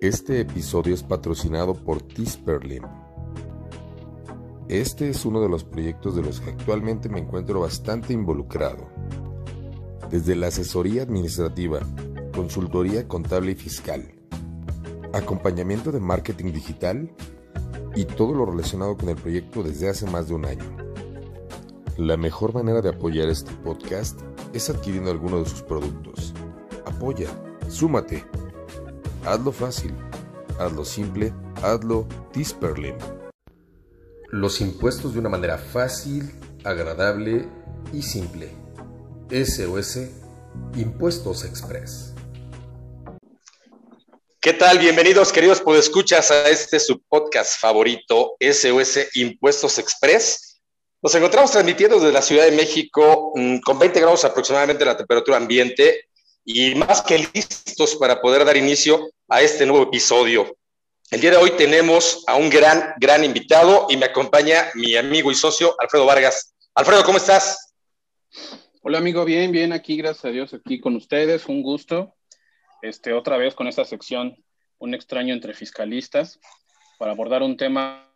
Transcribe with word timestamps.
Este 0.00 0.40
episodio 0.40 0.94
es 0.94 1.02
patrocinado 1.02 1.74
por 1.74 2.00
Tisperlim. 2.00 2.84
Este 4.70 5.10
es 5.10 5.26
uno 5.26 5.42
de 5.42 5.50
los 5.50 5.62
proyectos 5.62 6.16
de 6.16 6.22
los 6.22 6.40
que 6.40 6.48
actualmente 6.48 7.10
me 7.10 7.18
encuentro 7.18 7.60
bastante 7.60 8.14
involucrado. 8.14 8.88
Desde 10.10 10.36
la 10.36 10.46
asesoría 10.46 11.02
administrativa, 11.02 11.80
consultoría 12.34 13.06
contable 13.06 13.52
y 13.52 13.56
fiscal, 13.56 14.10
acompañamiento 15.12 15.92
de 15.92 16.00
marketing 16.00 16.54
digital 16.54 17.12
y 17.94 18.06
todo 18.06 18.32
lo 18.32 18.46
relacionado 18.46 18.96
con 18.96 19.10
el 19.10 19.16
proyecto 19.16 19.62
desde 19.62 19.90
hace 19.90 20.06
más 20.06 20.28
de 20.28 20.34
un 20.34 20.46
año. 20.46 20.64
La 21.98 22.16
mejor 22.16 22.54
manera 22.54 22.80
de 22.80 22.88
apoyar 22.88 23.28
este 23.28 23.52
podcast 23.52 24.18
es 24.54 24.70
adquiriendo 24.70 25.10
alguno 25.10 25.40
de 25.40 25.44
sus 25.44 25.60
productos. 25.60 26.32
Apoya, 26.86 27.28
súmate. 27.68 28.24
Hazlo 29.26 29.52
fácil, 29.52 29.94
hazlo 30.58 30.82
simple, 30.82 31.34
hazlo 31.62 32.08
Tisperlim. 32.32 32.96
Los 34.30 34.62
impuestos 34.62 35.12
de 35.12 35.18
una 35.18 35.28
manera 35.28 35.58
fácil, 35.58 36.32
agradable 36.64 37.46
y 37.92 38.00
simple. 38.00 38.48
SOS 39.30 40.08
Impuestos 40.74 41.44
Express. 41.44 42.14
¿Qué 44.40 44.54
tal? 44.54 44.78
Bienvenidos, 44.78 45.32
queridos 45.32 45.60
podescuchas, 45.60 46.30
a 46.30 46.48
este 46.48 46.80
su 46.80 47.02
podcast 47.02 47.60
favorito, 47.60 48.36
SOS 48.40 49.10
Impuestos 49.16 49.78
Express. 49.78 50.62
Nos 51.02 51.14
encontramos 51.14 51.50
transmitiendo 51.50 51.96
desde 51.96 52.12
la 52.12 52.22
Ciudad 52.22 52.46
de 52.46 52.52
México 52.52 53.32
mm, 53.34 53.58
con 53.60 53.78
20 53.78 54.00
grados 54.00 54.24
aproximadamente 54.24 54.82
la 54.82 54.96
temperatura 54.96 55.36
ambiente 55.36 56.08
y 56.44 56.74
más 56.74 57.02
que 57.02 57.18
listos 57.18 57.96
para 57.96 58.20
poder 58.20 58.44
dar 58.44 58.56
inicio 58.56 59.10
a 59.28 59.42
este 59.42 59.66
nuevo 59.66 59.84
episodio. 59.84 60.56
El 61.10 61.20
día 61.20 61.32
de 61.32 61.36
hoy 61.36 61.50
tenemos 61.56 62.24
a 62.26 62.36
un 62.36 62.48
gran, 62.48 62.94
gran 62.98 63.24
invitado 63.24 63.86
y 63.88 63.96
me 63.96 64.06
acompaña 64.06 64.70
mi 64.74 64.96
amigo 64.96 65.30
y 65.30 65.34
socio 65.34 65.74
Alfredo 65.78 66.06
Vargas. 66.06 66.54
Alfredo, 66.74 67.04
¿cómo 67.04 67.18
estás? 67.18 67.74
Hola 68.82 68.98
amigo, 68.98 69.24
bien, 69.24 69.52
bien, 69.52 69.72
aquí 69.72 69.96
gracias 69.96 70.24
a 70.24 70.30
Dios, 70.30 70.54
aquí 70.54 70.80
con 70.80 70.96
ustedes, 70.96 71.46
un 71.46 71.62
gusto. 71.62 72.14
Este, 72.80 73.12
otra 73.12 73.36
vez 73.36 73.54
con 73.54 73.66
esta 73.66 73.84
sección, 73.84 74.42
un 74.78 74.94
extraño 74.94 75.34
entre 75.34 75.52
fiscalistas, 75.52 76.38
para 76.98 77.12
abordar 77.12 77.42
un 77.42 77.56
tema 77.56 78.10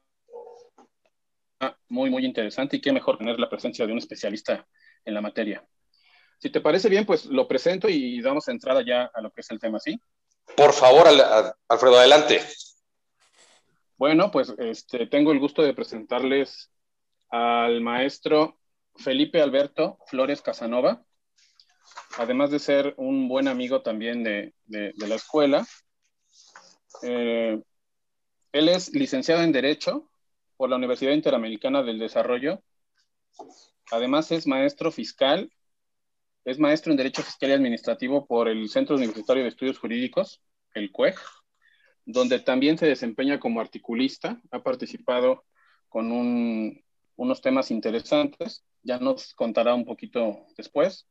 muy, 1.89 2.11
muy 2.11 2.25
interesante 2.25 2.77
y 2.77 2.81
qué 2.81 2.93
mejor 2.93 3.19
tener 3.19 3.39
la 3.39 3.49
presencia 3.51 3.87
de 3.87 3.93
un 3.93 3.99
especialista 3.99 4.67
en 5.05 5.15
la 5.15 5.21
materia. 5.21 5.67
Si 6.45 6.51
te 6.51 6.61
parece 6.61 6.91
bien, 6.91 7.07
pues 7.07 7.25
lo 7.25 7.49
presento 7.49 7.89
y 7.89 8.21
damos 8.21 8.49
entrada 8.49 8.85
ya 8.87 9.11
a 9.15 9.23
lo 9.23 9.31
que 9.31 9.41
es 9.41 9.51
el 9.51 9.59
tema, 9.59 9.81
¿sí? 9.81 9.99
Por 10.55 10.75
favor, 10.75 11.07
Alfredo, 11.69 11.99
adelante. 11.99 12.43
Bueno, 13.97 14.31
pues 14.31 14.53
este, 14.59 15.07
tengo 15.07 15.33
el 15.33 15.39
gusto 15.39 15.63
de 15.63 15.73
presentarles 15.73 16.71
al 17.31 17.81
maestro 17.81 18.59
Felipe 18.95 19.41
Alberto 19.41 19.97
Flores 20.07 20.43
Casanova, 20.43 21.03
además 22.19 22.51
de 22.51 22.59
ser 22.59 22.93
un 22.99 23.27
buen 23.27 23.49
amigo 23.49 23.81
también 23.81 24.23
de, 24.23 24.53
la 24.67 25.15
escuela. 25.15 25.67
Eh, 27.05 27.59
él 28.53 28.69
es 28.69 28.93
licenciado 28.93 29.43
en 29.43 29.53
Derecho 29.53 30.11
por 30.59 30.69
la 30.69 30.77
Universidad 30.77 31.13
Interamericana 31.13 31.83
del 31.83 31.99
Desarrollo. 31.99 32.63
Además 33.91 34.31
es 34.31 34.47
maestro 34.47 34.93
fiscal, 34.93 35.51
es 36.45 36.59
maestro 36.59 36.91
en 36.91 36.99
Derecho 36.99 37.23
Fiscal 37.23 37.51
y 37.51 37.55
Administrativo 37.55 38.27
por 38.27 38.49
el 38.49 38.69
Centro 38.69 38.97
Universitario 38.97 39.43
de 39.43 39.49
Estudios 39.49 39.79
Jurídicos, 39.79 40.43
el 40.75 40.91
CUEG, 40.93 41.17
donde 42.05 42.41
también 42.41 42.77
se 42.77 42.87
desempeña 42.87 43.41
como 43.41 43.61
articulista, 43.61 44.41
ha 44.51 44.63
participado 44.63 45.45
con 45.89 46.11
unos 47.17 47.41
temas 47.41 47.71
interesantes, 47.71 48.65
ya 48.83 48.99
nos 48.99 49.33
contará 49.35 49.75
un 49.75 49.87
poquito 49.87 50.47
después, 50.57 51.07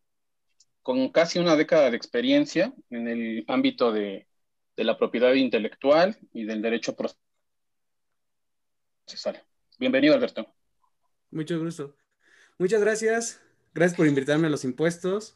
con 0.82 1.10
casi 1.10 1.40
una 1.40 1.56
década 1.56 1.90
de 1.90 1.98
experiencia 1.98 2.74
en 2.90 3.08
el 3.08 3.46
ámbito 3.48 3.92
de, 3.92 4.28
de 4.76 4.84
la 4.84 4.98
propiedad 4.98 5.34
intelectual 5.34 6.18
y 6.34 6.44
del 6.46 6.62
derecho 6.62 6.96
procesal. 9.08 9.42
Bienvenido, 9.80 10.14
Alberto. 10.14 10.54
Mucho 11.32 11.60
gusto. 11.60 11.96
Muchas 12.60 12.82
gracias. 12.82 13.42
Gracias 13.74 13.98
por 13.98 14.08
invitarme 14.08 14.48
a 14.48 14.50
los 14.52 14.66
impuestos. 14.66 15.36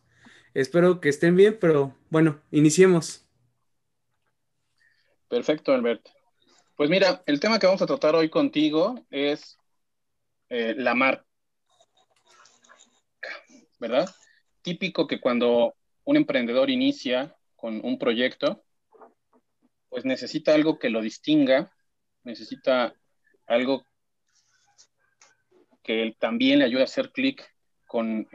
Espero 0.53 1.02
que 1.02 1.09
estén 1.09 1.36
bien, 1.36 1.58
pero 1.59 1.96
bueno, 2.09 2.42
iniciemos. 2.52 3.25
Perfecto, 5.28 5.74
Alberto. 5.74 6.12
Pues 6.75 6.90
mira, 6.90 7.24
el 7.25 7.40
tema 7.40 7.58
que 7.58 7.66
vamos 7.66 7.81
a 7.81 7.88
tratar 7.88 8.16
hoy 8.16 8.30
contigo 8.30 9.03
es 9.09 9.58
eh, 10.50 10.75
la 10.78 10.94
marca, 10.94 11.25
¿verdad? 13.80 14.08
Típico 14.62 15.08
que 15.08 15.19
cuando 15.19 15.75
un 16.04 16.18
emprendedor 16.18 16.69
inicia 16.69 17.36
con 17.56 17.84
un 17.84 17.98
proyecto, 17.98 18.64
pues 19.90 20.06
necesita 20.06 20.54
algo 20.54 20.78
que 20.78 20.92
lo 20.92 21.02
distinga, 21.02 21.74
necesita 22.24 22.94
algo 23.48 23.84
que 25.81 26.16
también 26.19 26.59
le 26.59 26.66
ayuda 26.66 26.81
a 26.81 26.86
hacer 26.86 27.12
clic 27.12 27.44
con, 27.88 28.28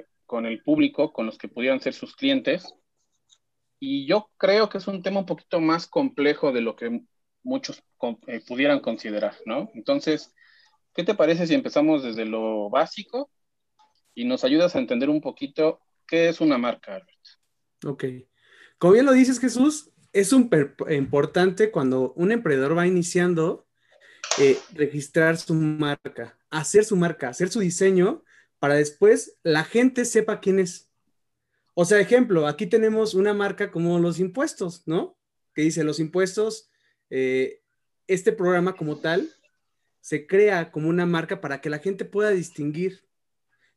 el 0.46 0.62
público, 0.62 1.12
con 1.12 1.26
los 1.26 1.38
que 1.38 1.48
pudieran 1.48 1.80
ser 1.80 1.94
sus 1.94 2.16
clientes. 2.16 2.74
Y 3.78 4.06
yo 4.06 4.30
creo 4.38 4.68
que 4.68 4.78
es 4.78 4.86
un 4.86 5.02
tema 5.02 5.20
un 5.20 5.26
poquito 5.26 5.60
más 5.60 5.86
complejo 5.86 6.52
de 6.52 6.60
lo 6.62 6.76
que 6.76 7.02
muchos 7.42 7.82
eh, 8.26 8.40
pudieran 8.46 8.80
considerar, 8.80 9.36
¿no? 9.44 9.70
Entonces, 9.74 10.34
¿qué 10.94 11.04
te 11.04 11.14
parece 11.14 11.46
si 11.46 11.54
empezamos 11.54 12.02
desde 12.02 12.24
lo 12.24 12.70
básico 12.70 13.30
y 14.14 14.24
nos 14.24 14.44
ayudas 14.44 14.74
a 14.74 14.78
entender 14.78 15.10
un 15.10 15.20
poquito 15.20 15.80
qué 16.06 16.28
es 16.28 16.40
una 16.40 16.58
marca, 16.58 16.94
Albert? 16.94 17.18
Ok. 17.84 18.04
Como 18.78 18.94
bien 18.94 19.06
lo 19.06 19.12
dices, 19.12 19.38
Jesús, 19.38 19.90
es 20.12 20.32
importante 20.32 21.70
cuando 21.70 22.12
un 22.14 22.32
emprendedor 22.32 22.76
va 22.76 22.86
iniciando 22.86 23.66
eh, 24.38 24.58
registrar 24.72 25.36
su 25.36 25.54
marca, 25.54 26.38
hacer 26.50 26.84
su 26.84 26.96
marca, 26.96 27.28
hacer 27.28 27.50
su 27.50 27.60
diseño 27.60 28.24
para 28.62 28.76
después 28.76 29.36
la 29.42 29.64
gente 29.64 30.04
sepa 30.04 30.38
quién 30.38 30.60
es. 30.60 30.88
O 31.74 31.84
sea, 31.84 31.98
ejemplo, 31.98 32.46
aquí 32.46 32.68
tenemos 32.68 33.12
una 33.12 33.34
marca 33.34 33.72
como 33.72 33.98
los 33.98 34.20
impuestos, 34.20 34.84
¿no? 34.86 35.18
Que 35.52 35.62
dice 35.62 35.82
los 35.82 35.98
impuestos, 35.98 36.70
eh, 37.10 37.60
este 38.06 38.30
programa 38.30 38.76
como 38.76 39.00
tal 39.00 39.28
se 40.00 40.28
crea 40.28 40.70
como 40.70 40.88
una 40.88 41.06
marca 41.06 41.40
para 41.40 41.60
que 41.60 41.70
la 41.70 41.80
gente 41.80 42.04
pueda 42.04 42.30
distinguir, 42.30 43.04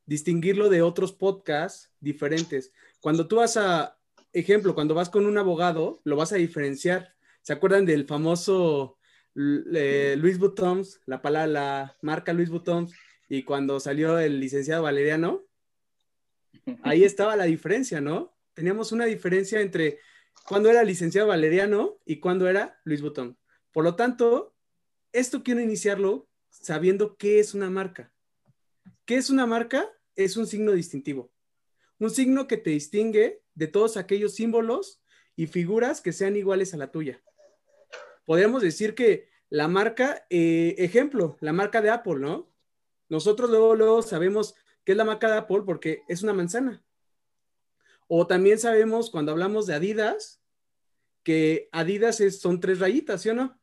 distinguirlo 0.06 0.70
de 0.70 0.84
otros 0.84 1.14
podcasts 1.14 1.92
diferentes. 2.00 2.72
Cuando 3.00 3.28
tú 3.28 3.38
vas 3.38 3.58
a, 3.58 3.98
ejemplo, 4.34 4.76
cuando 4.76 4.94
vas 4.94 5.10
con 5.10 5.26
un 5.26 5.40
abogado, 5.40 6.00
lo 6.04 6.16
vas 6.16 6.32
a 6.32 6.36
diferenciar. 6.36 7.16
¿Se 7.42 7.54
acuerdan 7.54 7.88
del 7.88 8.06
famoso 8.06 9.00
Luis 9.34 10.38
Vuittons, 10.38 11.02
la 11.08 11.24
palabra, 11.24 11.48
la 11.48 11.98
marca 12.04 12.34
Luis 12.34 12.52
Vuittons, 12.52 12.94
y 13.28 13.44
cuando 13.44 13.80
salió 13.80 14.20
el 14.20 14.40
licenciado 14.40 14.84
Valeriano, 14.84 15.46
ahí 16.84 17.04
estaba 17.04 17.36
la 17.36 17.46
diferencia, 17.46 18.02
¿no? 18.02 18.38
Teníamos 18.54 18.92
una 18.92 19.06
diferencia 19.06 19.62
entre 19.62 20.00
cuando 20.48 20.70
era 20.70 20.84
licenciado 20.84 21.28
Valeriano 21.28 21.98
y 22.06 22.20
cuando 22.20 22.48
era 22.48 22.80
Luis 22.84 23.02
Vuitton. 23.02 23.38
Por 23.72 23.84
lo 23.84 23.96
tanto, 23.96 24.56
esto 25.12 25.44
quiero 25.44 25.62
iniciarlo 25.62 26.30
sabiendo 26.50 27.18
qué 27.18 27.40
es 27.40 27.54
una 27.54 27.70
marca. 27.70 28.14
¿Qué 29.06 29.18
es 29.18 29.30
una 29.30 29.46
marca? 29.46 29.90
Es 30.16 30.38
un 30.38 30.48
signo 30.48 30.72
distintivo. 30.72 31.32
Un 32.00 32.10
signo 32.10 32.48
que 32.48 32.58
te 32.58 32.70
distingue 32.70 33.42
de 33.54 33.68
todos 33.68 33.98
aquellos 33.98 34.36
símbolos 34.36 35.02
y 35.36 35.48
figuras 35.48 36.02
que 36.02 36.14
sean 36.14 36.36
iguales 36.36 36.74
a 36.74 36.78
la 36.78 36.92
tuya 36.92 37.22
podríamos 38.26 38.62
decir 38.62 38.96
que 38.96 39.30
la 39.50 39.68
marca, 39.68 40.26
eh, 40.30 40.76
ejemplo, 40.80 41.38
la 41.40 41.54
marca 41.54 41.82
de 41.82 41.92
Apple, 41.92 42.20
¿no? 42.20 42.52
Nosotros 43.10 43.50
luego, 43.50 43.76
luego 43.76 44.02
sabemos 44.02 44.56
qué 44.84 44.94
es 44.94 44.98
la 44.98 45.04
marca 45.04 45.30
de 45.30 45.38
Apple 45.38 45.64
porque 45.66 46.04
es 46.08 46.24
una 46.24 46.34
manzana. 46.34 46.84
O 48.08 48.28
también 48.28 48.60
sabemos 48.60 49.10
cuando 49.10 49.32
hablamos 49.32 49.66
de 49.66 49.76
Adidas, 49.76 50.42
que 51.24 51.70
Adidas 51.72 52.22
son 52.40 52.60
tres 52.60 52.80
rayitas, 52.80 53.22
¿sí 53.22 53.30
o 53.30 53.34
no? 53.34 53.60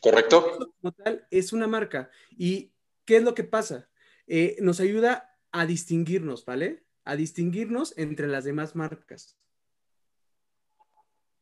Correcto. 0.00 0.58
Como 0.80 0.92
tal, 0.92 1.26
es 1.30 1.52
una 1.52 1.66
marca. 1.66 2.10
¿Y 2.30 2.72
qué 3.04 3.16
es 3.16 3.22
lo 3.22 3.34
que 3.34 3.44
pasa? 3.44 3.88
Eh, 4.26 4.56
nos 4.60 4.80
ayuda 4.80 5.38
a 5.50 5.66
distinguirnos, 5.66 6.44
¿vale? 6.44 6.84
A 7.04 7.16
distinguirnos 7.16 7.96
entre 7.98 8.28
las 8.28 8.44
demás 8.44 8.74
marcas. 8.74 9.36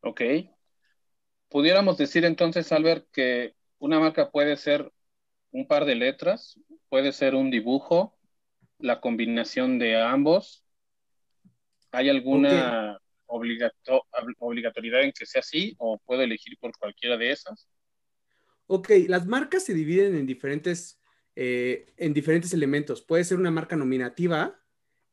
Ok. 0.02 0.22
Pudiéramos 1.48 1.98
decir 1.98 2.24
entonces, 2.24 2.70
Albert, 2.72 3.10
que 3.10 3.54
una 3.78 3.98
marca 3.98 4.30
puede 4.30 4.56
ser 4.56 4.92
un 5.52 5.66
par 5.66 5.84
de 5.84 5.94
letras, 5.94 6.58
puede 6.90 7.12
ser 7.12 7.34
un 7.34 7.50
dibujo, 7.50 8.14
la 8.78 9.00
combinación 9.00 9.78
de 9.78 9.96
ambos. 9.96 10.64
¿Hay 11.92 12.10
alguna 12.10 13.00
obligatoriedad 13.26 15.02
en 15.02 15.12
que 15.12 15.24
sea 15.24 15.40
así 15.40 15.74
o 15.78 15.98
puedo 16.04 16.20
elegir 16.20 16.58
por 16.58 16.76
cualquiera 16.76 17.16
de 17.16 17.30
esas? 17.30 17.68
Ok, 18.66 18.90
las 19.08 19.26
marcas 19.26 19.64
se 19.64 19.74
dividen 19.74 20.14
en 20.14 20.26
diferentes, 20.26 21.00
eh, 21.36 21.92
en 21.96 22.12
diferentes 22.12 22.52
elementos. 22.52 23.02
Puede 23.02 23.24
ser 23.24 23.38
una 23.38 23.50
marca 23.50 23.76
nominativa, 23.76 24.60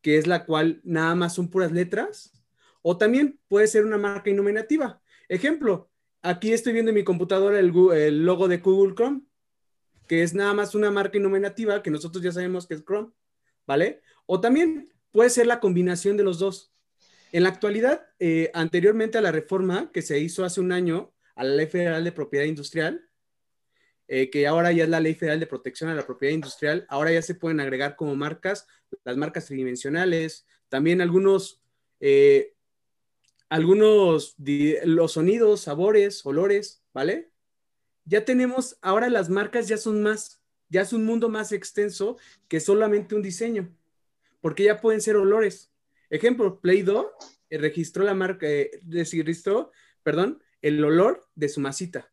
que 0.01 0.18
es 0.18 0.27
la 0.27 0.45
cual 0.45 0.81
nada 0.83 1.15
más 1.15 1.35
son 1.35 1.50
puras 1.50 1.71
letras, 1.71 2.33
o 2.81 2.97
también 2.97 3.39
puede 3.47 3.68
ser 3.68 3.85
una 3.85 3.97
marca 3.97 4.29
innominativa. 4.29 5.01
Ejemplo, 5.27 5.91
aquí 6.21 6.53
estoy 6.53 6.74
viendo 6.74 6.89
en 6.89 6.95
mi 6.95 7.03
computadora 7.03 7.59
el, 7.59 7.74
el 7.94 8.25
logo 8.25 8.47
de 8.47 8.57
Google 8.57 8.95
Chrome, 8.95 9.21
que 10.07 10.24
es 10.24 10.33
nada 10.33 10.54
más 10.54 10.75
una 10.75 10.92
marca 10.92 11.18
innominativa 11.18 11.83
que 11.83 11.92
nosotros 11.92 12.24
ya 12.24 12.31
sabemos 12.31 12.68
que 12.68 12.75
es 12.75 12.83
Chrome, 12.86 13.12
¿vale? 13.65 14.01
O 14.25 14.39
también 14.42 14.89
puede 15.12 15.30
ser 15.30 15.48
la 15.48 15.59
combinación 15.59 16.18
de 16.18 16.24
los 16.24 16.39
dos. 16.39 16.74
En 17.31 17.44
la 17.44 17.50
actualidad, 17.50 18.07
eh, 18.19 18.50
anteriormente 18.54 19.18
a 19.18 19.21
la 19.21 19.31
reforma 19.31 19.92
que 19.92 20.01
se 20.01 20.19
hizo 20.19 20.45
hace 20.45 20.62
un 20.62 20.71
año 20.71 21.13
a 21.36 21.44
la 21.44 21.56
Ley 21.56 21.68
Federal 21.68 22.04
de 22.04 22.12
Propiedad 22.12 22.45
Industrial, 22.45 23.07
eh, 24.07 24.30
que 24.30 24.48
ahora 24.48 24.71
ya 24.71 24.86
es 24.86 24.89
la 24.89 25.01
Ley 25.01 25.15
Federal 25.15 25.39
de 25.39 25.48
Protección 25.48 25.89
a 25.89 25.95
la 25.95 26.06
Propiedad 26.06 26.33
Industrial, 26.33 26.86
ahora 26.88 27.12
ya 27.12 27.21
se 27.21 27.36
pueden 27.36 27.60
agregar 27.60 27.95
como 27.98 28.15
marcas 28.15 28.65
las 29.03 29.18
marcas 29.18 29.45
tridimensionales, 29.45 30.45
también 30.69 31.01
algunos, 31.01 31.62
eh, 32.00 32.53
algunos, 33.50 34.36
los 34.38 35.12
sonidos, 35.12 35.62
sabores, 35.62 36.25
olores, 36.25 36.83
¿vale? 36.94 37.31
Ya 38.07 38.25
tenemos, 38.25 38.77
ahora 38.81 39.09
las 39.09 39.30
marcas 39.30 39.68
ya 39.68 39.77
son 39.77 40.01
más, 40.01 40.42
ya 40.69 40.81
es 40.81 40.94
un 40.94 41.06
mundo 41.06 41.30
más 41.30 41.51
extenso 41.51 42.18
que 42.48 42.59
solamente 42.59 43.13
un 43.13 43.21
diseño 43.21 43.71
porque 44.42 44.63
ya 44.63 44.80
pueden 44.80 45.01
ser 45.01 45.15
olores. 45.15 45.71
Ejemplo, 46.09 46.59
Play-Doh 46.62 47.12
eh, 47.50 47.57
registró 47.57 48.04
la 48.04 48.13
marca, 48.13 48.48
eh, 48.48 48.80
registró, 48.88 49.71
perdón, 50.04 50.42
el 50.62 50.83
olor 50.83 51.27
de 51.36 51.50
su 51.50 51.59
masita. 51.59 52.12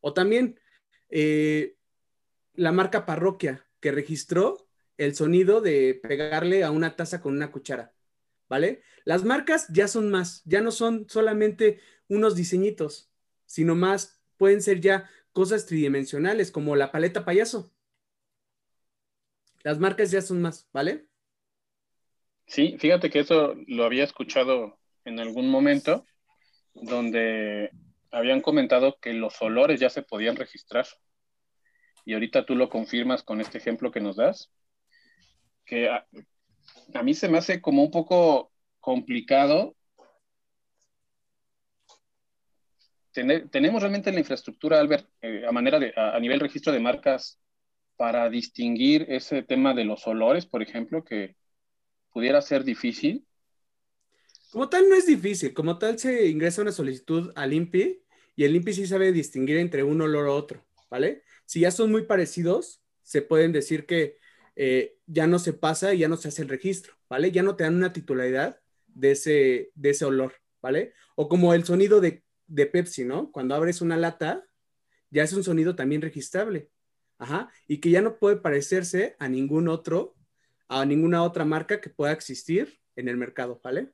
O 0.00 0.12
también 0.12 0.60
eh, 1.08 1.76
la 2.54 2.72
marca 2.72 3.06
Parroquia, 3.06 3.66
que 3.80 3.92
registró 3.92 4.68
el 4.98 5.14
sonido 5.14 5.60
de 5.60 5.98
pegarle 6.02 6.64
a 6.64 6.70
una 6.70 6.96
taza 6.96 7.20
con 7.20 7.34
una 7.34 7.52
cuchara. 7.52 7.92
¿Vale? 8.48 8.82
Las 9.04 9.24
marcas 9.24 9.66
ya 9.70 9.88
son 9.88 10.10
más, 10.10 10.42
ya 10.44 10.60
no 10.60 10.70
son 10.70 11.06
solamente 11.08 11.80
unos 12.08 12.36
diseñitos, 12.36 13.10
sino 13.44 13.74
más, 13.74 14.15
pueden 14.36 14.62
ser 14.62 14.80
ya 14.80 15.08
cosas 15.32 15.66
tridimensionales, 15.66 16.50
como 16.50 16.76
la 16.76 16.90
paleta 16.90 17.24
payaso. 17.24 17.72
Las 19.62 19.78
marcas 19.78 20.10
ya 20.10 20.22
son 20.22 20.40
más, 20.40 20.68
¿vale? 20.72 21.06
Sí, 22.46 22.76
fíjate 22.78 23.10
que 23.10 23.20
eso 23.20 23.54
lo 23.66 23.84
había 23.84 24.04
escuchado 24.04 24.78
en 25.04 25.20
algún 25.20 25.48
momento, 25.50 26.04
donde 26.74 27.70
habían 28.10 28.40
comentado 28.40 28.98
que 29.00 29.12
los 29.12 29.40
olores 29.42 29.80
ya 29.80 29.90
se 29.90 30.02
podían 30.02 30.36
registrar. 30.36 30.86
Y 32.04 32.14
ahorita 32.14 32.46
tú 32.46 32.54
lo 32.54 32.68
confirmas 32.68 33.22
con 33.22 33.40
este 33.40 33.58
ejemplo 33.58 33.90
que 33.90 34.00
nos 34.00 34.16
das, 34.16 34.50
que 35.64 35.88
a, 35.88 36.06
mí 37.02 37.14
se 37.14 37.28
me 37.28 37.38
hace 37.38 37.60
como 37.60 37.82
un 37.82 37.90
poco 37.90 38.52
complicado. 38.80 39.75
Tenemos 43.50 43.82
realmente 43.82 44.12
la 44.12 44.20
infraestructura, 44.20 44.80
Albert, 44.80 45.08
eh, 45.22 45.44
a 45.48 45.52
manera 45.52 45.78
de, 45.78 45.92
a 45.96 46.18
nivel 46.20 46.40
registro 46.40 46.72
de 46.72 46.80
marcas, 46.80 47.40
para 47.96 48.28
distinguir 48.28 49.06
ese 49.08 49.42
tema 49.42 49.72
de 49.72 49.84
los 49.84 50.06
olores, 50.06 50.44
por 50.44 50.62
ejemplo, 50.62 51.02
que, 51.02 51.34
pudiera 52.16 52.40
ser 52.40 52.64
difícil? 52.64 53.26
Como 54.50 54.70
tal, 54.70 54.88
no 54.88 54.94
es 54.94 55.04
difícil. 55.04 55.52
Como 55.52 55.76
tal, 55.76 55.98
se 55.98 56.28
ingresa 56.28 56.62
una 56.62 56.72
solicitud 56.72 57.30
al 57.36 57.52
INPI 57.52 58.00
y 58.36 58.44
el 58.44 58.56
INPI 58.56 58.72
sí 58.72 58.86
sabe 58.86 59.12
distinguir 59.12 59.58
entre 59.58 59.82
un 59.82 60.00
olor 60.00 60.24
u 60.24 60.30
otro, 60.30 60.64
¿vale? 60.88 61.24
Si 61.44 61.60
ya 61.60 61.70
son 61.70 61.90
muy 61.90 62.06
parecidos, 62.06 62.80
se 63.02 63.20
pueden 63.20 63.52
decir 63.52 63.84
que 63.84 64.16
eh, 64.54 64.96
ya 65.04 65.26
no 65.26 65.38
se 65.38 65.52
pasa 65.52 65.92
y 65.92 65.98
ya 65.98 66.08
no 66.08 66.16
se 66.16 66.28
hace 66.28 66.40
el 66.40 66.48
registro, 66.48 66.94
¿vale? 67.10 67.32
Ya 67.32 67.42
no 67.42 67.54
te 67.54 67.64
dan 67.64 67.76
una 67.76 67.92
titularidad 67.92 68.62
de 68.86 69.10
ese, 69.10 69.72
de 69.74 69.90
ese 69.90 70.06
olor, 70.06 70.36
¿vale? 70.62 70.94
O 71.16 71.28
como 71.28 71.52
el 71.52 71.66
sonido 71.66 72.00
de, 72.00 72.24
de 72.46 72.66
Pepsi, 72.66 73.04
¿no? 73.04 73.30
Cuando 73.32 73.54
abres 73.54 73.80
una 73.80 73.96
lata, 73.96 74.44
ya 75.10 75.22
es 75.22 75.32
un 75.32 75.44
sonido 75.44 75.74
también 75.74 76.02
registrable. 76.02 76.70
Ajá, 77.18 77.50
y 77.66 77.78
que 77.78 77.90
ya 77.90 78.02
no 78.02 78.18
puede 78.18 78.36
parecerse 78.36 79.16
a 79.18 79.28
ningún 79.28 79.68
otro 79.68 80.16
a 80.68 80.84
ninguna 80.84 81.22
otra 81.22 81.44
marca 81.44 81.80
que 81.80 81.90
pueda 81.90 82.12
existir 82.12 82.80
en 82.96 83.08
el 83.08 83.16
mercado, 83.16 83.60
¿vale? 83.62 83.92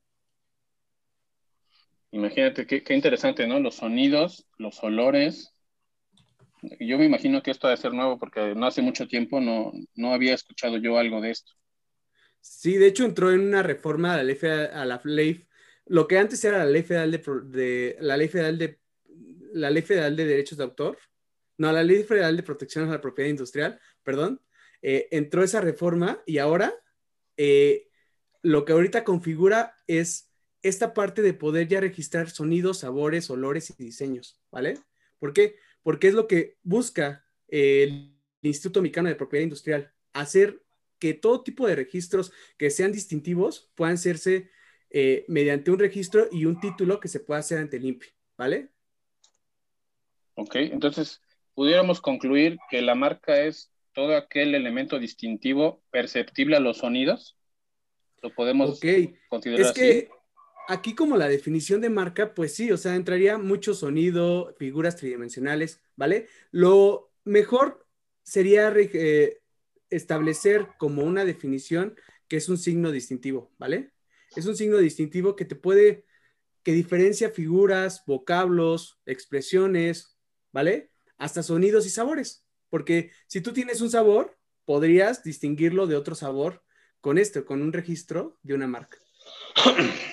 Imagínate 2.11 2.67
qué, 2.67 2.95
interesante, 2.95 3.47
¿no? 3.47 3.59
Los 3.59 3.77
sonidos, 3.77 4.47
los 4.59 4.83
olores. 4.83 5.55
Yo 6.79 6.99
me 6.99 7.07
imagino 7.07 7.43
que 7.43 7.51
esto 7.51 7.67
debe 7.67 7.81
ser 7.81 7.93
nuevo 7.93 8.19
porque 8.19 8.55
no 8.55 8.67
hace 8.67 8.83
mucho 8.83 9.09
tiempo 9.09 9.41
no, 9.41 9.73
no 9.95 10.13
había 10.13 10.35
escuchado 10.35 10.77
yo 10.77 10.99
algo 10.99 11.21
de 11.21 11.31
esto. 11.31 11.53
Sí, 12.41 12.77
de 12.77 12.87
hecho 12.87 13.05
entró 13.05 13.33
en 13.33 13.41
una 13.41 13.63
reforma 13.63 14.15
a 14.15 14.17
la 14.19 14.25
ley 14.25 14.39
a 14.43 14.85
la 14.85 15.01
ley, 15.05 15.47
lo 15.93 16.09
que 16.09 16.17
antes 16.17 16.43
era 16.43 16.57
la 16.57 16.65
ley 16.65 16.83
federal 16.83 17.11
de, 17.11 17.99
la 18.01 18.17
ley 18.17 18.27
federal 18.27 18.57
de 18.57 18.81
la 19.53 19.69
ley 19.69 19.83
federal 19.83 20.17
de 20.17 20.25
derechos 20.25 20.57
de 20.57 20.65
autor, 20.65 20.97
no, 21.59 21.71
la 21.71 21.85
ley 21.85 22.03
federal 22.03 22.35
de 22.35 22.43
protección 22.43 22.89
a 22.89 22.93
la 22.93 23.01
propiedad 23.03 23.29
industrial, 23.29 23.79
perdón, 24.03 24.41
eh, 24.81 25.09
entró 25.11 25.45
esa 25.45 25.61
reforma 25.61 26.23
y 26.25 26.39
ahora 26.39 26.73
eh, 27.37 27.91
lo 28.41 28.65
que 28.65 28.73
ahorita 28.73 29.05
configura 29.05 29.75
es 29.87 30.31
esta 30.63 30.95
parte 30.95 31.21
de 31.21 31.35
poder 31.35 31.69
ya 31.69 31.81
registrar 31.81 32.31
sonidos, 32.31 32.79
sabores, 32.79 33.29
olores 33.29 33.69
y 33.69 33.85
diseños, 33.85 34.41
¿vale? 34.51 34.79
¿Por 35.19 35.35
qué? 35.35 35.57
Porque 35.83 36.09
es 36.09 36.15
lo 36.15 36.27
que 36.27 36.57
busca 36.63 37.27
el 37.49 38.17
Instituto 38.41 38.81
Mexicano 38.81 39.11
de 39.11 39.17
Propiedad 39.17 39.45
Industrial, 39.45 39.93
hacer 40.15 40.63
que 40.99 41.13
todo 41.13 41.43
tipo 41.43 41.67
de 41.67 41.77
registros 41.77 42.33
que 42.57 42.71
sean 42.71 42.93
distintivos 42.93 43.71
puedan 43.75 43.97
hacerse 43.97 44.51
eh, 44.95 45.25
mediante 45.27 45.71
un 45.71 45.79
registro 45.79 46.29
y 46.31 46.45
un 46.45 46.61
título 46.61 47.01
que 47.01 47.09
se 47.09 47.21
pueda 47.21 47.41
hacer 47.41 47.59
ante 47.59 47.79
el 47.79 47.87
INPI, 47.87 48.09
¿vale? 48.37 48.69
Ok, 50.35 50.57
entonces 50.57 51.23
pudiéramos 51.55 52.01
concluir 52.01 52.59
que 52.71 52.83
la 52.83 52.95
marca 52.95 53.41
es 53.41 53.73
todo 53.93 54.17
aquel 54.17 54.55
elemento 54.55 54.99
distintivo 54.99 55.83
perceptible 55.91 56.57
a 56.57 56.61
los 56.61 56.79
sonidos? 56.79 57.37
¿Lo 58.23 58.35
podemos 58.35 58.81
considerar 59.29 59.67
es 59.67 59.73
Que 59.73 60.11
aquí 60.69 60.95
como 60.95 61.17
la 61.17 61.29
definición 61.29 61.81
de 61.81 61.91
marca, 61.91 62.35
pues 62.35 62.55
sí, 62.55 62.71
o 62.71 62.77
sea, 62.77 62.95
entraría 62.95 63.39
mucho 63.39 63.75
sonido, 63.75 64.55
figuras 64.59 64.97
tridimensionales, 64.97 65.81
¿vale? 65.97 66.29
Lo 66.51 67.13
mejor 67.25 67.87
sería 68.23 68.73
eh, 68.77 69.41
establecer 69.91 70.69
como 70.79 71.03
una 71.03 71.25
definición 71.25 71.97
que 72.29 72.37
es 72.37 72.49
un 72.49 72.59
signo 72.59 72.91
distintivo, 72.91 73.51
¿vale? 73.59 73.93
Es 74.37 74.47
un 74.47 74.57
signo 74.57 74.79
distintivo 74.79 75.37
que 75.37 75.45
te 75.45 75.55
puede, 75.55 76.07
que 76.63 76.73
diferencia 76.73 77.31
figuras, 77.31 78.05
vocablos, 78.07 78.99
expresiones, 79.07 80.19
¿vale? 80.53 80.91
Hasta 81.19 81.43
sonidos 81.43 81.87
y 81.87 81.91
sabores. 81.91 82.47
Porque 82.71 83.11
si 83.27 83.41
tú 83.41 83.53
tienes 83.53 83.81
un 83.81 83.91
sabor, 83.91 84.39
podrías 84.65 85.23
distinguirlo 85.23 85.87
de 85.87 85.97
otro 85.97 86.15
sabor 86.15 86.65
con 87.01 87.19
esto, 87.19 87.45
con 87.45 87.61
un 87.63 87.73
registro 87.73 88.39
de 88.43 88.55
una 88.55 88.67
marca. 88.67 88.99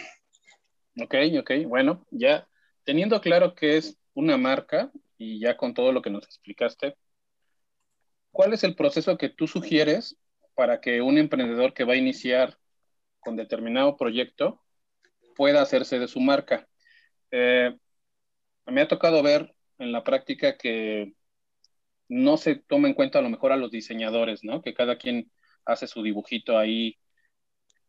Ok, 1.02 1.16
ok, 1.40 1.52
bueno, 1.66 2.06
ya 2.12 2.50
teniendo 2.84 3.22
claro 3.22 3.56
que 3.56 3.78
es 3.78 3.98
una 4.14 4.36
marca 4.36 4.92
y 5.18 5.40
ya 5.40 5.56
con 5.56 5.74
todo 5.74 5.94
lo 5.94 6.02
que 6.02 6.10
nos 6.10 6.26
explicaste, 6.26 6.98
¿cuál 8.32 8.54
es 8.54 8.66
el 8.66 8.76
proceso 8.76 9.18
que 9.18 9.30
tú 9.30 9.48
sugieres 9.48 10.18
para 10.56 10.82
que 10.82 11.02
un 11.02 11.18
emprendedor 11.18 11.74
que 11.74 11.86
va 11.86 11.94
a 11.94 11.98
iniciar 11.98 12.58
con 13.20 13.36
determinado 13.36 13.98
proyecto 13.98 14.62
pueda 15.36 15.62
hacerse 15.62 16.00
de 16.00 16.08
su 16.08 16.20
marca? 16.20 16.68
Eh, 17.32 17.76
me 18.66 18.82
ha 18.82 18.88
tocado 18.88 19.24
ver 19.24 19.54
en 19.78 19.92
la 19.92 20.04
práctica 20.04 20.58
que 20.58 21.14
no 22.08 22.38
se 22.38 22.56
toma 22.56 22.88
en 22.88 22.94
cuenta 22.94 23.20
a 23.20 23.22
lo 23.22 23.30
mejor 23.30 23.52
a 23.52 23.58
los 23.58 23.72
diseñadores, 23.72 24.44
¿no? 24.44 24.62
Que 24.62 24.74
cada 24.74 24.98
quien 24.98 25.32
hace 25.66 25.88
su 25.88 26.02
dibujito 26.02 26.58
ahí 26.58 26.98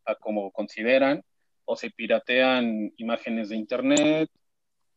a 0.05 0.15
como 0.15 0.51
consideran, 0.53 1.25
o 1.65 1.77
se 1.77 1.91
piratean 1.91 2.93
imágenes 2.97 3.49
de 3.49 3.57
internet, 3.57 4.31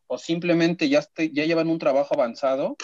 o 0.08 0.18
simplemente 0.18 0.90
ya, 0.90 1.02
ya 1.32 1.46
llevan 1.46 1.70
un 1.70 1.80
trabajo 1.80 2.14
avanzado 2.14 2.76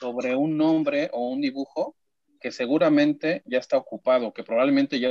sobre 0.00 0.34
un 0.34 0.56
nombre 0.56 1.10
o 1.12 1.28
un 1.28 1.40
dibujo 1.40 1.96
que 2.40 2.50
seguramente 2.50 3.42
ya 3.46 3.58
está 3.58 3.76
ocupado, 3.76 4.32
que 4.32 4.44
probablemente 4.44 5.00
ya 5.00 5.08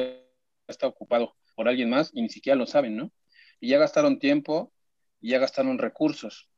está 0.68 0.88
ocupado 0.88 1.36
por 1.56 1.68
alguien 1.68 1.90
más 1.90 2.12
y 2.14 2.22
ni 2.22 2.30
siquiera 2.30 2.56
lo 2.56 2.66
saben, 2.66 2.96
¿no? 2.96 3.12
Y 3.60 3.70
ya 3.70 3.78
gastaron 3.78 4.20
tiempo 4.20 4.74
y 5.22 5.30
ya 5.30 5.40
gastaron 5.40 5.78
recursos. 5.78 6.50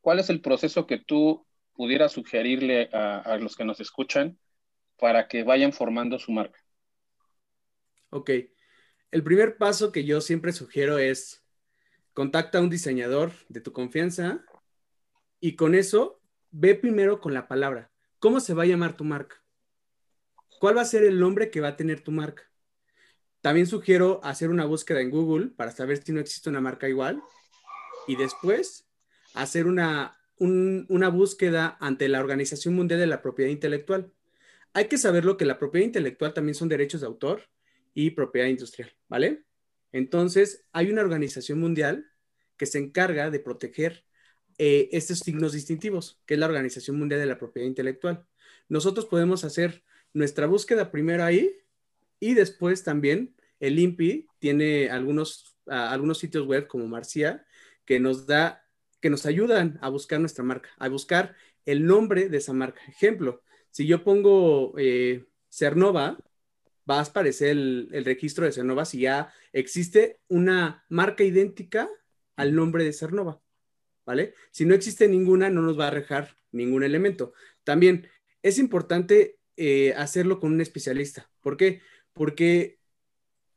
¿Cuál 0.00 0.18
es 0.18 0.30
el 0.30 0.40
proceso 0.40 0.86
que 0.86 0.98
tú 0.98 1.46
pudiera 1.74 2.08
sugerirle 2.08 2.88
a, 2.92 3.36
los 3.38 3.54
que 3.54 3.64
nos 3.64 3.80
escuchan 3.80 4.38
para 4.98 5.28
que 5.28 5.42
vayan 5.42 5.72
formando 5.72 6.18
su 6.18 6.32
marca? 6.32 6.58
Ok. 8.10 8.30
El 9.10 9.22
primer 9.22 9.56
paso 9.58 9.92
que 9.92 10.04
yo 10.04 10.20
siempre 10.20 10.52
sugiero 10.52 10.98
es 10.98 11.44
contacta 12.14 12.58
a 12.58 12.62
un 12.62 12.70
diseñador 12.70 13.32
de 13.48 13.60
tu 13.60 13.72
confianza 13.72 14.44
y 15.40 15.56
con 15.56 15.74
eso 15.74 16.20
ve 16.50 16.74
primero 16.74 17.20
con 17.20 17.34
la 17.34 17.46
palabra. 17.46 17.90
¿Cómo 18.18 18.40
se 18.40 18.54
va 18.54 18.64
a 18.64 18.66
llamar 18.66 18.96
tu 18.96 19.04
marca? 19.04 19.36
¿Cuál 20.58 20.76
va 20.76 20.82
a 20.82 20.86
ser 20.86 21.04
el 21.04 21.20
nombre 21.20 21.50
que 21.50 21.60
va 21.60 21.68
a 21.68 21.76
tener 21.76 22.00
tu 22.00 22.10
marca? 22.10 22.50
También 23.40 23.66
sugiero 23.66 24.20
hacer 24.24 24.50
una 24.50 24.64
búsqueda 24.64 25.00
en 25.00 25.10
Google 25.10 25.48
para 25.48 25.70
saber 25.70 26.02
si 26.02 26.12
no 26.12 26.20
existe 26.20 26.48
una 26.50 26.60
marca 26.60 26.88
igual 26.88 27.22
y 28.06 28.16
después 28.16 28.88
hacer 29.34 29.66
una, 29.66 30.18
una 30.38 31.08
búsqueda 31.08 31.76
ante 31.80 32.08
la 32.08 32.20
Organización 32.20 32.74
Mundial 32.74 33.00
de 33.00 33.06
la 33.06 33.22
Propiedad 33.22 33.50
Intelectual. 33.50 34.12
Hay 34.72 34.86
que 34.86 34.98
saberlo 34.98 35.36
que 35.36 35.44
la 35.44 35.58
propiedad 35.58 35.86
intelectual 35.86 36.34
también 36.34 36.54
son 36.54 36.68
derechos 36.68 37.00
de 37.00 37.06
autor 37.06 37.42
y 37.94 38.10
propiedad 38.10 38.48
industrial, 38.48 38.92
¿vale? 39.08 39.44
Entonces, 39.92 40.66
hay 40.72 40.90
una 40.90 41.02
organización 41.02 41.58
mundial 41.58 42.06
que 42.56 42.66
se 42.66 42.78
encarga 42.78 43.30
de 43.30 43.40
proteger 43.40 44.04
eh, 44.58 44.88
estos 44.92 45.20
signos 45.20 45.52
distintivos, 45.52 46.20
que 46.26 46.34
es 46.34 46.40
la 46.40 46.46
Organización 46.46 46.98
Mundial 46.98 47.20
de 47.20 47.26
la 47.26 47.38
Propiedad 47.38 47.66
Intelectual. 47.66 48.26
Nosotros 48.68 49.06
podemos 49.06 49.44
hacer 49.44 49.82
nuestra 50.12 50.46
búsqueda 50.46 50.90
primero 50.90 51.24
ahí 51.24 51.56
y 52.20 52.34
después 52.34 52.84
también 52.84 53.34
el 53.60 53.78
INPI 53.78 54.28
tiene 54.38 54.90
algunos, 54.90 55.56
algunos 55.66 56.18
sitios 56.18 56.46
web 56.46 56.66
como 56.66 56.86
Marcia 56.86 57.44
que 57.84 58.00
nos 58.00 58.26
da, 58.26 58.64
que 59.00 59.10
nos 59.10 59.26
ayudan 59.26 59.78
a 59.82 59.88
buscar 59.88 60.20
nuestra 60.20 60.44
marca, 60.44 60.70
a 60.78 60.88
buscar 60.88 61.36
el 61.64 61.86
nombre 61.86 62.28
de 62.28 62.38
esa 62.38 62.52
marca. 62.52 62.80
Ejemplo, 62.88 63.42
si 63.70 63.86
yo 63.86 64.04
pongo 64.04 64.74
eh, 64.78 65.26
Cernova, 65.50 66.18
va 66.88 66.98
a 66.98 67.02
aparecer 67.02 67.50
el, 67.50 67.88
el, 67.92 68.04
registro 68.04 68.44
de 68.44 68.52
Cernova 68.52 68.84
si 68.84 69.00
ya 69.00 69.32
existe 69.52 70.20
una 70.28 70.84
marca 70.88 71.24
idéntica 71.24 71.88
al 72.36 72.54
nombre 72.54 72.84
de 72.84 72.92
Cernova, 72.92 73.40
¿vale? 74.06 74.34
Si 74.50 74.64
no 74.64 74.74
existe 74.74 75.08
ninguna, 75.08 75.50
no 75.50 75.60
nos 75.60 75.78
va 75.78 75.88
a 75.88 75.94
dejar 75.94 76.36
ningún 76.52 76.82
elemento. 76.82 77.32
También 77.64 78.08
es 78.42 78.58
importante 78.58 79.38
eh, 79.56 79.92
hacerlo 79.96 80.40
con 80.40 80.52
un 80.52 80.60
especialista. 80.60 81.30
¿Por 81.40 81.56
qué? 81.56 81.82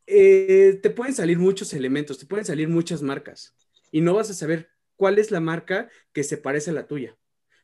Eh, 0.07 0.79
te 0.81 0.89
pueden 0.89 1.13
salir 1.13 1.39
muchos 1.39 1.73
elementos, 1.73 2.17
te 2.17 2.25
pueden 2.25 2.45
salir 2.45 2.67
muchas 2.67 3.01
marcas 3.01 3.55
y 3.91 4.01
no 4.01 4.13
vas 4.13 4.29
a 4.29 4.33
saber 4.33 4.69
cuál 4.95 5.19
es 5.19 5.31
la 5.31 5.39
marca 5.39 5.89
que 6.13 6.23
se 6.23 6.37
parece 6.37 6.71
a 6.71 6.73
la 6.73 6.87
tuya. 6.87 7.17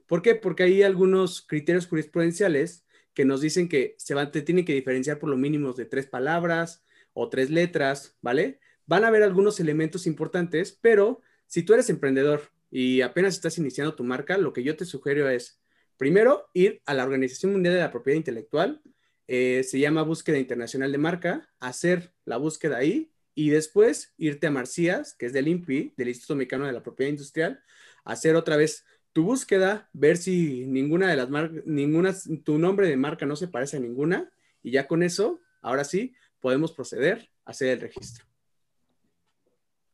¿Por 0.08 0.22
qué? 0.22 0.36
Porque 0.36 0.64
hay 0.64 0.84
algunos 0.84 1.42
criterios 1.42 1.88
jurisprudenciales 1.88 2.86
que 3.14 3.26
nos 3.26 3.42
dicen 3.42 3.68
que 3.68 3.96
se 3.98 4.14
van, 4.14 4.32
te 4.32 4.42
tienen 4.42 4.66
que 4.66 4.74
diferenciar 4.74 5.20
por 5.20 5.30
lo 5.30 5.38
mínimo 5.38 5.74
de 5.74 5.86
tres 5.86 6.08
palabras 6.08 6.84
o 7.14 7.30
tres 7.30 7.50
letras, 7.50 8.18
¿vale? 8.22 8.60
Van 8.86 9.04
a 9.04 9.08
haber 9.08 9.24
algunos 9.24 9.60
elementos 9.60 10.08
importantes, 10.08 10.78
pero 10.82 11.22
si 11.46 11.64
tú 11.64 11.74
eres 11.74 11.90
emprendedor 11.90 12.44
y 12.70 13.02
apenas 13.02 13.36
estás 13.36 13.58
iniciando 13.58 13.96
tu 13.96 14.04
marca, 14.04 14.38
lo 14.38 14.54
que 14.54 14.64
yo 14.64 14.78
te 14.78 14.86
sugiero 14.86 15.30
es, 15.30 15.60
primero, 15.98 16.48
ir 16.54 16.82
a 16.86 16.94
la 16.94 17.04
Organización 17.04 17.54
Mundial 17.54 17.74
de 17.74 17.82
la 17.82 17.92
Propiedad 17.92 18.18
Intelectual, 18.18 18.82
eh, 19.28 19.64
se 19.64 19.80
llama 19.80 20.04
Búsqueda 20.04 20.38
Internacional 20.38 20.92
de 20.92 20.98
Marca, 20.98 21.50
hacer 21.60 22.14
la 22.26 22.38
búsqueda 22.38 22.78
ahí 22.78 23.12
y 23.36 23.50
después 23.50 24.14
irte 24.18 24.48
a 24.48 24.52
Marcías, 24.52 25.14
que 25.14 25.28
es 25.28 25.34
del 25.34 25.48
INPI, 25.48 25.94
del 25.96 26.08
Instituto 26.08 26.36
Mexicano 26.36 26.66
de 26.66 26.74
la 26.74 26.82
Propiedad 26.82 27.12
Industrial, 27.12 27.62
hacer 28.04 28.36
otra 28.36 28.58
vez 28.58 28.86
tu 29.14 29.24
búsqueda, 29.24 29.90
ver 29.94 30.18
si 30.18 30.66
ninguna 30.66 31.10
de 31.10 31.18
las 31.18 31.30
marcas, 31.30 31.66
ninguna, 31.66 32.16
tu 32.44 32.58
nombre 32.58 32.88
de 32.88 32.98
marca 32.98 33.26
no 33.26 33.36
se 33.36 33.48
parece 33.48 33.78
a 33.78 33.80
ninguna, 33.80 34.32
y 34.64 34.72
ya 34.72 34.88
con 34.88 35.04
eso, 35.04 35.40
ahora 35.62 35.84
sí, 35.84 36.16
podemos 36.40 36.72
proceder 36.72 37.30
a 37.46 37.52
hacer 37.52 37.70
el 37.70 37.82
registro. 37.82 38.26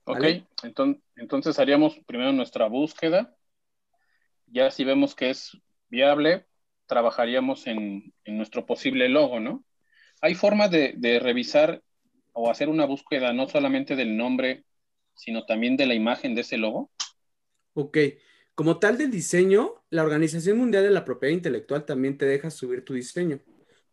Ok, 0.06 0.24
entonces, 0.64 1.04
entonces 1.16 1.60
haríamos 1.60 1.98
primero 2.06 2.32
nuestra 2.34 2.68
búsqueda. 2.68 3.36
Ya 4.48 4.70
si 4.72 4.84
vemos 4.84 5.16
que 5.16 5.30
es 5.30 5.58
viable, 5.90 6.46
trabajaríamos 6.94 7.66
en, 7.66 8.14
en 8.24 8.38
nuestro 8.38 8.68
posible 8.68 9.10
logo, 9.10 9.40
¿no? 9.40 9.66
Hay 10.22 10.36
forma 10.36 10.68
de, 10.68 11.20
revisar 11.20 11.82
o 12.34 12.52
hacer 12.52 12.70
una 12.70 12.86
búsqueda 12.86 13.34
no 13.34 13.50
solamente 13.50 13.96
del 13.96 14.16
nombre, 14.16 14.64
sino 15.16 15.48
también 15.48 15.76
de 15.76 15.88
la 15.88 15.96
imagen 15.96 16.36
de 16.36 16.42
ese 16.42 16.58
logo. 16.58 16.92
Ok, 17.74 17.98
como 18.54 18.78
tal 18.78 19.00
del 19.00 19.10
diseño, 19.10 19.84
la 19.90 20.04
Organización 20.04 20.60
Mundial 20.60 20.84
de 20.84 20.92
la 20.92 21.04
Propiedad 21.04 21.34
Intelectual 21.34 21.86
también 21.86 22.20
te 22.20 22.28
deja 22.28 22.52
subir 22.52 22.86
tu 22.86 22.94
diseño. 22.94 23.40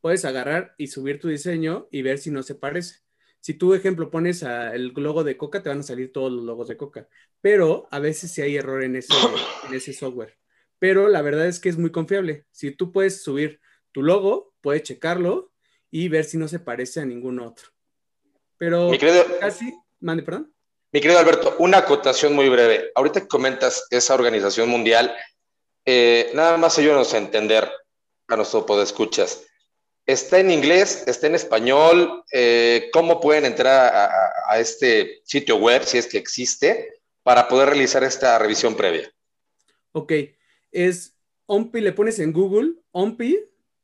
Puedes 0.03 0.27
agarrar 0.27 0.75
y 0.77 0.89
subir 0.89 1.21
tu 1.21 1.29
diseño 1.29 1.89
y 1.91 2.03
ver 2.03 2.19
si 2.19 2.31
no 2.31 2.43
se 2.43 2.55
parece. 2.55 3.01
Si 3.41 3.55
tú, 3.55 3.73
ejemplo, 3.73 4.11
pones 4.11 4.43
el 4.43 4.89
logo 4.89 5.25
de 5.25 5.39
Coca, 5.39 5.63
te 5.63 5.71
van 5.71 5.81
a 5.81 5.85
salir 5.85 6.13
todos 6.13 6.31
los 6.31 6.45
logos 6.45 6.69
de 6.69 6.77
Coca. 6.77 7.09
Pero 7.41 7.89
a 7.91 7.99
veces 7.99 8.31
sí 8.31 8.43
hay 8.43 8.57
error 8.57 8.85
en 8.85 8.97
ese 8.97 9.95
software. 9.95 10.40
Pero 10.81 11.09
la 11.09 11.23
verdad 11.23 11.47
es 11.47 11.61
que 11.61 11.69
es 11.69 11.79
muy 11.79 11.93
confiable. 11.93 12.47
Si 12.51 12.73
tú 12.73 12.91
puedes 12.91 13.23
subir 13.23 13.61
tu 13.93 14.03
logo, 14.03 14.55
puedes 14.63 14.83
checarlo 14.83 15.53
y 15.91 16.09
ver 16.09 16.25
si 16.25 16.39
no 16.39 16.49
se 16.49 16.59
parece 16.59 17.01
a 17.01 17.05
ningún 17.05 17.39
otro. 17.39 17.69
Pero 18.57 18.91
casi, 19.39 19.73
mande, 20.01 20.23
perdón. 20.23 20.53
Mi 20.93 21.01
querido 21.01 21.21
Alberto, 21.21 21.55
una 21.59 21.79
acotación 21.79 22.35
muy 22.35 22.49
breve. 22.49 22.91
Ahorita 22.95 23.21
que 23.21 23.29
comentas 23.29 23.87
esa 23.91 24.15
organización 24.15 24.69
mundial, 24.69 25.15
eh, 25.85 26.31
nada 26.35 26.57
más 26.57 26.79
ayúdanos 26.79 27.13
a 27.15 27.19
entender 27.19 27.71
a 28.29 28.37
nuestro 28.37 28.83
escuchas. 28.83 29.45
¿Está 30.07 30.41
en 30.41 30.51
inglés? 30.51 31.05
¿Está 31.07 31.27
en 31.27 31.35
español? 31.35 32.25
Eh, 32.33 32.89
¿Cómo 32.93 33.21
pueden 33.21 33.45
entrar 33.45 33.95
a, 33.95 34.05
a, 34.07 34.33
a, 34.49 34.59
este 34.59 35.21
sitio 35.25 35.57
web, 35.57 35.85
si 35.85 35.99
es 35.99 36.07
que 36.07 36.19
existe, 36.19 37.01
para 37.23 37.49
poder 37.49 37.69
realizar 37.69 38.03
esta 38.03 38.39
revisión 38.39 38.75
previa? 38.75 39.13
Ok, 39.93 40.13
es 40.73 41.19
OMPI, 41.47 41.81
le 41.81 41.93
pones 41.93 42.19
en 42.19 42.33
Google, 42.33 42.75
OMPI, 42.93 43.39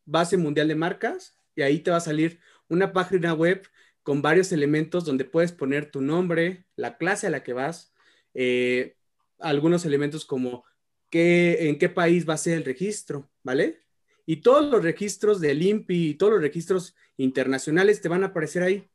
Base 0.05 0.37
Mundial 0.37 0.69
de 0.69 0.75
Marcas, 0.75 1.39
y 1.55 1.63
ahí 1.63 1.81
te 1.81 1.91
va 1.91 1.97
a 1.97 2.01
salir 2.01 2.41
una 2.69 2.93
página 2.93 3.35
web 3.35 3.67
con 4.03 4.23
varios 4.23 4.53
elementos 4.53 5.05
donde 5.05 5.25
puedes 5.25 5.53
poner 5.53 5.91
tu 5.91 6.01
nombre, 6.01 6.67
la 6.77 6.97
clase 6.97 7.27
a 7.27 7.31
la 7.31 7.43
que 7.43 7.53
vas, 7.53 7.93
eh, 8.35 8.97
algunos 9.39 9.85
elementos 9.85 10.25
como 10.25 10.65
qué, 11.11 11.69
en 11.69 11.79
qué 11.79 11.89
país 11.89 12.29
va 12.29 12.35
a 12.35 12.39
ser 12.39 12.59
el 12.59 12.65
registro, 12.65 13.29
¿vale? 13.43 13.81
Y 14.25 14.37
todos 14.37 14.71
los 14.71 14.83
registros 14.83 15.41
del 15.41 15.63
INPI 15.63 16.11
y 16.11 16.15
todos 16.15 16.35
los 16.35 16.43
registros 16.43 16.95
internacionales 17.17 18.01
te 18.01 18.09
van 18.09 18.23
a 18.23 18.29
aparecer 18.29 18.63
ahí. 18.63 18.89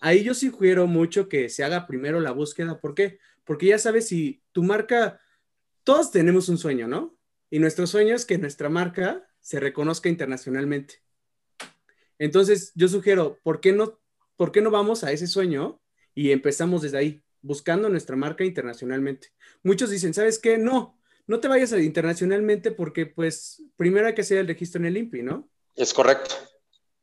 Ahí 0.00 0.22
yo 0.22 0.34
sugiero 0.34 0.86
mucho 0.86 1.28
que 1.28 1.48
se 1.48 1.64
haga 1.64 1.86
primero 1.86 2.20
la 2.20 2.32
búsqueda. 2.32 2.80
¿Por 2.80 2.94
qué? 2.94 3.18
Porque 3.44 3.66
ya 3.66 3.78
sabes 3.78 4.08
si 4.08 4.42
tu 4.52 4.62
marca, 4.62 5.20
todos 5.86 6.10
tenemos 6.10 6.48
un 6.48 6.58
sueño, 6.58 6.88
¿no? 6.88 7.16
Y 7.48 7.60
nuestro 7.60 7.86
sueño 7.86 8.16
es 8.16 8.26
que 8.26 8.38
nuestra 8.38 8.68
marca 8.68 9.24
se 9.40 9.60
reconozca 9.60 10.08
internacionalmente. 10.08 10.96
Entonces, 12.18 12.72
yo 12.74 12.88
sugiero, 12.88 13.38
¿por 13.44 13.60
qué 13.60 13.72
no 13.72 14.00
¿por 14.36 14.50
qué 14.50 14.60
no 14.60 14.70
vamos 14.70 15.04
a 15.04 15.12
ese 15.12 15.28
sueño 15.28 15.80
y 16.12 16.32
empezamos 16.32 16.82
desde 16.82 16.98
ahí, 16.98 17.24
buscando 17.40 17.88
nuestra 17.88 18.16
marca 18.16 18.44
internacionalmente? 18.44 19.28
Muchos 19.62 19.88
dicen, 19.90 20.12
¿sabes 20.12 20.40
qué? 20.40 20.58
No, 20.58 21.00
no 21.28 21.38
te 21.38 21.46
vayas 21.46 21.72
a 21.72 21.80
internacionalmente 21.80 22.72
porque 22.72 23.06
pues 23.06 23.62
primero 23.76 24.08
hay 24.08 24.14
que 24.14 24.22
hacer 24.22 24.38
el 24.38 24.48
registro 24.48 24.80
en 24.80 24.86
el 24.86 24.96
INPI, 24.96 25.22
¿no? 25.22 25.48
Es 25.76 25.94
correcto. 25.94 26.34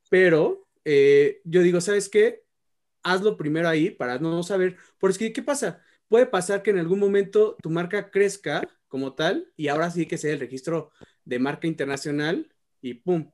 Pero 0.09 0.67
eh, 0.83 1.41
yo 1.45 1.61
digo, 1.61 1.79
¿sabes 1.79 2.09
qué? 2.09 2.43
Hazlo 3.01 3.37
primero 3.37 3.69
ahí 3.69 3.91
para 3.91 4.19
no 4.19 4.43
saber, 4.43 4.75
porque 4.99 5.31
¿qué 5.31 5.41
pasa? 5.41 5.81
Puede 6.13 6.27
pasar 6.27 6.61
que 6.61 6.69
en 6.69 6.77
algún 6.77 6.99
momento 6.99 7.57
tu 7.59 7.71
marca 7.71 8.11
crezca 8.11 8.69
como 8.87 9.15
tal 9.15 9.51
y 9.57 9.69
ahora 9.69 9.89
sí 9.89 10.05
que 10.05 10.19
sea 10.19 10.31
el 10.31 10.39
registro 10.39 10.91
de 11.25 11.39
marca 11.39 11.65
internacional 11.65 12.53
y 12.81 12.93
¡pum! 12.93 13.31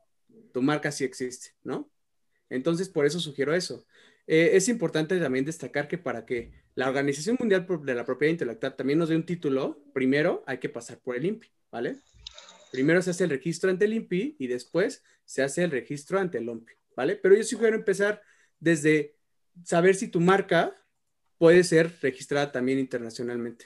Tu 0.53 0.61
marca 0.61 0.89
sí 0.89 1.03
existe, 1.03 1.49
¿no? 1.61 1.91
Entonces, 2.49 2.87
por 2.87 3.05
eso 3.05 3.19
sugiero 3.19 3.53
eso. 3.53 3.85
Eh, 4.27 4.51
es 4.53 4.69
importante 4.69 5.19
también 5.19 5.43
destacar 5.43 5.89
que 5.89 5.97
para 5.97 6.25
que 6.25 6.53
la 6.73 6.87
Organización 6.87 7.35
Mundial 7.37 7.67
de 7.83 7.95
la 7.95 8.05
Propiedad 8.05 8.31
Intelectual 8.31 8.77
también 8.77 8.97
nos 8.97 9.09
dé 9.09 9.17
un 9.17 9.25
título, 9.25 9.83
primero 9.93 10.45
hay 10.47 10.59
que 10.59 10.69
pasar 10.69 10.99
por 10.99 11.17
el 11.17 11.25
INPI, 11.25 11.51
¿vale? 11.69 11.97
Primero 12.71 13.01
se 13.01 13.09
hace 13.09 13.25
el 13.25 13.31
registro 13.31 13.69
ante 13.69 13.83
el 13.83 13.93
INPI 13.93 14.37
y 14.39 14.47
después 14.47 15.03
se 15.25 15.43
hace 15.43 15.65
el 15.65 15.71
registro 15.71 16.17
ante 16.17 16.37
el 16.37 16.47
OMPI, 16.47 16.75
¿vale? 16.95 17.17
Pero 17.17 17.35
yo 17.35 17.43
sugiero 17.43 17.75
empezar 17.75 18.21
desde 18.57 19.17
saber 19.65 19.95
si 19.95 20.07
tu 20.07 20.21
marca 20.21 20.78
puede 21.39 21.63
ser 21.63 21.91
registrada 22.01 22.51
también 22.51 22.77
internacionalmente. 22.77 23.65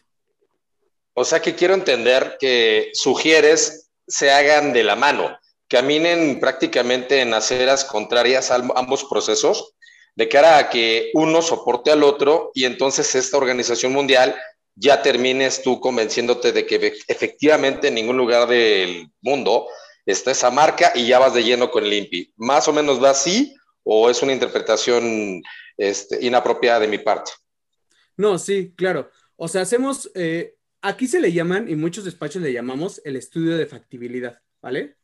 O 1.14 1.26
sea 1.26 1.42
que 1.42 1.56
quiero 1.56 1.74
entender 1.74 2.38
que 2.40 2.92
sugieres 2.94 3.90
se 4.08 4.32
hagan 4.32 4.72
de 4.72 4.86
la 4.86 4.96
mano 4.96 5.38
caminen 5.74 6.40
prácticamente 6.40 7.22
en 7.22 7.34
aceras 7.34 7.84
contrarias 7.84 8.52
a 8.52 8.62
ambos 8.76 9.06
procesos, 9.06 9.74
de 10.16 10.30
cara 10.30 10.60
a 10.60 10.70
que 10.70 11.10
uno 11.16 11.42
soporte 11.42 11.90
al 11.90 12.04
otro 12.04 12.52
y 12.54 12.66
entonces 12.66 13.16
esta 13.16 13.38
organización 13.38 13.92
mundial 13.92 14.36
ya 14.76 15.02
termines 15.02 15.64
tú 15.64 15.80
convenciéndote 15.80 16.52
de 16.52 16.68
que 16.68 16.94
efectivamente 17.08 17.88
en 17.88 17.96
ningún 17.96 18.18
lugar 18.18 18.48
del 18.48 19.10
mundo 19.22 19.68
está 20.06 20.30
esa 20.30 20.52
marca 20.52 20.92
y 20.94 21.08
ya 21.08 21.18
vas 21.18 21.34
de 21.34 21.44
lleno 21.44 21.72
con 21.72 21.84
el 21.84 21.94
INPI. 21.94 22.34
¿Más 22.38 22.68
o 22.68 22.74
menos 22.74 23.04
va 23.04 23.10
así 23.10 23.56
o 23.84 24.12
es 24.12 24.22
una 24.22 24.34
interpretación 24.34 25.42
este, 25.76 26.24
inapropiada 26.24 26.82
de 26.82 26.88
mi 26.88 27.00
parte? 27.00 27.32
No, 28.18 28.38
sí, 28.38 28.74
claro. 28.76 29.10
O 29.36 29.48
sea, 29.48 29.62
hacemos, 29.62 30.12
eh, 30.16 30.56
aquí 30.82 31.08
se 31.08 31.20
le 31.20 31.32
llaman, 31.34 31.70
y 31.70 31.76
muchos 31.76 32.06
despachos 32.06 32.42
le 32.42 32.54
llamamos 32.54 33.02
el 33.06 33.16
estudio 33.16 33.58
de 33.58 33.66
factibilidad, 33.66 34.40
¿vale? 34.62 34.98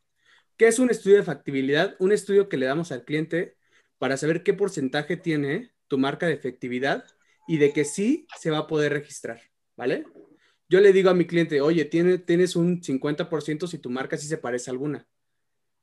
¿Qué 0.58 0.68
es 0.68 0.80
un 0.80 0.92
estudio 0.92 1.18
de 1.18 1.24
factibilidad? 1.24 1.96
Un 2.00 2.12
estudio 2.14 2.50
que 2.50 2.58
le 2.58 2.68
damos 2.68 2.92
al 2.94 3.06
cliente 3.06 3.58
para 4.00 4.18
saber 4.18 4.44
qué 4.44 4.54
porcentaje 4.56 5.18
tiene 5.18 5.74
tu 5.88 6.00
marca 6.00 6.28
de 6.28 6.34
efectividad 6.34 7.06
y 7.48 7.58
de 7.60 7.74
que 7.74 7.86
sí 7.86 8.28
se 8.40 8.52
va 8.52 8.60
a 8.60 8.68
poder 8.68 8.94
registrar, 8.94 9.42
¿vale? 9.78 10.06
Yo 10.70 10.82
le 10.82 10.94
digo 10.94 11.12
a 11.12 11.16
mi 11.16 11.28
cliente, 11.28 11.62
oye, 11.62 11.86
tienes 11.86 12.56
un 12.58 12.84
50% 12.84 13.68
si 13.68 13.80
tu 13.80 13.92
marca 13.92 14.18
sí 14.18 14.28
se 14.28 14.38
parece 14.38 14.72
a 14.72 14.74
alguna. 14.74 15.08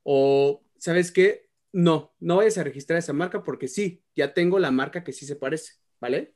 O, 0.04 0.64
¿sabes 0.78 1.12
qué? 1.12 1.50
No, 1.72 2.14
no 2.20 2.36
vayas 2.38 2.58
a 2.58 2.64
registrar 2.64 3.00
esa 3.00 3.14
marca 3.14 3.42
porque 3.44 3.68
sí, 3.68 4.04
ya 4.16 4.34
tengo 4.34 4.58
la 4.60 4.70
marca 4.72 5.04
que 5.04 5.12
sí 5.12 5.26
se 5.26 5.36
parece, 5.36 5.74
¿vale? 6.00 6.35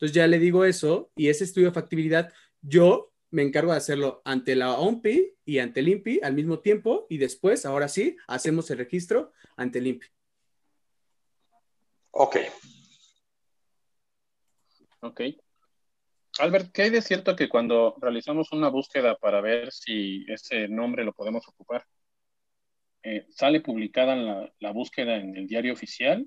Entonces 0.00 0.14
ya 0.14 0.26
le 0.26 0.38
digo 0.38 0.64
eso 0.64 1.12
y 1.14 1.28
ese 1.28 1.44
estudio 1.44 1.68
de 1.68 1.74
factibilidad, 1.74 2.32
yo 2.62 3.12
me 3.30 3.42
encargo 3.42 3.72
de 3.72 3.76
hacerlo 3.76 4.22
ante 4.24 4.56
la 4.56 4.78
OMPI 4.78 5.34
y 5.44 5.58
ante 5.58 5.80
el 5.80 5.88
INPI 5.88 6.20
al 6.22 6.32
mismo 6.32 6.60
tiempo 6.60 7.06
y 7.10 7.18
después, 7.18 7.66
ahora 7.66 7.86
sí, 7.86 8.16
hacemos 8.26 8.70
el 8.70 8.78
registro 8.78 9.32
ante 9.56 9.78
el 9.78 9.88
INPI. 9.88 10.06
Ok. 12.12 12.36
Ok. 15.00 15.20
Albert, 16.38 16.72
¿qué 16.72 16.82
hay 16.82 16.90
de 16.90 17.02
cierto 17.02 17.36
que 17.36 17.50
cuando 17.50 17.94
realizamos 18.00 18.52
una 18.52 18.70
búsqueda 18.70 19.18
para 19.18 19.42
ver 19.42 19.70
si 19.70 20.24
ese 20.28 20.66
nombre 20.66 21.04
lo 21.04 21.12
podemos 21.12 21.46
ocupar, 21.46 21.84
eh, 23.02 23.26
sale 23.28 23.60
publicada 23.60 24.16
la, 24.16 24.50
la, 24.60 24.72
búsqueda 24.72 25.16
en 25.16 25.36
el 25.36 25.46
diario 25.46 25.74
oficial? 25.74 26.26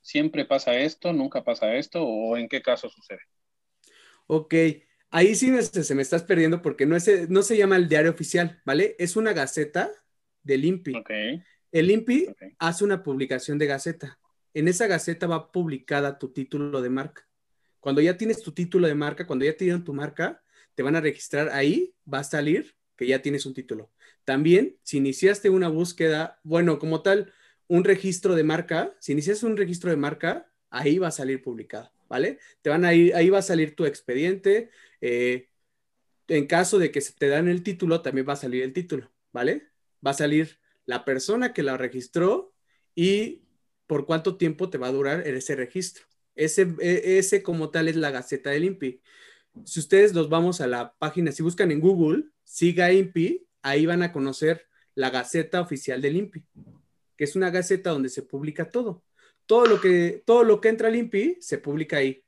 ¿Siempre 0.00 0.44
pasa 0.44 0.76
esto? 0.76 1.12
¿Nunca 1.12 1.44
pasa 1.44 1.74
esto? 1.74 2.02
¿O 2.02 2.36
en 2.36 2.48
qué 2.48 2.62
caso 2.62 2.88
sucede? 2.88 3.20
Ok, 4.26 4.54
ahí 5.10 5.34
sí 5.34 5.50
se 5.62 5.94
me 5.94 6.02
estás 6.02 6.22
perdiendo 6.22 6.62
porque 6.62 6.86
no, 6.86 6.96
es, 6.96 7.28
no 7.28 7.42
se 7.42 7.56
llama 7.56 7.76
el 7.76 7.88
diario 7.88 8.10
oficial, 8.10 8.60
¿vale? 8.64 8.96
Es 8.98 9.16
una 9.16 9.32
gaceta 9.32 9.90
del 10.42 10.64
INPI. 10.64 10.96
Okay. 10.96 11.42
El 11.72 11.90
INPI 11.90 12.28
okay. 12.30 12.48
hace 12.58 12.84
una 12.84 13.02
publicación 13.02 13.58
de 13.58 13.66
gaceta. 13.66 14.18
En 14.54 14.68
esa 14.68 14.86
gaceta 14.86 15.26
va 15.26 15.52
publicada 15.52 16.18
tu 16.18 16.32
título 16.32 16.80
de 16.82 16.90
marca. 16.90 17.28
Cuando 17.78 18.00
ya 18.00 18.16
tienes 18.16 18.42
tu 18.42 18.52
título 18.52 18.86
de 18.86 18.94
marca, 18.94 19.26
cuando 19.26 19.44
ya 19.44 19.56
tienen 19.56 19.84
tu 19.84 19.94
marca, 19.94 20.42
te 20.74 20.82
van 20.82 20.96
a 20.96 21.00
registrar 21.00 21.48
ahí, 21.50 21.94
va 22.12 22.20
a 22.20 22.24
salir 22.24 22.74
que 22.96 23.06
ya 23.06 23.22
tienes 23.22 23.46
un 23.46 23.54
título. 23.54 23.90
También, 24.24 24.76
si 24.82 24.98
iniciaste 24.98 25.50
una 25.50 25.68
búsqueda, 25.68 26.38
bueno, 26.42 26.78
como 26.78 27.02
tal, 27.02 27.32
un 27.70 27.84
registro 27.84 28.34
de 28.34 28.42
marca, 28.42 28.96
si 28.98 29.12
inicias 29.12 29.44
un 29.44 29.56
registro 29.56 29.90
de 29.90 29.96
marca, 29.96 30.50
ahí 30.70 30.98
va 30.98 31.06
a 31.06 31.12
salir 31.12 31.40
publicado, 31.40 31.92
¿vale? 32.08 32.40
Te 32.62 32.68
van 32.68 32.84
a 32.84 32.94
ir, 32.94 33.14
ahí 33.14 33.30
va 33.30 33.38
a 33.38 33.42
salir 33.42 33.76
tu 33.76 33.86
expediente. 33.86 34.70
Eh, 35.00 35.48
en 36.26 36.48
caso 36.48 36.80
de 36.80 36.90
que 36.90 37.00
se 37.00 37.12
te 37.12 37.28
dan 37.28 37.46
el 37.46 37.62
título, 37.62 38.02
también 38.02 38.28
va 38.28 38.32
a 38.32 38.36
salir 38.36 38.64
el 38.64 38.72
título, 38.72 39.12
¿vale? 39.32 39.68
Va 40.04 40.10
a 40.10 40.14
salir 40.14 40.58
la 40.84 41.04
persona 41.04 41.52
que 41.52 41.62
la 41.62 41.76
registró 41.76 42.52
y 42.96 43.44
por 43.86 44.04
cuánto 44.04 44.36
tiempo 44.36 44.68
te 44.68 44.78
va 44.78 44.88
a 44.88 44.92
durar 44.92 45.24
ese 45.24 45.54
registro. 45.54 46.04
Ese, 46.34 46.74
e, 46.80 47.18
ese 47.18 47.44
como 47.44 47.70
tal 47.70 47.86
es 47.86 47.94
la 47.94 48.10
Gaceta 48.10 48.50
del 48.50 48.64
INPI. 48.64 49.00
Si 49.64 49.78
ustedes 49.78 50.12
los 50.12 50.28
vamos 50.28 50.60
a 50.60 50.66
la 50.66 50.96
página, 50.98 51.30
si 51.30 51.44
buscan 51.44 51.70
en 51.70 51.78
Google, 51.78 52.24
siga 52.42 52.92
INPI, 52.92 53.46
ahí 53.62 53.86
van 53.86 54.02
a 54.02 54.10
conocer 54.10 54.66
la 54.96 55.10
Gaceta 55.10 55.60
oficial 55.60 56.02
del 56.02 56.16
INPI, 56.16 56.44
que 57.20 57.24
es 57.24 57.36
una 57.36 57.50
gaceta 57.50 57.90
donde 57.90 58.08
se 58.08 58.22
publica 58.22 58.70
todo. 58.70 59.04
Todo 59.44 59.66
lo 59.66 59.78
que, 59.78 60.22
todo 60.24 60.42
lo 60.42 60.58
que 60.58 60.70
entra 60.70 60.88
al 60.88 60.96
INPI 60.96 61.36
se 61.38 61.58
publica 61.58 61.98
ahí, 61.98 62.24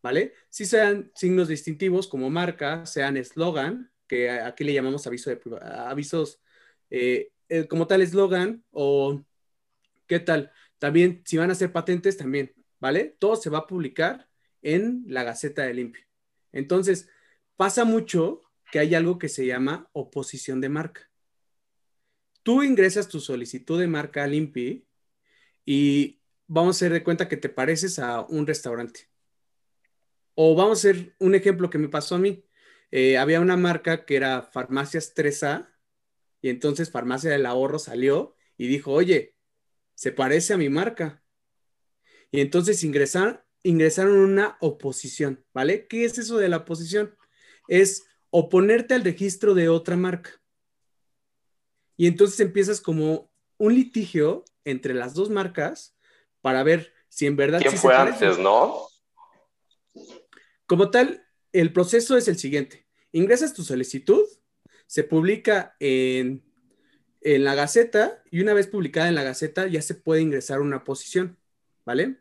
¿vale? 0.00 0.34
Si 0.50 0.66
sean 0.66 1.10
signos 1.16 1.48
distintivos 1.48 2.06
como 2.06 2.30
marca, 2.30 2.86
sean 2.86 3.16
eslogan, 3.16 3.90
que 4.06 4.30
aquí 4.30 4.62
le 4.62 4.72
llamamos 4.72 5.04
aviso 5.08 5.30
de, 5.30 5.40
avisos 5.88 6.40
eh, 6.90 7.32
como 7.68 7.88
tal 7.88 8.02
eslogan, 8.02 8.64
o 8.70 9.20
qué 10.06 10.20
tal. 10.20 10.52
También, 10.78 11.22
si 11.24 11.38
van 11.38 11.50
a 11.50 11.54
hacer 11.54 11.72
patentes, 11.72 12.16
también 12.16 12.54
¿vale? 12.78 13.16
Todo 13.18 13.34
se 13.34 13.50
va 13.50 13.58
a 13.58 13.66
publicar 13.66 14.28
en 14.62 15.02
la 15.08 15.24
Gaceta 15.24 15.62
del 15.62 15.80
INPI. 15.80 16.02
Entonces, 16.52 17.08
pasa 17.56 17.84
mucho 17.84 18.42
que 18.70 18.78
hay 18.78 18.94
algo 18.94 19.18
que 19.18 19.28
se 19.28 19.44
llama 19.44 19.90
oposición 19.92 20.60
de 20.60 20.68
marca. 20.68 21.10
Tú 22.46 22.62
ingresas 22.62 23.08
tu 23.08 23.18
solicitud 23.18 23.80
de 23.80 23.88
marca 23.88 24.22
al 24.22 24.32
INPI 24.32 24.86
y 25.64 26.22
vamos 26.46 26.76
a 26.76 26.78
hacer 26.78 26.92
de 26.92 27.02
cuenta 27.02 27.28
que 27.28 27.36
te 27.36 27.48
pareces 27.48 27.98
a 27.98 28.20
un 28.20 28.46
restaurante. 28.46 29.10
O 30.36 30.54
vamos 30.54 30.78
a 30.78 30.90
hacer 30.90 31.16
un 31.18 31.34
ejemplo 31.34 31.70
que 31.70 31.78
me 31.78 31.88
pasó 31.88 32.14
a 32.14 32.18
mí. 32.20 32.44
Eh, 32.92 33.18
había 33.18 33.40
una 33.40 33.56
marca 33.56 34.04
que 34.04 34.14
era 34.14 34.42
Farmacias 34.42 35.12
3A 35.12 35.74
y 36.40 36.50
entonces 36.50 36.92
Farmacia 36.92 37.32
del 37.32 37.46
Ahorro 37.46 37.80
salió 37.80 38.36
y 38.56 38.68
dijo, 38.68 38.92
oye, 38.92 39.34
se 39.96 40.12
parece 40.12 40.54
a 40.54 40.56
mi 40.56 40.68
marca. 40.68 41.24
Y 42.30 42.42
entonces 42.42 42.84
ingresar, 42.84 43.44
ingresaron 43.64 44.18
una 44.18 44.56
oposición, 44.60 45.44
¿vale? 45.52 45.88
¿Qué 45.88 46.04
es 46.04 46.16
eso 46.18 46.38
de 46.38 46.48
la 46.48 46.58
oposición? 46.58 47.16
Es 47.66 48.06
oponerte 48.30 48.94
al 48.94 49.02
registro 49.02 49.52
de 49.54 49.68
otra 49.68 49.96
marca. 49.96 50.40
Y 51.96 52.06
entonces 52.06 52.40
empiezas 52.40 52.80
como 52.80 53.30
un 53.58 53.74
litigio 53.74 54.44
entre 54.64 54.94
las 54.94 55.14
dos 55.14 55.30
marcas 55.30 55.96
para 56.40 56.62
ver 56.62 56.92
si 57.08 57.26
en 57.26 57.36
verdad... 57.36 57.60
¿Quién 57.60 57.76
fue 57.76 57.94
antes, 57.94 58.38
no? 58.38 58.86
Como 60.66 60.90
tal, 60.90 61.26
el 61.52 61.72
proceso 61.72 62.16
es 62.16 62.28
el 62.28 62.38
siguiente. 62.38 62.86
Ingresas 63.12 63.54
tu 63.54 63.62
solicitud, 63.62 64.24
se 64.86 65.04
publica 65.04 65.76
en, 65.80 66.44
en 67.22 67.44
la 67.44 67.54
Gaceta 67.54 68.22
y 68.30 68.40
una 68.40 68.52
vez 68.52 68.66
publicada 68.66 69.08
en 69.08 69.14
la 69.14 69.22
Gaceta 69.22 69.66
ya 69.66 69.80
se 69.80 69.94
puede 69.94 70.20
ingresar 70.20 70.60
una 70.60 70.78
oposición. 70.78 71.38
¿vale? 71.86 72.16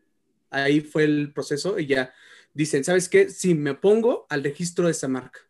Ahí 0.51 0.79
fue 0.79 1.03
el 1.03 1.33
proceso 1.33 1.77
y 1.77 1.87
ya 1.87 2.13
dicen, 2.53 2.85
¿sabes 2.85 3.09
qué? 3.09 3.29
Si 3.29 3.55
me 3.55 3.73
pongo 3.73 4.27
al 4.29 4.43
registro 4.43 4.85
de 4.85 4.91
esa 4.91 5.09
marca. 5.09 5.41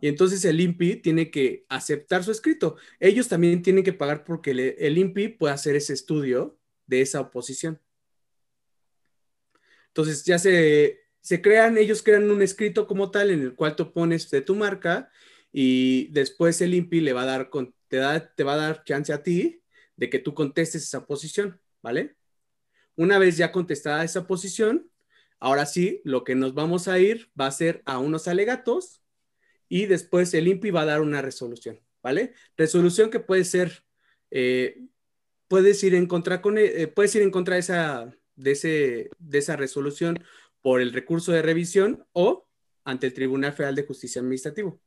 Y 0.00 0.08
entonces 0.08 0.44
el 0.44 0.60
INPI 0.60 0.96
tiene 0.96 1.30
que 1.30 1.64
aceptar 1.68 2.22
su 2.22 2.30
escrito. 2.30 2.76
Ellos 3.00 3.28
también 3.28 3.62
tienen 3.62 3.84
que 3.84 3.92
pagar 3.92 4.24
porque 4.24 4.50
el 4.78 4.98
INPI 4.98 5.28
puede 5.28 5.54
hacer 5.54 5.74
ese 5.76 5.94
estudio 5.94 6.58
de 6.86 7.00
esa 7.00 7.20
oposición. 7.20 7.80
Entonces 9.88 10.24
ya 10.24 10.38
se, 10.38 11.00
se 11.20 11.40
crean, 11.40 11.78
ellos 11.78 12.02
crean 12.02 12.30
un 12.30 12.42
escrito 12.42 12.86
como 12.86 13.10
tal 13.10 13.30
en 13.30 13.40
el 13.40 13.54
cual 13.54 13.74
tú 13.76 13.92
pones 13.92 14.30
de 14.30 14.42
tu 14.42 14.54
marca 14.54 15.10
y 15.50 16.08
después 16.08 16.60
el 16.60 16.74
INPI 16.74 17.00
le 17.00 17.14
va 17.14 17.22
a 17.22 17.26
dar, 17.26 17.50
te, 17.88 17.96
da, 17.96 18.34
te 18.34 18.44
va 18.44 18.54
a 18.54 18.56
dar 18.56 18.84
chance 18.84 19.12
a 19.12 19.22
ti 19.22 19.62
de 19.96 20.10
que 20.10 20.18
tú 20.18 20.34
contestes 20.34 20.82
esa 20.82 21.06
posición, 21.06 21.58
¿vale? 21.82 22.16
Una 22.94 23.18
vez 23.18 23.38
ya 23.38 23.52
contestada 23.52 24.04
esa 24.04 24.26
posición, 24.26 24.90
ahora 25.40 25.64
sí, 25.64 26.02
lo 26.04 26.24
que 26.24 26.34
nos 26.34 26.52
vamos 26.52 26.88
a 26.88 26.98
ir 26.98 27.30
va 27.38 27.46
a 27.46 27.52
ser 27.52 27.82
a 27.86 27.98
unos 27.98 28.28
alegatos 28.28 29.02
y 29.68 29.86
después 29.86 30.32
el 30.34 30.48
INPI 30.48 30.70
va 30.70 30.82
a 30.82 30.86
dar 30.86 31.00
una 31.00 31.22
resolución, 31.22 31.80
¿vale? 32.02 32.34
Resolución 32.56 33.10
que 33.10 33.20
puede 33.20 33.44
ser, 33.44 33.84
eh, 34.30 34.80
puedes 35.48 35.82
ir 35.84 35.94
en 35.94 36.06
contra 36.06 36.42
con, 36.42 36.58
eh, 36.58 36.86
puedes 36.88 37.14
ir 37.14 37.22
en 37.22 37.30
contra 37.30 37.54
de 37.54 37.60
esa, 37.60 38.16
de, 38.34 38.50
ese, 38.52 39.10
de 39.18 39.38
esa 39.38 39.56
resolución 39.56 40.22
por 40.62 40.80
el 40.80 40.92
recurso 40.92 41.32
de 41.32 41.42
revisión 41.42 42.06
o 42.12 42.46
ante 42.84 43.06
el 43.06 43.14
Tribunal 43.14 43.52
Federal 43.52 43.74
de 43.74 43.86
Justicia 43.86 44.20
Administrativo. 44.20 44.80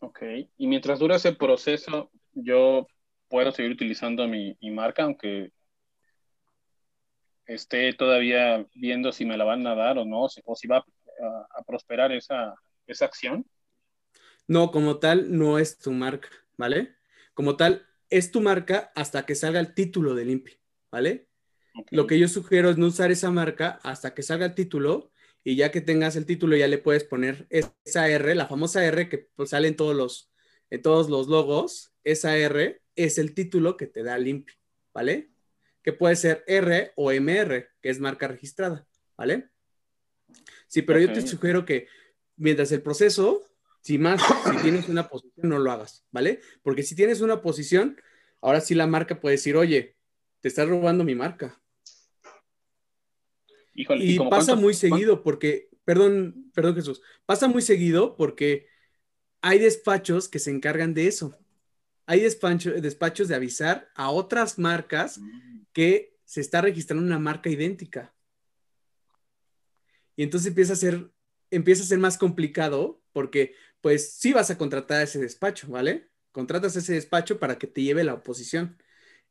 Ok, 0.00 0.22
y 0.56 0.66
mientras 0.66 0.98
dura 0.98 1.16
ese 1.16 1.32
proceso, 1.32 2.10
yo 2.32 2.86
puedo 3.28 3.50
seguir 3.52 3.72
utilizando 3.72 4.28
mi, 4.28 4.56
marca, 4.70 5.02
aunque 5.02 5.50
esté 7.46 7.92
todavía 7.94 8.66
viendo 8.74 9.12
si 9.12 9.24
me 9.24 9.36
la 9.36 9.44
van 9.44 9.66
a 9.66 9.74
dar 9.74 9.98
o 9.98 10.04
no, 10.04 10.22
o 10.44 10.56
si 10.56 10.68
va 10.68 10.78
a, 10.78 10.84
prosperar 11.66 12.12
esa, 12.12 12.54
esa 12.86 13.04
acción? 13.04 13.46
No, 14.48 14.70
como 14.70 14.98
tal, 14.98 15.36
no 15.36 15.58
es 15.58 15.78
tu 15.78 15.90
marca, 15.92 16.28
¿vale? 16.56 16.96
Como 17.34 17.56
tal, 17.56 17.86
es 18.10 18.30
tu 18.30 18.40
marca 18.40 18.92
hasta 18.94 19.26
que 19.26 19.34
salga 19.34 19.60
el 19.60 19.74
título 19.74 20.14
del 20.14 20.30
INPI, 20.30 20.52
¿vale? 20.90 21.28
Lo 21.90 22.06
que 22.06 22.18
yo 22.18 22.28
sugiero 22.28 22.70
es 22.70 22.78
no 22.78 22.86
usar 22.86 23.10
esa 23.10 23.30
marca 23.30 23.80
hasta 23.82 24.14
que 24.14 24.22
salga 24.22 24.46
el 24.46 24.54
título 24.54 25.10
y 25.44 25.56
ya 25.56 25.70
que 25.70 25.80
tengas 25.80 26.16
el 26.16 26.26
título 26.26 26.56
ya 26.56 26.68
le 26.68 26.78
puedes 26.78 27.04
poner 27.04 27.46
esa 27.50 28.08
R, 28.08 28.34
la 28.34 28.46
famosa 28.46 28.84
R 28.84 29.08
que 29.08 29.18
pues, 29.18 29.50
sale 29.50 29.68
en 29.68 29.76
todos 29.76 29.94
los, 29.94 30.32
en 30.70 30.82
todos 30.82 31.10
los 31.10 31.28
logos, 31.28 31.92
esa 32.04 32.36
R 32.36 32.80
es 32.94 33.18
el 33.18 33.34
título 33.34 33.76
que 33.76 33.86
te 33.86 34.02
da 34.02 34.16
limpio, 34.18 34.56
¿vale? 34.94 35.30
Que 35.82 35.92
puede 35.92 36.16
ser 36.16 36.44
R 36.46 36.92
o 36.96 37.12
MR, 37.12 37.68
que 37.80 37.90
es 37.90 38.00
marca 38.00 38.26
registrada, 38.26 38.86
¿vale? 39.16 39.50
Sí, 40.66 40.82
pero 40.82 40.98
yo 41.00 41.12
te 41.12 41.26
sugiero 41.26 41.64
que 41.64 41.88
mientras 42.36 42.72
el 42.72 42.82
proceso, 42.82 43.42
si 43.80 43.98
más, 43.98 44.20
si 44.50 44.56
tienes 44.62 44.88
una 44.88 45.08
posición, 45.08 45.48
no 45.48 45.58
lo 45.58 45.70
hagas, 45.70 46.04
¿vale? 46.10 46.40
Porque 46.62 46.82
si 46.82 46.94
tienes 46.94 47.20
una 47.20 47.40
posición, 47.40 48.00
ahora 48.40 48.60
sí 48.60 48.74
la 48.74 48.86
marca 48.86 49.20
puede 49.20 49.36
decir, 49.36 49.56
oye, 49.56 49.96
te 50.40 50.48
estás 50.48 50.68
robando 50.68 51.04
mi 51.04 51.14
marca. 51.14 51.60
y, 53.74 54.18
pasa 54.30 54.56
muy 54.56 54.74
seguido 54.74 55.22
porque, 55.22 55.68
perdón, 55.84 56.50
perdón 56.54 56.74
Jesús, 56.74 57.02
pasa 57.26 57.46
muy 57.46 57.62
seguido 57.62 58.16
porque 58.16 58.66
hay 59.42 59.58
despachos 59.58 60.28
que 60.28 60.38
se 60.38 60.50
encargan 60.50 60.94
de 60.94 61.06
eso. 61.06 61.38
Hay 62.06 62.20
despachos 62.20 63.28
de 63.28 63.34
avisar 63.34 63.88
a 63.94 64.10
otras 64.10 64.58
marcas 64.58 65.18
mm. 65.18 65.60
que 65.72 66.16
se 66.24 66.40
está 66.40 66.60
registrando 66.60 67.04
una 67.04 67.18
marca 67.18 67.50
idéntica. 67.50 68.15
Y 70.16 70.22
entonces 70.22 70.48
empieza 70.48 70.72
a 70.72 70.76
ser, 70.76 71.10
empieza 71.50 71.82
a 71.82 71.86
ser 71.86 71.98
más 71.98 72.18
complicado 72.18 73.02
porque, 73.12 73.54
pues, 73.80 74.12
sí 74.14 74.32
vas 74.32 74.50
a 74.50 74.58
contratar 74.58 74.98
a 75.00 75.02
ese 75.04 75.20
despacho, 75.20 75.68
¿vale? 75.68 76.10
Contratas 76.32 76.76
a 76.76 76.80
ese 76.80 76.94
despacho 76.94 77.38
para 77.38 77.58
que 77.58 77.66
te 77.66 77.82
lleve 77.82 78.04
la 78.04 78.14
oposición. 78.14 78.78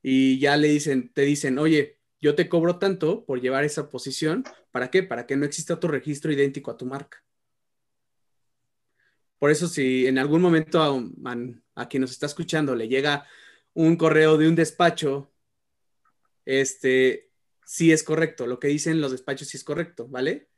Y 0.01 0.39
ya 0.39 0.57
le 0.57 0.69
dicen, 0.69 1.11
te 1.13 1.23
dicen, 1.23 1.57
oye, 1.59 1.99
yo 2.21 2.35
te 2.35 2.49
cobro 2.49 2.79
tanto 2.79 3.25
por 3.25 3.41
llevar 3.41 3.63
esa 3.65 3.89
posición. 3.89 4.43
¿Para 4.71 4.89
qué? 4.91 5.03
Para 5.03 5.25
que 5.27 5.35
no 5.35 5.45
exista 5.45 5.73
otro 5.75 5.91
registro 5.91 6.31
idéntico 6.31 6.71
a 6.71 6.77
tu 6.77 6.85
marca. 6.85 7.23
Por 9.39 9.51
eso, 9.51 9.67
si 9.67 10.07
en 10.07 10.17
algún 10.17 10.41
momento 10.41 10.81
a, 11.75 11.87
quien 11.87 12.01
nos 12.01 12.11
está 12.11 12.25
escuchando 12.25 12.75
le 12.75 12.87
llega 12.87 13.27
un 13.73 13.97
correo 13.97 14.37
de 14.37 14.47
un 14.47 14.55
despacho, 14.55 15.31
este, 16.45 17.31
sí 17.65 17.91
es 17.91 18.03
correcto. 18.03 18.47
Lo 18.47 18.59
que 18.59 18.67
dicen 18.69 19.01
los 19.01 19.11
despachos 19.11 19.49
sí 19.49 19.57
es 19.57 19.63
correcto, 19.63 20.07
¿vale? 20.07 20.49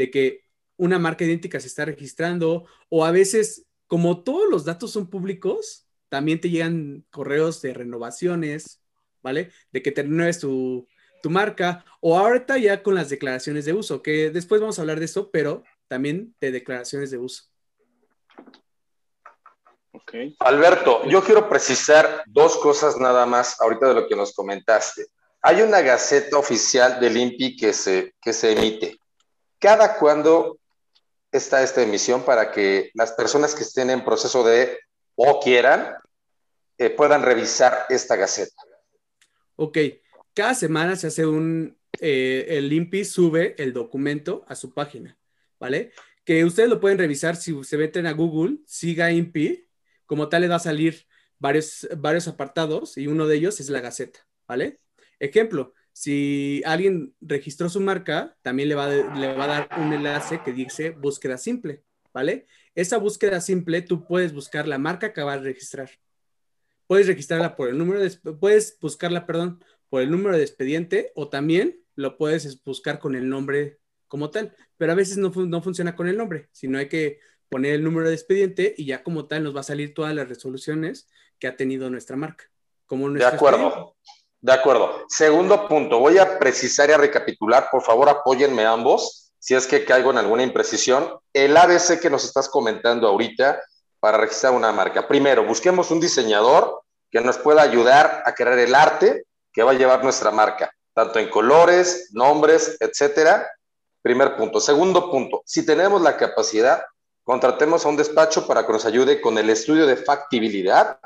De 0.00 0.10
que 0.10 0.44
una 0.78 0.98
marca 0.98 1.24
idéntica 1.24 1.60
se 1.60 1.66
está 1.66 1.84
registrando 1.84 2.64
o 2.88 3.04
a 3.04 3.10
veces, 3.10 3.66
como 3.86 4.24
todos 4.24 4.48
los 4.48 4.64
datos 4.64 4.92
son 4.92 5.10
públicos, 5.10 5.86
también 6.08 6.40
te 6.40 6.48
llegan 6.48 7.04
correos 7.10 7.60
de 7.60 7.74
renovaciones, 7.74 8.80
¿vale? 9.22 9.50
De 9.72 9.82
que 9.82 9.92
te 9.92 10.02
renueves 10.02 10.38
tu, 10.38 10.88
tu 11.22 11.28
marca 11.28 11.84
o 12.00 12.18
ahorita 12.18 12.56
ya 12.56 12.82
con 12.82 12.94
las 12.94 13.10
declaraciones 13.10 13.66
de 13.66 13.74
uso, 13.74 14.02
que 14.02 14.30
después 14.30 14.62
vamos 14.62 14.78
a 14.78 14.82
hablar 14.82 14.98
de 15.00 15.04
eso, 15.04 15.30
pero 15.30 15.64
también 15.86 16.34
de 16.40 16.50
declaraciones 16.50 17.10
de 17.10 17.18
uso. 17.18 17.44
Alberto, 20.38 21.04
yo 21.06 21.22
quiero 21.22 21.46
precisar 21.46 22.22
dos 22.26 22.56
cosas 22.56 22.96
nada 22.96 23.26
más 23.26 23.60
ahorita 23.60 23.88
de 23.88 23.94
lo 23.94 24.08
que 24.08 24.16
nos 24.16 24.32
comentaste. 24.32 25.06
Hay 25.42 25.62
una 25.62 25.80
gaceta 25.82 26.38
oficial 26.38 27.00
del 27.00 27.16
INPI 27.16 27.56
que 27.56 27.72
se, 27.72 28.14
que 28.20 28.32
se 28.32 28.52
emite. 28.52 28.99
¿Cada 29.60 29.98
cuándo 29.98 30.58
está 31.30 31.62
esta 31.62 31.82
emisión 31.82 32.24
para 32.24 32.50
que 32.50 32.90
las 32.94 33.12
personas 33.12 33.54
que 33.54 33.62
estén 33.62 33.90
en 33.90 34.04
proceso 34.04 34.42
de 34.42 34.78
o 35.14 35.38
quieran 35.38 35.96
eh, 36.78 36.88
puedan 36.88 37.22
revisar 37.22 37.84
esta 37.90 38.16
gaceta? 38.16 38.62
Ok, 39.56 39.76
cada 40.32 40.54
semana 40.54 40.96
se 40.96 41.08
hace 41.08 41.26
un, 41.26 41.78
eh, 42.00 42.46
el 42.48 42.72
INPI 42.72 43.04
sube 43.04 43.54
el 43.62 43.74
documento 43.74 44.46
a 44.48 44.54
su 44.54 44.72
página, 44.72 45.18
¿vale? 45.58 45.92
Que 46.24 46.46
ustedes 46.46 46.70
lo 46.70 46.80
pueden 46.80 46.96
revisar 46.96 47.36
si 47.36 47.62
se 47.62 47.76
meten 47.76 48.06
a 48.06 48.12
Google, 48.12 48.60
siga 48.66 49.12
INPI, 49.12 49.68
como 50.06 50.30
tal 50.30 50.40
le 50.40 50.48
va 50.48 50.56
a 50.56 50.60
salir 50.60 51.06
varios, 51.38 51.86
varios 51.98 52.26
apartados 52.28 52.96
y 52.96 53.08
uno 53.08 53.26
de 53.26 53.36
ellos 53.36 53.60
es 53.60 53.68
la 53.68 53.80
Gaceta, 53.80 54.26
¿vale? 54.48 54.80
Ejemplo, 55.18 55.74
si 55.92 56.62
alguien 56.64 57.14
registró 57.20 57.68
su 57.68 57.80
marca, 57.80 58.36
también 58.42 58.68
le 58.68 58.74
va, 58.74 58.88
le 58.88 59.34
va 59.34 59.44
a 59.44 59.46
dar 59.46 59.68
un 59.78 59.92
enlace 59.92 60.40
que 60.42 60.52
dice 60.52 60.90
búsqueda 60.90 61.36
simple, 61.36 61.84
¿vale? 62.12 62.46
Esa 62.74 62.98
búsqueda 62.98 63.40
simple, 63.40 63.82
tú 63.82 64.06
puedes 64.06 64.32
buscar 64.32 64.66
la 64.68 64.78
marca 64.78 65.12
que 65.12 65.22
vas 65.22 65.38
a 65.38 65.42
registrar. 65.42 65.90
Puedes 66.86 67.06
registrarla 67.06 67.56
por 67.56 67.68
el 67.68 67.78
número 67.78 68.00
de, 68.00 68.10
puedes 68.40 68.78
buscarla, 68.80 69.26
perdón, 69.26 69.64
por 69.88 70.02
el 70.02 70.10
número 70.10 70.36
de 70.36 70.42
expediente 70.42 71.12
o 71.14 71.28
también 71.28 71.80
lo 71.94 72.16
puedes 72.16 72.62
buscar 72.64 72.98
con 72.98 73.14
el 73.14 73.28
nombre 73.28 73.78
como 74.08 74.30
tal, 74.30 74.54
pero 74.76 74.92
a 74.92 74.96
veces 74.96 75.18
no, 75.18 75.30
no 75.30 75.62
funciona 75.62 75.94
con 75.94 76.08
el 76.08 76.16
nombre, 76.16 76.48
sino 76.52 76.78
hay 76.78 76.88
que 76.88 77.20
poner 77.48 77.74
el 77.74 77.84
número 77.84 78.08
de 78.08 78.14
expediente 78.14 78.74
y 78.76 78.86
ya 78.86 79.02
como 79.02 79.26
tal 79.26 79.44
nos 79.44 79.54
va 79.54 79.60
a 79.60 79.64
salir 79.64 79.92
todas 79.92 80.14
las 80.14 80.28
resoluciones 80.28 81.08
que 81.38 81.46
ha 81.46 81.56
tenido 81.56 81.90
nuestra 81.90 82.16
marca. 82.16 82.50
Como 82.86 83.10
de 83.10 83.24
acuerdo, 83.24 83.96
de 84.40 84.52
acuerdo. 84.52 85.04
Segundo 85.08 85.68
punto, 85.68 85.98
voy 85.98 86.18
a 86.18 86.38
precisar 86.38 86.88
y 86.88 86.92
a 86.92 86.98
recapitular, 86.98 87.68
por 87.70 87.82
favor 87.82 88.08
apóyenme 88.08 88.64
ambos, 88.64 89.32
si 89.38 89.54
es 89.54 89.66
que 89.66 89.84
caigo 89.84 90.10
en 90.10 90.18
alguna 90.18 90.42
imprecisión. 90.42 91.14
El 91.32 91.56
ABC 91.56 92.00
que 92.00 92.10
nos 92.10 92.24
estás 92.24 92.48
comentando 92.48 93.08
ahorita 93.08 93.60
para 93.98 94.18
registrar 94.18 94.54
una 94.54 94.72
marca. 94.72 95.06
Primero, 95.06 95.44
busquemos 95.44 95.90
un 95.90 96.00
diseñador 96.00 96.82
que 97.10 97.20
nos 97.20 97.38
pueda 97.38 97.62
ayudar 97.62 98.22
a 98.24 98.34
crear 98.34 98.58
el 98.58 98.74
arte 98.74 99.24
que 99.52 99.62
va 99.62 99.72
a 99.72 99.74
llevar 99.74 100.02
nuestra 100.04 100.30
marca, 100.30 100.72
tanto 100.94 101.18
en 101.18 101.28
colores, 101.28 102.10
nombres, 102.12 102.76
etcétera. 102.80 103.48
Primer 104.02 104.36
punto. 104.36 104.60
Segundo 104.60 105.10
punto, 105.10 105.42
si 105.44 105.66
tenemos 105.66 106.00
la 106.00 106.16
capacidad, 106.16 106.82
contratemos 107.24 107.84
a 107.84 107.88
un 107.88 107.96
despacho 107.96 108.46
para 108.46 108.66
que 108.66 108.72
nos 108.72 108.86
ayude 108.86 109.20
con 109.20 109.36
el 109.36 109.50
estudio 109.50 109.86
de 109.86 109.96
factibilidad, 109.96 110.98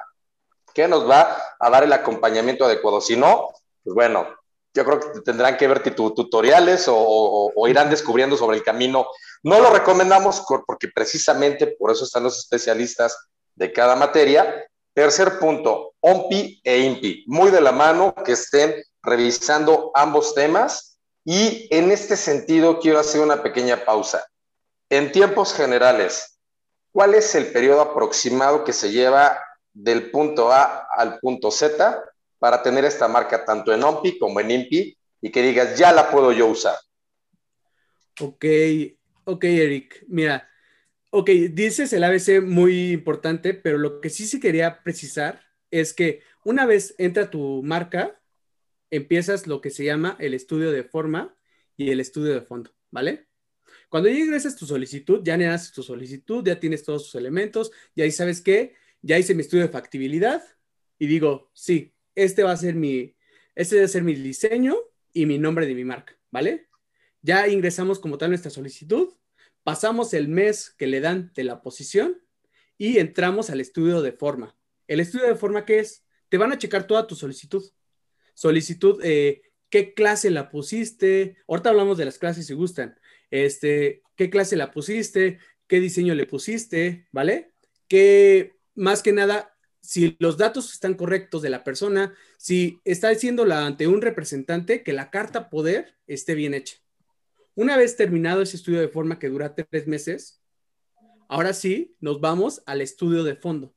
que 0.74 0.88
nos 0.88 1.08
va 1.08 1.38
a 1.58 1.70
dar 1.70 1.84
el 1.84 1.92
acompañamiento 1.92 2.64
adecuado. 2.64 3.00
Si 3.00 3.16
no, 3.16 3.50
pues 3.82 3.94
bueno, 3.94 4.26
yo 4.74 4.84
creo 4.84 5.00
que 5.00 5.20
tendrán 5.20 5.56
que 5.56 5.68
ver 5.68 5.82
tutoriales 5.94 6.86
o, 6.88 7.52
irán 7.68 7.90
descubriendo 7.90 8.36
sobre 8.36 8.56
el 8.56 8.64
camino. 8.64 9.06
No 9.44 9.60
lo 9.60 9.70
recomendamos 9.70 10.44
porque 10.66 10.88
precisamente 10.88 11.68
por 11.78 11.92
eso 11.92 12.04
están 12.04 12.24
los 12.24 12.38
especialistas 12.38 13.16
de 13.54 13.72
cada 13.72 13.94
materia. 13.94 14.66
Tercer 14.92 15.38
punto, 15.38 15.94
OMPI 16.00 16.60
e 16.64 16.78
INPI, 16.80 17.24
muy 17.28 17.50
de 17.50 17.60
la 17.60 17.72
mano 17.72 18.14
que 18.24 18.32
estén 18.32 18.74
revisando 19.02 19.92
ambos 19.94 20.34
temas. 20.34 20.98
Y 21.24 21.68
en 21.74 21.90
este 21.90 22.16
sentido 22.16 22.80
quiero 22.80 22.98
hacer 22.98 23.20
una 23.20 23.42
pequeña 23.42 23.84
pausa. 23.84 24.26
En 24.90 25.12
tiempos 25.12 25.54
generales, 25.54 26.38
¿cuál 26.92 27.14
es 27.14 27.34
el 27.34 27.50
periodo 27.52 27.80
aproximado 27.80 28.64
que 28.64 28.72
se 28.72 28.90
lleva 28.90 29.40
del 29.74 30.10
punto 30.10 30.50
A 30.52 30.86
al 30.96 31.18
punto 31.18 31.50
Z 31.50 32.02
para 32.38 32.62
tener 32.62 32.84
esta 32.84 33.08
marca 33.08 33.44
tanto 33.44 33.74
en 33.74 33.82
OMPI 33.82 34.18
como 34.18 34.40
en 34.40 34.50
INPI 34.50 34.96
y 35.20 35.30
que 35.30 35.42
digas, 35.42 35.78
ya 35.78 35.92
la 35.92 36.10
puedo 36.10 36.32
yo 36.32 36.46
usar? 36.46 36.76
Ok, 38.20 38.44
ok, 39.24 39.44
Eric. 39.44 40.04
Mira, 40.08 40.48
ok, 41.10 41.30
dices 41.50 41.92
el 41.92 42.04
ABC 42.04 42.42
muy 42.42 42.92
importante, 42.92 43.54
pero 43.54 43.78
lo 43.78 44.00
que 44.00 44.10
sí 44.10 44.26
se 44.26 44.40
quería 44.40 44.82
precisar 44.82 45.42
es 45.70 45.92
que 45.92 46.22
una 46.44 46.66
vez 46.66 46.94
entra 46.98 47.30
tu 47.30 47.62
marca, 47.62 48.20
empiezas 48.90 49.46
lo 49.46 49.60
que 49.60 49.70
se 49.70 49.84
llama 49.84 50.16
el 50.20 50.34
estudio 50.34 50.70
de 50.70 50.84
forma 50.84 51.36
y 51.76 51.90
el 51.90 52.00
estudio 52.00 52.34
de 52.34 52.42
fondo, 52.42 52.70
¿vale? 52.90 53.28
Cuando 53.88 54.08
ya 54.08 54.18
ingresas 54.18 54.56
tu 54.56 54.66
solicitud, 54.66 55.20
ya 55.24 55.34
haces 55.52 55.72
tu 55.72 55.82
solicitud, 55.82 56.44
ya 56.44 56.60
tienes 56.60 56.84
todos 56.84 57.04
tus 57.04 57.14
elementos, 57.14 57.72
y 57.94 58.02
ahí 58.02 58.10
sabes 58.10 58.40
qué, 58.40 58.74
ya 59.04 59.18
hice 59.18 59.34
mi 59.34 59.42
estudio 59.42 59.64
de 59.64 59.72
factibilidad 59.72 60.42
y 60.98 61.06
digo, 61.06 61.50
sí, 61.52 61.94
este 62.14 62.42
va 62.42 62.52
a 62.52 62.56
ser 62.56 62.74
mi, 62.74 63.16
este 63.54 63.86
ser 63.88 64.02
mi 64.02 64.14
diseño 64.14 64.76
y 65.12 65.26
mi 65.26 65.38
nombre 65.38 65.66
de 65.66 65.74
mi 65.74 65.84
marca, 65.84 66.18
¿vale? 66.30 66.68
Ya 67.20 67.48
ingresamos 67.48 67.98
como 67.98 68.18
tal 68.18 68.30
nuestra 68.30 68.50
solicitud, 68.50 69.14
pasamos 69.62 70.14
el 70.14 70.28
mes 70.28 70.70
que 70.70 70.86
le 70.86 71.00
dan 71.00 71.32
de 71.34 71.44
la 71.44 71.62
posición 71.62 72.22
y 72.78 72.98
entramos 72.98 73.50
al 73.50 73.60
estudio 73.60 74.02
de 74.02 74.12
forma. 74.12 74.56
¿El 74.86 75.00
estudio 75.00 75.26
de 75.26 75.36
forma 75.36 75.64
qué 75.64 75.80
es? 75.80 76.04
Te 76.28 76.38
van 76.38 76.52
a 76.52 76.58
checar 76.58 76.86
toda 76.86 77.06
tu 77.06 77.14
solicitud. 77.14 77.62
Solicitud, 78.34 79.00
eh, 79.04 79.42
qué 79.70 79.94
clase 79.94 80.30
la 80.30 80.50
pusiste. 80.50 81.36
Ahorita 81.46 81.70
hablamos 81.70 81.98
de 81.98 82.04
las 82.04 82.18
clases 82.18 82.46
si 82.46 82.54
gustan 82.54 82.98
este, 83.30 84.02
qué 84.16 84.30
clase 84.30 84.56
la 84.56 84.70
pusiste, 84.70 85.38
qué 85.66 85.80
diseño 85.80 86.14
le 86.14 86.26
pusiste, 86.26 87.08
¿vale? 87.10 87.54
Que 87.88 88.53
más 88.74 89.02
que 89.02 89.12
nada, 89.12 89.56
si 89.80 90.16
los 90.18 90.38
datos 90.38 90.72
están 90.72 90.94
correctos 90.94 91.42
de 91.42 91.50
la 91.50 91.62
persona, 91.62 92.14
si 92.38 92.80
está 92.84 93.10
haciéndola 93.10 93.66
ante 93.66 93.86
un 93.86 94.00
representante, 94.00 94.82
que 94.82 94.92
la 94.92 95.10
carta 95.10 95.50
poder 95.50 95.94
esté 96.06 96.34
bien 96.34 96.54
hecha. 96.54 96.76
Una 97.54 97.76
vez 97.76 97.96
terminado 97.96 98.42
ese 98.42 98.56
estudio 98.56 98.80
de 98.80 98.88
forma 98.88 99.18
que 99.18 99.28
dura 99.28 99.54
tres 99.54 99.86
meses, 99.86 100.42
ahora 101.28 101.52
sí 101.52 101.96
nos 102.00 102.20
vamos 102.20 102.62
al 102.66 102.80
estudio 102.80 103.24
de 103.24 103.36
fondo. 103.36 103.74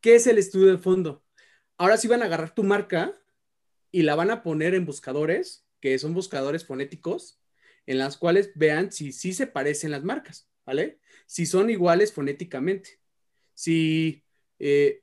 ¿Qué 0.00 0.14
es 0.16 0.26
el 0.26 0.38
estudio 0.38 0.66
de 0.66 0.78
fondo? 0.78 1.24
Ahora 1.76 1.96
sí 1.96 2.08
van 2.08 2.22
a 2.22 2.26
agarrar 2.26 2.54
tu 2.54 2.64
marca 2.64 3.12
y 3.90 4.02
la 4.02 4.14
van 4.14 4.30
a 4.30 4.42
poner 4.42 4.74
en 4.74 4.84
buscadores, 4.84 5.66
que 5.80 5.98
son 5.98 6.14
buscadores 6.14 6.66
fonéticos, 6.66 7.40
en 7.86 7.98
las 7.98 8.16
cuales 8.16 8.50
vean 8.54 8.92
si 8.92 9.12
sí 9.12 9.32
se 9.32 9.46
parecen 9.46 9.90
las 9.90 10.04
marcas, 10.04 10.50
¿vale? 10.66 11.00
Si 11.26 11.46
son 11.46 11.70
iguales 11.70 12.12
fonéticamente. 12.12 12.97
Si, 13.58 14.24
eh, 14.60 15.02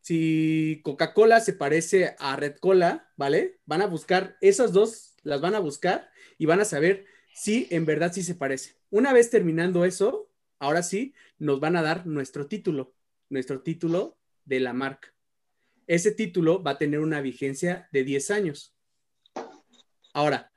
si 0.00 0.80
Coca-Cola 0.82 1.40
se 1.40 1.52
parece 1.52 2.16
a 2.18 2.34
Red 2.34 2.56
Cola, 2.60 3.12
¿vale? 3.14 3.60
Van 3.66 3.82
a 3.82 3.86
buscar 3.86 4.38
esas 4.40 4.72
dos, 4.72 5.16
las 5.22 5.42
van 5.42 5.54
a 5.54 5.58
buscar 5.58 6.08
y 6.38 6.46
van 6.46 6.60
a 6.60 6.64
saber 6.64 7.04
si 7.34 7.68
en 7.70 7.84
verdad 7.84 8.10
sí 8.14 8.22
se 8.22 8.36
parece. 8.36 8.78
Una 8.88 9.12
vez 9.12 9.28
terminando 9.28 9.84
eso, 9.84 10.32
ahora 10.58 10.82
sí, 10.82 11.12
nos 11.36 11.60
van 11.60 11.76
a 11.76 11.82
dar 11.82 12.06
nuestro 12.06 12.46
título, 12.46 12.94
nuestro 13.28 13.60
título 13.60 14.18
de 14.46 14.60
la 14.60 14.72
marca. 14.72 15.12
Ese 15.86 16.12
título 16.12 16.62
va 16.62 16.70
a 16.70 16.78
tener 16.78 17.00
una 17.00 17.20
vigencia 17.20 17.86
de 17.92 18.02
10 18.02 18.30
años. 18.30 18.74
Ahora, 20.14 20.50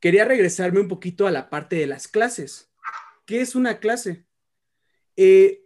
quería 0.00 0.24
regresarme 0.24 0.80
un 0.80 0.88
poquito 0.88 1.28
a 1.28 1.30
la 1.30 1.50
parte 1.50 1.76
de 1.76 1.86
las 1.86 2.08
clases. 2.08 2.72
¿Qué 3.26 3.42
es 3.42 3.54
una 3.54 3.78
clase? 3.78 4.26
Eh, 5.14 5.65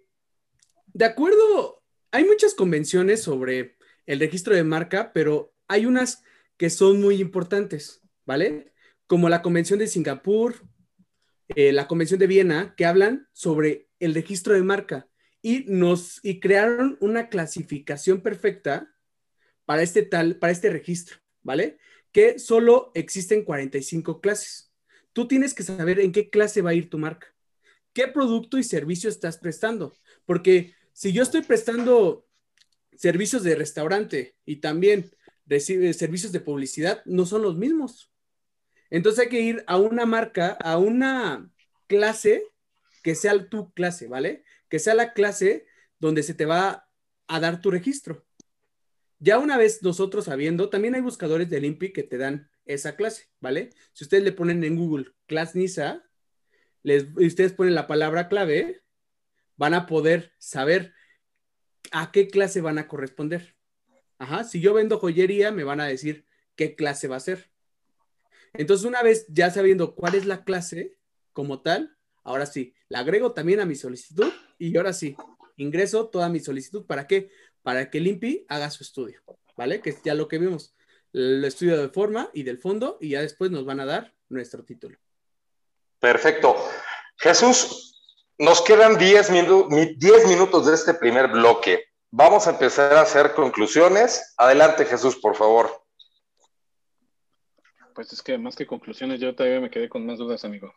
de 0.92 1.04
acuerdo, 1.04 1.82
hay 2.10 2.24
muchas 2.24 2.54
convenciones 2.54 3.22
sobre 3.22 3.76
el 4.06 4.20
registro 4.20 4.54
de 4.54 4.64
marca, 4.64 5.12
pero 5.12 5.54
hay 5.68 5.86
unas 5.86 6.22
que 6.56 6.70
son 6.70 7.00
muy 7.00 7.20
importantes, 7.20 8.02
¿vale? 8.26 8.72
Como 9.06 9.28
la 9.28 9.42
Convención 9.42 9.78
de 9.78 9.86
Singapur, 9.86 10.56
eh, 11.48 11.72
la 11.72 11.86
Convención 11.86 12.18
de 12.18 12.26
Viena, 12.26 12.74
que 12.76 12.86
hablan 12.86 13.28
sobre 13.32 13.88
el 13.98 14.14
registro 14.14 14.54
de 14.54 14.62
marca 14.62 15.08
y 15.42 15.64
nos 15.66 16.20
y 16.22 16.40
crearon 16.40 16.98
una 17.00 17.28
clasificación 17.28 18.20
perfecta 18.20 18.94
para 19.64 19.82
este 19.82 20.02
tal, 20.02 20.36
para 20.36 20.52
este 20.52 20.70
registro, 20.70 21.18
¿vale? 21.42 21.78
Que 22.12 22.38
solo 22.38 22.90
existen 22.94 23.44
45 23.44 24.20
clases. 24.20 24.72
Tú 25.12 25.28
tienes 25.28 25.54
que 25.54 25.62
saber 25.62 26.00
en 26.00 26.12
qué 26.12 26.30
clase 26.30 26.62
va 26.62 26.70
a 26.70 26.74
ir 26.74 26.90
tu 26.90 26.98
marca 26.98 27.28
qué 27.92 28.08
producto 28.08 28.58
y 28.58 28.64
servicio 28.64 29.10
estás 29.10 29.38
prestando. 29.38 29.94
Porque 30.24 30.74
si 30.92 31.12
yo 31.12 31.22
estoy 31.22 31.42
prestando 31.42 32.26
servicios 32.96 33.42
de 33.42 33.54
restaurante 33.54 34.36
y 34.44 34.56
también 34.56 35.10
recibe 35.46 35.92
servicios 35.94 36.32
de 36.32 36.40
publicidad, 36.40 37.02
no 37.06 37.26
son 37.26 37.42
los 37.42 37.56
mismos. 37.56 38.12
Entonces 38.90 39.20
hay 39.24 39.28
que 39.28 39.40
ir 39.40 39.64
a 39.66 39.78
una 39.78 40.06
marca, 40.06 40.52
a 40.60 40.78
una 40.78 41.50
clase 41.86 42.44
que 43.02 43.14
sea 43.14 43.48
tu 43.48 43.72
clase, 43.72 44.08
¿vale? 44.08 44.44
Que 44.68 44.78
sea 44.78 44.94
la 44.94 45.12
clase 45.12 45.66
donde 45.98 46.22
se 46.22 46.34
te 46.34 46.44
va 46.44 46.88
a 47.26 47.40
dar 47.40 47.60
tu 47.60 47.70
registro. 47.70 48.26
Ya 49.18 49.38
una 49.38 49.56
vez 49.56 49.82
nosotros 49.82 50.24
sabiendo, 50.26 50.70
también 50.70 50.94
hay 50.94 51.00
buscadores 51.00 51.48
del 51.50 51.64
INPI 51.64 51.92
que 51.92 52.02
te 52.02 52.18
dan 52.18 52.50
esa 52.64 52.96
clase, 52.96 53.28
¿vale? 53.40 53.70
Si 53.92 54.04
ustedes 54.04 54.22
le 54.22 54.32
ponen 54.32 54.64
en 54.64 54.76
Google 54.76 55.12
Class 55.26 55.54
NISA, 55.54 56.04
les, 56.82 57.06
ustedes 57.16 57.52
ponen 57.52 57.74
la 57.74 57.86
palabra 57.86 58.28
clave, 58.28 58.82
van 59.60 59.74
a 59.74 59.84
poder 59.84 60.32
saber 60.38 60.94
a 61.92 62.12
qué 62.12 62.28
clase 62.28 62.62
van 62.62 62.78
a 62.78 62.88
corresponder. 62.88 63.58
Ajá, 64.16 64.42
si 64.42 64.58
yo 64.58 64.72
vendo 64.72 64.98
joyería, 64.98 65.52
me 65.52 65.64
van 65.64 65.82
a 65.82 65.86
decir 65.86 66.24
qué 66.56 66.74
clase 66.74 67.08
va 67.08 67.16
a 67.16 67.20
ser. 67.20 67.50
Entonces, 68.54 68.86
una 68.86 69.02
vez 69.02 69.26
ya 69.28 69.50
sabiendo 69.50 69.94
cuál 69.94 70.14
es 70.14 70.24
la 70.24 70.44
clase 70.44 70.96
como 71.34 71.60
tal, 71.60 71.94
ahora 72.24 72.46
sí, 72.46 72.74
la 72.88 73.00
agrego 73.00 73.32
también 73.32 73.60
a 73.60 73.66
mi 73.66 73.74
solicitud 73.74 74.32
y 74.56 74.74
ahora 74.78 74.94
sí, 74.94 75.14
ingreso 75.58 76.08
toda 76.08 76.30
mi 76.30 76.40
solicitud. 76.40 76.86
¿Para 76.86 77.06
qué? 77.06 77.30
Para 77.62 77.90
que 77.90 77.98
el 77.98 78.06
INPI 78.06 78.46
haga 78.48 78.70
su 78.70 78.82
estudio, 78.82 79.20
¿vale? 79.58 79.82
Que 79.82 79.90
es 79.90 80.02
ya 80.02 80.14
lo 80.14 80.26
que 80.26 80.38
vimos, 80.38 80.74
el 81.12 81.44
estudio 81.44 81.76
de 81.76 81.90
forma 81.90 82.30
y 82.32 82.44
del 82.44 82.56
fondo 82.56 82.96
y 82.98 83.10
ya 83.10 83.20
después 83.20 83.50
nos 83.50 83.66
van 83.66 83.80
a 83.80 83.84
dar 83.84 84.14
nuestro 84.30 84.64
título. 84.64 84.98
Perfecto. 85.98 86.56
Jesús, 87.18 87.89
nos 88.40 88.62
quedan 88.62 88.96
10 88.96 89.30
minutos 89.30 90.66
de 90.66 90.74
este 90.74 90.94
primer 90.94 91.28
bloque. 91.28 91.84
Vamos 92.10 92.46
a 92.46 92.50
empezar 92.50 92.94
a 92.94 93.02
hacer 93.02 93.34
conclusiones. 93.34 94.34
Adelante, 94.38 94.86
Jesús, 94.86 95.16
por 95.16 95.36
favor. 95.36 95.70
Pues 97.94 98.14
es 98.14 98.22
que 98.22 98.38
más 98.38 98.56
que 98.56 98.66
conclusiones, 98.66 99.20
yo 99.20 99.34
todavía 99.34 99.60
me 99.60 99.70
quedé 99.70 99.90
con 99.90 100.06
más 100.06 100.16
dudas, 100.16 100.42
amigo. 100.46 100.72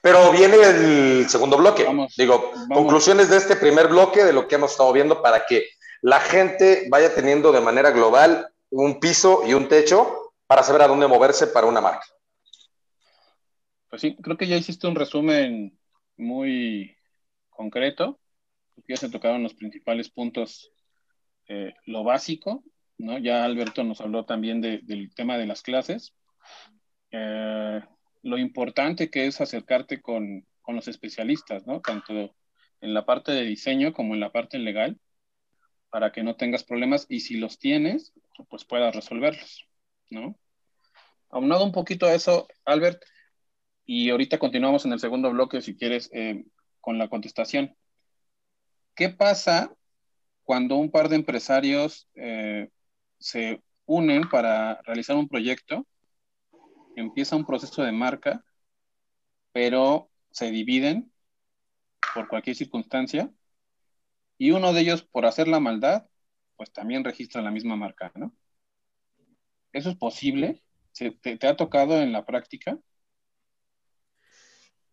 Pero 0.00 0.30
viene 0.30 0.58
el 0.62 1.28
segundo 1.28 1.56
bloque. 1.56 1.88
Digo, 2.16 2.52
conclusiones 2.72 3.28
de 3.30 3.38
este 3.38 3.56
primer 3.56 3.88
bloque 3.88 4.22
de 4.22 4.32
lo 4.32 4.46
que 4.46 4.54
hemos 4.54 4.70
estado 4.70 4.92
viendo 4.92 5.20
para 5.20 5.44
que 5.44 5.66
la 6.02 6.20
gente 6.20 6.86
vaya 6.88 7.12
teniendo 7.12 7.50
de 7.50 7.60
manera 7.60 7.90
global 7.90 8.48
un 8.70 9.00
piso 9.00 9.42
y 9.44 9.54
un 9.54 9.66
techo 9.66 10.34
para 10.46 10.62
saber 10.62 10.82
a 10.82 10.88
dónde 10.88 11.08
moverse 11.08 11.48
para 11.48 11.66
una 11.66 11.80
marca. 11.80 12.06
Pues 13.90 14.02
sí, 14.02 14.16
creo 14.22 14.36
que 14.36 14.46
ya 14.46 14.54
hiciste 14.54 14.86
un 14.86 14.94
resumen 14.94 15.76
muy 16.16 16.94
concreto. 17.58 18.20
Ya 18.86 18.96
se 18.96 19.10
tocaron 19.10 19.42
los 19.42 19.54
principales 19.54 20.08
puntos, 20.08 20.72
eh, 21.48 21.74
lo 21.86 22.04
básico, 22.04 22.62
¿no? 22.96 23.18
Ya 23.18 23.44
Alberto 23.44 23.82
nos 23.82 24.00
habló 24.00 24.24
también 24.24 24.60
del 24.60 25.12
tema 25.14 25.36
de 25.36 25.46
las 25.46 25.62
clases. 25.62 26.14
Eh, 27.10 27.80
lo 28.22 28.38
importante 28.38 29.10
que 29.10 29.26
es 29.26 29.40
acercarte 29.40 30.00
con, 30.00 30.46
con, 30.62 30.76
los 30.76 30.86
especialistas, 30.86 31.66
¿no? 31.66 31.80
Tanto 31.80 32.36
en 32.80 32.94
la 32.94 33.04
parte 33.04 33.32
de 33.32 33.42
diseño 33.42 33.92
como 33.92 34.14
en 34.14 34.20
la 34.20 34.30
parte 34.30 34.58
legal, 34.58 35.00
para 35.90 36.12
que 36.12 36.22
no 36.22 36.36
tengas 36.36 36.62
problemas 36.62 37.06
y 37.08 37.20
si 37.20 37.38
los 37.38 37.58
tienes, 37.58 38.12
pues 38.48 38.64
puedas 38.64 38.94
resolverlos, 38.94 39.66
¿no? 40.10 40.38
Aunado 41.30 41.64
un 41.64 41.72
poquito 41.72 42.06
a 42.06 42.14
eso, 42.14 42.46
Albert, 42.64 43.02
y 43.84 44.10
ahorita 44.10 44.38
continuamos 44.38 44.84
en 44.84 44.92
el 44.92 45.00
segundo 45.00 45.30
bloque, 45.30 45.60
si 45.60 45.74
quieres, 45.74 46.08
eh, 46.12 46.44
con 46.88 46.96
la 46.96 47.10
contestación. 47.10 47.76
¿Qué 48.94 49.10
pasa 49.10 49.76
cuando 50.42 50.76
un 50.76 50.90
par 50.90 51.10
de 51.10 51.16
empresarios 51.16 52.08
eh, 52.14 52.70
se 53.18 53.62
unen 53.84 54.26
para 54.30 54.80
realizar 54.86 55.14
un 55.14 55.28
proyecto? 55.28 55.86
Empieza 56.96 57.36
un 57.36 57.44
proceso 57.44 57.82
de 57.82 57.92
marca, 57.92 58.42
pero 59.52 60.08
se 60.30 60.50
dividen 60.50 61.12
por 62.14 62.26
cualquier 62.26 62.56
circunstancia 62.56 63.30
y 64.38 64.52
uno 64.52 64.72
de 64.72 64.80
ellos, 64.80 65.02
por 65.02 65.26
hacer 65.26 65.46
la 65.46 65.60
maldad, 65.60 66.08
pues 66.56 66.72
también 66.72 67.04
registra 67.04 67.42
la 67.42 67.50
misma 67.50 67.76
marca, 67.76 68.12
¿no? 68.14 68.34
¿Eso 69.74 69.90
es 69.90 69.96
posible? 69.96 70.62
te 71.20 71.46
ha 71.48 71.54
tocado 71.54 72.00
en 72.00 72.12
la 72.12 72.24
práctica? 72.24 72.78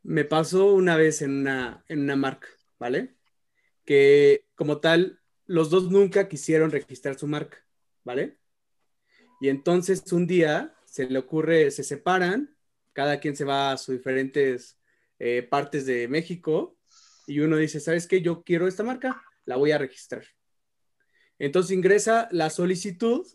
Me 0.06 0.24
pasó 0.24 0.74
una 0.74 0.96
vez 0.96 1.24
en 1.24 1.32
una, 1.32 1.84
en 1.88 2.02
una 2.02 2.16
marca, 2.16 2.48
¿vale? 2.78 3.16
Que 3.86 4.46
como 4.56 4.80
tal, 4.80 5.20
los 5.48 5.72
dos 5.72 5.90
nunca 5.90 6.28
quisieron 6.28 6.70
registrar 6.72 7.18
su 7.18 7.28
marca, 7.28 7.66
¿vale? 8.04 8.38
Y 9.42 9.50
entonces 9.50 10.12
un 10.14 10.28
día 10.28 10.76
se 10.86 11.10
le 11.10 11.18
ocurre, 11.18 11.72
se 11.72 11.84
separan, 11.84 12.56
cada 12.94 13.20
quien 13.20 13.36
se 13.36 13.46
va 13.46 13.72
a 13.72 13.78
sus 13.78 13.96
diferentes 13.98 14.80
eh, 15.18 15.42
partes 15.42 15.88
de 15.88 16.08
México 16.08 16.78
y 17.26 17.40
uno 17.40 17.58
dice, 17.58 17.80
¿sabes 17.80 18.08
qué? 18.08 18.22
Yo 18.22 18.44
quiero 18.44 18.68
esta 18.68 18.84
marca, 18.84 19.24
la 19.46 19.56
voy 19.56 19.72
a 19.72 19.80
registrar. 19.80 20.24
Entonces 21.40 21.76
ingresa 21.76 22.30
la 22.32 22.52
solicitud, 22.52 23.26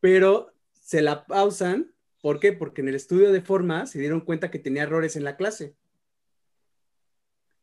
pero 0.00 0.54
se 0.72 1.02
la 1.02 1.26
pausan 1.26 1.94
¿Por 2.20 2.38
qué? 2.40 2.52
Porque 2.52 2.82
en 2.82 2.88
el 2.88 2.94
estudio 2.94 3.32
de 3.32 3.40
forma 3.40 3.86
se 3.86 3.98
dieron 3.98 4.20
cuenta 4.20 4.50
que 4.50 4.58
tenía 4.58 4.82
errores 4.82 5.16
en 5.16 5.24
la 5.24 5.36
clase. 5.36 5.74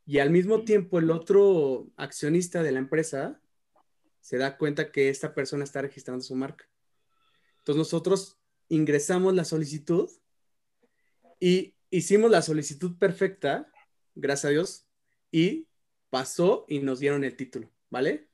Y 0.05 0.19
al 0.19 0.31
mismo 0.31 0.63
tiempo 0.63 0.99
el 0.99 1.11
otro 1.11 1.89
accionista 1.97 2.63
de 2.63 2.71
la 2.71 2.79
empresa 2.79 3.41
se 4.21 4.37
da 4.37 4.57
cuenta 4.57 4.91
que 4.91 5.09
esta 5.09 5.33
persona 5.33 5.63
está 5.63 5.81
registrando 5.81 6.23
su 6.23 6.35
marca. 6.35 6.67
Entonces 7.59 7.77
nosotros 7.77 8.37
ingresamos 8.69 9.33
la 9.33 9.45
solicitud 9.45 10.09
y 11.39 11.75
hicimos 11.89 12.31
la 12.31 12.41
solicitud 12.41 12.97
perfecta, 12.97 13.71
gracias 14.15 14.45
a 14.45 14.49
Dios, 14.49 14.87
y 15.31 15.67
pasó 16.09 16.65
y 16.67 16.79
nos 16.79 16.99
dieron 16.99 17.23
el 17.23 17.35
título, 17.35 17.69
¿vale? 17.89 18.29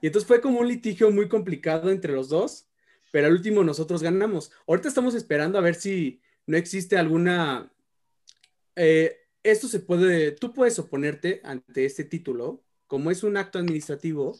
Y 0.00 0.06
entonces 0.06 0.28
fue 0.28 0.40
como 0.40 0.60
un 0.60 0.68
litigio 0.68 1.10
muy 1.10 1.28
complicado 1.28 1.90
entre 1.90 2.12
los 2.12 2.28
dos, 2.28 2.67
pero 3.10 3.26
al 3.26 3.32
último 3.32 3.64
nosotros 3.64 4.02
ganamos. 4.02 4.50
Ahorita 4.66 4.88
estamos 4.88 5.14
esperando 5.14 5.58
a 5.58 5.62
ver 5.62 5.74
si 5.74 6.20
no 6.46 6.56
existe 6.56 6.96
alguna... 6.96 7.72
Eh, 8.76 9.16
esto 9.42 9.68
se 9.68 9.80
puede, 9.80 10.32
tú 10.32 10.52
puedes 10.52 10.78
oponerte 10.78 11.40
ante 11.44 11.84
este 11.84 12.04
título. 12.04 12.64
Como 12.86 13.10
es 13.10 13.22
un 13.22 13.36
acto 13.36 13.58
administrativo, 13.58 14.38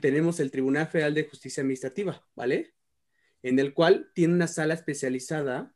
tenemos 0.00 0.40
el 0.40 0.50
Tribunal 0.50 0.86
Federal 0.88 1.14
de 1.14 1.24
Justicia 1.24 1.62
Administrativa, 1.62 2.26
¿vale? 2.34 2.74
En 3.42 3.58
el 3.58 3.74
cual 3.74 4.10
tiene 4.14 4.34
una 4.34 4.46
sala 4.46 4.74
especializada 4.74 5.74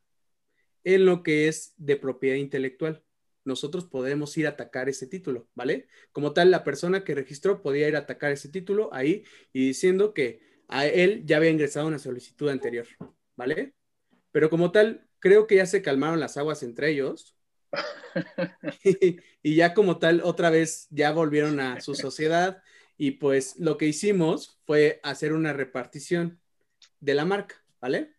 en 0.83 1.05
lo 1.05 1.23
que 1.23 1.47
es 1.47 1.73
de 1.77 1.95
propiedad 1.95 2.35
intelectual. 2.35 3.03
Nosotros 3.43 3.85
podemos 3.85 4.37
ir 4.37 4.45
a 4.45 4.51
atacar 4.51 4.87
ese 4.87 5.07
título, 5.07 5.49
¿vale? 5.55 5.87
Como 6.11 6.33
tal, 6.33 6.51
la 6.51 6.63
persona 6.63 7.03
que 7.03 7.15
registró 7.15 7.61
podía 7.61 7.87
ir 7.87 7.95
a 7.95 7.99
atacar 7.99 8.31
ese 8.31 8.49
título 8.49 8.93
ahí 8.93 9.23
y 9.51 9.67
diciendo 9.67 10.13
que 10.13 10.50
a 10.71 10.85
él 10.87 11.23
ya 11.25 11.37
había 11.37 11.49
ingresado 11.49 11.87
una 11.87 11.99
solicitud 11.99 12.49
anterior, 12.49 12.87
¿vale? 13.35 13.75
Pero 14.31 14.49
como 14.49 14.71
tal, 14.71 15.05
creo 15.19 15.45
que 15.45 15.57
ya 15.57 15.65
se 15.65 15.81
calmaron 15.81 16.19
las 16.19 16.37
aguas 16.37 16.63
entre 16.63 16.91
ellos. 16.91 17.37
y, 19.43 19.55
ya 19.55 19.73
como 19.73 19.99
tal, 19.99 20.21
otra 20.23 20.49
vez 20.49 20.87
ya 20.89 21.11
volvieron 21.11 21.59
a 21.59 21.81
su 21.81 21.93
sociedad 21.93 22.63
y 22.97 23.11
pues 23.11 23.57
lo 23.59 23.77
que 23.77 23.85
hicimos 23.85 24.59
fue 24.65 24.99
hacer 25.03 25.33
una 25.33 25.53
repartición 25.53 26.39
de 26.99 27.15
la 27.15 27.25
marca, 27.25 27.63
¿vale? 27.81 28.15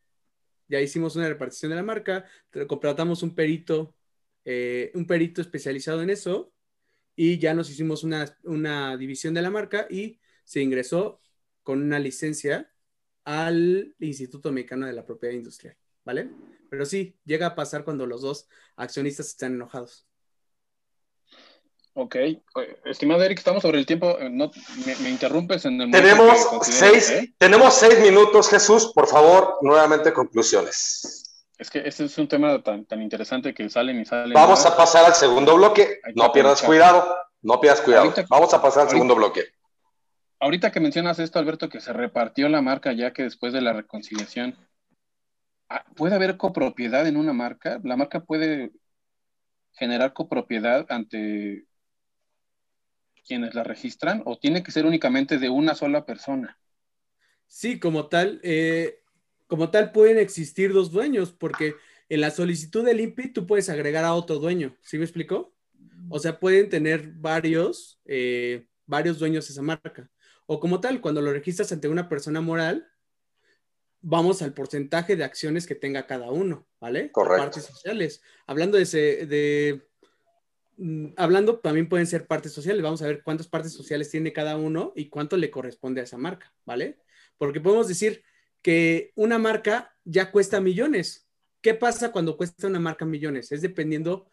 Ya 0.69 0.81
hicimos 0.81 1.17
una 1.17 1.29
repartición 1.29 1.71
de 1.71 1.77
la 1.77 1.83
marca, 1.83 2.27
contratamos 2.69 3.23
un 3.23 3.35
perito, 3.35 3.95
eh, 4.45 4.91
un 4.95 5.07
perito 5.07 5.41
especializado 5.41 6.03
en 6.03 6.11
eso 6.11 6.53
y 7.17 7.39
ya 7.39 7.55
nos 7.55 7.71
hicimos 7.71 8.05
una, 8.05 8.37
una 8.43 8.97
división 8.99 9.33
de 9.33 9.43
la 9.43 9.51
marca 9.51 9.87
y 9.89 10.21
se 10.45 10.61
ingresó 10.61 11.22
con 11.63 11.83
una 11.83 11.99
licencia 11.99 12.71
al 13.25 13.95
Instituto 13.99 14.53
Mexicano 14.53 14.87
de 14.87 14.93
la 14.93 15.05
Propiedad 15.05 15.35
Industrial, 15.35 15.77
¿vale? 16.05 16.31
pero 16.73 16.87
sí, 16.87 17.15
llega 17.27 17.49
a 17.49 17.55
pasar 17.55 17.85
cuando 17.85 18.07
los 18.07 18.23
dos 18.23 18.49
accionistas 18.77 19.27
están 19.27 19.53
enojados. 19.57 20.07
Ok, 21.93 22.17
estimado 22.87 23.23
Eric, 23.23 23.37
estamos 23.37 23.61
sobre 23.61 23.79
el 23.79 23.85
tiempo. 23.85 24.19
Eh, 24.19 24.31
no, 24.31 24.51
me, 25.03 25.11
interrumpes 25.11 25.67
en 25.67 25.79
el 25.83 25.91
tenemos 25.91 26.49
seis, 26.63 27.11
¿eh? 27.11 27.35
tenemos 27.37 27.75
seis 27.75 28.01
minutos, 28.01 28.49
Jesús. 28.49 28.91
Por 28.95 29.07
favor, 29.07 29.59
nuevamente 29.61 30.15
conclusiones. 30.15 31.45
Es 31.59 31.69
que 31.69 31.87
este 31.87 32.07
es 32.07 32.17
un 32.17 32.27
tema 32.27 32.63
tan, 32.63 32.87
tan 32.87 33.03
interesante 33.03 33.53
que 33.53 33.69
salen 33.69 34.01
y 34.01 34.07
salen. 34.07 34.33
Vamos 34.33 34.65
a 34.65 34.75
pasar 34.75 35.05
al 35.05 35.15
segundo 35.15 35.57
bloque. 35.57 36.01
No 36.15 36.33
pierdas 36.33 36.63
cuidado. 36.63 37.15
No 37.43 37.61
pierdas 37.61 37.83
cuidado. 37.83 38.15
Vamos 38.31 38.55
a 38.55 38.63
pasar 38.63 38.85
al 38.85 38.89
segundo 38.89 39.15
bloque. 39.15 39.45
Ahorita 40.43 40.73
que 40.73 40.81
mencionas 40.81 41.21
esto, 41.21 41.39
Alberto, 41.39 41.69
que 41.69 41.79
se 41.79 41.93
repartió 41.93 42.49
la 42.49 42.61
marca 42.61 42.93
ya 42.93 43.13
que 43.13 43.23
después 43.23 43.53
de 43.53 43.61
la 43.61 43.73
reconciliación, 43.73 44.57
ah, 45.69 45.85
¿puede 45.95 46.17
haber 46.17 46.37
copropiedad 46.37 47.07
en 47.07 47.17
una 47.17 47.33
marca? 47.33 47.81
¿La 47.85 47.97
marca 47.97 48.25
puede 48.25 48.73
generar 49.71 50.13
copropiedad 50.15 50.85
ante 50.89 51.65
quienes 53.25 53.55
la 53.55 53.63
registran 53.63 54.25
o 54.25 54.37
tiene 54.37 54.65
que 54.65 54.73
ser 54.73 54.85
únicamente 54.85 55.39
de 55.39 55.49
una 55.49 55.77
sola 55.77 56.05
persona? 56.05 56.59
Sí, 57.47 57.79
como 57.79 58.09
tal, 58.09 58.41
eh, 58.43 58.99
como 59.47 59.71
tal 59.71 59.93
pueden 59.93 60.19
existir 60.19 60.73
dos 60.73 60.91
dueños, 60.91 61.31
porque 61.31 61.77
en 62.09 62.21
la 62.21 62.33
solicitud 62.33 62.85
del 62.85 62.99
INPI 62.99 63.33
tú 63.33 63.47
puedes 63.47 63.69
agregar 63.69 64.05
a 64.05 64.15
otro 64.15 64.41
dueño, 64.41 64.77
¿sí 64.81 64.99
me 64.99 65.05
explicó? 65.05 65.55
O 66.09 66.19
sea, 66.19 66.41
pueden 66.41 66.69
tener 66.69 67.13
varios, 67.13 68.01
eh, 68.07 68.67
varios 68.87 69.21
dueños 69.21 69.49
esa 69.49 69.63
marca. 69.63 70.11
O 70.53 70.61
como 70.61 70.81
tal, 70.81 71.01
cuando 71.01 71.23
lo 71.23 71.33
registras 71.33 71.73
ante 71.73 71.89
una 71.89 72.09
persona 72.09 72.41
moral, 72.41 72.89
vamos 74.01 74.43
al 74.43 74.53
porcentaje 74.53 75.17
de 75.17 75.25
acciones 75.25 75.67
que 75.67 75.75
tenga 75.75 76.07
cada 76.07 76.31
uno, 76.31 76.67
¿vale? 76.81 77.11
Correcto. 77.13 77.45
Partes 77.45 77.65
sociales. 77.65 78.23
Hablando 78.47 78.77
de, 78.77 78.83
ese, 78.83 79.27
de 79.27 79.89
Mm, 80.77 81.13
hablando 81.17 81.61
también 81.61 81.89
pueden 81.89 82.07
ser 82.07 82.27
partes 82.27 82.53
sociales. 82.53 82.83
Vamos 82.83 83.03
a 83.03 83.07
ver 83.07 83.23
cuántas 83.23 83.47
partes 83.47 83.73
sociales 83.73 84.11
tiene 84.11 84.33
cada 84.33 84.57
uno 84.57 84.93
y 84.97 85.09
cuánto 85.09 85.37
le 85.37 85.51
corresponde 85.51 86.01
a 86.01 86.05
esa 86.05 86.17
marca, 86.17 86.53
¿vale? 86.65 86.99
Porque 87.39 87.61
podemos 87.61 87.89
decir 87.89 88.25
que 88.63 89.13
una 89.15 89.39
marca 89.39 89.95
ya 90.05 90.31
cuesta 90.33 90.61
millones. 90.61 91.29
¿Qué 91.61 91.75
pasa 91.75 92.11
cuando 92.11 92.37
cuesta 92.37 92.67
una 92.67 92.81
marca 92.81 93.05
millones? 93.05 93.53
Es 93.53 93.63
dependiendo 93.63 94.29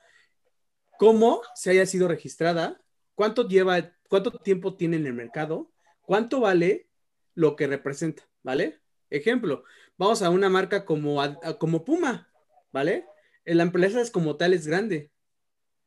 cómo 0.97 1.41
se 1.55 1.71
haya 1.71 1.85
sido 1.85 2.07
registrada, 2.07 2.81
cuánto 3.15 3.47
lleva, 3.47 3.93
cuánto 4.07 4.31
tiempo 4.31 4.75
tiene 4.75 4.97
en 4.97 5.05
el 5.05 5.13
mercado, 5.13 5.71
cuánto 6.09 6.39
vale 6.39 6.89
lo 7.35 7.55
que 7.55 7.67
representa, 7.67 8.27
¿vale? 8.41 8.81
Ejemplo, 9.11 9.63
vamos 9.95 10.23
a 10.23 10.31
una 10.31 10.49
marca 10.49 10.83
como, 10.83 11.21
como 11.59 11.85
Puma, 11.85 12.33
¿vale? 12.71 13.05
La 13.45 13.61
empresa 13.61 14.01
es 14.01 14.09
como 14.09 14.35
tal 14.35 14.55
es 14.55 14.65
grande, 14.65 15.11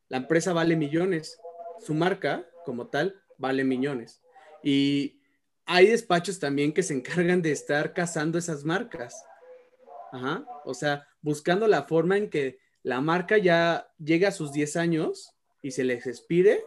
la 0.09 0.19
empresa 0.19 0.53
vale 0.53 0.77
millones, 0.77 1.41
su 1.81 1.93
marca 1.95 2.49
como 2.65 2.87
tal 2.87 3.21
vale 3.37 3.65
millones. 3.65 4.23
Y 4.63 5.21
hay 5.67 5.89
despachos 5.89 6.39
también 6.39 6.73
que 6.73 6.85
se 6.85 6.95
encargan 6.95 7.43
de 7.43 7.51
estar 7.51 7.93
cazando 7.93 8.39
esas 8.39 8.63
marcas. 8.63 9.25
Ajá. 10.13 10.47
O 10.65 10.73
sea, 10.73 11.09
buscando 11.21 11.67
la 11.67 11.83
forma 11.83 12.17
en 12.17 12.31
que 12.31 12.61
la 12.85 13.01
marca 13.01 13.39
ya 13.39 13.93
llegue 13.99 14.29
a 14.29 14.31
sus 14.31 14.53
10 14.53 14.77
años 14.77 15.35
y 15.63 15.73
se 15.73 15.83
les 15.83 16.07
expire 16.07 16.63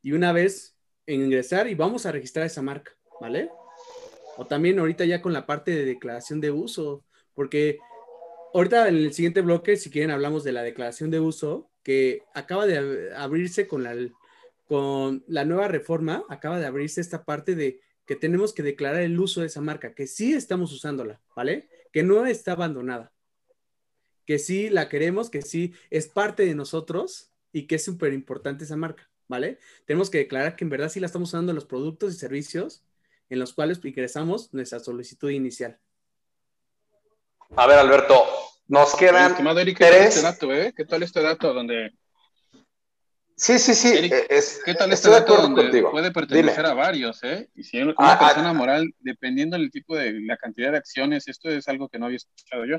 y 0.00 0.12
una 0.12 0.30
vez 0.32 0.73
ingresar 1.06 1.68
y 1.68 1.74
vamos 1.74 2.06
a 2.06 2.12
registrar 2.12 2.46
esa 2.46 2.62
marca, 2.62 2.92
¿vale? 3.20 3.50
O 4.36 4.46
también 4.46 4.78
ahorita 4.78 5.04
ya 5.04 5.22
con 5.22 5.32
la 5.32 5.46
parte 5.46 5.70
de 5.70 5.84
declaración 5.84 6.40
de 6.40 6.50
uso, 6.50 7.04
porque 7.34 7.78
ahorita 8.52 8.88
en 8.88 8.96
el 8.96 9.12
siguiente 9.12 9.40
bloque, 9.40 9.76
si 9.76 9.90
quieren, 9.90 10.10
hablamos 10.10 10.44
de 10.44 10.52
la 10.52 10.62
declaración 10.62 11.10
de 11.10 11.20
uso, 11.20 11.70
que 11.82 12.22
acaba 12.34 12.66
de 12.66 13.12
abrirse 13.14 13.68
con 13.68 13.82
la, 13.82 13.94
con 14.66 15.24
la 15.26 15.44
nueva 15.44 15.68
reforma, 15.68 16.24
acaba 16.28 16.58
de 16.58 16.66
abrirse 16.66 17.00
esta 17.00 17.24
parte 17.24 17.54
de 17.54 17.80
que 18.06 18.16
tenemos 18.16 18.52
que 18.52 18.62
declarar 18.62 19.02
el 19.02 19.18
uso 19.18 19.40
de 19.40 19.46
esa 19.46 19.60
marca, 19.60 19.94
que 19.94 20.06
sí 20.06 20.34
estamos 20.34 20.72
usándola, 20.72 21.20
¿vale? 21.34 21.68
Que 21.92 22.02
no 22.02 22.26
está 22.26 22.52
abandonada, 22.52 23.12
que 24.26 24.38
sí 24.38 24.68
la 24.68 24.88
queremos, 24.88 25.30
que 25.30 25.42
sí 25.42 25.74
es 25.90 26.08
parte 26.08 26.44
de 26.44 26.54
nosotros 26.54 27.32
y 27.52 27.66
que 27.66 27.76
es 27.76 27.84
súper 27.84 28.12
importante 28.12 28.64
esa 28.64 28.76
marca, 28.76 29.10
¿vale? 29.28 29.58
Tenemos 29.86 30.10
que 30.10 30.18
declarar 30.18 30.56
que 30.56 30.64
en 30.64 30.70
verdad 30.70 30.88
sí 30.88 31.00
la 31.00 31.06
estamos 31.06 31.30
usando 31.30 31.52
en 31.52 31.56
los 31.56 31.64
productos 31.64 32.14
y 32.14 32.16
servicios 32.18 32.84
en 33.30 33.38
los 33.38 33.54
cuales 33.54 33.80
ingresamos 33.84 34.52
nuestra 34.52 34.80
solicitud 34.80 35.30
inicial. 35.30 35.78
A 37.56 37.66
ver, 37.66 37.78
Alberto, 37.78 38.22
nos 38.68 38.94
quedan 38.94 39.36
¿qué 39.36 39.74
tal 39.74 39.94
este 39.94 40.22
dato, 40.22 40.52
eh? 40.52 40.72
¿Qué 40.76 40.84
tal 40.84 41.02
este 41.02 41.22
dato 41.22 41.52
donde... 41.52 41.92
Sí, 43.36 43.58
sí, 43.58 43.74
sí. 43.74 43.92
Eh, 43.96 44.40
¿Qué 44.64 44.74
tal 44.74 44.92
este 44.92 45.10
dato 45.10 45.36
donde 45.36 45.82
puede 45.82 46.12
pertenecer 46.12 46.64
a 46.66 46.74
varios, 46.74 47.22
eh? 47.24 47.48
Y 47.54 47.64
si 47.64 47.82
una 47.82 47.92
ah, 47.98 48.16
ah. 48.20 48.26
persona 48.26 48.52
moral, 48.52 48.94
dependiendo 49.00 49.58
del 49.58 49.70
tipo 49.70 49.96
de 49.96 50.20
la 50.20 50.36
cantidad 50.36 50.70
de 50.70 50.78
acciones, 50.78 51.26
esto 51.26 51.50
es 51.50 51.66
algo 51.68 51.88
que 51.88 51.98
no 51.98 52.06
había 52.06 52.18
escuchado 52.18 52.64
yo. 52.64 52.78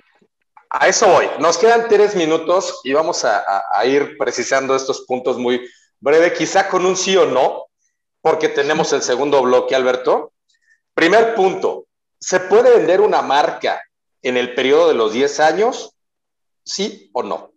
A 0.70 0.88
eso 0.88 1.08
voy. 1.08 1.26
Nos 1.40 1.58
quedan 1.58 1.88
tres 1.90 2.16
minutos 2.16 2.82
y 2.84 2.94
vamos 2.94 3.26
a, 3.26 3.64
a 3.70 3.86
ir 3.86 4.18
precisando 4.18 4.76
estos 4.76 5.02
puntos 5.02 5.38
muy 5.38 5.62
breve, 6.06 6.34
quizá 6.34 6.70
con 6.70 6.86
un 6.86 6.96
sí 6.96 7.18
o 7.18 7.26
no, 7.26 7.66
porque 8.22 8.48
tenemos 8.48 8.94
el 8.94 9.02
segundo 9.02 9.42
bloque, 9.42 9.76
Alberto. 9.76 10.34
Primer 10.94 11.34
punto, 11.34 11.88
¿se 12.20 12.40
puede 12.40 12.78
vender 12.78 13.02
una 13.02 13.22
marca 13.22 13.82
en 14.22 14.38
el 14.38 14.54
periodo 14.54 14.88
de 14.88 14.94
los 14.94 15.14
10 15.14 15.40
años? 15.40 15.96
¿Sí 16.64 17.10
o 17.14 17.24
no? 17.24 17.54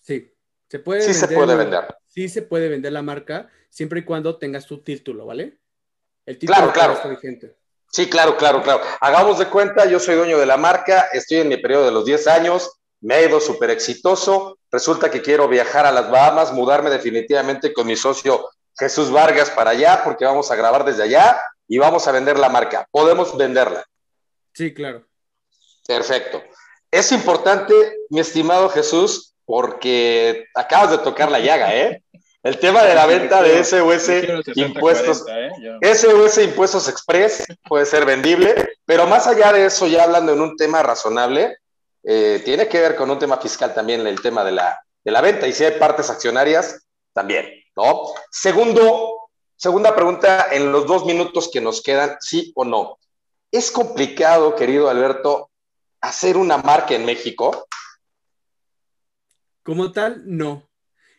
Sí, 0.00 0.34
se 0.68 0.78
puede 0.78 1.02
sí 1.02 1.14
se 1.14 1.28
puede 1.28 1.54
vender. 1.54 1.94
Sí 2.08 2.28
se 2.28 2.42
puede 2.42 2.68
vender 2.68 2.92
la 2.92 3.02
marca 3.02 3.50
siempre 3.70 4.00
y 4.00 4.04
cuando 4.04 4.38
tengas 4.38 4.66
tu 4.66 4.82
título, 4.82 5.26
¿vale? 5.26 5.58
El 6.24 6.38
título 6.38 6.72
claro, 6.72 6.94
claro. 6.94 7.10
vigente. 7.10 7.56
Sí, 7.90 8.08
claro, 8.08 8.38
claro, 8.38 8.62
claro. 8.62 8.80
Hagamos 9.00 9.38
de 9.38 9.46
cuenta, 9.46 9.84
yo 9.84 10.00
soy 10.00 10.14
dueño 10.14 10.38
de 10.38 10.46
la 10.46 10.56
marca, 10.56 11.08
estoy 11.12 11.38
en 11.38 11.48
mi 11.48 11.58
periodo 11.58 11.84
de 11.84 11.92
los 11.92 12.06
10 12.06 12.26
años, 12.28 12.80
me 13.02 13.18
he 13.18 13.28
ido 13.28 13.40
súper 13.40 13.70
exitoso, 13.70 14.58
resulta 14.70 15.10
que 15.10 15.22
quiero 15.22 15.48
viajar 15.48 15.86
a 15.86 15.92
las 15.92 16.10
Bahamas, 16.10 16.52
mudarme 16.52 16.88
definitivamente 16.88 17.72
con 17.72 17.86
mi 17.86 17.96
socio 17.96 18.48
Jesús 18.78 19.10
Vargas 19.10 19.50
para 19.50 19.70
allá, 19.70 20.02
porque 20.04 20.24
vamos 20.24 20.50
a 20.50 20.56
grabar 20.56 20.84
desde 20.84 21.02
allá 21.02 21.42
y 21.68 21.78
vamos 21.78 22.06
a 22.08 22.12
vender 22.12 22.38
la 22.38 22.48
marca. 22.48 22.86
Podemos 22.90 23.36
venderla. 23.36 23.84
Sí, 24.54 24.72
claro. 24.72 25.04
Perfecto. 25.86 26.42
Es 26.90 27.10
importante, 27.12 27.74
mi 28.10 28.20
estimado 28.20 28.68
Jesús, 28.68 29.34
porque 29.44 30.46
acabas 30.54 30.92
de 30.92 30.98
tocar 30.98 31.30
la 31.30 31.40
llaga, 31.40 31.74
¿eh? 31.74 32.02
El 32.42 32.58
tema 32.58 32.82
de 32.82 32.94
la 32.94 33.06
venta 33.06 33.40
de 33.40 33.62
SUS 33.62 34.10
impuestos, 34.56 35.24
SUS 35.80 36.38
impuestos 36.38 36.88
express 36.88 37.44
puede 37.68 37.86
ser 37.86 38.04
vendible, 38.04 38.74
pero 38.84 39.06
más 39.06 39.28
allá 39.28 39.52
de 39.52 39.66
eso, 39.66 39.86
ya 39.86 40.02
hablando 40.02 40.32
en 40.32 40.40
un 40.40 40.56
tema 40.56 40.82
razonable, 40.82 41.56
eh, 42.02 42.42
tiene 42.44 42.68
que 42.68 42.80
ver 42.80 42.96
con 42.96 43.10
un 43.10 43.18
tema 43.18 43.38
fiscal 43.38 43.74
también, 43.74 44.06
el 44.06 44.20
tema 44.20 44.44
de 44.44 44.52
la, 44.52 44.80
de 45.04 45.10
la 45.10 45.20
venta, 45.20 45.46
y 45.46 45.52
si 45.52 45.64
hay 45.64 45.78
partes 45.78 46.10
accionarias, 46.10 46.86
también, 47.12 47.46
¿no? 47.76 48.12
Segundo, 48.30 49.30
segunda 49.56 49.94
pregunta, 49.94 50.46
en 50.50 50.72
los 50.72 50.86
dos 50.86 51.04
minutos 51.04 51.50
que 51.52 51.60
nos 51.60 51.82
quedan, 51.82 52.16
sí 52.20 52.52
o 52.54 52.64
no. 52.64 52.98
¿Es 53.50 53.70
complicado, 53.70 54.56
querido 54.56 54.88
Alberto, 54.88 55.50
hacer 56.00 56.36
una 56.36 56.56
marca 56.56 56.94
en 56.94 57.04
México? 57.04 57.66
Como 59.62 59.92
tal, 59.92 60.22
no. 60.26 60.70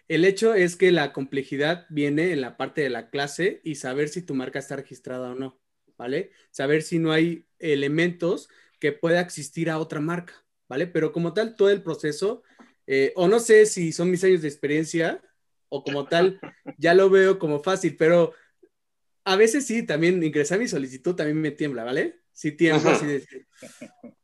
El 0.07 0.25
hecho 0.25 0.53
es 0.53 0.75
que 0.75 0.91
la 0.91 1.13
complejidad 1.13 1.85
viene 1.89 2.31
en 2.33 2.41
la 2.41 2.57
parte 2.57 2.81
de 2.81 2.89
la 2.89 3.09
clase 3.09 3.61
y 3.63 3.75
saber 3.75 4.09
si 4.09 4.21
tu 4.21 4.35
marca 4.35 4.59
está 4.59 4.75
registrada 4.75 5.31
o 5.31 5.35
no, 5.35 5.61
¿vale? 5.97 6.31
Saber 6.51 6.81
si 6.81 6.99
no 6.99 7.11
hay 7.11 7.47
elementos 7.59 8.49
que 8.79 8.91
pueda 8.91 9.21
existir 9.21 9.69
a 9.69 9.79
otra 9.79 10.01
marca, 10.01 10.42
¿vale? 10.67 10.87
Pero 10.87 11.11
como 11.11 11.33
tal, 11.33 11.55
todo 11.55 11.69
el 11.69 11.83
proceso, 11.83 12.43
eh, 12.87 13.13
o 13.15 13.27
no 13.27 13.39
sé 13.39 13.65
si 13.65 13.91
son 13.91 14.11
mis 14.11 14.23
años 14.23 14.41
de 14.41 14.47
experiencia, 14.47 15.21
o 15.69 15.83
como 15.83 16.05
tal, 16.05 16.39
ya 16.77 16.93
lo 16.93 17.09
veo 17.09 17.39
como 17.39 17.61
fácil, 17.61 17.95
pero 17.97 18.33
a 19.23 19.35
veces 19.35 19.65
sí, 19.65 19.83
también 19.83 20.23
ingresar 20.23 20.59
mi 20.59 20.67
solicitud 20.67 21.15
también 21.15 21.39
me 21.39 21.51
tiembla, 21.51 21.83
¿vale? 21.83 22.23
sí 22.33 22.51
tiempo 22.51 22.89
así 22.89 23.05
de 23.05 23.45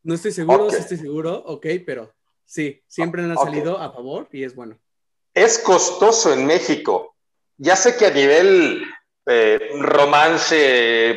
no 0.04 0.16
estoy 0.16 0.32
seguro, 0.32 0.70
sí 0.70 0.78
estoy 0.78 0.98
seguro, 0.98 1.36
ok, 1.46 1.66
pero 1.86 2.14
sí, 2.44 2.84
siempre 2.88 3.22
han 3.22 3.38
salido 3.38 3.78
a 3.78 3.92
favor 3.94 4.28
y 4.32 4.44
es 4.44 4.56
bueno. 4.56 4.80
Es 5.34 5.60
costoso 5.60 6.34
en 6.34 6.46
México. 6.46 7.16
Ya 7.58 7.76
sé 7.76 7.96
que 7.96 8.08
a 8.08 8.12
nivel 8.12 8.84
eh, 9.28 9.60
romance 9.80 10.56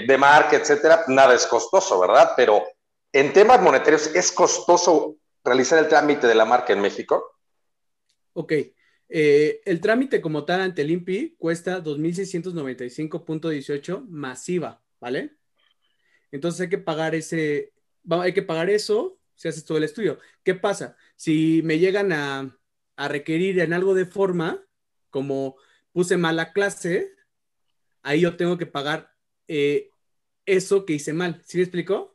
de 0.06 0.18
marca, 0.18 0.56
etcétera, 0.56 1.04
nada 1.08 1.34
es 1.34 1.46
costoso, 1.46 1.98
¿verdad? 1.98 2.32
Pero 2.36 2.64
en 3.12 3.32
temas 3.32 3.60
monetarios, 3.60 4.14
¿es 4.14 4.32
costoso 4.32 5.18
realizar 5.44 5.78
el 5.78 5.88
trámite 5.88 6.26
de 6.26 6.34
la 6.34 6.44
marca 6.44 6.72
en 6.72 6.80
México? 6.80 7.38
Ok. 8.32 8.52
Eh, 9.08 9.60
el 9.66 9.80
trámite 9.80 10.22
como 10.22 10.44
tal 10.44 10.62
ante 10.62 10.82
el 10.82 10.90
INPI 10.90 11.36
cuesta 11.36 11.82
2.695.18 11.82 14.06
masiva, 14.08 14.82
¿vale? 15.00 15.36
Entonces 16.30 16.62
hay 16.62 16.68
que 16.70 16.78
pagar 16.78 17.14
ese, 17.14 17.74
hay 18.08 18.32
que 18.32 18.42
pagar 18.42 18.70
eso 18.70 19.18
si 19.34 19.48
haces 19.48 19.66
todo 19.66 19.76
el 19.76 19.84
estudio. 19.84 20.18
¿Qué 20.42 20.54
pasa? 20.54 20.96
Si 21.14 21.60
me 21.62 21.78
llegan 21.78 22.12
a, 22.12 22.58
requerir 22.96 23.58
en 23.58 23.72
algo 23.72 23.94
de 23.94 24.06
forma, 24.06 24.64
como 25.10 25.56
puse 25.92 26.16
mala 26.16 26.52
clase, 26.52 27.10
ahí 28.02 28.20
yo 28.20 28.36
tengo 28.36 28.56
que 28.56 28.66
pagar 28.66 29.12
eh, 29.48 29.90
eso 30.46 30.86
que 30.86 30.92
hice 30.92 31.12
mal. 31.12 31.42
¿Sí 31.44 31.58
me 31.58 31.64
explicó? 31.64 32.11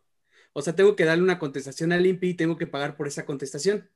O 0.58 0.62
sea, 0.64 0.74
tengo 0.74 0.96
que 0.96 1.06
darle 1.06 1.24
una 1.24 1.38
contestación 1.38 1.92
al 1.92 2.04
INPI 2.04 2.30
y 2.30 2.34
tengo 2.34 2.58
que 2.58 2.66
pagar 2.66 2.98
por 2.98 3.08
esa 3.08 3.28
contestación. 3.28 3.92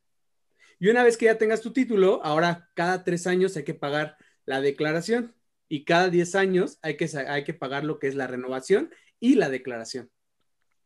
Y 0.77 0.89
una 0.89 1.03
vez 1.03 1.17
que 1.17 1.25
ya 1.25 1.39
tengas 1.39 1.59
tu 1.59 1.73
título, 1.73 2.21
ahora 2.23 2.69
cada 2.75 3.03
tres 3.03 3.25
años 3.25 3.57
hay 3.57 3.63
que 3.63 3.73
pagar 3.73 4.15
la 4.45 4.61
declaración 4.61 5.33
y 5.67 5.85
cada 5.85 6.09
diez 6.09 6.35
años 6.35 6.77
hay 6.83 6.97
que, 6.97 7.09
hay 7.27 7.45
que 7.45 7.55
pagar 7.55 7.83
lo 7.83 7.97
que 7.97 8.09
es 8.09 8.13
la 8.13 8.27
renovación 8.27 8.93
y 9.19 9.37
la 9.37 9.49
declaración. 9.49 10.11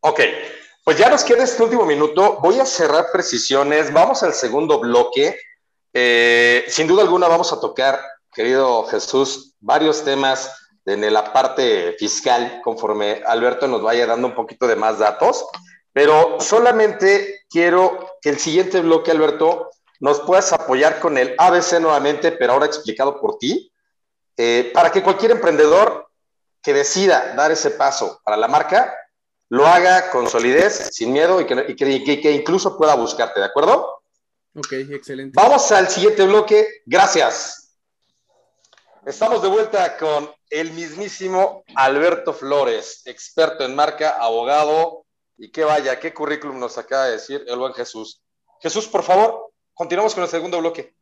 Ok, 0.00 0.20
pues 0.82 0.96
ya 0.96 1.10
nos 1.10 1.22
queda 1.24 1.44
este 1.44 1.62
último 1.62 1.84
minuto. 1.84 2.38
Voy 2.40 2.58
a 2.58 2.64
cerrar 2.64 3.08
precisiones. 3.12 3.92
Vamos 3.92 4.22
al 4.22 4.32
segundo 4.32 4.80
bloque. 4.80 5.38
Eh, 5.92 6.64
sin 6.68 6.86
duda 6.86 7.02
alguna 7.02 7.28
vamos 7.28 7.52
a 7.52 7.60
tocar, 7.60 8.00
querido 8.32 8.86
Jesús, 8.86 9.54
varios 9.60 10.02
temas 10.02 10.65
en 10.86 11.12
la 11.12 11.32
parte 11.32 11.96
fiscal 11.98 12.60
conforme 12.62 13.22
Alberto 13.26 13.66
nos 13.66 13.82
vaya 13.82 14.06
dando 14.06 14.28
un 14.28 14.34
poquito 14.34 14.66
de 14.66 14.76
más 14.76 14.98
datos. 14.98 15.46
Pero 15.92 16.40
solamente 16.40 17.44
quiero 17.50 18.18
que 18.20 18.28
el 18.28 18.38
siguiente 18.38 18.80
bloque, 18.80 19.10
Alberto, 19.10 19.70
nos 20.00 20.20
puedas 20.20 20.52
apoyar 20.52 21.00
con 21.00 21.18
el 21.18 21.34
ABC 21.38 21.80
nuevamente, 21.80 22.32
pero 22.32 22.52
ahora 22.52 22.66
explicado 22.66 23.20
por 23.20 23.38
ti, 23.38 23.72
eh, 24.36 24.70
para 24.74 24.92
que 24.92 25.02
cualquier 25.02 25.32
emprendedor 25.32 26.08
que 26.62 26.74
decida 26.74 27.34
dar 27.34 27.50
ese 27.50 27.70
paso 27.70 28.20
para 28.24 28.36
la 28.36 28.48
marca 28.48 28.94
lo 29.48 29.66
haga 29.66 30.10
con 30.10 30.28
solidez, 30.28 30.90
sin 30.92 31.12
miedo 31.12 31.40
y 31.40 31.46
que, 31.46 32.32
incluso 32.32 32.76
pueda 32.76 32.94
buscarte, 32.94 33.40
¿de 33.40 33.46
acuerdo? 33.46 34.02
Ok, 34.54 34.72
excelente. 34.72 35.32
Vamos 35.34 35.70
al 35.70 35.88
siguiente 35.88 36.24
bloque. 36.24 36.66
Gracias. 36.84 37.76
Estamos 39.04 39.40
de 39.42 39.48
vuelta 39.48 39.96
con 39.96 40.28
el 40.50 40.72
mismísimo 40.72 41.64
Alberto 41.74 42.32
Flores, 42.32 43.02
experto 43.06 43.64
en 43.64 43.74
marca, 43.74 44.16
abogado, 44.18 45.04
y 45.36 45.50
qué 45.50 45.64
vaya, 45.64 46.00
qué 46.00 46.14
currículum 46.14 46.58
nos 46.58 46.78
acaba 46.78 47.06
de 47.06 47.12
decir 47.12 47.44
el 47.46 47.58
buen 47.58 47.74
Jesús. 47.74 48.22
Jesús, 48.60 48.86
por 48.86 49.02
favor, 49.02 49.52
continuamos 49.74 50.14
con 50.14 50.22
el 50.24 50.30
segundo 50.30 50.58
bloque. 50.58 50.94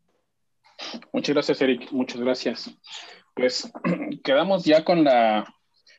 Muchas 1.13 1.35
gracias, 1.35 1.61
Eric. 1.61 1.93
Muchas 1.93 2.21
gracias. 2.21 2.71
Pues 3.35 3.71
quedamos 4.25 4.65
ya 4.65 4.85
con 4.85 5.05
la 5.05 5.55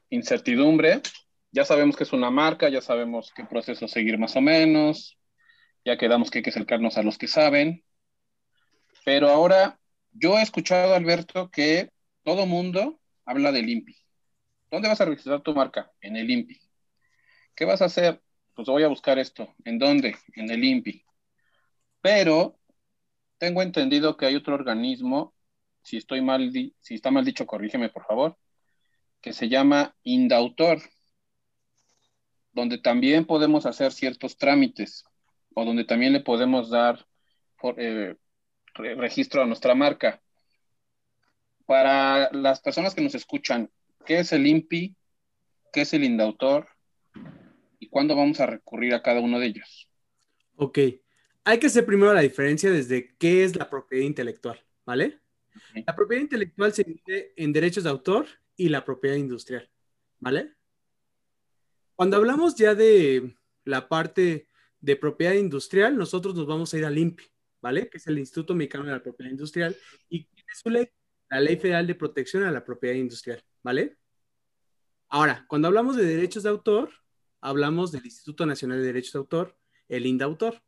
incertidumbre 0.10 1.02
ya 1.56 1.64
sabemos 1.64 1.96
que 1.96 2.04
es 2.04 2.12
una 2.12 2.30
marca, 2.30 2.68
ya 2.68 2.82
sabemos 2.82 3.32
qué 3.34 3.46
proceso 3.46 3.88
seguir 3.88 4.18
más 4.18 4.36
o 4.36 4.42
menos, 4.42 5.18
ya 5.86 5.98
quedamos 5.98 6.30
que 6.30 6.40
hay 6.40 6.44
que 6.44 6.50
acercarnos 6.50 6.98
a 6.98 7.02
los 7.02 7.18
que 7.18 7.30
saben, 7.30 7.86
pero 9.06 9.30
ahora 9.30 9.80
yo 10.12 10.38
he 10.38 10.42
escuchado, 10.42 10.94
Alberto, 10.94 11.50
que 11.50 11.92
todo 12.24 12.46
mundo 12.46 13.00
habla 13.26 13.52
del 13.52 13.70
INPI. 13.70 13.96
¿Dónde 14.72 14.88
vas 14.88 15.02
a 15.02 15.06
registrar 15.06 15.42
tu 15.42 15.54
marca? 15.54 15.92
En 16.02 16.16
el 16.18 16.30
INPI. 16.30 16.60
¿Qué 17.56 17.66
vas 17.66 17.82
a 17.82 17.86
hacer? 17.86 18.22
Pues 18.54 18.68
voy 18.68 18.84
a 18.84 18.88
buscar 18.88 19.20
esto. 19.20 19.54
¿En 19.64 19.80
dónde? 19.80 20.16
En 20.36 20.50
el 20.50 20.64
INPI. 20.64 21.04
Pero 22.02 22.60
tengo 23.38 23.62
entendido 23.62 24.18
que 24.18 24.26
hay 24.26 24.36
otro 24.36 24.56
organismo, 24.56 25.34
si 25.84 25.98
estoy 25.98 26.22
mal, 26.22 26.52
si 26.52 26.96
está 26.96 27.12
mal 27.12 27.26
dicho, 27.26 27.46
corrígeme 27.46 27.90
por 27.90 28.06
favor, 28.06 28.38
que 29.22 29.34
se 29.34 29.50
llama 29.50 29.96
Indautor 30.04 30.80
donde 32.56 32.78
también 32.78 33.26
podemos 33.26 33.66
hacer 33.66 33.92
ciertos 33.92 34.38
trámites 34.38 35.04
o 35.54 35.66
donde 35.66 35.84
también 35.84 36.14
le 36.14 36.22
podemos 36.22 36.70
dar 36.70 37.06
eh, 37.78 38.16
registro 38.76 39.44
a 39.44 39.46
nuestra 39.46 39.76
marca. 39.76 40.22
Para 41.66 42.32
las 42.32 42.62
personas 42.62 42.94
que 42.94 43.02
nos 43.02 43.16
escuchan, 43.16 43.70
¿qué 44.06 44.20
es 44.20 44.32
el 44.32 44.46
INPI? 44.46 44.96
¿Qué 45.74 45.82
es 45.82 45.94
el 45.94 46.04
INDAUTOR? 46.04 46.68
¿Y 47.80 47.88
cuándo 47.90 48.16
vamos 48.16 48.40
a 48.40 48.46
recurrir 48.46 48.94
a 48.94 49.02
cada 49.02 49.20
uno 49.20 49.40
de 49.40 49.48
ellos? 49.48 49.90
Ok. 50.56 50.80
Hay 51.44 51.60
que 51.60 51.68
hacer 51.68 51.86
primero 51.86 52.14
la 52.14 52.22
diferencia 52.22 52.72
desde 52.72 53.16
qué 53.18 53.44
es 53.44 53.56
la 53.56 53.70
propiedad 53.70 54.06
intelectual, 54.06 54.60
¿vale? 54.86 55.20
La 55.86 55.96
propiedad 55.96 56.22
intelectual 56.22 56.74
se 56.74 56.84
divide 56.84 57.34
en 57.36 57.54
derechos 57.54 57.84
de 57.84 57.90
autor 57.90 58.28
y 58.58 58.70
la 58.70 58.84
propiedad 58.84 59.16
industrial, 59.16 59.70
¿vale? 60.20 60.54
Cuando 61.96 62.18
hablamos 62.18 62.56
ya 62.56 62.76
de 62.76 63.36
la 63.64 63.88
parte 63.88 64.48
de 64.80 64.96
propiedad 64.96 65.34
industrial, 65.34 65.98
nosotros 65.98 66.36
nos 66.36 66.46
vamos 66.48 66.74
a 66.74 66.78
ir 66.78 66.86
al 66.86 66.98
INPI, 66.98 67.26
¿vale? 67.62 67.90
Que 67.90 67.98
es 67.98 68.08
el 68.08 68.20
Instituto 68.20 68.54
Mexicano 68.54 68.86
de 68.86 68.92
la 68.92 69.04
Propiedad 69.04 69.32
Industrial 69.32 69.76
y 70.10 70.26
tiene 70.26 70.50
su 70.54 70.70
ley, 70.70 70.90
la 71.30 71.40
Ley 71.40 71.58
Federal 71.58 71.88
de 71.88 71.96
Protección 71.96 72.44
a 72.44 72.52
la 72.52 72.64
Propiedad 72.64 72.96
Industrial, 72.96 73.44
¿vale? 73.64 73.98
Ahora, 75.10 75.46
cuando 75.48 75.68
hablamos 75.68 75.96
de 75.96 76.06
derechos 76.06 76.44
de 76.44 76.50
autor, 76.50 76.92
hablamos 77.42 77.92
del 77.92 78.06
Instituto 78.06 78.46
Nacional 78.46 78.80
de 78.80 78.88
Derechos 78.88 79.14
de 79.14 79.20
Autor, 79.20 79.58
el 79.88 80.06
INDAUTOR. 80.06 80.62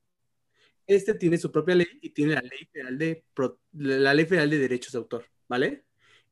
Este 0.85 1.13
tiene 1.13 1.37
su 1.37 1.51
propia 1.51 1.75
ley 1.75 1.87
y 2.01 2.11
tiene 2.11 2.35
la 2.35 2.41
Ley 2.41 2.65
Federal 2.71 2.97
de, 2.97 3.25
la 3.73 4.13
ley 4.13 4.25
Federal 4.25 4.49
de 4.49 4.59
Derechos 4.59 4.93
de 4.93 4.99
Autor, 4.99 5.25
¿vale? 5.49 5.83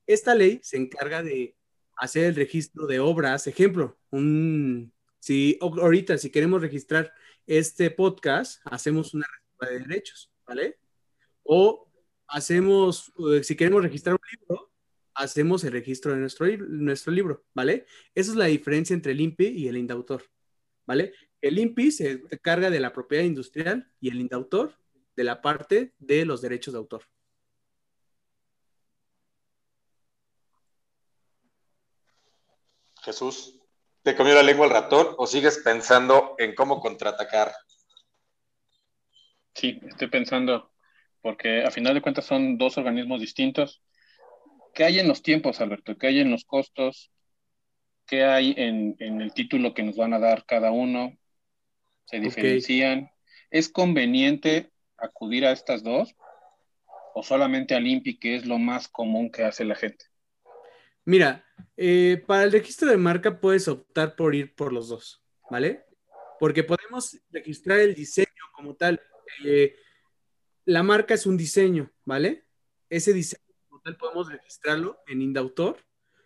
Esta 0.08 0.34
ley 0.36 0.60
se 0.64 0.78
encarga 0.78 1.24
de 1.24 1.56
hacer 1.98 2.26
el 2.26 2.36
registro 2.36 2.88
de 2.88 3.00
obras. 3.00 3.48
Ejemplo, 3.48 3.98
un, 4.12 4.94
si 5.20 5.58
ahorita 5.60 6.18
si 6.18 6.30
queremos 6.30 6.62
registrar 6.62 7.14
este 7.48 7.92
podcast, 7.92 8.62
hacemos 8.66 9.14
una 9.14 9.26
reserva 9.28 9.74
de 9.74 9.88
derechos, 9.88 10.32
¿vale? 10.48 10.78
O 11.44 11.90
hacemos, 12.28 13.12
eh, 13.32 13.44
si 13.44 13.56
queremos 13.56 13.84
registrar 13.84 14.16
un 14.16 14.22
libro, 14.32 14.72
hacemos 15.14 15.64
el 15.64 15.72
registro 15.72 16.14
de 16.14 16.20
nuestro, 16.20 16.48
nuestro 16.58 17.14
libro, 17.14 17.46
¿vale? 17.54 17.86
Esa 18.14 18.32
es 18.32 18.38
la 18.38 18.46
diferencia 18.46 18.94
entre 18.94 19.14
el 19.14 19.22
INPI 19.22 19.48
y 19.48 19.68
el 19.68 19.78
indautor, 19.78 20.24
¿vale? 20.86 21.14
El 21.42 21.60
INPI 21.60 21.92
se 21.92 22.22
carga 22.42 22.70
de 22.70 22.80
la 22.80 22.92
propiedad 22.92 23.24
industrial 23.24 23.92
y 24.00 24.10
el 24.10 24.20
indautor 24.20 24.76
de 25.16 25.24
la 25.24 25.42
parte 25.42 25.94
de 25.98 26.26
los 26.26 26.42
derechos 26.42 26.74
de 26.74 26.80
autor. 26.80 27.04
Jesús, 33.04 33.60
¿te 34.02 34.16
comió 34.16 34.34
la 34.34 34.42
lengua 34.42 34.66
el 34.66 34.72
ratón 34.72 35.14
o 35.18 35.28
sigues 35.28 35.60
pensando 35.60 36.36
en 36.40 36.56
cómo 36.56 36.82
contraatacar? 36.82 37.54
Sí, 39.54 39.80
estoy 39.88 40.08
pensando, 40.08 40.75
porque 41.26 41.64
a 41.64 41.72
final 41.72 41.96
de 41.96 42.04
cuentas 42.04 42.24
son 42.24 42.56
dos 42.56 42.78
organismos 42.78 43.20
distintos. 43.20 43.82
¿Qué 44.76 44.84
hay 44.84 45.00
en 45.00 45.08
los 45.08 45.24
tiempos, 45.24 45.60
Alberto? 45.60 45.98
¿Qué 45.98 46.06
hay 46.06 46.20
en 46.20 46.30
los 46.30 46.46
costos? 46.46 47.12
¿Qué 48.06 48.24
hay 48.24 48.54
en, 48.56 48.96
el 49.00 49.34
título 49.34 49.74
que 49.74 49.82
nos 49.82 49.96
van 49.96 50.14
a 50.14 50.20
dar 50.20 50.46
cada 50.46 50.70
uno? 50.70 51.18
¿Se 52.06 52.20
diferencian? 52.20 53.10
¿Es 53.50 53.70
conveniente 53.70 54.72
acudir 54.98 55.48
a 55.48 55.52
estas 55.52 55.82
dos? 55.82 56.16
¿O 57.16 57.24
solamente 57.24 57.74
al 57.74 57.88
INPI, 57.88 58.20
que 58.20 58.36
es 58.36 58.46
lo 58.46 58.60
más 58.60 58.88
común 58.88 59.32
que 59.32 59.46
hace 59.46 59.66
la 59.66 59.74
gente? 59.74 60.06
Mira, 61.06 61.44
eh, 61.76 62.24
para 62.28 62.44
el 62.44 62.52
registro 62.52 62.88
de 62.92 62.98
marca 62.98 63.40
puedes 63.40 63.68
optar 63.68 64.16
por 64.16 64.36
ir 64.36 64.54
por 64.54 64.72
los 64.72 64.90
dos, 64.90 65.24
¿vale? 65.50 65.86
Porque 66.40 66.64
podemos 66.64 67.20
registrar 67.32 67.80
el 67.80 67.96
diseño 67.96 68.28
como 68.54 68.76
tal. 68.76 69.02
Eh, 69.44 69.76
la 70.66 70.84
marca 70.84 71.14
es 71.14 71.26
un 71.26 71.38
diseño, 71.38 71.92
¿vale? 72.04 72.46
Ese 72.90 73.14
diseño 73.14 73.46
podemos 74.00 74.32
registrarlo 74.32 75.00
en 75.08 75.22
Indautor 75.22 75.78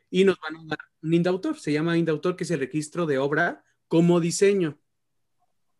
y 0.09 0.23
nos 0.23 0.39
van 0.39 0.55
a 0.55 0.65
dar 0.65 0.79
un 1.01 1.13
Indautor, 1.13 1.59
se 1.59 1.73
llama 1.73 1.97
Indautor, 1.97 2.35
que 2.35 2.45
es 2.45 2.51
el 2.51 2.59
registro 2.59 3.05
de 3.05 3.17
obra 3.17 3.63
como 3.87 4.19
diseño. 4.19 4.79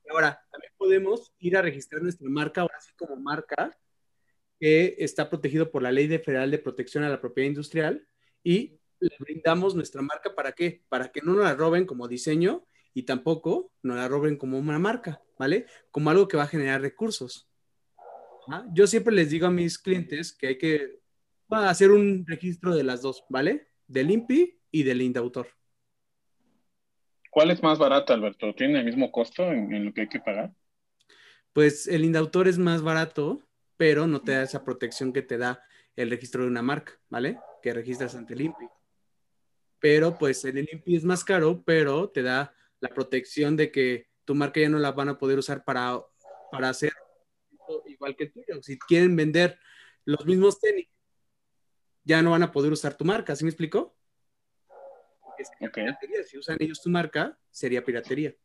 Ahora, 0.10 0.44
también 0.52 0.74
podemos 0.78 1.32
ir 1.40 1.56
a 1.56 1.62
registrar 1.62 2.02
nuestra 2.02 2.28
marca, 2.30 2.62
ahora 2.62 2.80
sí 2.82 2.92
como 2.98 3.16
marca, 3.16 3.78
que 4.60 4.96
está 5.00 5.30
protegido 5.30 5.72
por 5.72 5.82
la 5.82 5.92
Ley 5.92 6.08
Federal 6.20 6.52
de 6.52 6.60
Protección 6.60 7.04
a 7.04 7.10
la 7.10 7.22
Propiedad 7.22 7.48
Industrial 7.48 8.06
y 8.44 8.80
le 9.00 9.16
brindamos 9.20 9.76
nuestra 9.76 10.02
marca 10.02 10.36
para 10.36 10.52
qué? 10.52 10.84
Para 10.90 11.12
que 11.12 11.22
no 11.22 11.34
nos 11.34 11.46
la 11.46 11.56
roben 11.56 11.86
como 11.86 12.08
diseño 12.08 12.66
y 12.94 13.04
tampoco 13.04 13.72
nos 13.84 13.96
la 13.96 14.08
roben 14.08 14.36
como 14.36 14.60
una 14.60 14.80
marca, 14.80 15.22
¿vale? 15.38 15.68
Como 15.92 16.10
algo 16.10 16.28
que 16.28 16.36
va 16.36 16.44
a 16.44 16.48
generar 16.48 16.82
recursos. 16.82 17.49
Yo 18.74 18.88
siempre 18.88 19.14
les 19.14 19.30
digo 19.30 19.48
a 19.48 19.52
mis 19.52 19.78
clientes 19.78 20.34
que 20.34 20.48
hay 20.48 20.58
que 20.58 21.00
hacer 21.50 21.92
un 21.92 22.26
registro 22.28 22.76
de 22.76 22.84
las 22.84 23.02
dos, 23.02 23.24
¿vale? 23.30 23.68
Del 23.88 24.12
INPI 24.12 24.60
y 24.72 24.84
del 24.84 25.02
INDAUTOR. 25.02 25.48
¿Cuál 27.32 27.52
es 27.52 27.62
más 27.62 27.78
barato, 27.78 28.14
Alberto? 28.14 28.54
¿Tiene 28.56 28.80
el 28.80 28.86
mismo 28.86 29.12
costo 29.12 29.52
en, 29.52 29.74
en 29.74 29.86
lo 29.86 29.94
que 29.94 30.02
hay 30.02 30.10
que 30.10 30.20
pagar? 30.20 30.54
Pues 31.54 31.88
el 31.88 32.06
INDAUTOR 32.06 32.48
es 32.48 32.58
más 32.58 32.82
barato, 32.82 33.42
pero 33.78 34.08
no 34.08 34.22
te 34.22 34.34
da 34.34 34.44
esa 34.44 34.64
protección 34.64 35.14
que 35.14 35.22
te 35.22 35.38
da 35.38 35.64
el 35.96 36.10
registro 36.10 36.44
de 36.44 36.50
una 36.50 36.62
marca, 36.62 36.94
¿vale? 37.10 37.40
Que 37.62 37.74
registras 37.74 38.16
ante 38.16 38.34
el 38.34 38.42
INPI 38.42 38.66
pero 39.80 40.18
pues 40.18 40.44
el 40.46 40.60
INPI 40.60 40.98
es 40.98 41.04
más 41.04 41.24
caro, 41.24 41.64
pero 41.66 42.10
te 42.10 42.22
da 42.22 42.54
la 42.80 42.90
protección 42.90 43.56
de 43.56 43.72
que 43.72 44.08
tu 44.26 44.36
marca 44.36 44.60
ya 44.60 44.70
no 44.70 44.78
la 44.78 44.92
van 44.92 45.10
a 45.10 45.18
poder 45.18 45.40
usar 45.40 45.64
para 45.64 46.00
para 46.52 46.70
hacer 46.70 46.92
igual 47.86 48.16
que 48.16 48.26
el 48.26 48.32
tuyo. 48.32 48.62
Si 48.62 48.78
quieren 48.80 49.16
vender 49.16 49.60
los 50.06 50.26
mismos 50.26 50.60
tenis, 50.60 50.88
ya 52.04 52.22
no 52.22 52.32
van 52.32 52.44
a 52.44 52.52
poder 52.52 52.72
usar 52.72 52.96
tu 52.96 53.06
marca, 53.06 53.36
¿sí 53.36 53.44
me 53.44 53.50
explicó? 53.50 53.96
Si 56.28 56.38
usan 56.38 56.58
ellos 56.60 56.82
tu 56.82 56.90
marca, 56.90 57.38
sería 57.50 57.84
piratería. 57.84 58.36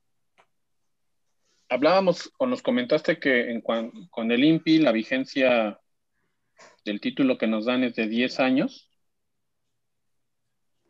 Hablábamos 1.68 2.33
o 2.39 2.47
nos 2.47 2.62
comentaste 2.62 3.18
que 3.18 3.51
en 3.51 3.61
con 3.61 4.31
el 4.31 4.45
INPI 4.45 4.79
la 4.79 4.93
vigencia 4.93 5.81
del 6.85 7.01
título 7.01 7.39
que 7.39 7.47
nos 7.47 7.64
dan 7.64 7.83
es 7.83 7.97
de 7.97 8.07
10 8.07 8.39
años. 8.39 8.91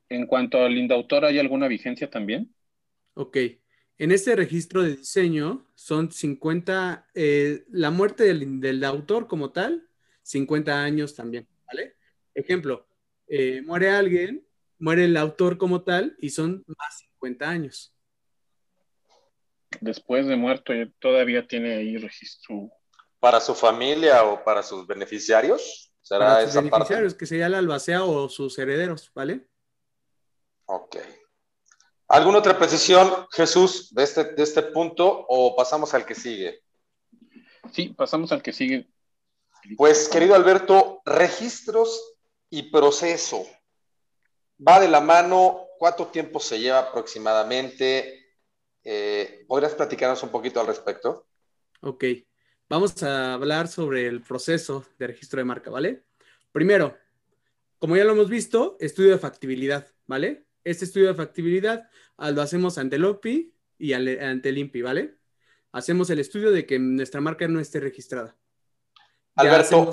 En 0.08 0.26
cuanto 0.26 0.58
al 0.58 0.76
indautor, 0.76 1.24
¿hay 1.24 1.38
alguna 1.38 1.68
vigencia 1.68 2.10
también? 2.10 2.54
Ok. 3.14 3.38
En 3.96 4.10
este 4.10 4.34
registro 4.34 4.82
de 4.82 4.96
diseño 4.96 5.66
son 5.74 6.10
50, 6.10 7.06
eh, 7.14 7.64
la 7.70 7.90
muerte 7.90 8.24
del, 8.34 8.84
autor 8.84 9.28
como 9.28 9.52
tal, 9.52 9.88
50 10.22 10.82
años 10.82 11.14
también, 11.14 11.48
¿vale? 11.66 11.96
Ejemplo, 12.34 12.88
eh, 13.28 13.62
muere 13.62 13.90
alguien, 13.90 14.44
muere 14.78 15.04
el 15.04 15.16
autor 15.16 15.58
como 15.58 15.82
tal 15.82 16.16
y 16.18 16.30
son 16.30 16.64
más 16.66 16.98
50 17.12 17.48
años. 17.48 17.94
Después 19.80 20.26
de 20.26 20.36
muerto 20.36 20.72
todavía 20.98 21.46
tiene 21.46 21.76
ahí 21.76 21.96
registro. 21.96 22.70
¿Para 23.20 23.40
su 23.40 23.54
familia 23.54 24.24
o 24.24 24.42
para 24.42 24.62
sus 24.62 24.86
beneficiarios? 24.86 25.92
¿Será 26.02 26.26
para 26.26 26.46
sus 26.46 26.54
beneficiarios, 26.54 27.14
que 27.14 27.26
sería 27.26 27.48
la 27.48 27.58
albacea 27.58 28.04
o 28.04 28.28
sus 28.28 28.58
herederos, 28.58 29.10
¿vale? 29.14 29.48
Ok. 30.66 30.96
¿Alguna 32.14 32.38
otra 32.38 32.56
precisión, 32.56 33.26
Jesús, 33.32 33.92
de 33.92 34.04
este, 34.04 34.22
de 34.22 34.42
este 34.44 34.62
punto 34.62 35.26
o 35.28 35.56
pasamos 35.56 35.94
al 35.94 36.06
que 36.06 36.14
sigue? 36.14 36.62
Sí, 37.72 37.88
pasamos 37.88 38.30
al 38.30 38.40
que 38.40 38.52
sigue. 38.52 38.88
Pues, 39.76 40.08
querido 40.08 40.36
Alberto, 40.36 41.02
registros 41.04 42.14
y 42.50 42.70
proceso. 42.70 43.44
Va 44.56 44.78
de 44.78 44.86
la 44.86 45.00
mano, 45.00 45.66
¿cuánto 45.76 46.06
tiempo 46.06 46.38
se 46.38 46.60
lleva 46.60 46.78
aproximadamente? 46.78 48.28
Eh, 48.84 49.44
¿Podrías 49.48 49.74
platicarnos 49.74 50.22
un 50.22 50.28
poquito 50.28 50.60
al 50.60 50.68
respecto? 50.68 51.26
Ok, 51.80 52.04
vamos 52.68 53.02
a 53.02 53.34
hablar 53.34 53.66
sobre 53.66 54.06
el 54.06 54.22
proceso 54.22 54.86
de 55.00 55.08
registro 55.08 55.38
de 55.38 55.46
marca, 55.46 55.68
¿vale? 55.68 56.04
Primero, 56.52 56.96
como 57.80 57.96
ya 57.96 58.04
lo 58.04 58.12
hemos 58.12 58.28
visto, 58.28 58.76
estudio 58.78 59.10
de 59.10 59.18
factibilidad, 59.18 59.88
¿vale? 60.06 60.46
Este 60.64 60.86
estudio 60.86 61.08
de 61.08 61.14
factibilidad 61.14 61.88
ah, 62.16 62.30
lo 62.30 62.42
hacemos 62.42 62.78
ante 62.78 62.96
el 62.96 63.04
OPI 63.04 63.54
y 63.78 63.92
ante 63.92 64.48
el 64.48 64.58
INPI, 64.58 64.82
¿vale? 64.82 65.18
Hacemos 65.72 66.08
el 66.10 66.20
estudio 66.20 66.50
de 66.50 66.66
que 66.66 66.78
nuestra 66.78 67.20
marca 67.20 67.46
no 67.48 67.60
esté 67.60 67.80
registrada. 67.80 68.36
Alberto, 69.34 69.92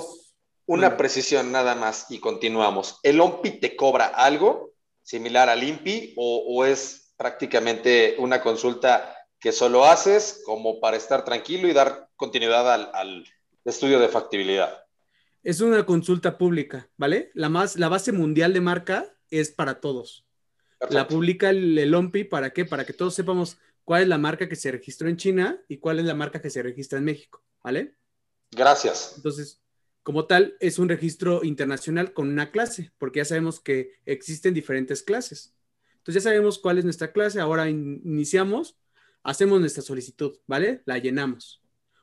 una 0.66 0.96
precisión 0.96 1.52
nada 1.52 1.74
más 1.74 2.06
y 2.10 2.20
continuamos. 2.20 2.98
¿El 3.02 3.20
OMPI 3.20 3.60
te 3.60 3.76
cobra 3.76 4.06
algo 4.06 4.74
similar 5.02 5.48
al 5.48 5.62
INPI 5.62 6.14
o, 6.16 6.64
es 6.64 7.12
prácticamente 7.16 8.16
una 8.18 8.40
consulta 8.40 9.14
que 9.38 9.52
solo 9.52 9.84
haces 9.84 10.42
como 10.46 10.80
para 10.80 10.96
estar 10.96 11.24
tranquilo 11.24 11.68
y 11.68 11.72
dar 11.72 12.08
continuidad 12.16 12.72
al, 12.94 13.24
estudio 13.64 13.98
de 13.98 14.08
factibilidad? 14.08 14.84
Es 15.42 15.60
una 15.60 15.84
consulta 15.84 16.38
pública, 16.38 16.88
¿vale? 16.96 17.30
La, 17.34 17.48
más, 17.48 17.76
la 17.76 17.88
base 17.88 18.12
mundial 18.12 18.52
de 18.52 18.60
marca 18.60 19.12
es 19.30 19.50
para 19.50 19.80
todos. 19.80 20.24
La 20.90 21.06
publica 21.06 21.50
el, 21.50 21.94
OMPI, 21.94 22.24
¿para 22.24 22.52
qué? 22.52 22.64
Para 22.64 22.84
que 22.84 22.92
todos 22.92 23.14
sepamos 23.14 23.58
cuál 23.84 24.02
es 24.02 24.08
la 24.08 24.18
marca 24.18 24.48
que 24.48 24.56
se 24.56 24.72
registró 24.72 25.08
en 25.08 25.16
China 25.16 25.62
y 25.68 25.78
cuál 25.78 25.98
es 25.98 26.04
la 26.04 26.14
marca 26.14 26.40
que 26.40 26.50
se 26.50 26.62
registra 26.62 26.98
en 26.98 27.04
México, 27.04 27.42
¿vale? 27.62 27.94
Gracias. 28.50 29.14
Entonces, 29.16 29.60
como 30.02 30.26
tal, 30.26 30.56
es 30.60 30.78
un 30.78 30.88
registro 30.88 31.44
internacional 31.44 32.12
con 32.12 32.28
una 32.28 32.50
clase, 32.50 32.92
porque 32.98 33.20
ya 33.20 33.24
sabemos 33.24 33.60
que 33.60 33.92
existen 34.04 34.54
diferentes 34.54 35.02
clases. 35.02 35.54
Entonces 35.98 36.24
ya 36.24 36.30
sabemos 36.30 36.58
cuál 36.58 36.78
es 36.78 36.84
nuestra 36.84 37.12
clase, 37.12 37.40
ahora 37.40 37.68
iniciamos, 37.68 38.76
hacemos 39.22 39.60
nuestra 39.60 39.82
solicitud, 39.82 40.38
¿vale? 40.46 40.82
La 40.84 40.98
llenamos. 40.98 41.62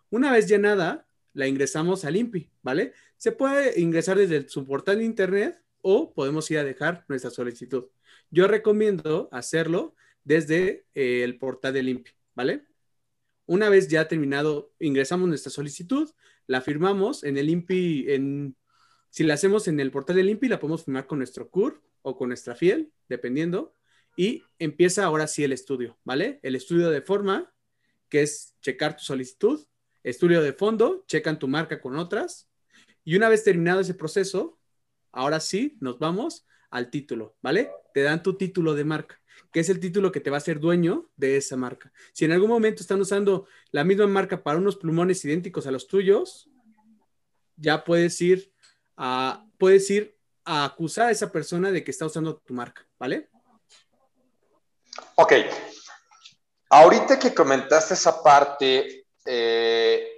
Una 0.10 0.32
vez 0.32 0.48
llenada, 0.48 1.06
la 1.34 1.48
ingresamos 1.48 2.06
al 2.06 2.16
INPI, 2.16 2.50
¿vale? 2.62 2.94
Se 3.18 3.34
puede 3.34 3.80
ingresar 3.80 4.18
desde 4.18 4.48
su 4.48 4.66
portal 4.66 5.00
de 5.00 5.04
internet 5.04 5.62
o 5.82 6.14
podemos 6.14 6.50
ir 6.50 6.60
a 6.60 6.64
dejar 6.64 7.04
nuestra 7.10 7.30
solicitud. 7.30 7.86
Yo 8.32 8.48
recomiendo 8.48 9.30
hacerlo 9.32 9.96
desde 10.24 10.86
eh, 10.94 11.24
el 11.24 11.38
portal 11.38 11.74
del 11.74 11.90
INPI, 11.90 12.12
¿vale? 12.36 12.66
Una 13.46 13.70
vez 13.70 13.88
ya 13.88 14.08
terminado, 14.08 14.74
ingresamos 14.80 15.28
nuestra 15.28 15.52
solicitud, 15.52 16.10
la 16.46 16.62
firmamos 16.62 17.24
en 17.24 17.38
el 17.38 17.50
INPI, 17.50 18.06
en, 18.10 18.56
si 19.10 19.24
la 19.24 19.34
hacemos 19.34 19.68
en 19.68 19.80
el 19.80 19.90
portal 19.92 20.18
del 20.18 20.30
INPI, 20.30 20.50
la 20.50 20.60
podemos 20.60 20.86
firmar 20.86 21.08
con 21.08 21.18
nuestro 21.18 21.50
CUR 21.50 21.82
o 22.04 22.16
con 22.16 22.30
nuestra 22.30 22.54
FIEL, 22.54 22.92
dependiendo, 23.08 23.74
y 24.16 24.44
empieza 24.60 25.06
ahora 25.06 25.26
sí 25.26 25.44
el 25.44 25.52
estudio, 25.52 25.98
¿vale? 26.04 26.40
El 26.44 26.56
estudio 26.56 26.90
de 26.92 27.02
forma, 27.02 27.52
que 28.08 28.22
es 28.22 28.56
checar 28.62 28.96
tu 28.98 29.04
solicitud, 29.04 29.66
estudio 30.04 30.42
de 30.44 30.54
fondo, 30.54 31.04
checan 31.08 31.40
tu 31.40 31.48
marca 31.48 31.82
con 31.82 31.98
otras, 31.98 32.50
y 33.04 33.16
una 33.16 33.30
vez 33.30 33.44
terminado 33.44 33.80
ese 33.80 33.96
proceso, 33.96 34.60
ahora 35.12 35.40
sí 35.40 35.78
nos 35.82 35.98
vamos 35.98 36.46
al 36.70 36.90
título, 36.90 37.36
¿vale? 37.42 37.72
Te 37.94 38.04
dan 38.04 38.24
tu 38.24 38.38
título 38.38 38.76
de 38.76 38.84
marca, 38.84 39.20
que 39.52 39.60
es 39.60 39.70
el 39.70 39.80
título 39.80 40.12
que 40.12 40.20
te 40.20 40.30
va 40.30 40.38
a 40.38 40.40
hacer 40.40 40.60
dueño 40.60 41.10
de 41.16 41.38
esa 41.38 41.58
marca. 41.58 41.92
Si 42.14 42.26
en 42.26 42.32
algún 42.32 42.50
momento 42.50 42.82
están 42.82 43.02
usando 43.02 43.48
la 43.72 43.84
misma 43.84 44.08
marca 44.08 44.44
para 44.44 44.58
unos 44.58 44.78
plumones 44.78 45.24
idénticos 45.26 45.68
a 45.68 45.72
los 45.72 45.88
tuyos, 45.88 46.50
ya 47.56 47.84
puedes 47.84 48.20
ir 48.22 48.54
a, 48.96 49.46
puedes 49.58 49.90
ir 49.90 50.18
a 50.46 50.66
acusar 50.66 51.08
a 51.08 51.12
esa 51.12 51.32
persona 51.32 51.72
de 51.72 51.84
que 51.84 51.92
está 51.92 52.06
usando 52.06 52.38
tu 52.38 52.54
marca, 52.54 52.88
¿vale? 52.98 53.30
Ok. 55.16 55.34
Ahorita 56.70 57.18
que 57.20 57.34
comentaste 57.34 57.96
esa 57.96 58.22
parte, 58.22 59.08
eh, 59.26 60.09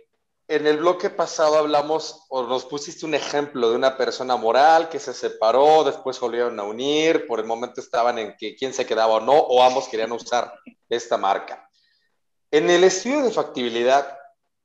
en 0.52 0.68
el 0.68 0.78
bloque 0.78 1.10
pasado 1.10 1.56
hablamos 1.56 2.26
o 2.28 2.44
nos 2.44 2.66
pusiste 2.66 3.06
un 3.06 3.16
ejemplo 3.16 3.70
de 3.70 3.78
una 3.78 3.96
persona 3.96 4.36
moral 4.36 4.90
que 4.90 5.00
se 5.00 5.14
separó, 5.14 5.86
después 5.86 6.20
volvieron 6.20 6.60
a 6.60 6.64
unir, 6.64 7.26
por 7.26 7.40
el 7.40 7.46
momento 7.46 7.80
estaban 7.80 8.20
en 8.20 8.36
que 8.38 8.58
quién 8.58 8.74
se 8.74 8.86
quedaba 8.86 9.14
o 9.14 9.20
no, 9.22 9.32
o 9.32 9.64
ambos 9.64 9.88
querían 9.88 10.12
usar 10.12 10.54
esta 10.90 11.16
marca. 11.16 11.70
En 12.52 12.70
el 12.70 12.84
estudio 12.84 13.24
de 13.24 13.32
factibilidad, 13.32 14.18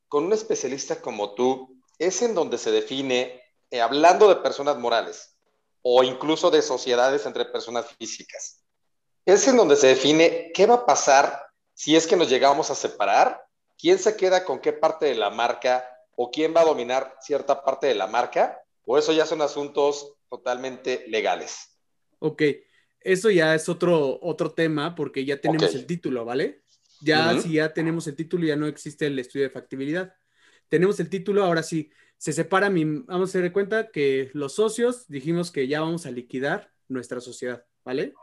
con 0.08 0.24
un 0.24 0.32
especialista 0.32 1.00
como 1.00 1.34
tú, 1.34 1.80
es 2.00 2.20
en 2.20 2.34
donde 2.34 2.58
se 2.58 2.72
define, 2.72 3.40
eh, 3.70 3.80
hablando 3.80 4.28
de 4.28 4.36
personas 4.36 4.76
morales 4.78 5.38
o 5.82 6.02
incluso 6.02 6.50
de 6.50 6.62
sociedades 6.62 7.26
entre 7.26 7.44
personas 7.44 7.86
físicas, 7.96 8.64
es 9.24 9.46
en 9.46 9.56
donde 9.56 9.76
se 9.76 9.86
define 9.86 10.50
qué 10.52 10.66
va 10.66 10.74
a 10.74 10.86
pasar 10.86 11.46
si 11.74 11.94
es 11.94 12.08
que 12.08 12.16
nos 12.16 12.28
llegamos 12.28 12.72
a 12.72 12.74
separar 12.74 13.45
quién 13.78 13.98
se 13.98 14.16
queda 14.16 14.44
con 14.44 14.60
qué 14.60 14.72
parte 14.72 15.06
de 15.06 15.14
la 15.14 15.30
marca 15.30 15.84
o 16.16 16.30
quién 16.30 16.54
va 16.54 16.62
a 16.62 16.66
dominar 16.66 17.14
cierta 17.20 17.62
parte 17.62 17.86
de 17.86 17.94
la 17.94 18.06
marca, 18.06 18.58
o 18.84 18.96
eso 18.96 19.12
ya 19.12 19.26
son 19.26 19.42
asuntos 19.42 20.14
totalmente 20.30 21.04
legales. 21.08 21.78
Ok, 22.18 22.42
eso 23.00 23.30
ya 23.30 23.54
es 23.54 23.68
otro, 23.68 24.18
otro 24.22 24.52
tema 24.52 24.94
porque 24.94 25.24
ya 25.24 25.40
tenemos 25.40 25.74
el 25.74 25.86
título, 25.86 26.24
¿vale? 26.24 26.62
Ya 27.02 27.38
si 27.38 27.52
ya 27.54 27.74
tenemos 27.74 28.06
el 28.06 28.16
título, 28.16 28.46
ya 28.46 28.56
no 28.56 28.66
existe 28.66 29.06
el 29.06 29.18
estudio 29.18 29.44
de 29.44 29.50
factibilidad. 29.50 30.14
Tenemos 30.68 30.98
el 30.98 31.10
título, 31.10 31.44
ahora 31.44 31.62
sí, 31.62 31.90
se 32.16 32.32
separa 32.32 32.70
mi, 32.70 32.84
vamos 32.84 33.30
a 33.30 33.32
tener 33.34 33.52
cuenta 33.52 33.90
que 33.90 34.30
los 34.32 34.54
socios 34.54 35.06
dijimos 35.08 35.50
que 35.50 35.68
ya 35.68 35.82
vamos 35.82 36.06
a 36.06 36.10
liquidar 36.10 36.72
nuestra 36.88 37.20
sociedad, 37.20 37.66
¿vale? 37.84 38.14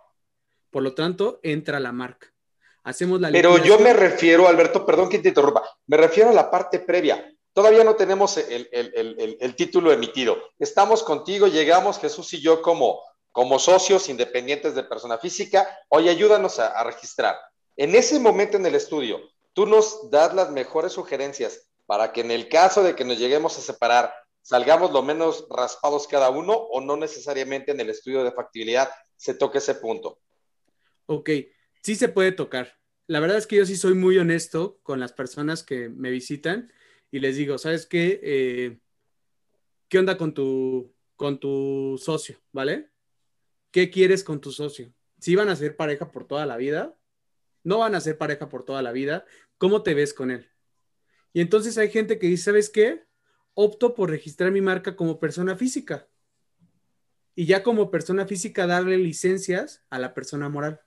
Por 0.71 0.81
lo 0.81 0.95
tanto, 0.95 1.39
entra 1.43 1.79
la 1.79 1.91
marca 1.91 2.32
hacemos 2.83 3.19
la 3.19 3.31
Pero 3.31 3.57
yo 3.57 3.79
me 3.79 3.93
refiero, 3.93 4.47
Alberto, 4.47 4.85
perdón 4.85 5.09
que 5.09 5.19
te 5.19 5.29
interrumpa, 5.29 5.63
me 5.87 5.97
refiero 5.97 6.29
a 6.29 6.33
la 6.33 6.51
parte 6.51 6.79
previa. 6.79 7.29
Todavía 7.53 7.83
no 7.83 7.95
tenemos 7.95 8.37
el, 8.37 9.55
título 9.55 9.91
emitido. 9.91 10.37
Estamos 10.57 11.03
contigo, 11.03 11.47
llegamos 11.47 11.99
Jesús 11.99 12.33
y 12.33 12.41
yo 12.41 12.61
como, 12.63 12.99
como 13.31 13.59
socios 13.59 14.09
independientes 14.09 14.73
de 14.73 14.83
persona 14.83 15.19
física. 15.19 15.67
Oye, 15.89 16.09
ayúdanos 16.09 16.57
a, 16.59 16.69
a 16.69 16.83
registrar. 16.83 17.35
En 17.77 17.93
ese 17.93 18.19
momento 18.19 18.57
en 18.57 18.65
el 18.65 18.73
estudio, 18.73 19.21
tú 19.53 19.67
nos 19.67 20.09
das 20.09 20.33
las 20.33 20.49
mejores 20.49 20.93
sugerencias 20.93 21.69
para 21.85 22.11
que 22.11 22.21
en 22.21 22.31
el 22.31 22.49
caso 22.49 22.81
de 22.81 22.95
que 22.95 23.05
nos 23.05 23.19
lleguemos 23.19 23.57
a 23.57 23.61
separar, 23.61 24.13
salgamos 24.41 24.91
lo 24.91 25.03
menos 25.03 25.45
raspados 25.49 26.07
cada 26.07 26.29
uno 26.29 26.53
o 26.53 26.81
no 26.81 26.97
necesariamente 26.97 27.71
en 27.71 27.79
el 27.79 27.89
estudio 27.89 28.23
de 28.23 28.31
factibilidad 28.31 28.89
se 29.15 29.33
toque 29.33 29.59
ese 29.59 29.75
punto. 29.75 30.19
Ok, 31.05 31.29
sí 31.83 31.95
se 31.95 32.09
puede 32.09 32.31
tocar. 32.31 32.79
La 33.07 33.19
verdad 33.19 33.37
es 33.37 33.45
que 33.45 33.57
yo 33.57 33.65
sí 33.65 33.75
soy 33.75 33.93
muy 33.93 34.17
honesto 34.17 34.79
con 34.81 34.99
las 34.99 35.13
personas 35.13 35.63
que 35.63 35.89
me 35.89 36.09
visitan 36.09 36.71
y 37.11 37.19
les 37.19 37.35
digo, 37.35 37.57
¿sabes 37.57 37.85
qué? 37.85 38.19
Eh, 38.23 38.79
¿Qué 39.89 39.99
onda 39.99 40.17
con 40.17 40.33
tu, 40.33 40.95
con 41.15 41.39
tu 41.39 41.99
socio? 42.01 42.41
¿Vale? 42.51 42.89
¿Qué 43.71 43.91
quieres 43.91 44.23
con 44.23 44.39
tu 44.41 44.51
socio? 44.51 44.93
Si 45.19 45.35
van 45.35 45.49
a 45.49 45.55
ser 45.55 45.75
pareja 45.75 46.11
por 46.11 46.25
toda 46.25 46.45
la 46.45 46.57
vida, 46.57 46.97
no 47.63 47.79
van 47.79 47.95
a 47.95 48.01
ser 48.01 48.17
pareja 48.17 48.49
por 48.49 48.63
toda 48.63 48.81
la 48.81 48.91
vida, 48.91 49.25
¿cómo 49.57 49.83
te 49.83 49.93
ves 49.93 50.13
con 50.13 50.31
él? 50.31 50.49
Y 51.33 51.41
entonces 51.41 51.77
hay 51.77 51.89
gente 51.89 52.19
que 52.19 52.27
dice, 52.27 52.45
¿sabes 52.45 52.69
qué? 52.69 53.03
Opto 53.53 53.93
por 53.93 54.09
registrar 54.09 54.51
mi 54.51 54.61
marca 54.61 54.95
como 54.95 55.19
persona 55.19 55.55
física. 55.55 56.07
Y 57.35 57.45
ya 57.45 57.63
como 57.63 57.91
persona 57.91 58.25
física 58.25 58.67
darle 58.67 58.97
licencias 58.97 59.83
a 59.89 59.99
la 59.99 60.13
persona 60.13 60.49
moral. 60.49 60.81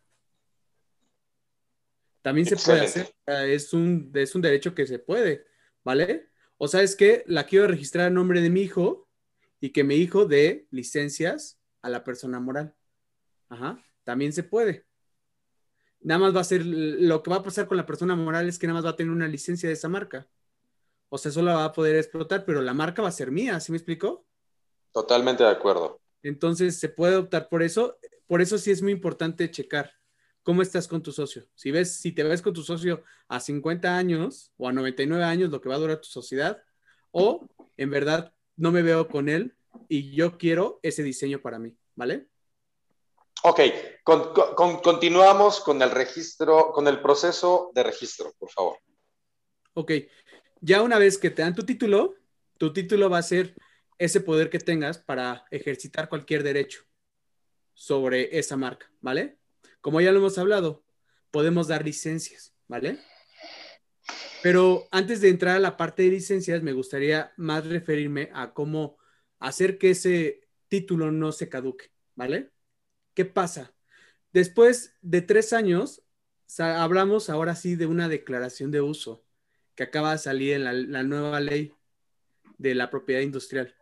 También 2.26 2.44
se 2.44 2.56
puede 2.56 2.80
hacer. 2.80 3.14
Es 3.24 3.72
un, 3.72 4.10
es 4.12 4.34
un 4.34 4.42
derecho 4.42 4.74
que 4.74 4.84
se 4.84 4.98
puede, 4.98 5.46
¿vale? 5.84 6.28
O 6.56 6.66
sea, 6.66 6.82
es 6.82 6.96
que 6.96 7.22
la 7.28 7.46
quiero 7.46 7.68
registrar 7.68 8.08
a 8.08 8.10
nombre 8.10 8.40
de 8.40 8.50
mi 8.50 8.62
hijo 8.62 9.08
y 9.60 9.70
que 9.70 9.84
mi 9.84 9.94
hijo 9.94 10.26
dé 10.26 10.66
licencias 10.72 11.60
a 11.82 11.88
la 11.88 12.02
persona 12.02 12.40
moral. 12.40 12.74
Ajá, 13.48 13.80
también 14.02 14.32
se 14.32 14.42
puede. 14.42 14.86
Nada 16.00 16.18
más 16.18 16.34
va 16.34 16.40
a 16.40 16.44
ser, 16.44 16.66
lo 16.66 17.22
que 17.22 17.30
va 17.30 17.36
a 17.36 17.42
pasar 17.44 17.68
con 17.68 17.76
la 17.76 17.86
persona 17.86 18.16
moral 18.16 18.48
es 18.48 18.58
que 18.58 18.66
nada 18.66 18.80
más 18.80 18.86
va 18.86 18.90
a 18.90 18.96
tener 18.96 19.12
una 19.12 19.28
licencia 19.28 19.68
de 19.68 19.74
esa 19.74 19.88
marca. 19.88 20.26
O 21.08 21.18
sea, 21.18 21.30
solo 21.30 21.52
la 21.52 21.58
va 21.58 21.64
a 21.66 21.72
poder 21.72 21.94
explotar, 21.94 22.44
pero 22.44 22.60
la 22.60 22.74
marca 22.74 23.02
va 23.02 23.08
a 23.08 23.12
ser 23.12 23.30
mía, 23.30 23.60
¿sí 23.60 23.70
me 23.70 23.78
explicó? 23.78 24.26
Totalmente 24.90 25.44
de 25.44 25.50
acuerdo. 25.50 26.00
Entonces, 26.24 26.76
se 26.80 26.88
puede 26.88 27.14
optar 27.14 27.48
por 27.48 27.62
eso. 27.62 28.00
Por 28.26 28.42
eso 28.42 28.58
sí 28.58 28.72
es 28.72 28.82
muy 28.82 28.90
importante 28.90 29.48
checar 29.48 29.92
cómo 30.46 30.62
estás 30.62 30.86
con 30.86 31.02
tu 31.02 31.10
socio. 31.10 31.44
Si 31.56 31.72
ves, 31.72 31.96
si 31.96 32.12
te 32.12 32.22
ves 32.22 32.40
con 32.40 32.52
tu 32.52 32.62
socio 32.62 33.02
a 33.26 33.40
50 33.40 33.96
años 33.96 34.52
o 34.56 34.68
a 34.68 34.72
99 34.72 35.24
años, 35.24 35.50
lo 35.50 35.60
que 35.60 35.68
va 35.68 35.74
a 35.74 35.78
durar 35.78 36.00
tu 36.00 36.06
sociedad, 36.06 36.62
o 37.10 37.48
en 37.76 37.90
verdad 37.90 38.32
no 38.54 38.70
me 38.70 38.82
veo 38.82 39.08
con 39.08 39.28
él 39.28 39.56
y 39.88 40.14
yo 40.14 40.38
quiero 40.38 40.78
ese 40.84 41.02
diseño 41.02 41.42
para 41.42 41.58
mí, 41.58 41.76
¿vale? 41.96 42.28
Ok, 43.42 43.60
continuamos 44.84 45.58
con 45.60 45.82
el 45.82 45.90
registro, 45.90 46.70
con 46.70 46.86
el 46.86 47.02
proceso 47.02 47.72
de 47.74 47.82
registro, 47.82 48.32
por 48.38 48.50
favor. 48.50 48.78
Ok, 49.74 49.90
ya 50.60 50.80
una 50.80 51.00
vez 51.00 51.18
que 51.18 51.30
te 51.30 51.42
dan 51.42 51.56
tu 51.56 51.66
título, 51.66 52.14
tu 52.56 52.72
título 52.72 53.10
va 53.10 53.18
a 53.18 53.22
ser 53.22 53.56
ese 53.98 54.20
poder 54.20 54.48
que 54.48 54.60
tengas 54.60 54.98
para 54.98 55.44
ejercitar 55.50 56.08
cualquier 56.08 56.44
derecho 56.44 56.82
sobre 57.74 58.38
esa 58.38 58.56
marca, 58.56 58.88
¿vale? 59.00 59.40
Como 59.86 60.00
ya 60.00 60.10
lo 60.10 60.18
hemos 60.18 60.36
hablado, 60.36 60.84
podemos 61.30 61.68
dar 61.68 61.84
licencias, 61.84 62.52
¿vale? 62.66 62.98
Pero 64.42 64.88
antes 64.90 65.20
de 65.20 65.28
entrar 65.28 65.54
a 65.54 65.60
la 65.60 65.76
parte 65.76 66.02
de 66.02 66.10
licencias, 66.10 66.60
me 66.60 66.72
gustaría 66.72 67.32
más 67.36 67.64
referirme 67.64 68.28
a 68.34 68.52
cómo 68.52 68.98
hacer 69.38 69.78
que 69.78 69.90
ese 69.90 70.40
título 70.66 71.12
no 71.12 71.30
se 71.30 71.48
caduque, 71.48 71.92
¿vale? 72.16 72.50
¿Qué 73.14 73.26
pasa? 73.26 73.76
Después 74.32 74.96
de 75.02 75.22
tres 75.22 75.52
años, 75.52 76.02
hablamos 76.58 77.30
ahora 77.30 77.54
sí 77.54 77.76
de 77.76 77.86
una 77.86 78.08
declaración 78.08 78.72
de 78.72 78.80
uso 78.80 79.24
que 79.76 79.84
acaba 79.84 80.10
de 80.10 80.18
salir 80.18 80.54
en 80.54 80.90
la, 80.90 81.04
nueva 81.04 81.38
ley 81.38 81.72
de 82.58 82.74
la 82.74 82.90
propiedad 82.90 83.20
industrial. 83.20 83.76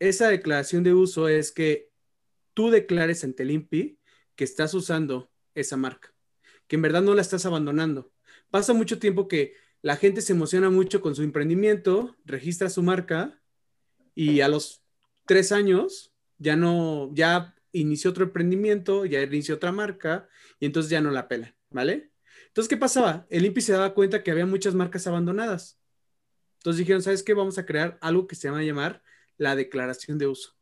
Esa 0.00 0.26
declaración 0.30 0.82
de 0.82 0.94
uso 0.94 1.28
es 1.28 1.52
que 1.52 1.92
tú 2.54 2.70
declares 2.70 3.22
ante 3.22 3.44
el 3.44 3.52
INPI 3.52 4.00
que 4.34 4.42
estás 4.42 4.74
usando 4.74 5.30
esa 5.54 5.76
marca, 5.76 6.12
que 6.66 6.76
en 6.76 6.82
verdad 6.82 7.02
no 7.02 7.14
la 7.14 7.22
estás 7.22 7.46
abandonando. 7.46 8.12
Pasa 8.50 8.72
mucho 8.72 8.98
tiempo 8.98 9.28
que 9.28 9.54
la 9.82 9.96
gente 9.96 10.20
se 10.20 10.32
emociona 10.32 10.70
mucho 10.70 11.00
con 11.00 11.14
su 11.14 11.22
emprendimiento, 11.22 12.16
registra 12.24 12.70
su 12.70 12.82
marca 12.82 13.40
y 14.14 14.40
a 14.40 14.48
los 14.48 14.82
tres 15.26 15.52
años 15.52 16.12
ya 16.38 16.56
no, 16.56 17.10
ya 17.14 17.54
inició 17.72 18.10
otro 18.10 18.24
emprendimiento, 18.24 19.04
ya 19.04 19.22
inició 19.22 19.56
otra 19.56 19.72
marca 19.72 20.28
y 20.58 20.66
entonces 20.66 20.90
ya 20.90 21.00
no 21.00 21.10
la 21.10 21.28
pela, 21.28 21.54
¿vale? 21.70 22.12
Entonces, 22.46 22.68
¿qué 22.68 22.76
pasaba? 22.76 23.26
El 23.30 23.44
INPI 23.46 23.60
se 23.60 23.72
daba 23.72 23.94
cuenta 23.94 24.22
que 24.22 24.30
había 24.30 24.46
muchas 24.46 24.74
marcas 24.74 25.06
abandonadas. 25.06 25.80
Entonces 26.58 26.78
dijeron, 26.78 27.02
¿sabes 27.02 27.22
qué? 27.22 27.34
Vamos 27.34 27.58
a 27.58 27.66
crear 27.66 27.98
algo 28.00 28.26
que 28.26 28.36
se 28.36 28.48
llama 28.48 28.62
llamar 28.62 29.02
la 29.36 29.56
declaración 29.56 30.18
de 30.18 30.28
uso. 30.28 30.53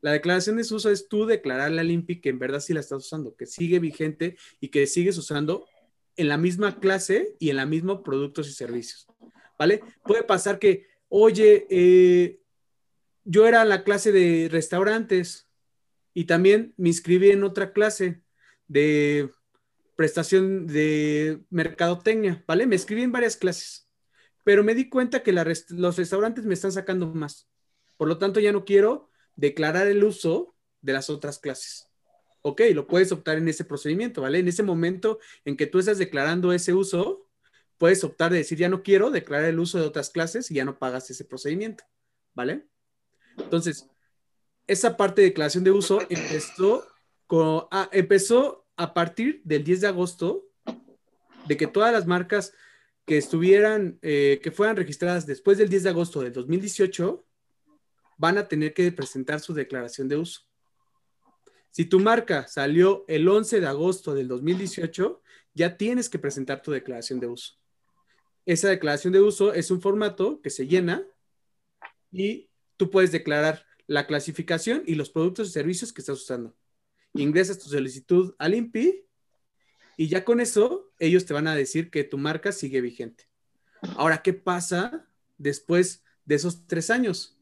La 0.00 0.12
declaración 0.12 0.56
de 0.56 0.62
uso 0.62 0.90
es 0.90 1.08
tú 1.08 1.26
declararle 1.26 1.80
al 1.80 1.90
INPI 1.90 2.20
que 2.20 2.28
en 2.28 2.38
verdad 2.38 2.60
sí 2.60 2.72
la 2.72 2.80
estás 2.80 3.04
usando, 3.04 3.34
que 3.34 3.46
sigue 3.46 3.78
vigente 3.78 4.36
y 4.60 4.68
que 4.68 4.86
sigues 4.86 5.18
usando 5.18 5.66
en 6.16 6.28
la 6.28 6.36
misma 6.36 6.78
clase 6.78 7.34
y 7.38 7.50
en 7.50 7.56
la 7.56 7.66
misma 7.66 8.02
productos 8.02 8.48
y 8.48 8.52
servicios. 8.52 9.06
¿Vale? 9.58 9.82
Puede 10.04 10.22
pasar 10.22 10.58
que, 10.58 10.86
oye, 11.08 11.66
eh, 11.68 12.40
yo 13.24 13.46
era 13.46 13.64
la 13.64 13.82
clase 13.82 14.12
de 14.12 14.48
restaurantes 14.50 15.48
y 16.14 16.24
también 16.24 16.74
me 16.76 16.88
inscribí 16.88 17.30
en 17.30 17.44
otra 17.44 17.72
clase 17.72 18.22
de 18.66 19.30
prestación 19.96 20.66
de 20.66 21.40
mercadotecnia, 21.50 22.44
¿vale? 22.46 22.66
Me 22.66 22.76
inscribí 22.76 23.02
en 23.02 23.12
varias 23.12 23.36
clases, 23.36 23.88
pero 24.44 24.62
me 24.62 24.74
di 24.74 24.88
cuenta 24.88 25.22
que 25.22 25.32
los 25.32 25.96
restaurantes 25.96 26.44
me 26.44 26.54
están 26.54 26.70
sacando 26.70 27.12
más. 27.12 27.48
Por 27.96 28.06
lo 28.06 28.16
tanto, 28.16 28.38
ya 28.38 28.52
no 28.52 28.64
quiero 28.64 29.07
declarar 29.38 29.86
el 29.86 30.02
uso 30.02 30.56
de 30.82 30.92
las 30.92 31.08
otras 31.08 31.38
clases. 31.38 31.88
Ok, 32.42 32.60
lo 32.74 32.86
puedes 32.86 33.12
optar 33.12 33.38
en 33.38 33.48
ese 33.48 33.64
procedimiento, 33.64 34.22
¿vale? 34.22 34.40
En 34.40 34.48
ese 34.48 34.62
momento 34.62 35.20
en 35.44 35.56
que 35.56 35.66
tú 35.66 35.78
estás 35.78 35.98
declarando 35.98 36.52
ese 36.52 36.74
uso, 36.74 37.30
puedes 37.78 38.02
optar 38.02 38.32
de 38.32 38.38
decir, 38.38 38.58
ya 38.58 38.68
no 38.68 38.82
quiero 38.82 39.10
declarar 39.10 39.48
el 39.48 39.60
uso 39.60 39.78
de 39.78 39.86
otras 39.86 40.10
clases 40.10 40.50
y 40.50 40.54
ya 40.54 40.64
no 40.64 40.78
pagas 40.78 41.08
ese 41.10 41.24
procedimiento, 41.24 41.84
¿vale? 42.34 42.66
Entonces, 43.36 43.88
esa 44.66 44.96
parte 44.96 45.22
de 45.22 45.28
declaración 45.28 45.62
de 45.62 45.70
uso 45.70 46.00
empezó, 46.08 46.86
ah, 47.70 47.88
empezó 47.92 48.66
a 48.76 48.92
partir 48.92 49.40
del 49.44 49.62
10 49.62 49.82
de 49.82 49.86
agosto 49.86 50.48
de 51.46 51.56
que 51.56 51.68
todas 51.68 51.92
las 51.92 52.06
marcas 52.06 52.52
que 53.06 53.16
estuvieran, 53.16 53.98
eh, 54.02 54.40
que 54.42 54.50
fueran 54.50 54.76
registradas 54.76 55.26
después 55.26 55.58
del 55.58 55.68
10 55.68 55.84
de 55.84 55.90
agosto 55.90 56.22
del 56.22 56.32
2018, 56.32 57.24
van 58.18 58.36
a 58.36 58.48
tener 58.48 58.74
que 58.74 58.92
presentar 58.92 59.40
su 59.40 59.54
declaración 59.54 60.08
de 60.08 60.16
uso. 60.16 60.42
Si 61.70 61.84
tu 61.84 62.00
marca 62.00 62.46
salió 62.48 63.04
el 63.08 63.26
11 63.26 63.60
de 63.60 63.66
agosto 63.66 64.14
del 64.14 64.28
2018, 64.28 65.22
ya 65.54 65.76
tienes 65.76 66.08
que 66.08 66.18
presentar 66.18 66.60
tu 66.60 66.72
declaración 66.72 67.20
de 67.20 67.28
uso. 67.28 67.54
Esa 68.44 68.68
declaración 68.68 69.12
de 69.12 69.20
uso 69.20 69.54
es 69.54 69.70
un 69.70 69.80
formato 69.80 70.40
que 70.42 70.50
se 70.50 70.66
llena 70.66 71.06
y 72.10 72.50
tú 72.76 72.90
puedes 72.90 73.12
declarar 73.12 73.64
la 73.86 74.06
clasificación 74.06 74.82
y 74.86 74.94
los 74.94 75.10
productos 75.10 75.48
y 75.48 75.52
servicios 75.52 75.92
que 75.92 76.00
estás 76.00 76.20
usando. 76.20 76.56
Ingresas 77.14 77.58
tu 77.58 77.68
solicitud 77.68 78.34
al 78.38 78.54
INPI 78.54 79.04
y 79.96 80.08
ya 80.08 80.24
con 80.24 80.40
eso 80.40 80.90
ellos 80.98 81.26
te 81.26 81.34
van 81.34 81.46
a 81.46 81.54
decir 81.54 81.90
que 81.90 82.04
tu 82.04 82.18
marca 82.18 82.52
sigue 82.52 82.80
vigente. 82.80 83.28
Ahora, 83.96 84.22
¿qué 84.22 84.32
pasa 84.32 85.08
después 85.36 86.02
de 86.24 86.34
esos 86.34 86.66
tres 86.66 86.90
años? 86.90 87.37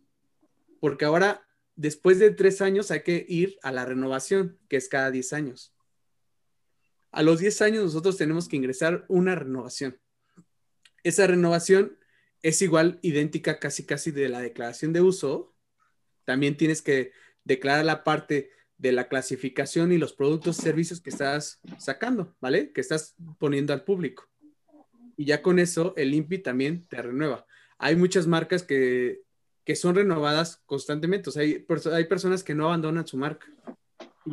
Porque 0.80 1.04
ahora, 1.04 1.46
después 1.74 2.18
de 2.18 2.30
tres 2.30 2.60
años, 2.60 2.90
hay 2.90 3.02
que 3.02 3.24
ir 3.28 3.58
a 3.62 3.72
la 3.72 3.84
renovación, 3.84 4.58
que 4.68 4.76
es 4.76 4.88
cada 4.88 5.10
diez 5.10 5.32
años. 5.32 5.74
A 7.10 7.22
los 7.22 7.38
diez 7.38 7.62
años 7.62 7.84
nosotros 7.84 8.16
tenemos 8.16 8.48
que 8.48 8.56
ingresar 8.56 9.06
una 9.08 9.34
renovación. 9.34 9.98
Esa 11.02 11.26
renovación 11.26 11.98
es 12.42 12.60
igual, 12.62 12.98
idéntica 13.02 13.58
casi 13.58 13.84
casi 13.84 14.10
de 14.10 14.28
la 14.28 14.40
declaración 14.40 14.92
de 14.92 15.00
uso. 15.00 15.54
También 16.24 16.56
tienes 16.56 16.82
que 16.82 17.12
declarar 17.44 17.84
la 17.84 18.04
parte 18.04 18.50
de 18.76 18.92
la 18.92 19.08
clasificación 19.08 19.92
y 19.92 19.98
los 19.98 20.12
productos 20.12 20.58
y 20.58 20.62
servicios 20.62 21.00
que 21.00 21.10
estás 21.10 21.60
sacando, 21.78 22.36
¿vale? 22.40 22.72
Que 22.72 22.80
estás 22.80 23.14
poniendo 23.38 23.72
al 23.72 23.84
público. 23.84 24.28
Y 25.16 25.24
ya 25.24 25.40
con 25.40 25.58
eso 25.58 25.94
el 25.96 26.12
INPI 26.12 26.38
también 26.38 26.86
te 26.86 27.00
renueva. 27.00 27.46
Hay 27.78 27.96
muchas 27.96 28.26
marcas 28.26 28.62
que, 28.62 29.22
son 29.74 29.96
renovadas 29.96 30.62
constantemente. 30.66 31.30
O 31.30 31.32
sea, 31.32 31.42
hay, 31.42 31.66
hay 31.92 32.04
personas 32.04 32.44
que 32.44 32.54
no 32.54 32.66
abandonan 32.66 33.06
su 33.06 33.16
marca. 33.16 33.46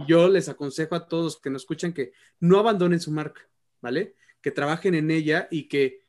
Yo 0.08 0.28
les 0.28 0.50
aconsejo 0.50 0.96
a 0.96 1.08
todos 1.08 1.40
que 1.40 1.50
nos 1.50 1.64
escuchan 1.64 1.94
que 1.94 2.14
no 2.40 2.60
abandonen 2.60 3.00
su 3.00 3.12
marca, 3.12 3.42
¿vale? 3.82 4.16
Que 4.42 4.52
trabajen 4.52 4.94
en 4.94 5.10
ella 5.10 5.48
y 5.50 5.68
que 5.68 6.04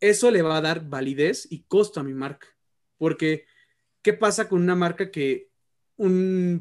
eso 0.00 0.30
le 0.30 0.42
va 0.42 0.56
a 0.56 0.60
dar 0.60 0.88
validez 0.88 1.46
y 1.50 1.62
costo 1.64 2.00
a 2.00 2.04
mi 2.04 2.14
marca. 2.14 2.48
Porque, 2.98 3.46
¿qué 4.02 4.12
pasa 4.12 4.48
con 4.48 4.62
una 4.62 4.74
marca 4.74 5.10
que 5.10 5.50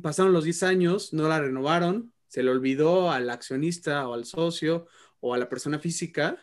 pasaron 0.01 0.33
los 0.33 0.43
10 0.43 0.63
años, 0.63 1.13
no 1.13 1.27
la 1.27 1.41
renovaron, 1.41 2.13
se 2.27 2.43
le 2.43 2.51
olvidó 2.51 3.11
al 3.11 3.29
accionista 3.29 4.07
o 4.07 4.13
al 4.13 4.25
socio 4.25 4.87
o 5.19 5.33
a 5.33 5.37
la 5.37 5.49
persona 5.49 5.79
física 5.79 6.37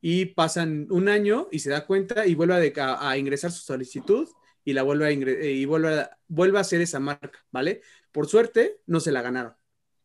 y 0.00 0.26
pasan 0.26 0.86
un 0.90 1.08
año 1.08 1.48
y 1.50 1.60
se 1.60 1.70
da 1.70 1.86
cuenta 1.86 2.26
y 2.26 2.34
vuelve 2.34 2.72
a, 2.76 3.18
ingresar 3.18 3.52
su 3.52 3.62
solicitud 3.62 4.28
y 4.64 4.72
la 4.72 4.82
vuelve 4.82 5.06
a, 5.06 5.12
y 5.12 5.64
vuelve 5.64 6.00
a, 6.00 6.18
vuelve 6.28 6.58
a 6.58 6.62
hacer 6.62 6.80
esa 6.80 7.00
marca, 7.00 7.44
¿vale? 7.50 7.82
Por 8.12 8.26
suerte, 8.26 8.80
no 8.86 9.00
se 9.00 9.12
la 9.12 9.22
ganaron, 9.22 9.54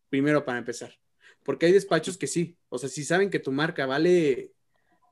primero 0.10 0.46
para 0.46 0.58
empezar. 0.58 0.98
Porque 1.44 1.68
hay 1.68 1.72
despachos 1.72 2.18
que 2.18 2.28
sí, 2.28 2.58
o 2.70 2.78
sea, 2.78 2.90
si 2.90 3.04
saben 3.04 3.30
que 3.30 3.40
tu 3.40 3.52
marca 3.52 3.86
vale 3.86 4.56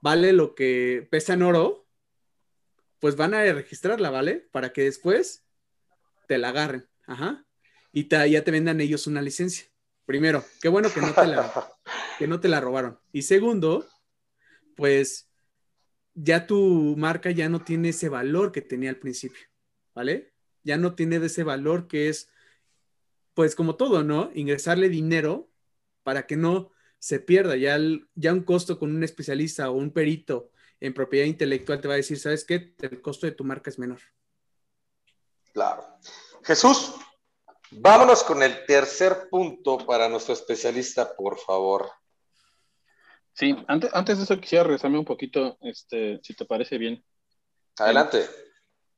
vale 0.03 0.33
lo 0.33 0.53
que 0.53 1.07
pesa 1.09 1.33
en 1.33 1.43
oro, 1.43 1.87
pues 2.99 3.15
van 3.15 3.33
a 3.33 3.53
registrarla, 3.53 4.09
¿vale? 4.09 4.49
Para 4.51 4.73
que 4.73 4.83
después 4.83 5.45
te 6.27 6.37
la 6.37 6.49
agarren. 6.49 6.89
Ajá. 7.07 7.45
Y 7.93 8.09
ya 8.09 8.43
te 8.43 8.51
vendan 8.51 8.81
ellos 8.81 9.07
una 9.07 9.21
licencia. 9.21 9.65
Primero, 10.05 10.43
qué 10.61 10.67
bueno 10.67 10.93
que 10.93 10.99
no 10.99 11.13
te 11.13 11.25
la, 11.25 11.71
que 12.19 12.27
no 12.27 12.41
te 12.41 12.49
la 12.49 12.59
robaron. 12.59 12.99
Y 13.13 13.21
segundo, 13.21 13.87
pues 14.75 15.29
ya 16.13 16.47
tu 16.47 16.95
marca 16.97 17.31
ya 17.31 17.49
no 17.49 17.63
tiene 17.63 17.89
ese 17.89 18.09
valor 18.09 18.51
que 18.51 18.61
tenía 18.61 18.89
al 18.89 18.97
principio, 18.97 19.41
¿vale? 19.93 20.33
Ya 20.63 20.77
no 20.77 20.95
tiene 20.95 21.17
ese 21.17 21.43
valor 21.43 21.87
que 21.87 22.09
es, 22.09 22.29
pues 23.33 23.55
como 23.55 23.75
todo, 23.75 24.03
¿no? 24.03 24.31
Ingresarle 24.33 24.89
dinero 24.89 25.49
para 26.03 26.27
que 26.27 26.35
no 26.35 26.71
se 26.99 27.19
pierda. 27.19 27.55
Ya, 27.55 27.77
ya 28.15 28.33
un 28.33 28.43
costo 28.43 28.79
con 28.79 28.95
un 28.95 29.03
especialista 29.03 29.69
o 29.69 29.73
un 29.73 29.91
perito 29.91 30.51
en 30.79 30.93
propiedad 30.93 31.25
intelectual 31.25 31.81
te 31.81 31.87
va 31.87 31.95
a 31.95 31.97
decir, 31.97 32.19
¿sabes 32.19 32.43
qué? 32.45 32.75
El 32.79 33.01
costo 33.01 33.25
de 33.25 33.31
tu 33.31 33.43
marca 33.43 33.69
es 33.69 33.79
menor. 33.79 33.99
Claro. 35.53 35.85
Jesús, 36.43 36.93
vámonos 37.71 38.23
con 38.23 38.43
el 38.43 38.65
tercer 38.65 39.29
punto 39.29 39.77
para 39.77 40.09
nuestro 40.09 40.33
especialista, 40.33 41.15
por 41.15 41.37
favor. 41.39 41.89
Sí, 43.33 43.55
antes, 43.67 43.89
antes 43.93 44.17
de 44.17 44.23
eso 44.25 44.39
quisiera 44.39 44.63
regresarme 44.63 44.99
un 44.99 45.05
poquito, 45.05 45.57
este, 45.61 46.19
si 46.21 46.35
te 46.35 46.45
parece 46.45 46.77
bien. 46.77 47.03
Adelante. 47.79 48.25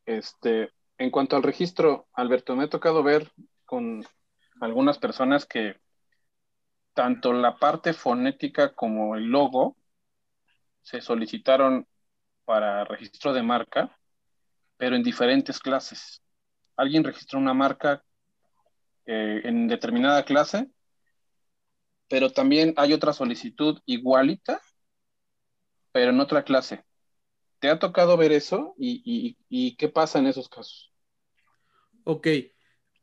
Este, 0.06 0.72
en 0.98 1.10
cuanto 1.10 1.36
al 1.36 1.44
registro, 1.44 2.08
Alberto, 2.14 2.56
me 2.56 2.66
ha 2.66 2.70
tocado 2.70 3.02
ver 3.02 3.32
con 3.66 4.06
algunas 4.60 5.00
personas 5.00 5.46
que 5.46 5.78
tanto 6.94 7.34
la 7.34 7.58
parte 7.58 7.94
fonética 7.94 8.74
como 8.74 9.16
el 9.16 9.26
logo 9.26 9.78
se 10.82 11.02
solicitaron 11.02 11.88
para 12.46 12.86
registro 12.86 13.34
de 13.34 13.42
marca, 13.42 13.98
pero 14.78 14.96
en 14.96 15.04
diferentes 15.04 15.60
clases. 15.60 16.22
Alguien 16.78 17.04
registró 17.04 17.40
una 17.40 17.54
marca 17.54 18.04
eh, 19.06 19.42
en 19.44 19.68
determinada 19.68 20.24
clase 20.26 20.70
pero 22.08 22.32
también 22.32 22.74
hay 22.78 22.93
otra 22.93 23.14
solicitud 23.14 23.80
igualita, 23.86 24.62
pero 25.91 26.12
en 26.12 26.20
otra 26.20 26.43
clase. 26.43 26.84
¿Te 27.60 27.70
ha 27.70 27.80
tocado 27.80 28.18
ver 28.18 28.32
eso? 28.32 28.76
¿Y, 28.78 29.76
qué 29.78 29.89
pasa 29.89 30.20
en 30.20 30.28
esos 30.28 30.49
casos? 30.49 30.93
Ok. 32.03 32.28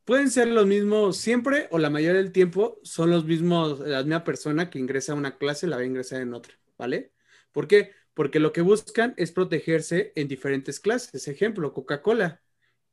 Pueden 0.05 0.29
ser 0.29 0.47
los 0.47 0.65
mismos 0.65 1.17
siempre 1.17 1.67
o 1.71 1.79
la 1.79 1.89
mayoría 1.89 2.21
del 2.21 2.31
tiempo 2.31 2.79
son 2.83 3.09
los 3.09 3.25
mismos, 3.25 3.79
la 3.79 4.03
misma 4.03 4.23
persona 4.23 4.69
que 4.69 4.79
ingresa 4.79 5.13
a 5.13 5.15
una 5.15 5.37
clase 5.37 5.65
la 5.65 5.77
va 5.77 5.81
a 5.81 5.85
ingresar 5.85 6.21
en 6.21 6.33
otra, 6.33 6.53
¿vale? 6.77 7.13
¿Por 7.51 7.67
qué? 7.67 7.91
Porque 8.13 8.39
lo 8.39 8.51
que 8.51 8.61
buscan 8.61 9.13
es 9.17 9.31
protegerse 9.31 10.11
en 10.15 10.27
diferentes 10.27 10.79
clases. 10.79 11.27
Ejemplo, 11.27 11.73
Coca-Cola 11.73 12.41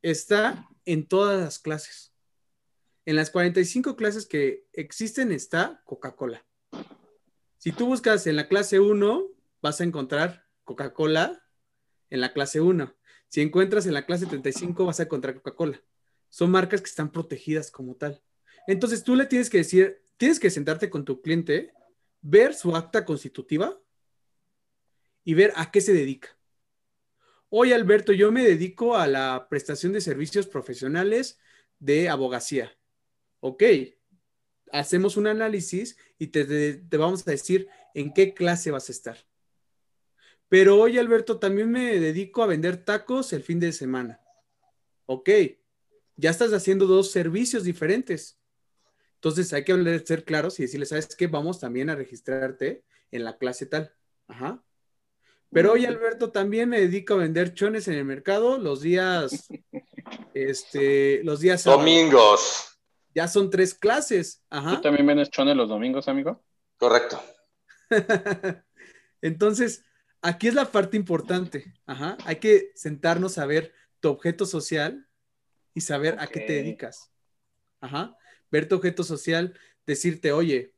está 0.01 0.67
en 0.85 1.07
todas 1.07 1.39
las 1.39 1.59
clases. 1.59 2.10
En 3.03 3.15
las 3.15 3.31
45 3.31 3.95
clases 3.95 4.27
que 4.27 4.67
existen 4.73 5.31
está 5.31 5.81
Coca-Cola. 5.85 6.45
Si 7.57 7.71
tú 7.71 7.87
buscas 7.87 8.27
en 8.27 8.35
la 8.35 8.47
clase 8.47 8.79
1, 8.79 9.27
vas 9.59 9.81
a 9.81 9.83
encontrar 9.83 10.45
Coca-Cola 10.63 11.43
en 12.11 12.21
la 12.21 12.31
clase 12.31 12.61
1. 12.61 12.95
Si 13.27 13.41
encuentras 13.41 13.87
en 13.87 13.95
la 13.95 14.05
clase 14.05 14.27
35, 14.27 14.85
vas 14.85 14.99
a 14.99 15.03
encontrar 15.03 15.33
Coca-Cola. 15.33 15.81
Son 16.29 16.51
marcas 16.51 16.81
que 16.81 16.89
están 16.89 17.11
protegidas 17.11 17.71
como 17.71 17.95
tal. 17.95 18.21
Entonces 18.67 19.03
tú 19.03 19.15
le 19.15 19.25
tienes 19.25 19.49
que 19.49 19.57
decir, 19.57 20.03
tienes 20.17 20.39
que 20.39 20.51
sentarte 20.51 20.91
con 20.91 21.03
tu 21.03 21.23
cliente, 21.23 21.73
ver 22.21 22.53
su 22.53 22.75
acta 22.75 23.03
constitutiva 23.03 23.81
y 25.23 25.33
ver 25.33 25.53
a 25.55 25.71
qué 25.71 25.81
se 25.81 25.93
dedica. 25.93 26.37
Hoy, 27.49 27.73
Alberto, 27.73 28.13
yo 28.13 28.31
me 28.31 28.43
dedico 28.43 28.95
a 28.95 29.07
la 29.07 29.47
prestación 29.49 29.91
de 29.91 30.01
servicios 30.01 30.45
profesionales 30.45 31.39
de 31.79 32.07
abogacía 32.07 32.71
ok, 33.41 33.63
hacemos 34.71 35.17
un 35.17 35.27
análisis 35.27 35.97
y 36.17 36.27
te, 36.27 36.81
vamos 36.91 37.27
a 37.27 37.31
decir 37.31 37.67
en 37.93 38.13
qué 38.13 38.33
clase 38.33 38.71
vas 38.71 38.89
a 38.89 38.91
estar. 38.91 39.17
Pero 40.47 40.79
hoy, 40.79 40.97
Alberto, 40.97 41.39
también 41.39 41.69
me 41.71 41.99
dedico 41.99 42.43
a 42.43 42.47
vender 42.47 42.83
tacos 42.83 43.33
el 43.33 43.43
fin 43.43 43.59
de 43.59 43.71
semana. 43.71 44.21
Ok, 45.05 45.29
ya 46.15 46.29
estás 46.29 46.53
haciendo 46.53 46.87
dos 46.87 47.11
servicios 47.11 47.63
diferentes. 47.63 48.39
Entonces 49.15 49.53
hay 49.53 49.63
que 49.63 50.03
ser 50.05 50.23
claros 50.23 50.59
y 50.59 50.63
decirle, 50.63 50.85
¿sabes 50.85 51.15
qué? 51.15 51.27
Vamos 51.27 51.59
también 51.59 51.89
a 51.89 51.95
registrarte 51.95 52.83
en 53.11 53.23
la 53.23 53.37
clase 53.37 53.65
tal. 53.65 53.93
Ajá. 54.27 54.63
Pero 55.51 55.73
hoy, 55.73 55.85
Alberto, 55.85 56.31
también 56.31 56.69
me 56.69 56.79
dedico 56.79 57.13
a 57.13 57.17
vender 57.17 57.53
chones 57.53 57.87
en 57.87 57.95
el 57.95 58.05
mercado 58.05 58.57
los 58.57 58.81
días, 58.81 59.49
este, 60.33 61.23
los 61.23 61.41
días. 61.41 61.65
Domingos 61.65 62.70
ya 63.13 63.27
son 63.27 63.49
tres 63.49 63.73
clases. 63.73 64.43
Ajá. 64.49 64.75
¿Tú 64.75 64.81
también 64.81 65.05
vienes 65.05 65.29
chones 65.29 65.55
los 65.55 65.69
domingos, 65.69 66.07
amigo? 66.07 66.43
Correcto. 66.77 67.21
Entonces, 69.21 69.83
aquí 70.21 70.47
es 70.47 70.53
la 70.53 70.71
parte 70.71 70.97
importante. 70.97 71.73
Ajá. 71.85 72.17
Hay 72.25 72.37
que 72.37 72.71
sentarnos 72.75 73.37
a 73.37 73.45
ver 73.45 73.73
tu 73.99 74.09
objeto 74.09 74.45
social 74.45 75.07
y 75.73 75.81
saber 75.81 76.17
a 76.19 76.27
qué 76.27 76.41
te 76.41 76.53
dedicas. 76.53 77.11
Ajá. 77.79 78.15
Ver 78.49 78.67
tu 78.67 78.75
objeto 78.75 79.03
social, 79.03 79.57
decirte, 79.85 80.31
oye, 80.31 80.73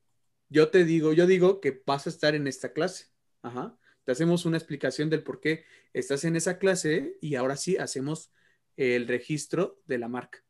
yo 0.49 0.69
te 0.69 0.85
digo, 0.85 1.13
yo 1.13 1.25
digo 1.25 1.59
que 1.61 1.81
vas 1.85 2.05
a 2.05 2.09
estar 2.09 2.35
en 2.35 2.47
esta 2.47 2.73
clase. 2.73 3.07
Ajá. 3.41 3.77
Te 4.03 4.11
hacemos 4.11 4.45
una 4.45 4.57
explicación 4.57 5.09
del 5.09 5.23
por 5.23 5.39
qué 5.39 5.65
estás 5.93 6.25
en 6.25 6.35
esa 6.35 6.57
clase 6.57 7.17
y 7.21 7.35
ahora 7.35 7.55
sí 7.55 7.77
hacemos 7.77 8.31
el 8.75 9.07
registro 9.07 9.81
de 9.85 9.97
la 9.97 10.07
marca. 10.09 10.43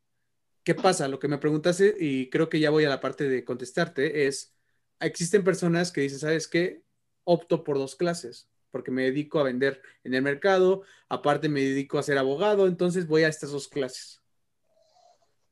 ¿Qué 0.63 0.75
pasa? 0.75 1.07
Lo 1.07 1.19
que 1.19 1.27
me 1.27 1.37
preguntaste, 1.37 1.95
y 1.99 2.29
creo 2.29 2.49
que 2.49 2.59
ya 2.59 2.69
voy 2.69 2.85
a 2.85 2.89
la 2.89 3.01
parte 3.01 3.27
de 3.27 3.43
contestarte, 3.43 4.27
es, 4.27 4.53
existen 4.99 5.43
personas 5.43 5.91
que 5.91 6.01
dicen, 6.01 6.19
¿sabes 6.19 6.47
qué? 6.47 6.83
Opto 7.25 7.63
por 7.63 7.77
dos 7.77 7.95
clases, 7.95 8.49
porque 8.71 8.91
me 8.91 9.03
dedico 9.03 9.39
a 9.39 9.43
vender 9.43 9.81
en 10.03 10.13
el 10.13 10.21
mercado, 10.21 10.83
aparte 11.09 11.49
me 11.49 11.61
dedico 11.61 11.97
a 11.97 12.03
ser 12.03 12.17
abogado, 12.17 12.67
entonces 12.67 13.07
voy 13.07 13.23
a 13.23 13.27
estas 13.27 13.51
dos 13.51 13.67
clases. 13.67 14.21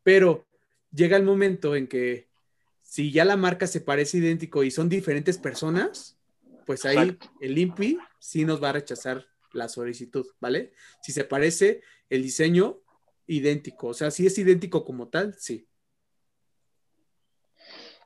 Pero 0.03 0.47
llega 0.91 1.17
el 1.17 1.23
momento 1.23 1.75
en 1.75 1.87
que 1.87 2.29
si 2.81 3.11
ya 3.11 3.25
la 3.25 3.37
marca 3.37 3.67
se 3.67 3.81
parece 3.81 4.17
idéntico 4.17 4.63
y 4.63 4.71
son 4.71 4.89
diferentes 4.89 5.37
personas, 5.37 6.17
pues 6.65 6.85
ahí 6.85 7.17
el 7.41 7.57
INPI 7.57 7.97
sí 8.19 8.45
nos 8.45 8.63
va 8.63 8.69
a 8.69 8.73
rechazar 8.73 9.27
la 9.53 9.67
solicitud, 9.67 10.25
¿vale? 10.39 10.73
Si 11.01 11.11
se 11.11 11.25
parece 11.25 11.81
el 12.09 12.23
diseño, 12.23 12.81
idéntico. 13.31 13.87
O 13.87 13.93
sea, 13.93 14.11
si 14.11 14.25
es 14.25 14.37
idéntico 14.37 14.83
como 14.83 15.07
tal, 15.07 15.33
sí. 15.39 15.67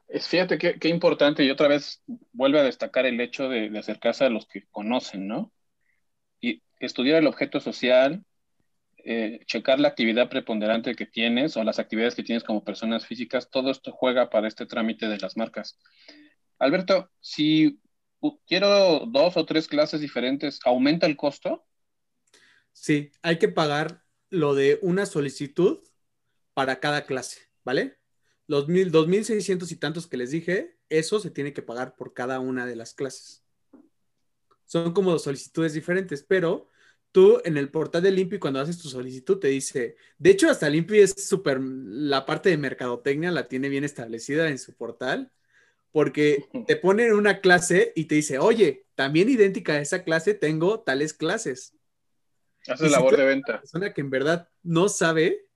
Es, 0.08 0.28
fíjate 0.28 0.58
qué, 0.58 0.88
importante, 0.88 1.44
y 1.44 1.50
otra 1.50 1.68
vez 1.68 2.04
vuelve 2.32 2.60
a 2.60 2.64
destacar 2.64 3.08
el 3.08 3.20
hecho 3.20 3.50
de, 3.50 3.76
acercarse 3.78 4.24
a 4.24 4.30
los 4.30 4.46
que 4.46 4.68
conocen, 4.70 5.28
¿no? 5.28 5.52
Y 6.40 6.62
estudiar 6.80 7.18
el 7.18 7.28
objeto 7.28 7.60
social, 7.60 8.24
eh, 8.98 9.40
checar 9.48 9.80
la 9.80 9.88
actividad 9.88 10.30
preponderante 10.30 10.94
que 10.94 11.08
tienes 11.08 11.58
o 11.58 11.64
las 11.64 11.80
actividades 11.80 12.14
que 12.14 12.24
tienes 12.24 12.44
como 12.44 12.64
personas 12.64 13.08
físicas, 13.08 13.50
todo 13.50 13.72
esto 13.72 13.92
juega 13.92 14.30
para 14.30 14.48
este 14.48 14.68
trámite 14.68 15.08
de 15.08 15.18
las 15.18 15.38
marcas. 15.38 15.80
Alberto, 16.60 17.10
si 17.20 17.80
quiero 18.48 19.06
dos 19.08 19.38
o 19.38 19.46
tres 19.46 19.68
clases 19.68 20.02
diferentes, 20.02 20.60
¿aumenta 20.66 21.08
el 21.08 21.18
costo? 21.18 21.66
Sí, 22.72 23.12
hay 23.24 23.40
que 23.40 23.50
pagar 23.50 24.05
lo 24.36 24.56
de 24.56 24.80
una 24.82 25.06
solicitud 25.06 25.80
para 26.54 26.80
cada 26.80 27.06
clase, 27.06 27.40
¿vale? 27.64 27.98
Los 28.48 28.68
mil, 28.68 28.92
2.600 28.92 29.72
y 29.72 29.76
tantos 29.76 30.08
que 30.08 30.18
les 30.18 30.32
dije, 30.32 30.78
eso 30.90 31.20
se 31.20 31.32
tiene 31.32 31.54
que 31.54 31.62
pagar 31.62 31.96
por 31.96 32.14
cada 32.14 32.40
una 32.40 32.66
de 32.66 32.76
las 32.76 32.94
clases. 32.94 33.44
Son 34.66 34.94
como 34.94 35.18
solicitudes 35.20 35.74
diferentes, 35.74 36.24
pero 36.24 36.70
tú 37.12 37.42
en 37.46 37.58
el 37.58 37.70
portal 37.70 38.04
de 38.04 38.12
Limpi, 38.12 38.40
cuando 38.40 38.60
haces 38.60 38.78
tu 38.78 38.90
solicitud, 38.90 39.40
te 39.40 39.48
dice, 39.48 39.96
de 40.18 40.30
hecho, 40.32 40.50
hasta 40.50 40.70
Limpi 40.70 41.00
es 41.00 41.14
súper, 41.18 41.60
la 41.62 42.26
parte 42.26 42.50
de 42.50 42.58
mercadotecnia 42.58 43.32
la 43.32 43.48
tiene 43.48 43.70
bien 43.70 43.84
establecida 43.84 44.50
en 44.50 44.60
su 44.60 44.74
portal, 44.76 45.32
porque 45.92 46.46
te 46.68 46.76
ponen 46.76 47.14
una 47.14 47.40
clase 47.42 47.94
y 47.96 48.06
te 48.06 48.16
dice, 48.16 48.38
oye, 48.38 48.86
también 48.96 49.30
idéntica 49.30 49.74
a 49.74 49.82
esa 49.82 50.04
clase, 50.04 50.34
tengo 50.34 50.82
tales 50.82 51.14
clases. 51.14 51.75
Haces 52.68 52.92
labor 52.92 53.16
de 53.16 53.26
venta. 53.26 53.60
persona 53.60 53.94
que 53.94 54.02
en 54.02 54.10
verdad 54.10 54.50
no 54.64 54.90
sabe, 54.90 55.48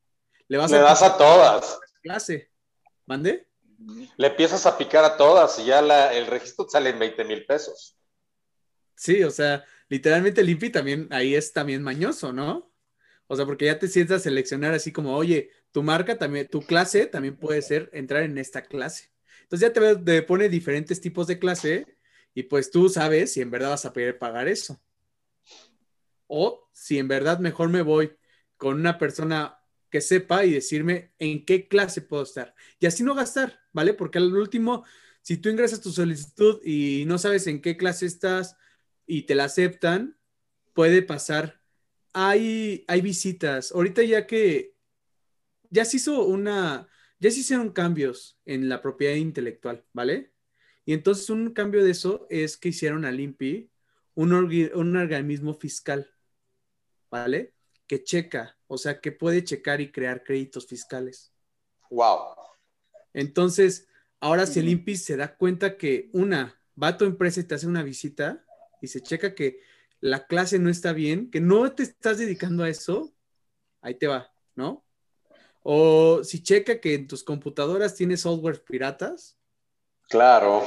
le 0.47 0.57
vas 0.57 0.72
le 0.72 0.80
das 0.80 1.01
a 1.01 1.18
todas. 1.18 1.80
Clase. 2.01 2.51
¿Mande? 3.05 3.47
Le 4.18 4.28
empiezas 4.28 4.66
a 4.66 4.78
picar 4.78 5.03
a 5.03 5.18
todas 5.18 5.57
y 5.60 5.66
ya 5.66 5.80
el 6.12 6.28
registro 6.28 6.68
sale 6.70 6.89
en 6.89 6.99
20 6.99 7.24
mil 7.24 7.45
pesos. 7.45 7.97
Sí, 8.95 9.24
o 9.24 9.32
sea, 9.32 9.64
literalmente 9.88 10.43
Limpi 10.43 10.70
también 10.70 11.07
ahí 11.12 11.34
es 11.34 11.53
también 11.53 11.82
mañoso, 11.82 12.34
¿no? 12.34 12.74
O 13.28 13.36
sea, 13.36 13.45
porque 13.45 13.66
ya 13.66 13.80
te 13.80 13.88
sientas 13.88 14.22
a 14.22 14.24
seleccionar 14.24 14.74
así 14.74 14.91
como, 14.91 15.16
oye, 15.16 15.51
tu 15.72 15.82
marca 15.82 16.18
también, 16.18 16.47
tu 16.47 16.62
clase 16.62 17.05
también 17.05 17.38
puede 17.38 17.62
ser 17.62 17.89
entrar 17.93 18.24
en 18.24 18.38
esta 18.38 18.64
clase. 18.64 19.12
Entonces 19.43 19.70
ya 19.70 19.74
te, 19.74 19.95
te 19.95 20.24
pone 20.24 20.49
diferentes 20.49 20.99
tipos 20.99 21.28
de 21.28 21.39
clase 21.39 21.97
y 22.34 22.43
pues 22.43 22.70
tú 22.72 22.89
sabes 22.89 23.34
si 23.34 23.41
en 23.41 23.51
verdad 23.51 23.70
vas 23.70 23.86
a 23.86 23.93
poder 23.93 24.20
pagar 24.20 24.47
eso 24.47 24.82
o 26.30 26.69
si 26.71 26.99
en 26.99 27.09
verdad 27.09 27.39
mejor 27.39 27.69
me 27.69 27.82
voy 27.82 28.13
con 28.55 28.80
una 28.80 28.97
persona 28.97 29.59
que 29.89 30.01
sepa 30.01 30.45
y 30.45 30.53
decirme 30.53 31.13
en 31.19 31.45
qué 31.45 31.67
clase 31.67 32.01
puedo 32.01 32.23
estar. 32.23 32.55
Y 32.80 32.86
así 32.86 33.03
no 33.03 33.15
gastar, 33.15 33.59
¿vale? 33.73 33.93
Porque 33.93 34.19
al 34.19 34.34
último, 34.36 34.86
si 35.21 35.38
tú 35.38 35.49
ingresas 35.49 35.82
tu 35.82 35.91
solicitud 35.91 36.61
y 36.63 37.05
no 37.07 37.17
sabes 37.17 37.47
en 37.47 37.61
qué 37.61 37.75
clase 37.75 38.05
estás 38.05 38.55
y 39.07 39.23
te 39.23 39.36
la 39.36 39.45
aceptan, 39.45 40.17
puede 40.73 41.01
pasar. 41.01 41.61
Hay, 42.13 42.86
hay 42.88 43.01
visitas. 43.01 43.71
Ahorita 43.71 44.03
ya 44.03 44.27
que 44.27 44.75
ya 45.69 45.86
se 45.86 45.97
hizo 45.97 46.23
una, 46.25 46.88
ya 47.19 47.32
se 47.32 47.39
hicieron 47.39 47.71
cambios 47.71 48.39
en 48.45 48.69
la 48.69 48.82
propiedad 48.82 49.15
intelectual, 49.15 49.86
¿vale? 49.93 50.34
Y 50.86 50.93
entonces 50.93 51.30
un 51.30 51.53
cambio 51.53 51.84
de 51.84 51.91
eso 51.91 52.27
es 52.30 52.57
que 52.57 52.69
hicieron 52.69 53.05
al 53.05 53.19
INPI 53.19 53.71
un, 54.15 54.34
un 54.34 54.95
organismo 54.95 55.53
fiscal, 55.53 56.11
¿vale? 57.10 57.53
Que 57.88 58.03
checa, 58.03 58.57
o 58.68 58.78
sea, 58.78 58.99
que 58.99 59.12
puede 59.12 59.43
checar 59.43 59.82
y 59.82 59.91
crear 59.91 60.24
créditos 60.24 60.68
fiscales. 60.68 61.32
Wow. 61.89 62.36
Entonces, 63.14 63.88
ahora 64.20 64.45
si 64.45 64.60
el 64.60 64.70
INPI 64.70 64.97
se 64.97 65.18
da 65.18 65.36
cuenta 65.36 65.78
que 65.78 66.10
una, 66.14 66.62
va 66.82 66.89
a 66.89 66.97
tu 66.97 67.05
empresa 67.05 67.39
y 67.39 67.43
te 67.43 67.55
hace 67.55 67.68
una 67.68 67.84
visita 67.84 68.45
y 68.82 68.88
se 68.88 69.01
checa 69.01 69.36
que 69.36 69.62
la 69.99 70.28
clase 70.28 70.60
no 70.60 70.70
está 70.70 70.93
bien, 70.93 71.30
que 71.30 71.41
no 71.41 71.72
te 71.74 71.84
estás 71.84 72.18
dedicando 72.18 72.64
a 72.64 72.70
eso, 72.70 73.12
ahí 73.82 73.95
te 73.95 74.07
va, 74.07 74.32
¿no? 74.55 74.86
O 75.64 76.24
si 76.24 76.41
checa 76.41 76.80
que 76.80 76.93
en 76.93 77.07
tus 77.07 77.24
computadoras 77.24 77.95
tienes 77.95 78.22
software 78.22 78.64
piratas. 78.64 79.38
Claro. 80.10 80.64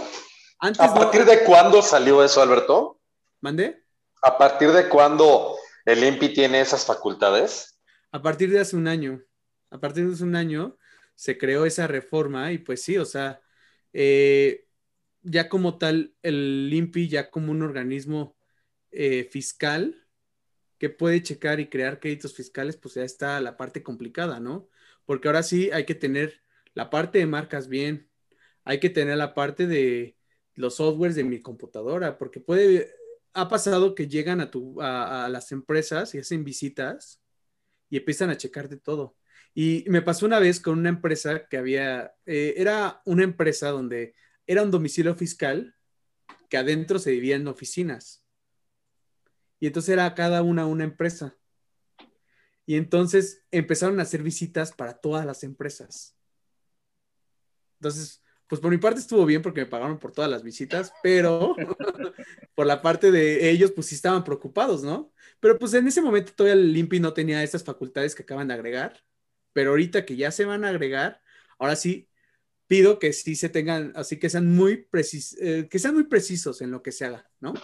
¿A 0.58 0.94
partir 0.94 1.24
de 1.24 1.44
cuándo 1.44 1.82
salió 1.82 2.22
eso, 2.22 2.42
Alberto? 2.42 3.00
¿Mandé? 3.40 3.82
¿A 4.22 4.38
partir 4.38 4.70
de 4.70 4.88
cuándo 4.88 5.56
el 5.84 6.04
INPI 6.04 6.34
tiene 6.34 6.60
esas 6.60 6.84
facultades? 6.84 7.80
A 8.10 8.22
partir 8.22 8.50
de 8.50 8.60
hace 8.60 8.76
un 8.76 8.88
año. 8.88 9.22
A 9.70 9.80
partir 9.80 10.06
de 10.06 10.14
hace 10.14 10.24
un 10.24 10.36
año 10.36 10.76
se 11.14 11.38
creó 11.38 11.66
esa 11.66 11.86
reforma 11.86 12.52
y 12.52 12.58
pues 12.58 12.82
sí, 12.82 12.98
o 12.98 13.04
sea, 13.04 13.40
eh, 13.92 14.66
ya 15.22 15.48
como 15.48 15.78
tal, 15.78 16.14
el 16.22 16.70
INPI 16.72 17.08
ya 17.08 17.30
como 17.30 17.52
un 17.52 17.62
organismo 17.62 18.36
eh, 18.90 19.28
fiscal 19.30 20.06
que 20.78 20.90
puede 20.90 21.22
checar 21.22 21.60
y 21.60 21.68
crear 21.68 22.00
créditos 22.00 22.34
fiscales, 22.34 22.76
pues 22.76 22.94
ya 22.94 23.04
está 23.04 23.40
la 23.40 23.56
parte 23.56 23.82
complicada, 23.82 24.40
¿no? 24.40 24.68
Porque 25.04 25.28
ahora 25.28 25.42
sí 25.42 25.70
hay 25.70 25.84
que 25.84 25.94
tener 25.94 26.42
la 26.74 26.90
parte 26.90 27.18
de 27.18 27.26
marcas 27.26 27.68
bien, 27.68 28.10
hay 28.64 28.80
que 28.80 28.90
tener 28.90 29.16
la 29.16 29.34
parte 29.34 29.66
de 29.66 30.16
los 30.54 30.76
softwares 30.76 31.16
de 31.16 31.24
mi 31.24 31.40
computadora, 31.40 32.18
porque 32.18 32.40
puede, 32.40 32.92
ha 33.34 33.48
pasado 33.48 33.94
que 33.94 34.08
llegan 34.08 34.40
a, 34.40 34.50
tu, 34.50 34.80
a, 34.80 35.28
las 35.28 35.52
empresas 35.52 36.14
y 36.14 36.18
hacen 36.18 36.44
visitas 36.44 37.22
y 37.88 37.96
empiezan 37.98 38.30
a 38.30 38.36
checar 38.36 38.68
de 38.68 38.76
todo. 38.76 39.16
Y 39.54 39.84
me 39.88 40.02
pasó 40.02 40.26
una 40.26 40.38
vez 40.38 40.60
con 40.60 40.78
una 40.78 40.88
empresa 40.88 41.46
que 41.48 41.56
había, 41.56 42.14
eh, 42.26 42.54
era 42.56 43.02
una 43.04 43.24
empresa 43.24 43.70
donde 43.70 44.14
era 44.46 44.62
un 44.62 44.70
domicilio 44.70 45.14
fiscal 45.14 45.74
que 46.48 46.56
adentro 46.56 46.98
se 46.98 47.10
dividía 47.10 47.36
en 47.36 47.48
oficinas. 47.48 48.24
Y 49.60 49.66
entonces 49.66 49.92
era 49.92 50.14
cada 50.14 50.42
una 50.42 50.66
una 50.66 50.84
empresa. 50.84 51.36
Y 52.66 52.76
entonces 52.76 53.44
empezaron 53.50 53.98
a 53.98 54.04
hacer 54.04 54.22
visitas 54.22 54.72
para 54.72 54.98
todas 54.98 55.26
las 55.26 55.44
empresas. 55.44 56.16
Entonces, 57.78 58.21
pues 58.52 58.60
por 58.60 58.70
mi 58.70 58.76
parte 58.76 59.00
estuvo 59.00 59.24
bien 59.24 59.40
porque 59.40 59.62
me 59.62 59.66
pagaron 59.66 59.98
por 59.98 60.12
todas 60.12 60.30
las 60.30 60.42
visitas, 60.42 60.92
pero 61.02 61.56
por 62.54 62.66
la 62.66 62.82
parte 62.82 63.10
de 63.10 63.48
ellos, 63.48 63.72
pues 63.72 63.86
sí 63.86 63.94
estaban 63.94 64.24
preocupados, 64.24 64.82
¿no? 64.82 65.10
Pero 65.40 65.58
pues 65.58 65.72
en 65.72 65.88
ese 65.88 66.02
momento 66.02 66.34
todavía 66.34 66.60
el 66.60 66.70
Limpi 66.70 67.00
no 67.00 67.14
tenía 67.14 67.42
esas 67.42 67.64
facultades 67.64 68.14
que 68.14 68.24
acaban 68.24 68.48
de 68.48 68.52
agregar, 68.52 69.02
pero 69.54 69.70
ahorita 69.70 70.04
que 70.04 70.16
ya 70.16 70.30
se 70.30 70.44
van 70.44 70.66
a 70.66 70.68
agregar, 70.68 71.22
ahora 71.58 71.76
sí 71.76 72.10
pido 72.66 72.98
que 72.98 73.14
sí 73.14 73.36
se 73.36 73.48
tengan, 73.48 73.94
así 73.96 74.18
que 74.18 74.28
sean 74.28 74.54
muy 74.54 74.84
precisos, 74.84 75.38
eh, 75.40 75.66
que 75.70 75.78
sean 75.78 75.94
muy 75.94 76.04
precisos 76.04 76.60
en 76.60 76.72
lo 76.72 76.82
que 76.82 76.92
se 76.92 77.06
haga, 77.06 77.30
¿no? 77.40 77.54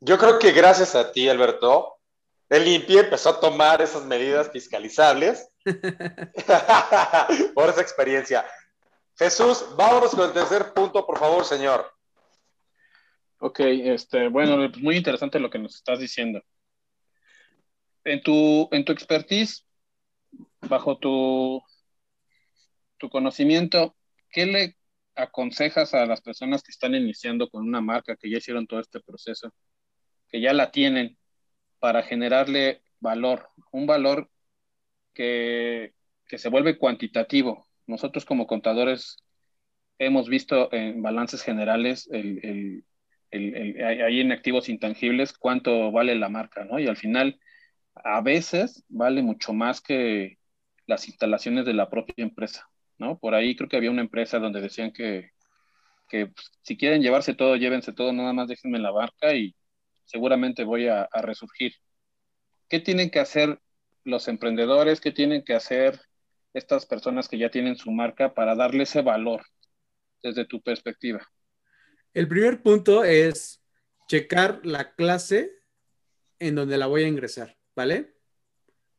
Yo 0.00 0.18
creo 0.18 0.40
que 0.40 0.50
gracias 0.50 0.96
a 0.96 1.12
ti, 1.12 1.28
Alberto, 1.28 2.00
el 2.48 2.66
INPI 2.66 2.98
empezó 2.98 3.28
a 3.28 3.38
tomar 3.38 3.82
esas 3.82 4.04
medidas 4.04 4.50
fiscalizables 4.50 5.48
por 7.54 7.68
esa 7.70 7.82
experiencia. 7.82 8.44
Jesús, 9.16 9.64
vámonos 9.76 10.10
con 10.12 10.26
el 10.26 10.32
tercer 10.32 10.72
punto, 10.72 11.06
por 11.06 11.18
favor, 11.18 11.44
señor. 11.44 11.90
Ok, 13.38 13.60
este, 13.60 14.28
bueno, 14.28 14.56
pues 14.70 14.82
muy 14.82 14.96
interesante 14.96 15.40
lo 15.40 15.50
que 15.50 15.58
nos 15.58 15.74
estás 15.74 15.98
diciendo. 15.98 16.40
En 18.04 18.22
tu, 18.22 18.68
en 18.72 18.84
tu 18.84 18.92
expertise, 18.92 19.66
bajo 20.60 20.98
tu, 20.98 21.62
tu 22.98 23.10
conocimiento, 23.10 23.96
¿qué 24.30 24.46
le 24.46 24.76
aconsejas 25.14 25.94
a 25.94 26.06
las 26.06 26.20
personas 26.20 26.62
que 26.62 26.70
están 26.70 26.94
iniciando 26.94 27.48
con 27.48 27.66
una 27.66 27.80
marca, 27.80 28.16
que 28.16 28.30
ya 28.30 28.38
hicieron 28.38 28.66
todo 28.66 28.80
este 28.80 29.00
proceso, 29.00 29.52
que 30.28 30.40
ya 30.40 30.52
la 30.52 30.70
tienen, 30.70 31.18
para 31.82 32.04
generarle 32.04 32.82
valor, 33.00 33.50
un 33.72 33.86
valor 33.86 34.30
que, 35.12 35.94
se 36.28 36.48
vuelve 36.48 36.78
cuantitativo. 36.78 37.66
Nosotros 37.86 38.24
como 38.24 38.46
contadores 38.46 39.22
hemos 39.98 40.28
visto 40.28 40.72
en 40.72 41.02
balances 41.02 41.42
generales 41.42 42.08
ahí 42.12 42.84
en 43.30 44.32
activos 44.32 44.68
intangibles 44.68 45.32
cuánto 45.32 45.90
vale 45.92 46.14
la 46.14 46.28
marca, 46.28 46.64
¿no? 46.64 46.78
Y 46.78 46.86
al 46.86 46.96
final, 46.96 47.40
a 47.94 48.20
veces 48.20 48.84
vale 48.88 49.22
mucho 49.22 49.52
más 49.52 49.80
que 49.80 50.38
las 50.86 51.08
instalaciones 51.08 51.64
de 51.64 51.74
la 51.74 51.88
propia 51.88 52.14
empresa, 52.18 52.68
¿no? 52.98 53.18
Por 53.18 53.34
ahí 53.34 53.56
creo 53.56 53.68
que 53.68 53.76
había 53.76 53.90
una 53.90 54.02
empresa 54.02 54.38
donde 54.38 54.60
decían 54.60 54.92
que, 54.92 55.30
que 56.08 56.26
pues, 56.26 56.50
si 56.62 56.76
quieren 56.76 57.02
llevarse 57.02 57.34
todo, 57.34 57.56
llévense 57.56 57.92
todo, 57.92 58.12
nada 58.12 58.32
más 58.32 58.48
déjenme 58.48 58.78
la 58.78 58.92
marca 58.92 59.34
y, 59.34 59.54
seguramente 60.12 60.64
voy 60.64 60.88
a, 60.88 61.08
resurgir. 61.22 61.72
¿Qué 62.68 62.80
tienen 62.80 63.10
que 63.10 63.20
hacer 63.20 63.58
los 64.04 64.28
emprendedores? 64.28 65.00
¿Qué 65.00 65.10
tienen 65.10 65.42
que 65.42 65.54
hacer 65.54 66.00
estas 66.54 66.86
personas 66.86 67.28
que 67.28 67.38
ya 67.38 67.50
tienen 67.50 67.76
su 67.76 67.90
marca 67.90 68.34
para 68.34 68.54
darle 68.54 68.84
ese 68.84 69.02
valor 69.02 69.42
desde 70.22 70.44
tu 70.44 70.60
perspectiva? 70.62 71.26
El 72.14 72.28
primer 72.28 72.62
punto 72.62 73.04
es 73.04 73.62
checar 74.08 74.60
la 74.64 74.94
clase 74.94 75.52
en 76.38 76.54
donde 76.54 76.76
la 76.76 76.86
voy 76.86 77.04
a 77.04 77.08
ingresar, 77.08 77.56
¿vale? 77.74 78.14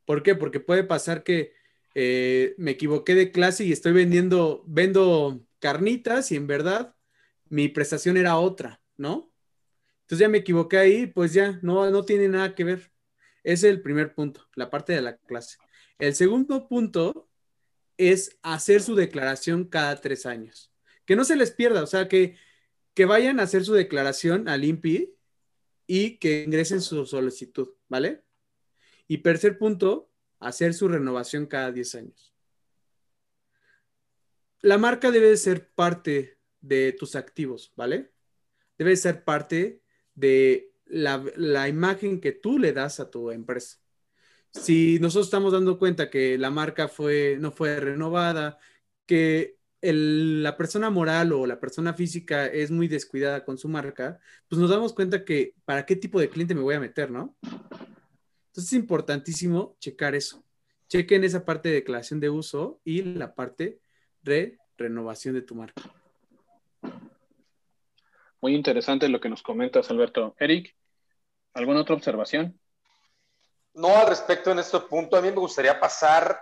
¿Por 0.06 0.24
qué? 0.24 0.36
Porque 0.36 0.60
puede 0.60 0.84
pasar 0.84 1.24
que 1.24 1.54
eh, 1.96 2.56
me 2.58 2.72
equivoqué 2.72 3.14
de 3.14 3.32
clase 3.32 3.66
y 3.66 3.72
estoy 3.72 3.94
vendiendo, 3.94 4.64
vendo 4.66 5.46
carnitas 5.60 6.32
y 6.32 6.36
en 6.36 6.48
verdad 6.48 6.96
mi 7.50 7.70
prestación 7.70 8.18
era 8.18 8.38
otra, 8.38 8.82
¿no? 8.98 9.32
Entonces 10.02 10.20
ya 10.20 10.30
me 10.30 10.40
equivoqué 10.40 10.78
ahí, 10.78 11.08
pues 11.08 11.34
ya 11.34 11.60
no, 11.62 11.90
no 11.92 12.04
tiene 12.04 12.28
nada 12.28 12.56
que 12.56 12.64
ver. 12.64 12.92
Ese 13.44 13.68
es 13.68 13.76
el 13.76 13.82
primer 13.82 14.16
punto, 14.16 14.48
la 14.56 14.70
parte 14.70 14.94
de 14.94 15.02
la 15.02 15.18
clase. 15.18 15.58
El 16.00 16.16
segundo 16.16 16.68
punto 16.68 17.30
es 17.98 18.38
hacer 18.42 18.82
su 18.82 18.96
declaración 18.96 19.66
cada 19.66 20.00
tres 20.02 20.26
años. 20.26 20.72
Que 21.06 21.16
no 21.16 21.26
se 21.26 21.36
les 21.36 21.52
pierda, 21.52 21.84
o 21.84 21.88
sea, 21.88 22.08
que, 22.08 22.38
que 22.94 23.06
vayan 23.06 23.40
a 23.40 23.44
hacer 23.44 23.66
su 23.66 23.74
declaración 23.74 24.48
al 24.48 24.64
INPI 24.64 25.14
y 25.88 26.18
que 26.18 26.44
ingresen 26.44 26.82
su 26.82 27.06
solicitud, 27.06 27.70
¿vale? 27.88 28.24
Y 29.08 29.20
tercer 29.20 29.58
punto, 29.58 30.10
hacer 30.40 30.74
su 30.74 30.88
renovación 30.88 31.46
cada 31.46 31.72
10 31.72 31.96
años. 31.96 32.34
La 34.62 34.78
marca 34.78 35.12
debe 35.12 35.36
ser 35.36 35.70
parte 35.70 36.40
de 36.62 36.94
tus 36.94 37.16
activos, 37.16 37.74
¿vale? 37.76 38.14
Debe 38.78 38.96
ser 38.96 39.24
parte 39.26 39.82
de 40.16 40.74
la, 40.86 41.68
imagen 41.68 42.22
que 42.22 42.32
tú 42.32 42.60
le 42.60 42.72
das 42.72 43.00
a 43.00 43.10
tu 43.12 43.32
empresa. 43.32 43.83
Si 44.54 45.00
nosotros 45.00 45.28
estamos 45.28 45.52
dando 45.52 45.80
cuenta 45.80 46.10
que 46.10 46.38
la 46.38 46.52
marca 46.52 46.88
fue, 46.88 47.38
no 47.40 47.52
fue 47.52 47.80
renovada, 47.80 48.60
que 49.06 49.58
la 49.82 50.56
persona 50.56 50.90
moral 50.90 51.34
o 51.34 51.46
la 51.46 51.60
persona 51.60 51.94
física 51.94 52.46
es 52.48 52.72
muy 52.72 52.88
descuidada 52.88 53.44
con 53.44 53.58
su 53.58 53.68
marca, 53.68 54.20
pues 54.48 54.62
nos 54.62 54.70
damos 54.70 54.94
cuenta 54.94 55.26
que 55.26 55.56
para 55.66 55.86
qué 55.86 55.96
tipo 55.96 56.20
de 56.20 56.30
cliente 56.30 56.56
me 56.56 56.62
voy 56.62 56.76
a 56.76 56.80
meter, 56.80 57.12
¿no? 57.12 57.36
Entonces 57.42 58.72
es 58.72 58.74
importantísimo 58.74 59.76
checar 59.80 60.16
eso. 60.16 60.44
Chequen 60.88 61.24
esa 61.24 61.44
parte 61.44 61.70
de 61.70 61.76
declaración 61.76 62.20
de 62.20 62.30
uso 62.30 62.80
y 62.86 63.02
la 63.02 63.34
parte 63.34 63.80
de 64.22 64.60
renovación 64.78 65.34
de 65.34 65.42
tu 65.42 65.56
marca. 65.56 65.82
Muy 68.40 68.56
interesante 68.56 69.10
lo 69.10 69.20
que 69.20 69.30
nos 69.30 69.42
comentas, 69.42 69.90
Alberto. 69.90 70.36
Eric, 70.38 70.76
¿alguna 71.54 71.82
otra 71.82 71.96
observación? 71.96 72.60
No, 73.74 73.96
al 73.96 74.08
respecto 74.08 74.52
en 74.52 74.60
este 74.60 74.80
punto, 74.82 75.18
a 75.18 75.22
mí 75.22 75.30
me 75.30 75.38
gustaría 75.38 75.80
pasar 75.80 76.40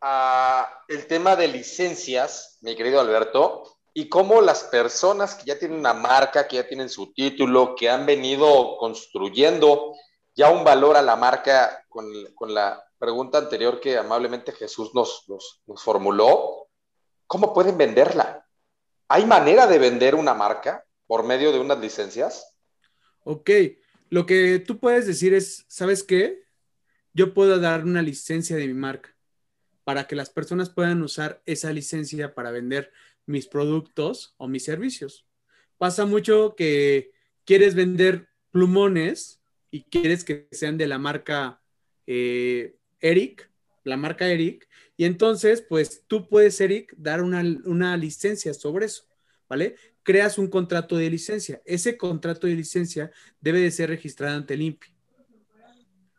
a 0.00 0.82
el 0.88 1.06
tema 1.06 1.36
de 1.36 1.48
licencias, 1.48 2.58
mi 2.60 2.76
querido 2.76 3.00
Alberto, 3.00 3.76
y 3.92 4.08
cómo 4.08 4.40
las 4.40 4.64
personas 4.64 5.34
que 5.34 5.46
ya 5.46 5.58
tienen 5.58 5.78
una 5.78 5.92
marca, 5.92 6.46
que 6.46 6.56
ya 6.56 6.68
tienen 6.68 6.88
su 6.88 7.12
título, 7.12 7.74
que 7.74 7.90
han 7.90 8.06
venido 8.06 8.76
construyendo 8.78 9.94
ya 10.34 10.50
un 10.50 10.64
valor 10.64 10.96
a 10.96 11.02
la 11.02 11.16
marca 11.16 11.84
con, 11.88 12.06
la 12.54 12.82
pregunta 12.98 13.38
anterior 13.38 13.80
que 13.80 13.98
amablemente 13.98 14.52
Jesús 14.52 14.94
nos, 14.94 15.24
nos 15.28 15.82
formuló, 15.82 16.68
¿cómo 17.26 17.52
pueden 17.52 17.76
venderla? 17.76 18.46
¿Hay 19.08 19.26
manera 19.26 19.66
de 19.66 19.78
vender 19.78 20.14
una 20.14 20.34
marca? 20.34 20.86
por 21.10 21.24
medio 21.24 21.50
de 21.50 21.58
unas 21.58 21.80
licencias? 21.80 22.56
Ok, 23.24 23.50
Lo 24.10 24.26
que 24.26 24.58
tú 24.58 24.78
puedes 24.78 25.06
decir 25.06 25.34
es, 25.34 25.64
¿sabes 25.68 26.02
qué? 26.02 26.42
Yo 27.14 27.32
puedo 27.32 27.58
dar 27.60 27.84
una 27.84 28.02
licencia 28.02 28.56
de 28.56 28.66
mi 28.66 28.74
marca 28.74 29.16
para 29.84 30.06
que 30.06 30.16
las 30.16 30.30
personas 30.30 30.68
puedan 30.68 31.02
usar 31.02 31.42
esa 31.46 31.72
licencia 31.72 32.34
para 32.34 32.50
vender 32.50 32.92
mis 33.26 33.46
productos 33.46 34.34
o 34.36 34.48
mis 34.48 34.64
servicios. 34.64 35.26
Pasa 35.78 36.06
mucho 36.06 36.54
que 36.56 37.12
quieres 37.44 37.74
vender 37.74 38.28
plumones 38.50 39.40
y 39.70 39.84
quieres 39.84 40.24
que 40.24 40.48
sean 40.50 40.76
de 40.76 40.88
la 40.88 40.98
marca 40.98 41.62
eh, 42.06 42.76
Eric, 43.00 43.48
la 43.84 43.96
marca 43.96 44.28
Eric, 44.28 44.68
y 44.96 45.04
entonces, 45.04 45.62
pues 45.62 46.04
tú 46.06 46.28
puedes, 46.28 46.60
Eric, 46.60 46.92
dar 46.96 47.22
una, 47.22 47.40
una 47.64 47.96
licencia 47.96 48.52
sobre 48.54 48.86
eso, 48.86 49.04
¿vale? 49.48 49.76
Creas 50.10 50.38
un 50.38 50.48
contrato 50.48 50.96
de 50.96 51.08
licencia. 51.08 51.62
Ese 51.64 51.96
contrato 51.96 52.48
de 52.48 52.56
licencia 52.56 53.12
debe 53.40 53.60
de 53.60 53.70
ser 53.70 53.90
registrado 53.90 54.38
ante 54.38 54.54
el 54.54 54.62
INPI. 54.62 54.88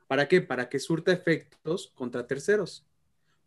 ¿Para 0.08 0.30
qué? 0.30 0.40
Para 0.40 0.70
que 0.70 0.80
surta 0.80 1.12
efectos 1.12 1.92
contra 1.94 2.26
terceros. 2.26 2.86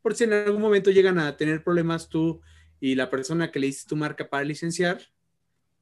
Por 0.03 0.15
si 0.15 0.25
en 0.25 0.35
algún 0.35 0.61
momento 0.61 0.91
llegan 0.91 1.19
a 1.19 1.35
tener 1.39 1.65
problemas 1.65 2.11
tú 2.11 2.43
y 2.79 2.95
la 2.95 3.09
persona 3.09 3.51
que 3.51 3.59
le 3.59 3.69
hiciste 3.69 3.89
tu 3.89 3.97
marca 3.97 4.29
para 4.29 4.45
licenciar, 4.45 5.01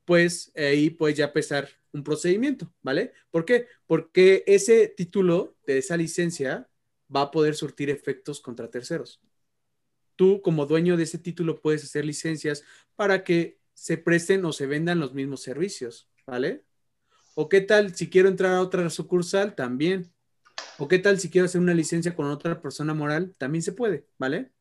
pues 0.05 0.53
ahí 0.55 0.91
puedes 0.91 1.17
ya 1.17 1.25
empezar 1.25 1.69
un 1.93 2.05
procedimiento, 2.05 2.73
¿vale? 2.83 3.15
¿Por 3.33 3.45
qué? 3.45 3.67
Porque 3.89 4.45
ese 4.47 4.87
título 4.87 5.57
de 5.67 5.79
esa 5.79 5.97
licencia 5.97 6.71
va 7.13 7.23
a 7.23 7.31
poder 7.33 7.57
surtir 7.57 7.91
efectos 7.91 8.41
contra 8.41 8.71
terceros. 8.71 9.21
Tú 10.15 10.41
como 10.41 10.67
dueño 10.67 10.97
de 10.97 11.03
ese 11.03 11.19
título 11.19 11.61
puedes 11.61 11.83
hacer 11.83 12.05
licencias 12.05 12.63
para 12.95 13.25
que 13.25 13.61
se 13.75 13.99
presten 13.99 14.45
o 14.45 14.53
se 14.53 14.67
vendan 14.67 15.01
los 15.01 15.15
mismos 15.15 15.43
servicios, 15.43 16.09
¿vale? 16.27 16.65
¿O 17.35 17.49
qué 17.49 17.61
tal 17.61 17.95
si 17.95 18.11
quiero 18.11 18.29
entrar 18.29 18.55
a 18.55 18.61
otra 18.61 18.89
sucursal? 18.91 19.55
También. 19.55 20.13
¿O 20.79 20.89
qué 20.89 20.99
tal 20.99 21.19
si 21.19 21.31
quiero 21.31 21.47
hacer 21.47 21.61
una 21.61 21.75
licencia 21.75 22.15
con 22.15 22.27
otra 22.27 22.61
persona 22.61 22.95
moral? 22.95 23.35
También 23.39 23.63
se 23.63 23.73
puede, 23.73 24.07
¿vale? 24.19 24.53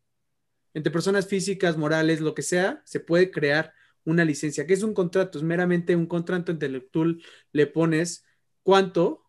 Entre 0.74 0.92
personas 0.92 1.28
físicas, 1.28 1.78
morales, 1.78 2.22
lo 2.22 2.34
que 2.34 2.42
sea, 2.44 2.82
se 2.86 3.00
puede 3.00 3.32
crear 3.32 3.74
una 4.06 4.26
licencia. 4.26 4.66
que 4.66 4.74
es 4.74 4.84
un 4.84 4.94
contrato? 4.94 5.38
Es 5.38 5.44
meramente 5.44 5.96
un 5.96 6.08
contrato 6.08 6.52
intelectual. 6.52 7.22
Le 7.52 7.68
pones 7.68 8.26
cuánto, 8.64 9.24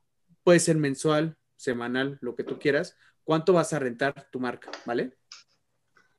puede 0.44 0.60
ser 0.60 0.76
mensual, 0.76 1.36
semanal, 1.56 2.18
lo 2.20 2.34
que 2.34 2.44
tú 2.44 2.58
quieras, 2.58 2.96
cuánto 3.24 3.52
vas 3.52 3.72
a 3.72 3.78
rentar 3.78 4.28
tu 4.30 4.40
marca, 4.40 4.70
¿vale? 4.86 5.16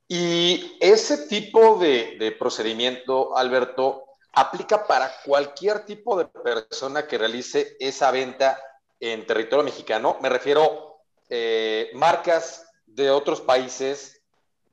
Y 0.08 0.78
ese 0.80 1.28
tipo 1.28 1.78
de, 1.78 2.36
procedimiento, 2.38 3.36
Alberto, 3.38 4.06
aplica 4.34 4.86
para 4.86 5.12
cualquier 5.26 5.86
tipo 5.86 6.18
de 6.18 6.26
persona 6.26 7.08
que 7.08 7.18
realice 7.18 7.76
esa 7.80 8.12
venta 8.12 8.60
en 9.00 9.26
territorio 9.26 9.64
mexicano. 9.64 10.18
Me 10.22 10.30
refiero 10.30 10.98
eh, 11.30 11.92
marcas 11.94 12.68
de 12.86 13.10
otros 13.10 13.42
países 13.42 14.22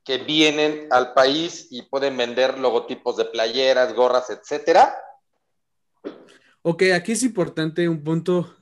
que 0.03 0.17
vienen 0.17 0.87
al 0.91 1.13
país 1.13 1.67
y 1.69 1.83
pueden 1.83 2.17
vender 2.17 2.57
logotipos 2.57 3.17
de 3.17 3.25
playeras, 3.25 3.93
gorras, 3.93 4.29
etcétera. 4.29 4.97
Ok, 6.63 6.83
aquí 6.93 7.13
es 7.13 7.23
importante 7.23 7.87
un 7.87 8.03
punto 8.03 8.55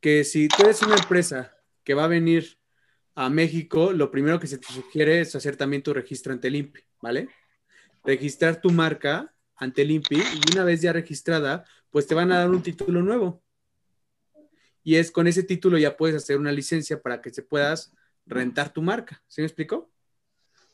que 0.00 0.24
si 0.24 0.48
tú 0.48 0.64
eres 0.64 0.82
una 0.82 0.96
empresa 0.96 1.54
que 1.84 1.94
va 1.94 2.04
a 2.04 2.08
venir 2.08 2.58
a 3.14 3.28
México, 3.30 3.92
lo 3.92 4.10
primero 4.10 4.40
que 4.40 4.46
se 4.46 4.58
te 4.58 4.66
sugiere 4.68 5.20
es 5.20 5.34
hacer 5.34 5.56
también 5.56 5.82
tu 5.82 5.92
registro 5.92 6.32
ante 6.32 6.48
el 6.48 6.56
INPI, 6.56 6.80
¿vale? 7.00 7.28
Registrar 8.04 8.60
tu 8.60 8.70
marca 8.70 9.34
ante 9.56 9.82
el 9.82 9.90
INPI 9.90 10.16
y 10.16 10.52
una 10.52 10.64
vez 10.64 10.80
ya 10.80 10.92
registrada, 10.92 11.64
pues 11.90 12.06
te 12.06 12.14
van 12.14 12.32
a 12.32 12.38
dar 12.38 12.50
un 12.50 12.62
título 12.62 13.02
nuevo 13.02 13.42
y 14.84 14.96
es 14.96 15.10
con 15.10 15.26
ese 15.26 15.42
título 15.42 15.78
ya 15.78 15.96
puedes 15.96 16.16
hacer 16.16 16.38
una 16.38 16.52
licencia 16.52 17.00
para 17.00 17.20
que 17.20 17.30
se 17.30 17.42
puedas 17.42 17.92
rentar 18.26 18.72
tu 18.72 18.82
marca. 18.82 19.22
¿Sí 19.28 19.40
me 19.40 19.46
explico? 19.46 19.90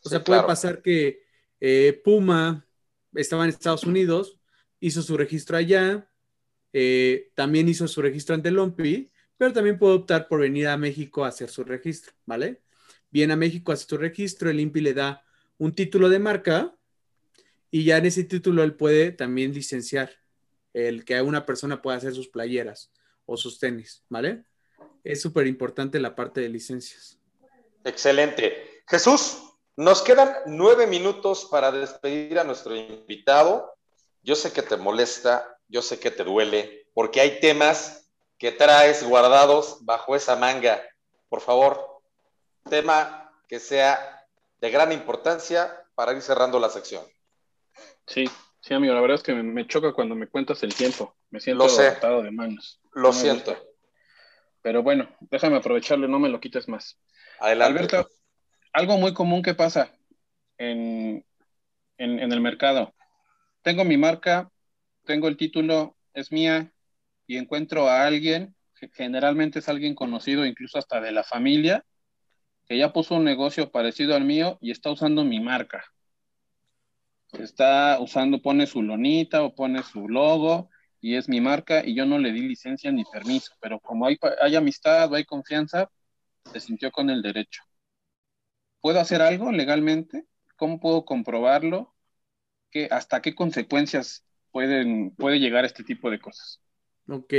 O 0.05 0.09
sea, 0.09 0.22
puede 0.22 0.43
pasar 0.43 0.80
que 0.80 1.22
eh, 1.61 2.01
Puma 2.05 2.66
estaba 3.14 3.45
en 3.45 3.51
Estados 3.51 3.84
Unidos, 3.84 4.39
hizo 4.80 5.03
su 5.03 5.16
registro 5.16 5.57
allá, 5.57 6.09
eh, 6.72 7.30
también 7.34 7.68
hizo 7.68 7.89
su 7.89 8.01
registro 8.01 8.34
ante 8.34 8.49
el 8.49 8.59
OMPI, 8.59 9.11
pero 9.39 9.53
también 9.53 9.78
puede 9.78 9.95
optar 9.95 10.28
por 10.28 10.41
venir 10.41 10.68
a 10.68 10.76
México 10.76 11.24
a 11.24 11.28
hacer 11.28 11.49
su 11.49 11.64
registro, 11.64 12.12
¿vale? 12.26 12.61
Viene 13.11 13.32
a 13.32 13.36
México, 13.36 13.72
hace 13.72 13.86
su 13.86 13.97
registro, 13.97 14.51
el 14.51 14.61
INPI 14.61 14.80
le 14.80 14.95
da 14.95 15.24
un 15.57 15.74
título 15.74 16.09
de 16.09 16.18
marca 16.18 16.76
y 17.70 17.84
ya 17.84 17.97
en 17.97 18.07
ese 18.07 18.24
título 18.24 18.62
él 18.62 18.74
puede 18.74 19.12
también 19.12 19.55
licenciar 19.55 20.11
el 20.74 21.05
que 21.05 21.22
una 21.22 21.47
persona 21.47 21.80
pueda 21.80 21.97
hacer 21.97 22.14
sus 22.14 22.28
playeras 22.28 22.93
o 23.26 23.36
sus 23.36 23.59
tenis, 23.59 24.05
¿vale? 24.09 24.45
Es 25.05 25.22
súper 25.22 25.47
importante 25.47 26.01
la 26.01 26.14
parte 26.14 26.41
de 26.41 26.49
licencias. 26.49 27.18
Excelente. 27.84 28.82
Jesús, 28.86 29.39
nos 29.76 30.03
quedan 30.03 30.34
nueve 30.47 30.86
minutos 30.86 31.47
para 31.51 31.70
despedir 31.70 32.39
a 32.39 32.45
nuestro 32.45 32.74
invitado. 32.74 33.72
Yo 34.22 34.34
sé 34.34 34.53
que 34.53 34.62
te 34.62 34.76
molesta, 34.76 35.59
yo 35.68 35.82
sé 35.82 36.01
que 36.01 36.11
te 36.11 36.24
duele, 36.24 36.89
porque 36.95 37.20
hay 37.20 37.39
temas 37.41 38.07
que 38.39 38.53
traes 38.53 39.03
guardados 39.03 39.78
bajo 39.84 40.14
esa 40.14 40.36
manga. 40.36 40.80
Por 41.28 41.41
favor, 41.41 42.01
tema 42.68 43.32
que 43.49 43.59
sea 43.59 44.24
de 44.61 44.70
gran 44.70 44.93
importancia 44.93 45.84
para 45.95 46.12
ir 46.12 46.22
cerrando 46.22 46.61
la 46.61 46.70
sección. 46.70 47.05
Sí, 48.07 48.30
sí, 48.61 48.74
amigo, 48.74 48.95
la 48.95 49.01
verdad 49.01 49.16
es 49.16 49.22
que 49.22 49.34
me, 49.34 49.66
choca 49.66 49.93
cuando 49.93 50.14
me 50.14 50.28
cuentas 50.28 50.62
el 50.62 50.74
tiempo. 50.74 51.16
Me 51.30 51.41
siento 51.41 51.64
atado 51.64 52.22
de 52.22 52.30
manos. 52.30 52.80
Lo 52.93 53.12
siento. 53.12 53.57
Pero 54.62 54.82
bueno, 54.82 55.09
déjame 55.20 55.57
aprovecharle, 55.57 56.09
no 56.09 56.18
me 56.18 56.28
lo 56.28 56.41
quites 56.41 56.68
más. 56.68 56.99
Adelante. 57.41 57.72
Alberto, 57.72 58.11
algo 58.72 58.97
muy 58.97 59.14
común 59.14 59.43
que 59.43 59.55
pasa 59.55 59.93
en, 60.57 61.24
en, 61.97 62.32
el 62.32 62.41
mercado. 62.41 62.95
Tengo 63.62 63.84
mi 63.84 63.97
marca, 63.97 64.51
tengo 65.05 65.28
el 65.28 65.36
título, 65.36 65.97
es 66.12 66.32
mía, 66.32 66.72
y 67.28 67.36
encuentro 67.36 67.88
a 67.88 68.06
alguien, 68.06 68.56
generalmente 68.94 69.60
es 69.60 69.68
alguien 69.68 69.94
conocido, 69.94 70.46
incluso 70.46 70.78
hasta 70.78 71.00
de 71.00 71.12
la 71.12 71.22
familia, 71.22 71.84
que 72.66 72.78
ya 72.78 72.92
puso 72.92 73.16
un 73.16 73.24
negocio 73.24 73.70
parecido 73.70 74.16
al 74.16 74.24
mío 74.24 74.58
y 74.62 74.70
está 74.72 74.90
usando 74.90 75.24
mi 75.24 75.38
marca. 75.38 75.84
Está 77.32 77.98
usando, 78.00 78.40
pone 78.40 78.66
su 78.66 78.82
lonita 78.82 79.42
o 79.42 79.54
pone 79.54 79.82
su 79.82 80.08
logo 80.08 80.70
y 81.00 81.16
es 81.16 81.28
mi 81.28 81.40
marca 81.42 81.84
y 81.84 81.94
yo 81.94 82.06
no 82.06 82.18
le 82.18 82.32
di 82.32 82.40
licencia 82.40 82.90
ni 82.90 83.04
permiso, 83.04 83.52
pero 83.60 83.78
como 83.78 84.06
hay, 84.06 84.18
amistad 84.56 85.12
o 85.12 85.14
hay 85.14 85.24
confianza, 85.24 85.90
se 86.50 86.60
sintió 86.60 86.90
con 86.90 87.10
el 87.10 87.20
derecho. 87.20 87.62
¿Puedo 88.80 89.00
hacer 89.00 89.20
algo 89.20 89.52
legalmente? 89.52 90.24
¿Cómo 90.56 90.80
puedo 90.80 91.04
comprobarlo? 91.04 91.94
¿Qué, 92.70 92.88
¿Hasta 92.90 93.20
qué 93.20 93.34
consecuencias 93.34 94.24
pueden, 94.50 95.10
puede 95.16 95.40
llegar 95.40 95.66
este 95.66 95.84
tipo 95.84 96.10
de 96.10 96.20
cosas? 96.20 96.60
Ok. 97.09 97.34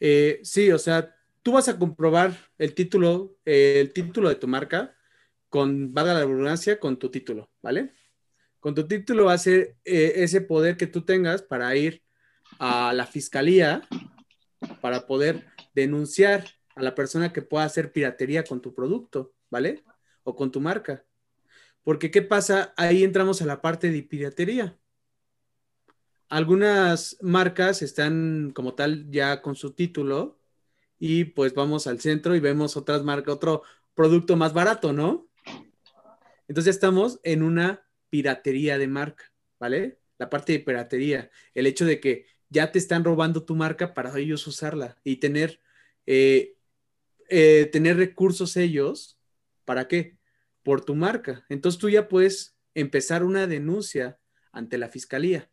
Eh, 0.00 0.40
sí, 0.42 0.70
o 0.70 0.78
sea, 0.78 1.14
tú 1.42 1.52
vas 1.52 1.68
a 1.68 1.78
comprobar 1.78 2.36
el 2.58 2.74
título, 2.74 3.36
eh, 3.44 3.80
el 3.80 3.92
título 3.92 4.28
de 4.28 4.36
tu 4.36 4.48
marca 4.48 4.96
con, 5.48 5.92
valga 5.92 6.14
la 6.14 6.20
redundancia, 6.20 6.80
con 6.80 6.98
tu 6.98 7.10
título, 7.10 7.50
¿vale? 7.62 7.92
Con 8.60 8.74
tu 8.74 8.86
título 8.86 9.26
va 9.26 9.34
a 9.34 9.38
ser 9.38 9.76
eh, 9.84 10.12
ese 10.16 10.40
poder 10.40 10.76
que 10.76 10.86
tú 10.86 11.02
tengas 11.02 11.42
para 11.42 11.74
ir 11.76 12.02
a 12.58 12.92
la 12.92 13.06
fiscalía 13.06 13.86
para 14.80 15.06
poder 15.06 15.44
denunciar 15.74 16.44
a 16.74 16.82
la 16.82 16.94
persona 16.94 17.32
que 17.32 17.42
pueda 17.42 17.64
hacer 17.64 17.92
piratería 17.92 18.44
con 18.44 18.60
tu 18.60 18.74
producto, 18.74 19.34
¿vale? 19.50 19.84
O 20.22 20.34
con 20.34 20.50
tu 20.50 20.60
marca. 20.60 21.04
Porque 21.82 22.10
¿qué 22.10 22.22
pasa? 22.22 22.72
Ahí 22.76 23.04
entramos 23.04 23.42
a 23.42 23.46
la 23.46 23.60
parte 23.60 23.90
de 23.90 24.02
piratería. 24.02 24.78
Algunas 26.34 27.16
marcas 27.22 27.80
están 27.80 28.50
como 28.56 28.74
tal 28.74 29.08
ya 29.08 29.40
con 29.40 29.54
su 29.54 29.70
título 29.70 30.40
y 30.98 31.26
pues 31.26 31.54
vamos 31.54 31.86
al 31.86 32.00
centro 32.00 32.34
y 32.34 32.40
vemos 32.40 32.76
otras 32.76 33.04
marcas, 33.04 33.36
otro 33.36 33.62
producto 33.94 34.34
más 34.34 34.52
barato, 34.52 34.92
¿no? 34.92 35.28
Entonces 36.48 36.74
estamos 36.74 37.20
en 37.22 37.44
una 37.44 37.86
piratería 38.10 38.78
de 38.78 38.88
marca, 38.88 39.32
¿vale? 39.60 40.00
La 40.18 40.28
parte 40.28 40.54
de 40.54 40.58
piratería, 40.58 41.30
el 41.54 41.68
hecho 41.68 41.84
de 41.84 42.00
que 42.00 42.26
ya 42.48 42.72
te 42.72 42.80
están 42.80 43.04
robando 43.04 43.44
tu 43.44 43.54
marca 43.54 43.94
para 43.94 44.18
ellos 44.18 44.44
usarla 44.48 44.96
y 45.04 45.18
tener, 45.18 45.60
eh, 46.04 46.56
eh, 47.28 47.66
tener 47.70 47.96
recursos 47.96 48.56
ellos, 48.56 49.20
¿para 49.64 49.86
qué? 49.86 50.18
Por 50.64 50.84
tu 50.84 50.96
marca. 50.96 51.46
Entonces 51.48 51.80
tú 51.80 51.88
ya 51.90 52.08
puedes 52.08 52.56
empezar 52.74 53.22
una 53.22 53.46
denuncia 53.46 54.18
ante 54.50 54.78
la 54.78 54.88
fiscalía. 54.88 55.48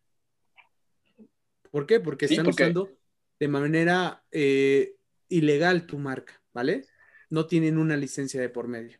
¿Por 1.72 1.88
qué? 1.88 2.00
Porque 2.00 2.26
están 2.26 2.48
usando 2.48 2.92
de 3.40 3.48
manera 3.48 4.24
eh, 4.32 4.96
ilegal 5.30 5.88
tu 5.88 5.98
marca, 5.98 6.42
¿vale? 6.54 6.86
No 7.30 7.48
tienen 7.48 7.78
una 7.78 7.98
licencia 7.98 8.40
de 8.40 8.50
por 8.50 8.68
medio. 8.68 9.00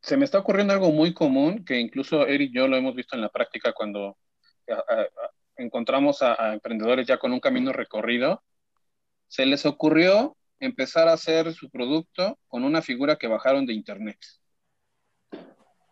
Se 0.00 0.16
me 0.16 0.24
está 0.24 0.38
ocurriendo 0.38 0.72
algo 0.72 0.90
muy 0.92 1.12
común 1.12 1.64
que 1.64 1.78
incluso 1.78 2.26
Eric 2.26 2.52
y 2.52 2.54
yo 2.54 2.68
lo 2.68 2.76
hemos 2.76 2.94
visto 2.94 3.16
en 3.16 3.20
la 3.20 3.28
práctica 3.28 3.72
cuando 3.72 4.16
encontramos 5.56 6.22
a, 6.22 6.52
emprendedores 6.54 7.06
ya 7.06 7.18
con 7.18 7.32
un 7.32 7.40
camino 7.40 7.72
recorrido, 7.72 8.42
se 9.26 9.44
les 9.44 9.66
ocurrió 9.66 10.36
empezar 10.60 11.08
a 11.08 11.12
hacer 11.12 11.52
su 11.52 11.68
producto 11.70 12.38
con 12.46 12.64
una 12.64 12.80
figura 12.80 13.16
que 13.16 13.26
bajaron 13.26 13.66
de 13.66 13.74
internet. 13.74 14.18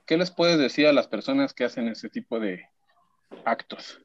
¿Qué 0.07 0.17
les 0.17 0.31
puedes 0.31 0.59
decir 0.59 0.87
a 0.87 0.93
las 0.93 1.09
personas 1.09 1.53
que 1.53 1.65
hacen 1.65 1.89
ese 1.89 2.09
tipo 2.09 2.39
de 2.39 2.65
actos? 3.45 4.01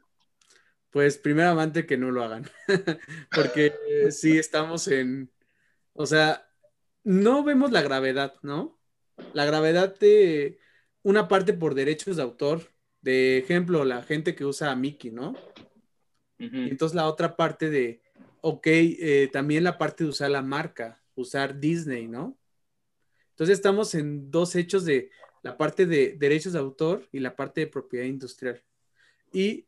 Pues 0.92 1.18
primeramente 1.18 1.86
que 1.86 1.98
no 1.98 2.12
lo 2.12 2.24
hagan, 2.24 2.50
porque 3.34 3.74
sí 4.12 4.38
estamos 4.38 4.88
en, 4.90 5.32
o 5.94 6.06
sea, 6.06 6.50
no 7.04 7.44
vemos 7.44 7.72
la 7.72 7.82
gravedad, 7.82 8.36
¿no? 8.42 8.78
La 9.34 9.46
gravedad 9.46 9.98
de 9.98 10.60
una 11.04 11.28
parte 11.28 11.54
por 11.54 11.76
derechos 11.76 12.18
de 12.18 12.24
autor, 12.24 12.70
de 13.02 13.38
ejemplo, 13.38 13.86
la 13.86 14.04
gente 14.04 14.36
que 14.36 14.46
usa 14.46 14.72
a 14.72 14.76
Mickey, 14.76 15.12
¿no? 15.12 15.34
Entonces 16.38 16.96
la 16.96 17.08
otra 17.08 17.36
parte 17.36 17.70
de, 17.70 18.02
ok, 18.42 18.66
eh, 18.66 19.30
también 19.32 19.64
la 19.64 19.78
parte 19.78 20.04
de 20.04 20.10
usar 20.10 20.32
la 20.32 20.42
marca, 20.42 21.00
usar 21.14 21.60
Disney, 21.60 22.08
¿no? 22.08 22.36
Entonces 23.30 23.58
estamos 23.58 23.94
en 23.94 24.32
dos 24.32 24.56
hechos 24.56 24.84
de 24.84 25.12
la 25.44 25.58
parte 25.58 25.86
de 25.86 26.16
derechos 26.18 26.54
de 26.54 26.60
autor 26.60 27.08
y 27.12 27.20
la 27.20 27.36
parte 27.36 27.62
de 27.62 27.68
propiedad 27.68 28.06
industrial. 28.06 28.62
Y 29.32 29.68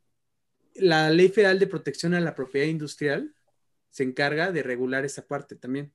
la 0.76 1.10
Ley 1.10 1.30
Federal 1.30 1.60
de 1.60 1.68
Protección 1.68 2.14
a 2.14 2.20
la 2.20 2.36
Propiedad 2.36 2.68
Industrial 2.68 3.34
se 3.90 4.04
encarga 4.04 4.52
de 4.52 4.64
regular 4.64 5.06
esa 5.06 5.28
parte 5.28 5.56
también. 5.56 5.94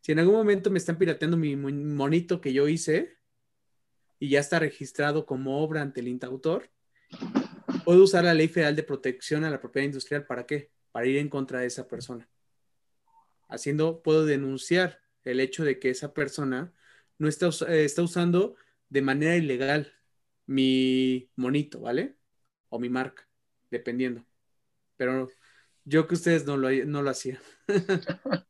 Si 0.00 0.12
en 0.12 0.18
algún 0.18 0.34
momento 0.34 0.70
me 0.70 0.78
están 0.78 0.98
pirateando 0.98 1.36
mi 1.36 1.56
monito 1.56 2.40
que 2.40 2.52
yo 2.52 2.68
hice 2.68 3.16
y 4.18 4.30
ya 4.30 4.40
está 4.40 4.58
registrado 4.58 5.26
como 5.26 5.62
obra 5.62 5.82
ante 5.82 6.00
el 6.00 6.08
intautor, 6.08 6.70
puedo 7.84 8.04
usar 8.04 8.24
la 8.24 8.34
Ley 8.34 8.48
Federal 8.48 8.76
de 8.76 8.82
Protección 8.82 9.44
a 9.44 9.50
la 9.50 9.60
Propiedad 9.60 9.86
Industrial 9.86 10.24
para 10.24 10.46
qué? 10.46 10.70
Para 10.92 11.06
ir 11.06 11.18
en 11.18 11.28
contra 11.28 11.60
de 11.60 11.66
esa 11.66 11.88
persona. 11.88 12.28
Haciendo, 13.48 14.02
puedo 14.02 14.24
denunciar 14.24 15.02
el 15.24 15.40
hecho 15.40 15.64
de 15.64 15.78
que 15.78 15.90
esa 15.90 16.14
persona 16.14 16.72
no 17.18 17.28
está, 17.28 17.48
eh, 17.68 17.84
está 17.84 18.02
usando 18.02 18.56
de 18.88 19.02
manera 19.02 19.36
ilegal 19.36 19.92
mi 20.46 21.30
monito, 21.36 21.80
¿vale? 21.80 22.16
O 22.68 22.78
mi 22.78 22.88
marca 22.88 23.26
dependiendo. 23.70 24.24
Pero 24.96 25.28
yo 25.84 26.06
que 26.06 26.14
ustedes 26.14 26.46
no 26.46 26.56
lo, 26.56 26.70
no 26.86 27.02
lo 27.02 27.10
hacían. 27.10 27.38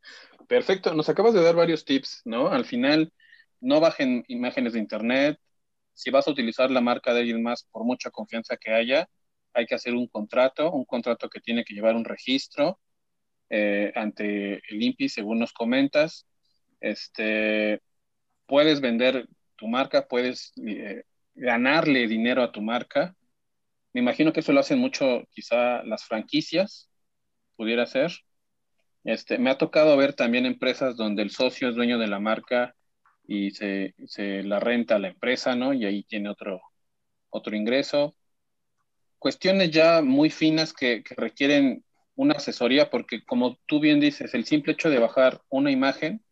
Perfecto, 0.48 0.94
nos 0.94 1.08
acabas 1.08 1.34
de 1.34 1.42
dar 1.42 1.54
varios 1.56 1.84
tips, 1.84 2.22
¿no? 2.24 2.48
Al 2.48 2.64
final, 2.64 3.12
no 3.60 3.80
bajen 3.80 4.24
imágenes 4.28 4.74
de 4.74 4.78
internet. 4.78 5.38
Si 5.92 6.10
vas 6.10 6.28
a 6.28 6.30
utilizar 6.30 6.70
la 6.70 6.80
marca 6.80 7.12
de 7.12 7.20
alguien 7.20 7.42
más, 7.42 7.64
por 7.64 7.84
mucha 7.84 8.10
confianza 8.10 8.56
que 8.56 8.72
haya, 8.72 9.08
hay 9.52 9.66
que 9.66 9.74
hacer 9.74 9.94
un 9.94 10.06
contrato, 10.08 10.70
un 10.70 10.84
contrato 10.84 11.28
que 11.28 11.40
tiene 11.40 11.64
que 11.64 11.74
llevar 11.74 11.96
un 11.96 12.04
registro 12.04 12.78
eh, 13.50 13.92
ante 13.94 14.62
el 14.68 14.82
INPI, 14.82 15.08
según 15.08 15.38
nos 15.38 15.52
comentas. 15.52 16.26
Este, 16.80 17.80
puedes 18.46 18.80
vender 18.80 19.28
tu 19.56 19.68
marca, 19.68 20.06
puedes 20.06 20.52
eh, 20.66 21.04
ganarle 21.34 22.06
dinero 22.06 22.42
a 22.42 22.52
tu 22.52 22.62
marca, 22.62 23.14
me 23.96 24.02
imagino 24.02 24.30
que 24.34 24.40
eso 24.40 24.52
lo 24.52 24.60
hacen 24.60 24.78
mucho 24.78 25.24
quizá 25.30 25.82
las 25.84 26.04
franquicias, 26.04 26.90
pudiera 27.56 27.86
ser. 27.86 28.12
Este, 29.04 29.38
me 29.38 29.48
ha 29.48 29.56
tocado 29.56 29.96
ver 29.96 30.12
también 30.12 30.44
empresas 30.44 30.96
donde 30.98 31.22
el 31.22 31.30
socio 31.30 31.70
es 31.70 31.76
dueño 31.76 31.98
de 31.98 32.06
la 32.06 32.20
marca 32.20 32.76
y 33.26 33.52
se, 33.52 33.94
la 34.44 34.60
renta 34.60 34.96
a 34.96 34.98
la 34.98 35.08
empresa, 35.08 35.56
¿no? 35.56 35.72
Y 35.72 35.86
ahí 35.86 36.04
tiene 36.04 36.28
otro, 36.28 36.60
otro 37.30 37.56
ingreso. 37.56 38.14
Cuestiones 39.18 39.70
ya 39.70 40.02
muy 40.02 40.28
finas 40.28 40.74
que, 40.74 41.02
que 41.02 41.14
requieren 41.14 41.82
una 42.16 42.34
asesoría 42.34 42.90
porque 42.90 43.24
como 43.24 43.56
tú 43.64 43.80
bien 43.80 43.98
dices, 43.98 44.34
el 44.34 44.44
simple 44.44 44.74
hecho 44.74 44.90
de 44.90 44.98
bajar 44.98 45.40
una 45.48 45.70
imagen 45.70 46.22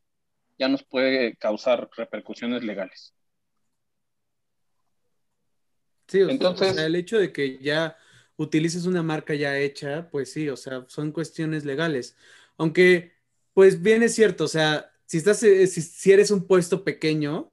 ya 0.58 0.68
nos 0.68 0.84
puede 0.84 1.36
causar 1.36 1.88
repercusiones 1.96 2.62
legales. 2.62 3.13
Sí, 6.06 6.20
Entonces, 6.20 6.76
el 6.76 6.96
hecho 6.96 7.18
de 7.18 7.32
que 7.32 7.58
ya 7.58 7.96
utilices 8.36 8.86
una 8.86 9.02
marca 9.02 9.34
ya 9.34 9.58
hecha, 9.58 10.08
pues 10.10 10.32
sí, 10.32 10.48
o 10.48 10.56
sea, 10.56 10.84
son 10.88 11.12
cuestiones 11.12 11.64
legales. 11.64 12.16
Aunque, 12.56 13.12
pues 13.52 13.82
bien 13.82 14.02
es 14.02 14.14
cierto, 14.14 14.44
o 14.44 14.48
sea, 14.48 14.90
si 15.06 15.18
estás, 15.18 15.42
eh, 15.42 15.66
si, 15.66 16.12
eres 16.12 16.30
un 16.30 16.46
puesto 16.46 16.84
pequeño, 16.84 17.52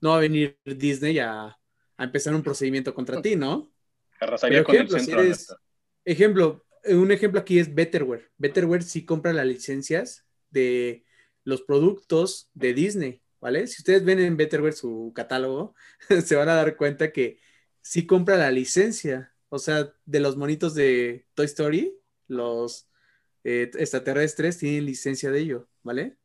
no 0.00 0.10
va 0.10 0.16
a 0.16 0.20
venir 0.20 0.58
Disney 0.64 1.18
a, 1.18 1.58
empezar 1.98 2.34
un 2.34 2.42
procedimiento 2.42 2.92
contra 2.94 3.22
ti, 3.22 3.36
¿no? 3.36 3.72
Arrasaría 4.20 4.62
con 4.64 4.74
ejemplo, 4.74 4.98
el 4.98 5.34
ejemplo, 6.04 6.66
un 6.84 7.10
ejemplo 7.10 7.40
aquí 7.40 7.58
es 7.58 7.74
Betterware. 7.74 8.30
Betterware 8.36 8.82
sí 8.82 9.06
compra 9.06 9.32
las 9.32 9.46
licencias 9.46 10.26
de 10.50 11.06
los 11.42 11.62
productos 11.62 12.50
de 12.52 12.74
Disney, 12.74 13.22
¿vale? 13.40 13.66
Si 13.66 13.80
ustedes 13.80 14.04
ven 14.04 14.18
en 14.18 14.36
Betterware 14.36 14.74
su 14.74 15.12
catálogo, 15.14 15.74
se 16.24 16.36
van 16.36 16.50
a 16.50 16.54
dar 16.54 16.76
cuenta 16.76 17.12
que 17.12 17.38
sí 17.86 18.06
compra 18.06 18.36
la 18.36 18.50
licencia. 18.50 19.32
O 19.48 19.58
sea, 19.58 19.92
de 20.04 20.20
los 20.20 20.36
monitos 20.36 20.74
de 20.74 21.26
Toy 21.34 21.46
Story, 21.46 21.96
los 22.26 22.88
eh, 23.44 23.70
extraterrestres 23.78 24.58
tienen 24.58 24.86
licencia 24.86 25.30
de 25.30 25.38
ello, 25.38 25.68
¿vale? 25.82 26.16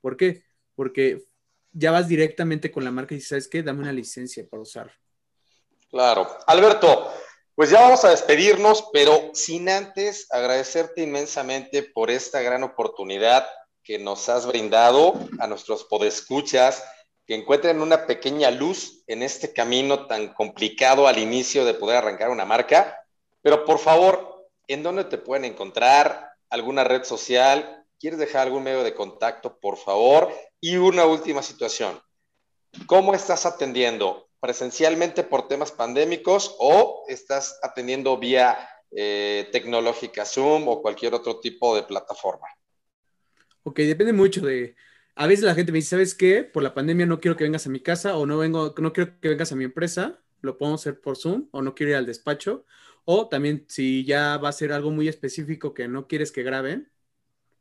¿Por 0.00 0.16
qué? 0.16 0.44
Porque 0.74 1.26
ya 1.72 1.90
vas 1.90 2.08
directamente 2.08 2.70
con 2.70 2.84
la 2.84 2.90
marca 2.90 3.14
y 3.14 3.20
sabes 3.20 3.48
qué, 3.48 3.62
dame 3.62 3.80
una 3.80 3.92
licencia 3.92 4.46
para 4.48 4.62
usar. 4.62 4.92
Claro. 5.90 6.26
Alberto, 6.46 7.12
pues 7.54 7.68
ya 7.70 7.82
vamos 7.82 8.04
a 8.04 8.10
despedirnos, 8.10 8.88
pero 8.92 9.30
sin 9.34 9.68
antes 9.68 10.26
agradecerte 10.30 11.02
inmensamente 11.02 11.82
por 11.82 12.10
esta 12.10 12.40
gran 12.40 12.62
oportunidad 12.62 13.46
que 13.82 13.98
nos 13.98 14.30
has 14.30 14.46
brindado 14.46 15.14
a 15.38 15.46
nuestros 15.46 15.84
podescuchas 15.84 16.82
que 17.26 17.34
encuentren 17.34 17.80
una 17.80 18.06
pequeña 18.06 18.50
luz 18.50 19.02
en 19.06 19.22
este 19.22 19.52
camino 19.52 20.06
tan 20.06 20.34
complicado 20.34 21.06
al 21.06 21.18
inicio 21.18 21.64
de 21.64 21.74
poder 21.74 21.98
arrancar 21.98 22.30
una 22.30 22.44
marca. 22.44 22.98
Pero 23.40 23.64
por 23.64 23.78
favor, 23.78 24.48
¿en 24.68 24.82
dónde 24.82 25.04
te 25.04 25.18
pueden 25.18 25.44
encontrar? 25.44 26.32
¿Alguna 26.50 26.84
red 26.84 27.04
social? 27.04 27.84
¿Quieres 27.98 28.18
dejar 28.18 28.42
algún 28.46 28.62
medio 28.62 28.82
de 28.82 28.94
contacto, 28.94 29.58
por 29.58 29.78
favor? 29.78 30.30
Y 30.60 30.76
una 30.76 31.06
última 31.06 31.42
situación. 31.42 31.98
¿Cómo 32.86 33.14
estás 33.14 33.46
atendiendo? 33.46 34.28
¿Presencialmente 34.40 35.22
por 35.22 35.48
temas 35.48 35.72
pandémicos 35.72 36.54
o 36.58 37.04
estás 37.08 37.58
atendiendo 37.62 38.18
vía 38.18 38.68
eh, 38.90 39.48
tecnológica 39.50 40.26
Zoom 40.26 40.68
o 40.68 40.82
cualquier 40.82 41.14
otro 41.14 41.40
tipo 41.40 41.74
de 41.74 41.84
plataforma? 41.84 42.48
Ok, 43.62 43.78
depende 43.78 44.12
mucho 44.12 44.42
de, 44.42 44.76
a 45.14 45.26
veces 45.26 45.44
la 45.44 45.54
gente 45.54 45.72
me 45.72 45.78
dice, 45.78 45.90
¿sabes 45.90 46.14
qué? 46.14 46.44
Por 46.44 46.62
la 46.62 46.74
pandemia 46.74 47.06
no 47.06 47.20
quiero 47.20 47.36
que 47.36 47.44
vengas 47.44 47.66
a 47.66 47.70
mi 47.70 47.80
casa 47.80 48.16
o 48.16 48.26
no 48.26 48.38
vengo, 48.38 48.74
no 48.78 48.92
quiero 48.92 49.20
que 49.20 49.28
vengas 49.28 49.52
a 49.52 49.56
mi 49.56 49.64
empresa, 49.64 50.20
lo 50.40 50.58
podemos 50.58 50.82
hacer 50.82 51.00
por 51.00 51.16
Zoom 51.16 51.48
o 51.52 51.62
no 51.62 51.74
quiero 51.74 51.90
ir 51.90 51.96
al 51.96 52.06
despacho. 52.06 52.66
O 53.04 53.28
también 53.28 53.64
si 53.68 54.04
ya 54.04 54.38
va 54.38 54.48
a 54.48 54.52
ser 54.52 54.72
algo 54.72 54.90
muy 54.90 55.08
específico 55.08 55.74
que 55.74 55.88
no 55.88 56.08
quieres 56.08 56.32
que 56.32 56.42
graben, 56.42 56.90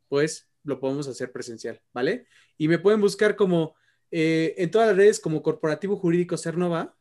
pues 0.08 0.50
lo 0.64 0.80
podemos 0.80 1.08
hacer 1.08 1.32
presencial, 1.32 1.82
¿vale? 1.94 2.28
Y 2.58 2.68
me 2.68 2.80
pueden 2.80 3.02
buscar 3.02 3.36
como 3.36 3.76
eh, 4.12 4.56
en 4.58 4.72
todas 4.72 4.88
las 4.88 4.98
redes 4.98 5.20
como 5.20 5.44
Corporativo 5.44 5.98
Jurídico 5.98 6.38
Cernova, 6.38 6.96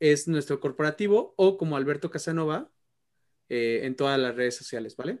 es 0.00 0.28
nuestro 0.28 0.60
corporativo, 0.60 1.34
o 1.36 1.58
como 1.58 1.76
Alberto 1.76 2.10
Casanova 2.10 2.70
eh, 3.48 3.80
en 3.84 3.96
todas 3.96 4.18
las 4.18 4.34
redes 4.36 4.56
sociales, 4.56 4.96
¿vale? 4.96 5.20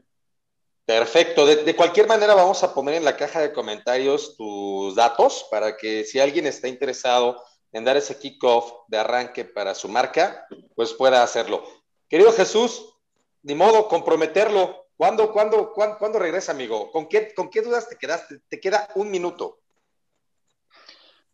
Perfecto. 0.88 1.44
De, 1.44 1.76
cualquier 1.76 2.06
manera, 2.06 2.34
vamos 2.34 2.62
a 2.62 2.72
poner 2.72 2.94
en 2.94 3.04
la 3.04 3.14
caja 3.14 3.40
de 3.40 3.52
comentarios 3.52 4.38
tus 4.38 4.94
datos 4.94 5.46
para 5.50 5.76
que 5.76 6.02
si 6.04 6.18
alguien 6.18 6.46
está 6.46 6.66
interesado 6.66 7.44
en 7.72 7.84
dar 7.84 7.98
ese 7.98 8.18
kickoff 8.18 8.72
de 8.88 8.96
arranque 8.96 9.44
para 9.44 9.74
su 9.74 9.86
marca, 9.90 10.46
pues 10.74 10.94
pueda 10.94 11.22
hacerlo. 11.22 11.62
Querido 12.08 12.32
Jesús, 12.32 12.94
ni 13.42 13.54
modo, 13.54 13.86
comprometerlo. 13.86 14.86
¿Cuándo, 14.96 15.30
cuándo, 15.30 15.74
cuándo, 15.74 16.18
regresa, 16.18 16.52
amigo? 16.52 16.90
¿Con 16.90 17.06
qué, 17.06 17.34
¿Con 17.34 17.50
qué 17.50 17.60
dudas 17.60 17.90
te 17.90 17.96
quedaste? 17.96 18.38
Te 18.48 18.58
queda 18.58 18.88
un 18.94 19.10
minuto. 19.10 19.60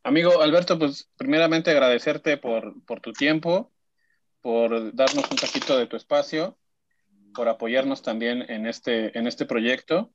Amigo 0.02 0.42
Alberto, 0.42 0.76
pues 0.76 1.08
primeramente 1.16 1.70
agradecerte 1.70 2.38
por, 2.38 2.84
por 2.84 2.98
tu 2.98 3.12
tiempo, 3.12 3.70
por 4.40 4.92
darnos 4.96 5.30
un 5.30 5.36
poquito 5.36 5.78
de 5.78 5.86
tu 5.86 5.94
espacio 5.94 6.58
por 7.34 7.48
apoyarnos 7.48 8.02
también 8.02 8.48
en 8.50 8.66
este, 8.66 9.16
en 9.18 9.26
este 9.26 9.44
proyecto. 9.44 10.12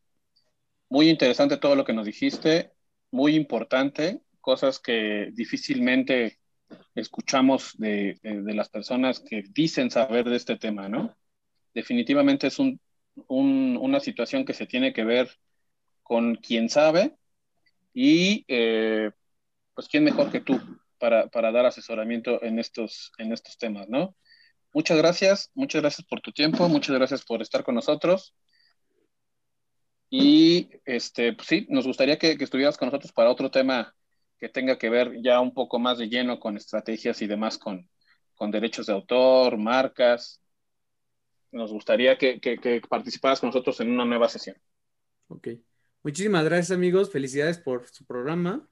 Muy 0.90 1.10
interesante 1.10 1.58
todo 1.58 1.76
lo 1.76 1.86
que 1.86 1.94
nos 1.94 2.06
dijiste, 2.06 2.72
muy 3.12 3.36
importante, 3.36 4.22
cosas 4.42 4.80
que 4.80 5.30
difícilmente 5.34 6.40
escuchamos 6.96 7.78
de, 7.78 8.20
las 8.24 8.70
personas 8.70 9.20
que 9.20 9.44
dicen 9.52 9.92
saber 9.92 10.30
de 10.30 10.38
este 10.38 10.58
tema, 10.58 10.90
¿no? 10.90 11.16
Definitivamente 11.74 12.48
es 12.48 12.60
un, 12.60 12.80
una 13.28 14.00
situación 14.00 14.46
que 14.46 14.54
se 14.54 14.66
tiene 14.66 14.94
que 14.94 15.04
ver 15.04 15.30
con 16.04 16.36
quien 16.36 16.70
sabe 16.70 17.16
y 17.94 18.46
eh, 18.48 19.12
pues 19.76 19.88
quién 19.88 20.04
mejor 20.04 20.32
que 20.32 20.42
tú 20.42 20.60
para, 20.98 21.28
para, 21.28 21.52
dar 21.52 21.66
asesoramiento 21.66 22.44
en 22.44 22.60
estos, 22.60 23.12
en 23.18 23.32
estos 23.32 23.58
temas, 23.58 23.88
¿no? 23.88 24.16
Muchas 24.72 24.98
gracias, 24.98 25.52
muchas 25.56 25.82
gracias 25.82 26.08
por 26.08 26.22
tu 26.22 26.32
tiempo, 26.32 26.68
muchas 26.70 26.96
gracias 26.96 27.26
por 27.26 27.42
estar 27.42 27.64
con 27.64 27.76
nosotros. 27.76 28.36
Y 30.10 30.70
este, 30.86 31.34
pues 31.34 31.48
sí, 31.48 31.68
nos 31.70 31.86
gustaría 31.86 32.18
que, 32.18 32.38
que, 32.38 32.44
estuvieras 32.44 32.78
con 32.78 32.88
nosotros 32.88 33.12
para 33.12 33.30
otro 33.30 33.52
tema 33.52 33.96
que 34.40 34.50
tenga 34.50 34.78
que 34.78 34.90
ver 34.90 35.22
ya 35.22 35.40
un 35.40 35.54
poco 35.54 35.80
más 35.80 35.98
de 35.98 36.10
lleno 36.10 36.40
con 36.40 36.58
estrategias 36.58 37.22
y 37.22 37.28
demás, 37.28 37.58
con, 37.58 37.90
con 38.36 38.52
derechos 38.52 38.88
de 38.88 38.94
autor, 38.94 39.58
marcas. 39.58 40.42
Nos 41.52 41.72
gustaría 41.72 42.18
que, 42.18 42.40
que, 42.40 42.58
que 42.58 42.82
participaras 42.88 43.40
con 43.40 43.50
nosotros 43.50 43.80
en 43.82 43.92
una 43.92 44.06
nueva 44.06 44.30
sesión. 44.30 44.56
Ok. 45.28 45.50
Muchísimas 46.04 46.46
gracias, 46.46 46.72
amigos. 46.72 47.12
Felicidades 47.12 47.58
por 47.60 47.88
su 47.88 48.06
programa. 48.06 48.68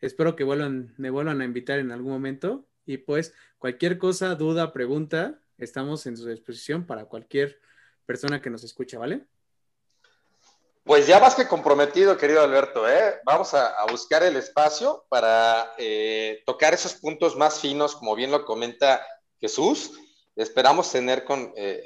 Espero 0.00 0.34
que 0.34 0.44
vuelvan, 0.44 0.94
me 0.96 1.10
vuelvan 1.10 1.40
a 1.40 1.44
invitar 1.44 1.78
en 1.78 1.92
algún 1.92 2.12
momento. 2.12 2.66
Y 2.84 2.98
pues, 2.98 3.34
cualquier 3.58 3.98
cosa, 3.98 4.34
duda, 4.34 4.72
pregunta, 4.72 5.40
estamos 5.58 6.06
en 6.06 6.16
su 6.16 6.28
disposición 6.28 6.86
para 6.86 7.04
cualquier 7.06 7.60
persona 8.06 8.42
que 8.42 8.50
nos 8.50 8.64
escuche, 8.64 8.96
¿vale? 8.96 9.26
Pues 10.84 11.06
ya 11.06 11.20
más 11.20 11.36
que 11.36 11.46
comprometido, 11.46 12.18
querido 12.18 12.42
Alberto, 12.42 12.88
¿eh? 12.88 13.20
vamos 13.24 13.54
a, 13.54 13.72
buscar 13.88 14.24
el 14.24 14.36
espacio 14.36 15.04
para 15.08 15.72
eh, 15.78 16.42
tocar 16.44 16.74
esos 16.74 16.94
puntos 16.94 17.36
más 17.36 17.60
finos, 17.60 17.94
como 17.94 18.16
bien 18.16 18.32
lo 18.32 18.44
comenta 18.44 19.06
Jesús. 19.40 19.92
Esperamos 20.34 20.90
tener 20.90 21.24
con 21.24 21.52
eh, 21.56 21.84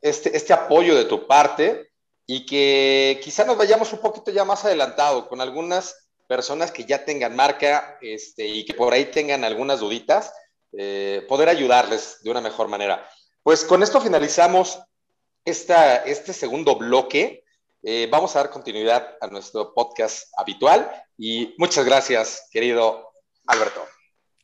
este, 0.00 0.36
este 0.36 0.52
apoyo 0.52 0.96
de 0.96 1.04
tu 1.04 1.28
parte 1.28 1.92
y 2.26 2.44
que 2.44 3.20
quizá 3.22 3.44
nos 3.44 3.56
vayamos 3.56 3.92
un 3.92 4.00
poquito 4.00 4.32
ya 4.32 4.44
más 4.44 4.64
adelantado 4.64 5.28
con 5.28 5.40
algunas 5.40 6.03
personas 6.26 6.70
que 6.70 6.84
ya 6.84 7.04
tengan 7.04 7.36
marca 7.36 7.98
este, 8.00 8.46
y 8.46 8.64
que 8.64 8.74
por 8.74 8.92
ahí 8.92 9.06
tengan 9.06 9.44
algunas 9.44 9.80
duditas, 9.80 10.32
eh, 10.72 11.24
poder 11.28 11.48
ayudarles 11.48 12.18
de 12.22 12.30
una 12.30 12.40
mejor 12.40 12.68
manera. 12.68 13.08
Pues 13.42 13.64
con 13.64 13.82
esto 13.82 14.00
finalizamos 14.00 14.80
esta, 15.44 15.96
este 15.98 16.32
segundo 16.32 16.76
bloque. 16.76 17.44
Eh, 17.82 18.08
vamos 18.10 18.34
a 18.34 18.40
dar 18.40 18.50
continuidad 18.50 19.16
a 19.20 19.26
nuestro 19.26 19.74
podcast 19.74 20.32
habitual 20.38 20.90
y 21.18 21.54
muchas 21.58 21.84
gracias, 21.84 22.48
querido 22.50 23.12
Alberto. 23.46 23.86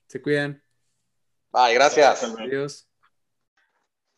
Se 0.07 0.21
cuidan. 0.21 0.63
Bye, 1.51 1.75
gracias. 1.75 2.23
Adiós. 2.23 2.87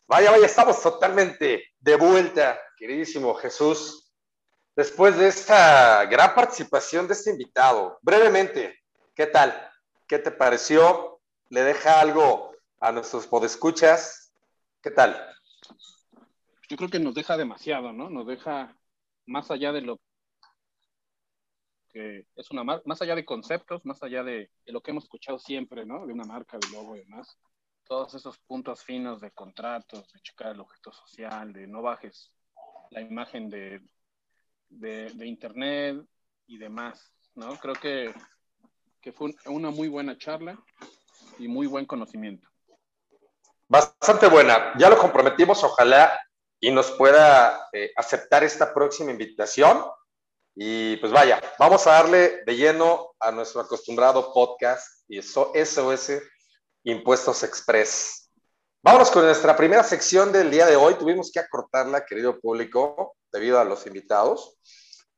Vaya, 0.07 0.31
vaya, 0.31 0.45
estamos 0.45 0.81
totalmente 0.81 1.63
de 1.79 1.95
vuelta, 1.95 2.59
queridísimo 2.77 3.33
Jesús. 3.35 4.02
Después 4.75 5.15
de 5.17 5.27
esta 5.27 6.03
gran 6.05 6.33
participación 6.33 7.07
de 7.07 7.13
este 7.13 7.29
invitado, 7.29 7.99
brevemente, 8.01 8.79
¿qué 9.13 9.27
tal? 9.27 9.53
¿Qué 10.07 10.17
te 10.17 10.31
pareció? 10.31 11.19
¿Le 11.49 11.61
deja 11.61 11.99
algo 11.99 12.55
a 12.79 12.91
nuestros 12.91 13.27
podescuchas? 13.27 14.33
¿Qué 14.81 14.89
tal? 14.89 15.15
Yo 16.67 16.75
creo 16.75 16.89
que 16.89 16.99
nos 16.99 17.13
deja 17.13 17.37
demasiado, 17.37 17.93
¿no? 17.93 18.09
Nos 18.09 18.25
deja 18.25 18.75
más 19.27 19.51
allá 19.51 19.71
de 19.71 19.81
lo 19.81 19.99
que 21.89 22.25
es 22.35 22.49
una 22.49 22.63
marca, 22.63 22.81
más 22.87 22.99
allá 23.03 23.13
de 23.13 23.25
conceptos, 23.25 23.85
más 23.85 24.01
allá 24.01 24.23
de, 24.23 24.49
de, 24.65 24.71
lo 24.71 24.81
que 24.81 24.89
hemos 24.89 25.03
escuchado 25.03 25.37
siempre, 25.37 25.85
¿no? 25.85 26.07
De 26.07 26.13
una 26.13 26.25
marca, 26.25 26.57
de 26.57 26.67
logo 26.75 26.95
y 26.95 27.01
demás. 27.01 27.37
Todos 27.83 28.15
esos 28.15 28.39
puntos 28.39 28.83
finos 28.83 29.21
de 29.21 29.29
contratos, 29.29 30.11
de 30.11 30.19
checar 30.21 30.53
el 30.53 30.61
objeto 30.61 30.91
social, 30.91 31.53
de 31.53 31.67
no 31.67 31.83
bajes 31.83 32.33
la 32.89 33.01
imagen 33.01 33.49
de, 33.49 33.81
de, 34.79 35.25
internet 35.25 36.03
y 36.47 36.57
demás, 36.57 37.11
¿no? 37.35 37.57
Creo 37.57 37.75
que, 37.75 38.13
que 39.01 39.11
fue 39.11 39.31
una 39.45 39.69
muy 39.69 39.87
buena 39.87 40.17
charla 40.17 40.57
y 41.39 41.47
muy 41.47 41.67
buen 41.67 41.85
conocimiento. 41.85 42.47
Bastante 43.67 44.27
buena. 44.27 44.73
Ya 44.77 44.89
lo 44.89 44.97
comprometimos, 44.97 45.63
ojalá 45.63 46.19
y 46.63 46.71
nos 46.71 46.91
pueda 46.91 47.67
eh, 47.73 47.91
aceptar 47.97 48.41
esta 48.43 48.73
próxima 48.73 49.11
invitación. 49.11 49.83
Y 50.55 50.95
pues 50.97 51.11
vaya, 51.11 51.41
vamos 51.59 51.85
a 51.87 51.91
darle 51.91 52.43
de 52.45 52.55
lleno 52.55 53.13
a 53.19 53.31
nuestro 53.31 53.59
acostumbrado 53.59 54.31
podcast 54.31 55.03
y 55.09 55.17
eso, 55.17 55.51
SOS 55.53 56.21
Impuestos 56.85 57.43
Express. 57.43 58.29
Vámonos 58.81 59.11
con 59.11 59.25
nuestra 59.25 59.57
primera 59.57 59.83
sección 59.83 60.31
del 60.31 60.51
día 60.51 60.65
de 60.65 60.77
hoy. 60.77 60.93
Tuvimos 60.95 61.31
que 61.33 61.41
acortarla, 61.41 62.05
querido 62.05 62.39
público, 62.39 63.17
debido 63.33 63.59
a 63.59 63.65
los 63.65 63.85
invitados. 63.85 64.57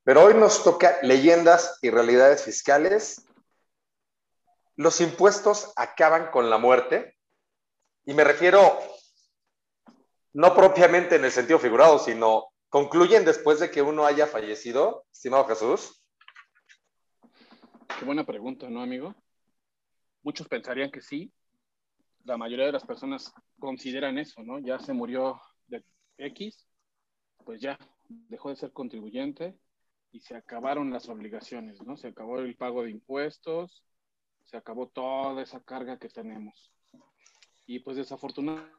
Pero 0.04 0.24
hoy 0.24 0.34
nos 0.34 0.64
toca 0.64 0.98
leyendas 1.04 1.78
y 1.82 1.90
realidades 1.90 2.44
fiscales. 2.44 3.26
Los 4.76 5.02
impuestos 5.02 5.74
acaban 5.76 6.32
con 6.32 6.50
la 6.50 6.58
muerte. 6.58 7.18
Y 8.06 8.14
me 8.14 8.24
refiero 8.24 8.80
no 10.34 10.54
propiamente 10.56 11.16
en 11.16 11.26
el 11.26 11.32
sentido 11.32 11.60
figurado, 11.60 11.98
sino 12.00 12.52
concluyen 12.70 13.26
después 13.26 13.60
de 13.60 13.72
que 13.72 13.82
uno 13.82 14.06
haya 14.06 14.28
fallecido, 14.28 15.06
estimado 15.12 15.48
Jesús. 15.48 16.04
Qué 17.98 18.06
buena 18.06 18.26
pregunta, 18.26 18.70
¿no, 18.70 18.82
amigo? 18.82 19.16
Muchos 20.22 20.48
pensarían 20.48 20.92
que 20.92 21.02
sí. 21.02 21.32
La 22.26 22.38
mayoría 22.38 22.66
de 22.66 22.74
las 22.74 22.86
personas 22.86 23.32
consideran 23.60 24.18
eso, 24.18 24.44
¿no? 24.44 24.60
Ya 24.60 24.78
se 24.78 24.94
murió 24.94 25.40
de 25.68 25.84
X, 26.18 26.68
pues 27.46 27.62
ya 27.62 27.80
dejó 28.08 28.50
de 28.50 28.56
ser 28.56 28.72
contribuyente 28.72 29.58
y 30.12 30.22
se 30.22 30.36
acabaron 30.36 30.92
las 30.92 31.10
obligaciones, 31.10 31.82
¿no? 31.82 31.98
Se 31.98 32.08
acabó 32.08 32.40
el 32.40 32.56
pago 32.56 32.84
de 32.84 32.92
impuestos, 32.92 33.84
se 34.44 34.58
acabó 34.58 34.88
toda 34.88 35.42
esa 35.42 35.62
carga 35.64 35.98
que 35.98 36.10
tenemos. 36.10 36.72
Y 37.66 37.80
pues 37.80 37.98
desafortunadamente 37.98 38.72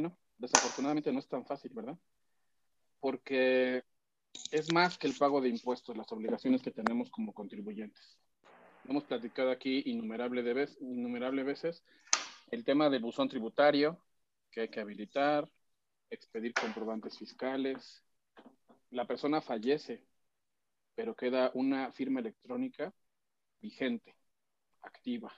no, 0.00 0.16
desafortunadamente 0.38 1.12
no 1.12 1.18
es 1.18 1.28
tan 1.28 1.44
fácil, 1.46 1.72
¿verdad? 1.74 1.98
Porque 3.00 3.82
es 4.50 4.72
más 4.72 4.98
que 4.98 5.06
el 5.06 5.14
pago 5.18 5.40
de 5.40 5.48
impuestos, 5.48 5.96
las 5.96 6.10
obligaciones 6.12 6.62
que 6.62 6.70
tenemos 6.70 7.10
como 7.10 7.32
contribuyentes. 7.32 8.18
Hemos 8.84 9.04
platicado 9.04 9.50
aquí 9.50 9.82
innumerable, 9.86 10.42
de 10.42 10.52
vez, 10.52 10.76
innumerable 10.80 11.42
veces 11.42 11.82
el 12.50 12.64
tema 12.64 12.90
del 12.90 13.02
buzón 13.02 13.28
tributario 13.28 14.04
que 14.50 14.62
hay 14.62 14.68
que 14.68 14.80
habilitar, 14.80 15.48
expedir 16.10 16.54
comprobantes 16.54 17.18
fiscales. 17.18 18.02
La 18.90 19.06
persona 19.06 19.40
fallece, 19.40 20.02
pero 20.94 21.14
queda 21.14 21.50
una 21.54 21.92
firma 21.92 22.20
electrónica 22.20 22.94
vigente, 23.60 24.14
activa. 24.82 25.32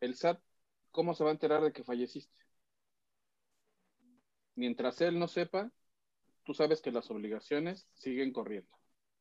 El 0.00 0.14
SAT, 0.14 0.40
¿cómo 0.90 1.14
se 1.14 1.24
va 1.24 1.30
a 1.30 1.32
enterar 1.32 1.62
de 1.62 1.72
que 1.72 1.84
falleciste? 1.84 2.40
mientras 4.60 5.00
él 5.00 5.18
no 5.18 5.26
sepa, 5.26 5.72
tú 6.44 6.52
sabes 6.52 6.82
que 6.82 6.92
las 6.92 7.10
obligaciones 7.10 7.88
siguen 7.94 8.30
corriendo. 8.30 8.70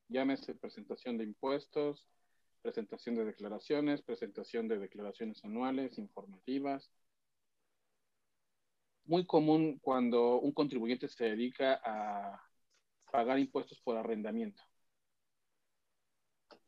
Llámese 0.10 0.54
presentación 0.54 1.18
de 1.18 1.24
impuestos, 1.24 2.06
presentación 2.62 3.16
de 3.16 3.24
declaraciones, 3.24 4.02
presentación 4.02 4.68
de 4.68 4.80
declaraciones 4.80 5.44
anuales, 5.46 5.98
informativas. 5.98 6.92
Muy 9.10 9.26
común 9.26 9.80
cuando 9.80 10.40
un 10.40 10.52
contribuyente 10.52 11.08
se 11.08 11.24
dedica 11.26 11.82
a 11.84 12.40
pagar 13.12 13.40
impuestos 13.40 13.82
por 13.82 13.98
arrendamiento. 13.98 14.62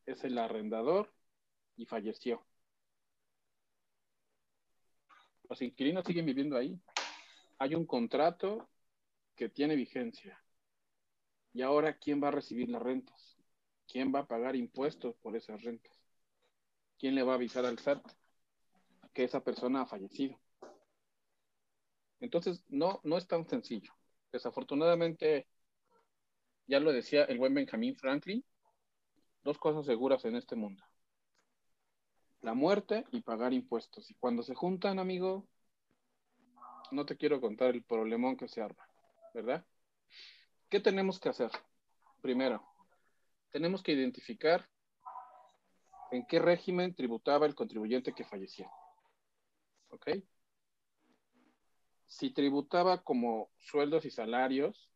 Es 0.07 0.23
el 0.23 0.38
arrendador 0.39 1.13
y 1.77 1.85
falleció. 1.85 2.43
Los 5.47 5.61
inquilinos 5.61 6.03
siguen 6.03 6.26
viviendo 6.26 6.57
ahí 6.57 6.81
hay 7.61 7.76
un 7.76 7.85
contrato 7.85 8.68
que 9.35 9.47
tiene 9.47 9.76
vigencia. 9.76 10.43
Y 11.53 11.61
ahora, 11.61 11.99
¿quién 11.99 12.19
va 12.19 12.30
a 12.30 12.31
recibir 12.31 12.68
las 12.69 12.81
rentas? 12.81 13.38
¿Quién 13.88 14.11
va 14.11 14.22
a 14.22 14.27
pagar 14.27 14.55
impuestos 14.55 15.15
por 15.18 15.35
esas 15.35 15.61
rentas? 15.61 15.95
¿Quién 16.97 17.13
le 17.13 17.22
va 17.22 17.34
a 17.34 17.35
avisar 17.35 17.63
al 17.68 17.77
SAT 17.77 18.03
que 19.13 19.26
esa 19.26 19.43
persona 19.43 19.81
ha 19.81 19.85
fallecido? 19.85 20.39
Entonces, 22.22 22.64
no, 22.69 23.02
no 23.03 23.18
es 23.18 23.27
tan 23.27 23.48
sencillo. 23.48 23.93
Desafortunadamente, 24.31 25.48
ya 26.68 26.80
lo 26.80 26.93
decía 26.93 27.26
el 27.26 27.38
buen 27.38 27.53
Benjamin 27.53 27.95
Franklin, 27.95 28.45
dos 29.43 29.57
cosas 29.57 29.85
seguras 29.85 30.23
en 30.26 30.35
este 30.35 30.56
mundo. 30.56 30.84
La 32.41 32.53
muerte 32.53 33.06
y 33.11 33.22
pagar 33.22 33.53
impuestos. 33.53 34.10
Y 34.10 34.15
cuando 34.15 34.43
se 34.43 34.56
juntan, 34.56 34.99
amigo, 34.99 35.48
no 36.91 37.06
te 37.06 37.18
quiero 37.18 37.41
contar 37.41 37.72
el 37.76 37.84
problemón 37.84 38.38
que 38.38 38.48
se 38.48 38.61
arma, 38.61 38.88
¿verdad? 39.34 39.65
¿Qué 40.69 40.80
tenemos 40.80 41.19
que 41.19 41.30
hacer? 41.30 41.52
Primero, 42.22 42.64
tenemos 43.52 43.81
que 43.84 43.93
identificar 43.93 44.69
en 46.11 46.26
qué 46.26 46.39
régimen 46.39 46.93
tributaba 46.93 47.45
el 47.45 47.56
contribuyente 47.56 48.14
que 48.14 48.23
falleció. 48.23 48.69
¿Ok? 49.89 50.07
Si 52.11 52.31
tributaba 52.31 53.03
como 53.03 53.49
sueldos 53.57 54.03
y 54.03 54.11
salarios, 54.11 54.89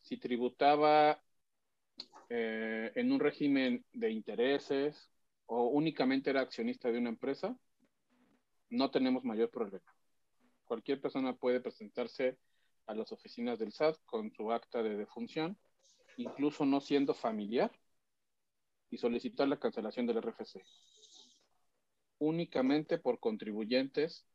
si 0.00 0.16
tributaba 0.16 1.20
eh, 2.28 2.92
en 2.94 3.10
un 3.10 3.18
régimen 3.18 3.84
de 3.92 4.12
intereses 4.12 5.10
o 5.46 5.64
únicamente 5.66 6.30
era 6.30 6.42
accionista 6.42 6.92
de 6.92 6.98
una 6.98 7.08
empresa, 7.08 7.58
no 8.70 8.90
tenemos 8.92 9.24
mayor 9.24 9.50
problema 9.50 9.98
cualquier 10.68 11.00
persona 11.00 11.34
puede 11.34 11.60
presentarse 11.60 12.38
a 12.86 12.94
las 12.94 13.10
oficinas 13.10 13.58
del 13.58 13.72
SAT 13.72 13.96
con 14.04 14.30
su 14.30 14.52
acta 14.52 14.82
de 14.82 14.96
defunción, 14.96 15.58
incluso 16.18 16.64
no 16.64 16.80
siendo 16.80 17.14
familiar, 17.14 17.72
y 18.90 18.98
solicitar 18.98 19.48
la 19.48 19.58
cancelación 19.58 20.06
del 20.06 20.18
RFC. 20.18 20.62
Únicamente 22.18 22.98
por 22.98 23.18
contribuyentes 23.18 24.26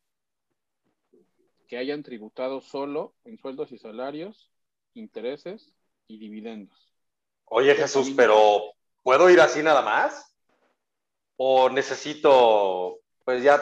que 1.73 1.79
hayan 1.79 2.03
tributado 2.03 2.61
solo 2.61 3.15
en 3.25 3.39
sueldos 3.39 3.71
y 3.71 3.79
salarios, 3.79 4.51
intereses 4.93 5.73
y 6.07 6.19
dividendos. 6.19 6.93
Oye 7.45 7.73
Jesús, 7.73 8.13
pero 8.15 8.75
¿puedo 9.01 9.27
ir 9.31 9.41
así 9.41 9.63
nada 9.63 9.81
más? 9.81 10.35
¿O 11.35 11.71
necesito, 11.71 12.99
pues 13.25 13.41
ya, 13.41 13.59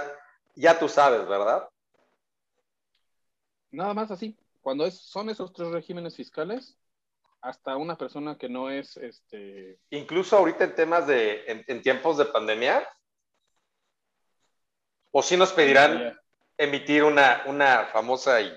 ya 0.56 0.78
tú 0.78 0.90
sabes, 0.90 1.26
¿verdad? 1.26 1.70
Nada 3.72 3.94
más 3.94 4.12
así. 4.12 4.38
Cuando 4.60 4.86
es, 4.86 5.00
son 5.00 5.30
esos 5.30 5.54
tres 5.54 5.70
regímenes 5.70 6.18
fiscales, 6.18 6.78
hasta 7.40 7.78
una 7.78 7.98
persona 7.98 8.38
que 8.38 8.50
no 8.50 8.70
es 8.70 8.98
este. 8.98 9.80
Incluso 9.90 10.36
ahorita 10.36 10.66
en 10.66 10.76
temas 10.76 11.08
de, 11.08 11.46
en, 11.66 11.82
tiempos 11.82 12.18
de 12.18 12.26
pandemia, 12.26 12.86
o 15.12 15.24
si 15.24 15.38
nos 15.38 15.54
pedirán 15.54 16.21
emitir 16.62 17.04
una, 17.04 17.44
una 17.48 17.88
famosa 17.88 18.40
y 18.42 18.52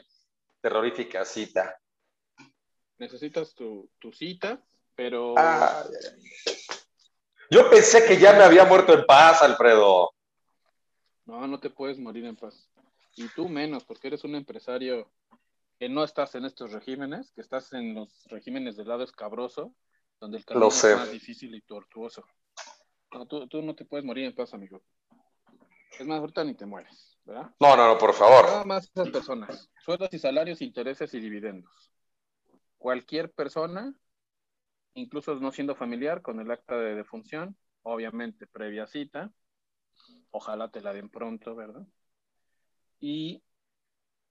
terrorífica 0.60 1.24
cita. 1.24 1.78
Necesitas 2.98 3.54
tu, 3.54 3.88
cita, 4.12 4.62
pero. 4.94 5.34
Ah, 5.36 5.84
yo 7.50 7.68
pensé 7.70 8.04
que 8.06 8.18
ya 8.18 8.32
me 8.32 8.44
había 8.44 8.64
muerto 8.64 8.92
en 8.94 9.04
paz, 9.04 9.42
Alfredo. 9.42 10.12
No, 11.24 11.46
no 11.46 11.58
te 11.58 11.70
puedes 11.70 11.98
morir 11.98 12.24
en 12.26 12.36
paz. 12.36 12.68
Y 13.16 13.28
tú 13.28 13.48
menos, 13.48 13.84
porque 13.84 14.08
eres 14.08 14.24
un 14.24 14.34
empresario 14.34 15.10
que 15.78 15.88
no 15.88 16.04
estás 16.04 16.34
en 16.34 16.44
estos 16.44 16.72
regímenes, 16.72 17.32
que 17.32 17.40
estás 17.40 17.72
en 17.72 17.94
los 17.94 18.24
regímenes 18.26 18.76
del 18.76 18.88
lado 18.88 19.02
escabroso, 19.02 19.74
donde 20.20 20.38
el 20.38 20.44
camino 20.44 20.68
es 20.68 20.84
más 20.96 21.10
difícil 21.10 21.54
y 21.54 21.62
tortuoso. 21.62 22.24
No, 23.12 23.26
tú, 23.26 23.46
tú, 23.48 23.62
no 23.62 23.74
te 23.74 23.84
puedes 23.84 24.04
morir 24.04 24.24
en 24.24 24.34
paz, 24.34 24.54
amigo. 24.54 24.82
Es 25.98 26.06
más, 26.06 26.20
ahorita 26.20 26.44
ni 26.44 26.54
te 26.54 26.66
mueres, 26.66 27.13
¿verdad? 27.24 27.54
No, 27.60 27.76
no, 27.76 27.88
no, 27.88 27.98
por 27.98 28.14
favor. 28.14 28.44
Nada 28.44 28.64
más 28.64 28.90
esas 28.94 29.10
personas. 29.10 29.70
Sueldos 29.80 30.12
y 30.12 30.18
salarios, 30.18 30.62
intereses 30.62 31.12
y 31.14 31.20
dividendos. 31.20 31.92
Cualquier 32.78 33.32
persona, 33.32 33.94
incluso 34.94 35.34
no 35.36 35.52
siendo 35.52 35.74
familiar, 35.74 36.22
con 36.22 36.40
el 36.40 36.50
acta 36.50 36.76
de 36.76 36.94
defunción, 36.94 37.56
obviamente 37.82 38.46
previa 38.46 38.86
cita, 38.86 39.32
ojalá 40.30 40.70
te 40.70 40.80
la 40.80 40.92
den 40.92 41.08
pronto, 41.08 41.54
¿verdad? 41.54 41.86
Y 43.00 43.42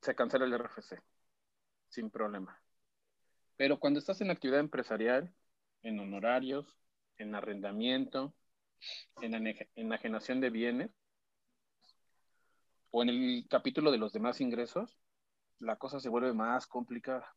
se 0.02 0.16
cancela 0.16 0.46
el 0.46 0.54
RFC 0.54 1.02
sin 1.90 2.10
problema. 2.10 2.60
Pero 3.56 3.80
cuando 3.80 4.00
estás 4.00 4.20
en 4.22 4.32
actividad 4.32 4.60
empresarial, 4.60 5.34
en 5.84 6.00
honorarios, 6.00 6.66
en 7.18 7.36
arrendamiento, 7.36 8.34
en 9.22 9.56
enajenación 9.76 10.42
de 10.42 10.50
bienes, 10.50 10.92
o 12.96 13.02
en 13.02 13.10
el 13.10 13.48
capítulo 13.50 13.92
de 13.92 13.98
los 13.98 14.14
demás 14.14 14.40
ingresos, 14.40 15.00
la 15.58 15.78
cosa 15.78 16.00
se 16.00 16.10
vuelve 16.10 16.32
más 16.32 16.68
complicada. 16.68 17.36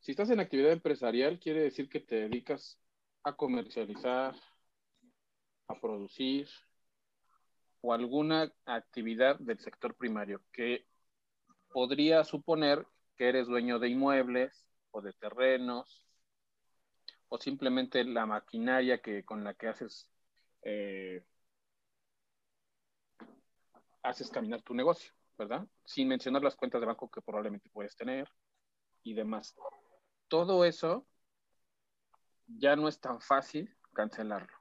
Si 0.00 0.10
estás 0.10 0.28
en 0.28 0.40
actividad 0.40 0.72
empresarial, 0.72 1.38
quiere 1.38 1.62
decir 1.62 1.88
que 1.88 2.00
te 2.00 2.16
dedicas 2.16 2.78
a 3.22 3.34
comercializar, 3.34 4.34
a 5.68 5.80
producir 5.80 6.48
o 7.80 7.94
alguna 7.94 8.52
actividad 8.66 9.38
del 9.38 9.58
sector 9.58 9.94
primario 9.94 10.42
que 10.52 10.84
podría 11.72 12.24
suponer 12.24 12.86
que 13.16 13.30
eres 13.30 13.46
dueño 13.46 13.78
de 13.78 13.88
inmuebles 13.88 14.66
o 14.90 15.00
de 15.00 15.14
terrenos 15.14 16.06
o 17.28 17.38
simplemente 17.38 18.04
la 18.04 18.26
maquinaria 18.26 19.00
que, 19.00 19.24
con 19.24 19.44
la 19.44 19.54
que 19.54 19.68
haces, 19.68 20.10
eh, 20.60 21.24
haces 24.02 24.30
caminar 24.30 24.62
tu 24.62 24.74
negocio, 24.74 25.12
¿verdad? 25.38 25.66
Sin 25.84 26.08
mencionar 26.08 26.42
las 26.42 26.56
cuentas 26.56 26.80
de 26.80 26.86
banco 26.86 27.10
que 27.10 27.22
probablemente 27.22 27.70
puedes 27.70 27.96
tener 27.96 28.28
y 29.02 29.14
demás. 29.14 29.54
Todo 30.28 30.64
eso 30.64 31.06
ya 32.46 32.76
no 32.76 32.88
es 32.88 33.00
tan 33.00 33.20
fácil 33.20 33.74
cancelarlo, 33.92 34.56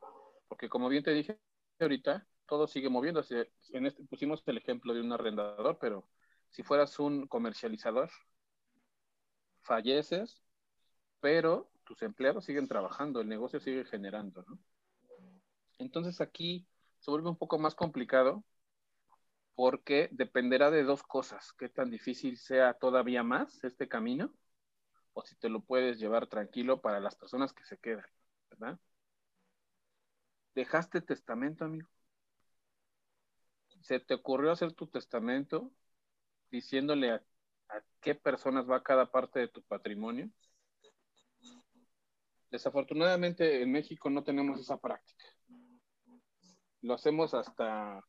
porque 0.48 0.70
como 0.70 0.90
bien 0.90 1.04
te 1.04 1.12
dije 1.12 1.40
ahorita, 1.80 2.28
todo 2.46 2.68
sigue 2.68 2.90
moviéndose. 2.90 3.52
En 3.70 3.86
este, 3.86 4.04
pusimos 4.06 4.44
el 4.48 4.58
ejemplo 4.58 4.94
de 4.94 5.02
un 5.02 5.14
arrendador, 5.14 5.78
pero 5.80 6.10
si 6.50 6.64
fueras 6.64 7.00
un 7.00 7.28
comercializador, 7.28 8.10
falleces, 9.62 10.42
pero 11.20 11.70
tus 11.84 12.02
empleados 12.02 12.46
siguen 12.46 12.68
trabajando, 12.68 13.22
el 13.22 13.28
negocio 13.28 13.60
sigue 13.60 13.86
generando, 13.86 14.44
¿no? 14.48 14.60
Entonces 15.78 16.20
aquí 16.22 16.68
se 17.00 17.12
vuelve 17.12 17.30
un 17.30 17.38
poco 17.38 17.58
más 17.58 17.76
complicado 17.76 18.44
porque 19.60 20.08
dependerá 20.14 20.72
de 20.72 20.84
dos 20.84 21.04
cosas, 21.04 21.52
qué 21.52 21.68
tan 21.68 21.92
difícil 21.92 22.38
sea 22.38 22.76
todavía 22.76 23.24
más 23.24 23.62
este 23.66 23.90
camino 23.90 24.34
o 25.12 25.22
si 25.26 25.36
te 25.36 25.50
lo 25.50 25.60
puedes 25.60 26.00
llevar 26.00 26.28
tranquilo 26.28 26.80
para 26.80 27.02
las 27.02 27.16
personas 27.16 27.52
que 27.52 27.66
se 27.66 27.78
quedan, 27.78 28.06
¿verdad? 28.50 28.80
¿Dejaste 30.56 31.02
testamento, 31.02 31.66
amigo? 31.66 31.90
¿Se 33.82 34.00
te 34.00 34.14
ocurrió 34.14 34.54
hacer 34.54 34.72
tu 34.72 34.88
testamento 34.88 35.74
diciéndole 36.50 37.12
a, 37.12 37.22
qué 38.00 38.16
personas 38.16 38.66
va 38.66 38.82
cada 38.82 39.12
parte 39.12 39.42
de 39.42 39.50
tu 39.50 39.62
patrimonio. 39.64 40.30
Desafortunadamente 42.50 43.62
en 43.62 43.74
México 43.74 44.10
no 44.10 44.24
tenemos 44.24 44.58
esa 44.58 44.78
práctica. 44.78 45.26
Lo 46.80 46.94
hacemos 46.94 47.34
hasta 47.34 48.06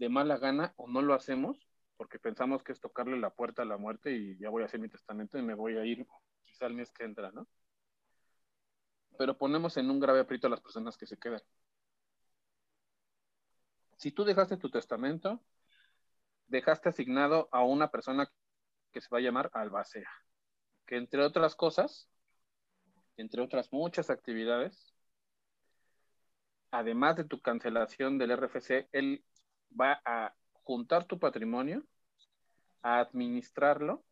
de 0.00 0.08
mala 0.08 0.38
gana 0.38 0.72
o 0.76 0.88
no 0.88 1.02
lo 1.02 1.12
hacemos 1.12 1.68
porque 1.98 2.18
pensamos 2.18 2.62
que 2.62 2.72
es 2.72 2.80
tocarle 2.80 3.18
la 3.18 3.28
puerta 3.28 3.60
a 3.60 3.66
la 3.66 3.76
muerte 3.76 4.12
y 4.12 4.38
ya 4.38 4.48
voy 4.48 4.62
a 4.62 4.64
hacer 4.64 4.80
mi 4.80 4.88
testamento 4.88 5.36
y 5.36 5.42
me 5.42 5.52
voy 5.52 5.76
a 5.76 5.84
ir 5.84 6.06
quizá 6.42 6.64
el 6.64 6.72
mes 6.72 6.90
que 6.90 7.04
entra, 7.04 7.30
¿no? 7.32 7.46
Pero 9.18 9.36
ponemos 9.36 9.76
en 9.76 9.90
un 9.90 10.00
grave 10.00 10.20
aprieto 10.20 10.46
a 10.46 10.50
las 10.50 10.62
personas 10.62 10.96
que 10.96 11.06
se 11.06 11.18
quedan. 11.18 11.42
Si 13.98 14.10
tú 14.10 14.24
dejaste 14.24 14.56
tu 14.56 14.70
testamento, 14.70 15.38
dejaste 16.46 16.88
asignado 16.88 17.50
a 17.52 17.62
una 17.62 17.90
persona 17.90 18.32
que 18.92 19.02
se 19.02 19.08
va 19.12 19.18
a 19.18 19.20
llamar 19.20 19.50
albacea, 19.52 20.10
que 20.86 20.96
entre 20.96 21.22
otras 21.22 21.54
cosas, 21.54 22.08
entre 23.18 23.42
otras 23.42 23.70
muchas 23.70 24.08
actividades, 24.08 24.94
además 26.70 27.16
de 27.16 27.24
tu 27.24 27.42
cancelación 27.42 28.16
del 28.16 28.30
RFC, 28.30 28.88
él 28.92 29.22
va 29.78 30.00
a 30.04 30.34
juntar 30.52 31.04
tu 31.04 31.18
patrimonio, 31.18 31.84
a 32.82 33.00
administrarlo, 33.00 34.04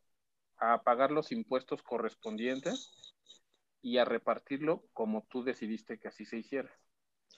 a 0.57 0.83
pagar 0.83 1.11
los 1.11 1.33
impuestos 1.33 1.83
correspondientes 1.83 3.15
y 3.81 3.99
a 3.99 4.05
repartirlo 4.05 4.85
como 4.93 5.27
tú 5.31 5.45
decidiste 5.45 5.99
que 5.99 6.09
así 6.09 6.25
se 6.25 6.39
hiciera. 6.39 6.71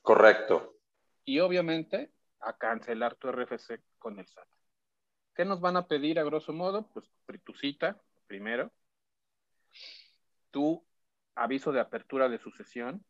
Correcto. 0.02 0.76
Y 1.24 1.40
obviamente 1.40 2.10
a 2.40 2.56
cancelar 2.56 3.14
tu 3.16 3.28
RFC 3.28 3.82
con 3.98 4.18
el 4.18 4.26
SAT. 4.26 4.48
¿Qué 5.34 5.44
nos 5.44 5.60
van 5.60 5.76
a 5.76 5.86
pedir 5.86 6.18
a 6.18 6.24
grosso 6.24 6.52
modo? 6.52 6.88
Pues 6.88 7.10
tu 7.44 7.54
cita, 7.54 8.00
primero, 8.26 8.72
tu 10.50 10.84
aviso 11.34 11.72
de 11.72 11.80
apertura 11.80 12.28
de 12.28 12.38
sucesión, 12.38 13.04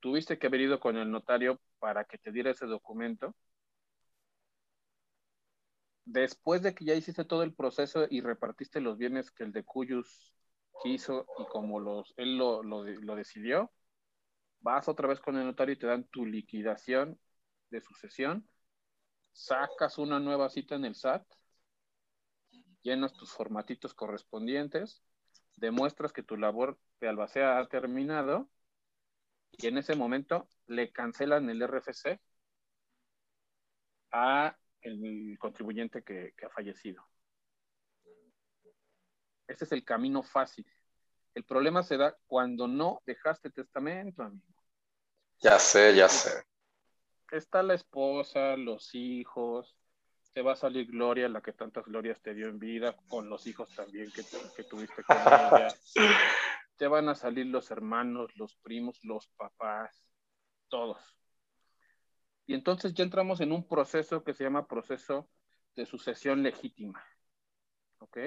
tuviste 0.00 0.38
que 0.38 0.46
haber 0.46 0.62
ido 0.62 0.80
con 0.80 0.96
el 0.96 1.10
notario 1.10 1.60
para 1.78 2.04
que 2.04 2.18
te 2.18 2.32
diera 2.32 2.50
ese 2.50 2.66
documento. 2.66 3.34
Después 6.04 6.62
de 6.62 6.74
que 6.74 6.84
ya 6.84 6.94
hiciste 6.94 7.24
todo 7.24 7.42
el 7.42 7.54
proceso 7.54 8.06
y 8.08 8.20
repartiste 8.20 8.80
los 8.80 8.96
bienes 8.98 9.30
que 9.30 9.44
el 9.44 9.52
de 9.52 9.64
Cuyus 9.64 10.34
quiso 10.82 11.26
y 11.38 11.46
como 11.46 11.80
los, 11.80 12.14
él 12.16 12.38
lo, 12.38 12.62
lo 12.62 13.16
decidió, 13.16 13.70
vas 14.60 14.88
otra 14.88 15.08
vez 15.08 15.20
con 15.20 15.36
el 15.36 15.44
notario 15.46 15.74
y 15.74 15.78
te 15.78 15.86
dan 15.86 16.04
tu 16.04 16.24
liquidación 16.24 17.18
de 17.70 17.80
sucesión 17.80 18.48
sacas 19.38 19.98
una 19.98 20.18
nueva 20.18 20.48
cita 20.50 20.74
en 20.74 20.84
el 20.84 20.96
SAT, 20.96 21.24
llenas 22.82 23.12
tus 23.12 23.30
formatitos 23.30 23.94
correspondientes, 23.94 25.02
demuestras 25.54 26.12
que 26.12 26.24
tu 26.24 26.36
labor 26.36 26.78
de 27.00 27.08
albacea 27.08 27.58
ha 27.58 27.68
terminado 27.68 28.48
y 29.52 29.66
en 29.66 29.78
ese 29.78 29.94
momento 29.94 30.48
le 30.66 30.92
cancelan 30.92 31.48
el 31.50 31.62
RFC 31.62 32.20
a 34.12 34.56
el 34.80 35.36
contribuyente 35.38 36.02
que, 36.02 36.32
que 36.36 36.46
ha 36.46 36.50
fallecido. 36.50 37.06
Ese 39.46 39.64
es 39.64 39.72
el 39.72 39.84
camino 39.84 40.22
fácil. 40.22 40.66
El 41.34 41.44
problema 41.44 41.82
se 41.82 41.96
da 41.96 42.16
cuando 42.26 42.68
no 42.68 43.02
dejaste 43.06 43.50
testamento, 43.50 44.22
amigo. 44.22 44.44
Ya 45.40 45.58
sé, 45.58 45.94
ya 45.94 46.08
sé 46.08 46.48
está 47.36 47.62
la 47.62 47.74
esposa, 47.74 48.56
los 48.56 48.94
hijos, 48.94 49.76
te 50.32 50.42
va 50.42 50.52
a 50.52 50.56
salir 50.56 50.86
Gloria, 50.86 51.28
la 51.28 51.40
que 51.40 51.52
tantas 51.52 51.84
glorias 51.84 52.20
te 52.20 52.34
dio 52.34 52.48
en 52.48 52.58
vida, 52.58 52.96
con 53.08 53.28
los 53.28 53.46
hijos 53.46 53.68
también 53.74 54.10
que, 54.12 54.22
que 54.56 54.64
tuviste 54.64 55.02
con 55.02 55.16
ella. 55.16 55.68
Te 56.78 56.86
van 56.86 57.08
a 57.08 57.14
salir 57.14 57.46
los 57.46 57.70
hermanos, 57.70 58.34
los 58.36 58.56
primos, 58.56 59.04
los 59.04 59.28
papás, 59.36 60.02
todos. 60.68 61.14
Y 62.46 62.54
entonces 62.54 62.94
ya 62.94 63.04
entramos 63.04 63.40
en 63.40 63.52
un 63.52 63.66
proceso 63.66 64.24
que 64.24 64.32
se 64.32 64.44
llama 64.44 64.68
proceso 64.68 65.28
de 65.74 65.84
sucesión 65.84 66.42
legítima. 66.42 67.04
¿Ok? 67.98 68.18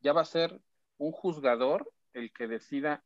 Ya 0.00 0.12
va 0.12 0.20
a 0.20 0.26
ser 0.26 0.60
un 0.98 1.10
juzgador 1.10 1.90
el 2.12 2.32
que 2.32 2.46
decida 2.46 3.02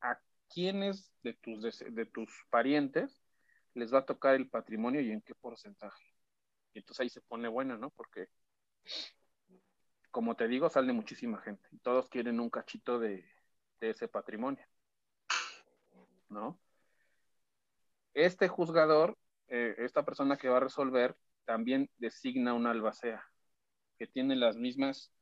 a 0.00 0.18
quiénes 0.48 1.12
de 1.22 1.34
tus, 1.34 1.60
de 1.60 2.06
tus 2.06 2.30
parientes 2.50 3.20
les 3.74 3.92
va 3.92 3.98
a 3.98 4.06
tocar 4.06 4.36
el 4.36 4.48
patrimonio 4.48 5.00
y 5.00 5.10
en 5.10 5.22
qué 5.22 5.34
porcentaje. 5.34 6.04
Y 6.72 6.78
entonces 6.78 7.00
ahí 7.00 7.08
se 7.08 7.20
pone 7.20 7.48
bueno, 7.48 7.76
¿no? 7.76 7.90
Porque, 7.90 8.28
como 10.12 10.36
te 10.36 10.46
digo, 10.46 10.70
sale 10.70 10.92
muchísima 10.92 11.40
gente 11.40 11.68
todos 11.82 12.08
quieren 12.08 12.38
un 12.38 12.50
cachito 12.50 12.98
de, 13.00 13.33
ese 13.80 14.08
patrimonio, 14.08 14.64
¿no? 16.28 16.58
Este 18.14 18.48
juzgador, 18.48 19.16
eh, 19.48 19.74
esta 19.78 20.04
persona 20.04 20.36
que 20.36 20.48
va 20.48 20.58
a 20.58 20.60
resolver, 20.60 21.16
también 21.44 21.90
designa 21.98 22.54
una 22.54 22.70
albacea 22.70 23.24
que 23.98 24.06
tiene 24.06 24.36
las 24.36 24.56
mismas 24.56 25.12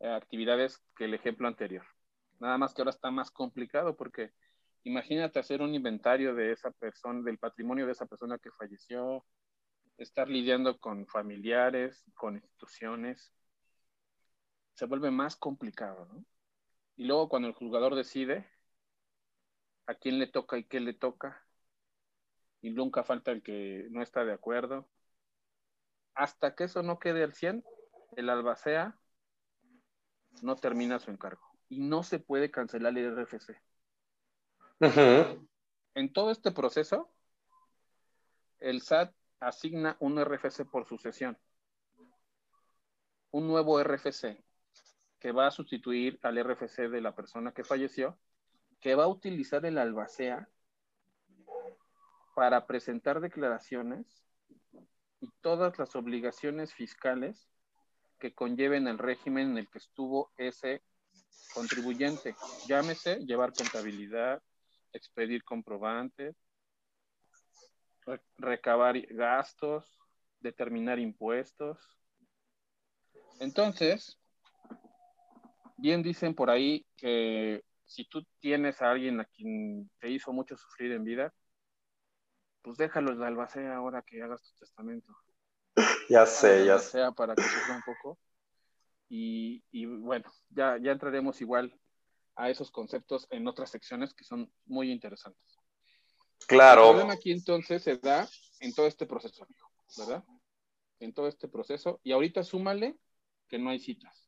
eh, 0.00 0.08
actividades 0.08 0.82
que 0.96 1.04
el 1.04 1.14
ejemplo 1.14 1.48
anterior. 1.48 1.84
Nada 2.40 2.58
más 2.58 2.74
que 2.74 2.82
ahora 2.82 2.90
está 2.90 3.10
más 3.10 3.30
complicado 3.30 3.96
porque 3.96 4.32
imagínate 4.84 5.38
hacer 5.38 5.60
un 5.60 5.74
inventario 5.74 6.34
de 6.34 6.52
esa 6.52 6.70
persona, 6.70 7.22
del 7.22 7.38
patrimonio 7.38 7.86
de 7.86 7.92
esa 7.92 8.06
persona 8.06 8.38
que 8.38 8.50
falleció, 8.50 9.24
estar 9.96 10.28
lidiando 10.28 10.78
con 10.78 11.06
familiares, 11.06 12.04
con 12.14 12.36
instituciones, 12.36 13.32
se 14.74 14.86
vuelve 14.86 15.10
más 15.10 15.36
complicado, 15.36 16.06
¿no? 16.06 16.24
Y 16.98 17.04
luego 17.04 17.28
cuando 17.28 17.46
el 17.46 17.54
juzgador 17.54 17.94
decide 17.94 18.44
a 19.86 19.94
quién 19.94 20.18
le 20.18 20.26
toca 20.26 20.58
y 20.58 20.64
qué 20.64 20.80
le 20.80 20.94
toca, 20.94 21.46
y 22.60 22.70
nunca 22.70 23.04
falta 23.04 23.30
el 23.30 23.40
que 23.40 23.86
no 23.90 24.02
está 24.02 24.24
de 24.24 24.32
acuerdo, 24.32 24.88
hasta 26.14 26.56
que 26.56 26.64
eso 26.64 26.82
no 26.82 26.98
quede 26.98 27.22
al 27.22 27.34
100, 27.34 27.64
el 28.16 28.28
albacea 28.28 28.98
no 30.42 30.56
termina 30.56 30.98
su 30.98 31.12
encargo 31.12 31.48
y 31.68 31.78
no 31.78 32.02
se 32.02 32.18
puede 32.18 32.50
cancelar 32.50 32.98
el 32.98 33.16
RFC. 33.16 33.56
En 35.94 36.12
todo 36.12 36.32
este 36.32 36.50
proceso, 36.50 37.08
el 38.58 38.82
SAT 38.82 39.14
asigna 39.38 39.96
un 40.00 40.18
RFC 40.18 40.64
por 40.64 40.84
sucesión. 40.84 41.38
Un 43.30 43.46
nuevo 43.46 43.80
RFC 43.80 44.47
que 45.20 45.32
va 45.32 45.46
a 45.46 45.50
sustituir 45.50 46.18
al 46.22 46.38
RFC 46.38 46.88
de 46.88 47.00
la 47.00 47.14
persona 47.14 47.52
que 47.52 47.64
falleció, 47.64 48.18
que 48.80 48.94
va 48.94 49.04
a 49.04 49.08
utilizar 49.08 49.64
el 49.66 49.78
albacea 49.78 50.48
para 52.34 52.66
presentar 52.66 53.20
declaraciones 53.20 54.24
y 55.20 55.28
todas 55.40 55.78
las 55.78 55.96
obligaciones 55.96 56.72
fiscales 56.72 57.48
que 58.18 58.34
conlleven 58.34 58.86
el 58.86 58.98
régimen 58.98 59.50
en 59.50 59.58
el 59.58 59.68
que 59.68 59.78
estuvo 59.78 60.30
ese 60.36 60.82
contribuyente. 61.54 62.36
Llámese 62.66 63.16
llevar 63.26 63.52
contabilidad, 63.52 64.42
expedir 64.92 65.44
comprobantes, 65.44 66.36
recabar 68.36 69.00
gastos, 69.08 69.98
determinar 70.40 70.98
impuestos. 70.98 71.78
Entonces, 73.40 74.18
bien 75.78 76.02
dicen 76.02 76.34
por 76.34 76.50
ahí 76.50 76.84
que 76.96 77.64
si 77.86 78.04
tú 78.04 78.24
tienes 78.40 78.82
a 78.82 78.90
alguien 78.90 79.20
a 79.20 79.24
quien 79.24 79.90
te 79.98 80.10
hizo 80.10 80.32
mucho 80.32 80.56
sufrir 80.56 80.92
en 80.92 81.04
vida, 81.04 81.32
pues 82.62 82.76
déjalo 82.76 83.12
en 83.12 83.20
la 83.20 83.28
albacea 83.28 83.76
ahora 83.76 84.02
que 84.02 84.22
hagas 84.22 84.42
tu 84.42 84.54
testamento. 84.58 85.16
Ya 86.10 86.24
sé, 86.24 86.64
ya 86.64 86.78
sé. 86.78 87.00
Para 87.14 87.34
que 87.34 87.42
sufra 87.42 87.76
un 87.76 87.82
poco. 87.82 88.18
Y, 89.10 89.62
y, 89.70 89.84
bueno, 89.84 90.30
ya, 90.48 90.78
ya 90.80 90.92
entraremos 90.92 91.40
igual 91.42 91.78
a 92.34 92.48
esos 92.48 92.70
conceptos 92.70 93.26
en 93.30 93.46
otras 93.46 93.70
secciones 93.70 94.14
que 94.14 94.24
son 94.24 94.50
muy 94.64 94.90
interesantes. 94.90 95.58
Claro. 96.46 96.82
El 96.82 96.88
problema 96.88 97.12
aquí 97.12 97.30
entonces 97.30 97.82
se 97.82 97.98
da 97.98 98.26
en 98.60 98.74
todo 98.74 98.86
este 98.86 99.06
proceso, 99.06 99.44
amigo, 99.44 99.68
¿verdad? 99.98 100.24
En 100.98 101.12
todo 101.12 101.28
este 101.28 101.46
proceso. 101.48 102.00
Y 102.02 102.12
ahorita 102.12 102.42
súmale 102.42 102.96
que 103.48 103.58
no 103.58 103.70
hay 103.70 103.78
citas. 103.78 104.27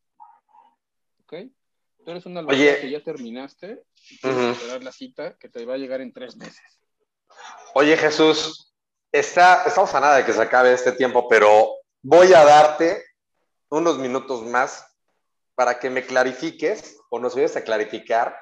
¿Ok? 1.31 1.48
Tú 2.05 2.11
eres 2.11 2.27
una 2.27 2.40
Oye, 2.40 2.81
que 2.81 2.90
ya 2.90 3.05
terminaste 3.05 3.85
y 4.11 4.19
quieres 4.19 4.57
esperar 4.57 4.82
la 4.82 4.90
cita 4.90 5.36
que 5.39 5.48
te 5.48 5.65
va 5.65 5.74
a 5.74 5.78
llegar 5.78 6.01
en 6.01 6.12
tres 6.12 6.36
meses. 6.36 6.81
Oye, 7.74 7.97
Jesús, 7.97 8.74
está, 9.12 9.62
estamos 9.65 9.94
a 9.94 10.01
nada 10.01 10.16
de 10.16 10.24
que 10.24 10.32
se 10.32 10.43
acabe 10.43 10.73
este 10.73 10.93
tiempo, 10.93 11.28
pero 11.28 11.74
voy 12.02 12.32
a 12.32 12.44
darte 12.44 13.05
unos 13.69 13.98
minutos 13.98 14.43
más 14.43 14.85
para 15.55 15.78
que 15.78 15.90
me 15.90 16.05
clarifiques 16.05 16.97
o 17.11 17.20
nos 17.20 17.35
ayudes 17.35 17.57
a 17.57 17.65
clarificar 17.65 18.36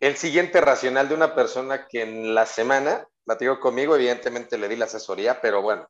el 0.00 0.16
siguiente 0.16 0.60
racional 0.60 1.08
de 1.08 1.14
una 1.14 1.34
persona 1.34 1.86
que 1.86 2.02
en 2.02 2.34
la 2.34 2.46
semana 2.46 3.06
platicó 3.24 3.60
conmigo, 3.60 3.94
evidentemente 3.94 4.56
le 4.56 4.68
di 4.68 4.76
la 4.76 4.86
asesoría, 4.86 5.40
pero 5.40 5.60
bueno, 5.60 5.88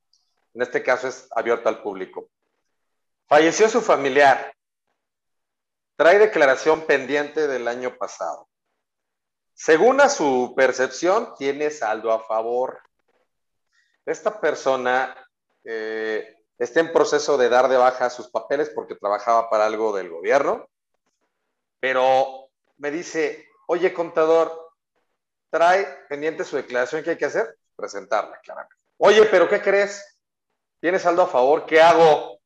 en 0.55 0.63
este 0.63 0.83
caso 0.83 1.09
es 1.09 1.29
abierto 1.31 1.69
al 1.69 1.83
público. 1.83 2.29
Falleció 3.29 3.69
su 3.69 3.81
familiar, 3.81 4.55
trae 6.03 6.19
declaración 6.19 6.85
pendiente 6.85 7.47
del 7.47 7.69
año 7.69 7.97
pasado. 7.97 8.49
Según 9.55 10.01
a 10.01 10.09
su 10.09 10.53
percepción, 10.57 11.33
tiene 11.39 11.71
saldo 11.71 12.11
a 12.11 12.25
favor. 12.25 12.81
Esta 14.05 14.41
persona 14.41 15.15
eh, 15.63 16.39
está 16.59 16.81
en 16.81 16.93
proceso 16.93 17.39
de 17.39 17.49
dar 17.49 17.69
de 17.69 17.77
baja 17.77 18.11
sus 18.11 18.29
papeles 18.33 18.69
porque 18.71 18.97
trabajaba 18.97 19.49
para 19.49 19.65
algo 19.65 19.97
del 19.97 20.11
gobierno, 20.11 20.69
pero 21.79 22.49
me 22.79 22.91
dice, 22.91 23.47
oye 23.69 23.95
contador, 23.95 24.73
trae 25.51 25.87
pendiente 26.09 26.43
su 26.43 26.57
declaración, 26.57 27.05
¿qué 27.05 27.11
hay 27.11 27.19
que 27.19 27.27
hacer? 27.27 27.57
Presentarla, 27.77 28.41
claramente. 28.41 28.75
Oye, 28.97 29.25
pero 29.27 29.49
¿qué 29.49 29.63
crees? 29.63 30.21
¿Tienes 30.81 31.03
saldo 31.03 31.23
a 31.23 31.29
favor? 31.29 31.65
¿Qué 31.65 31.81
hago? 31.81 32.41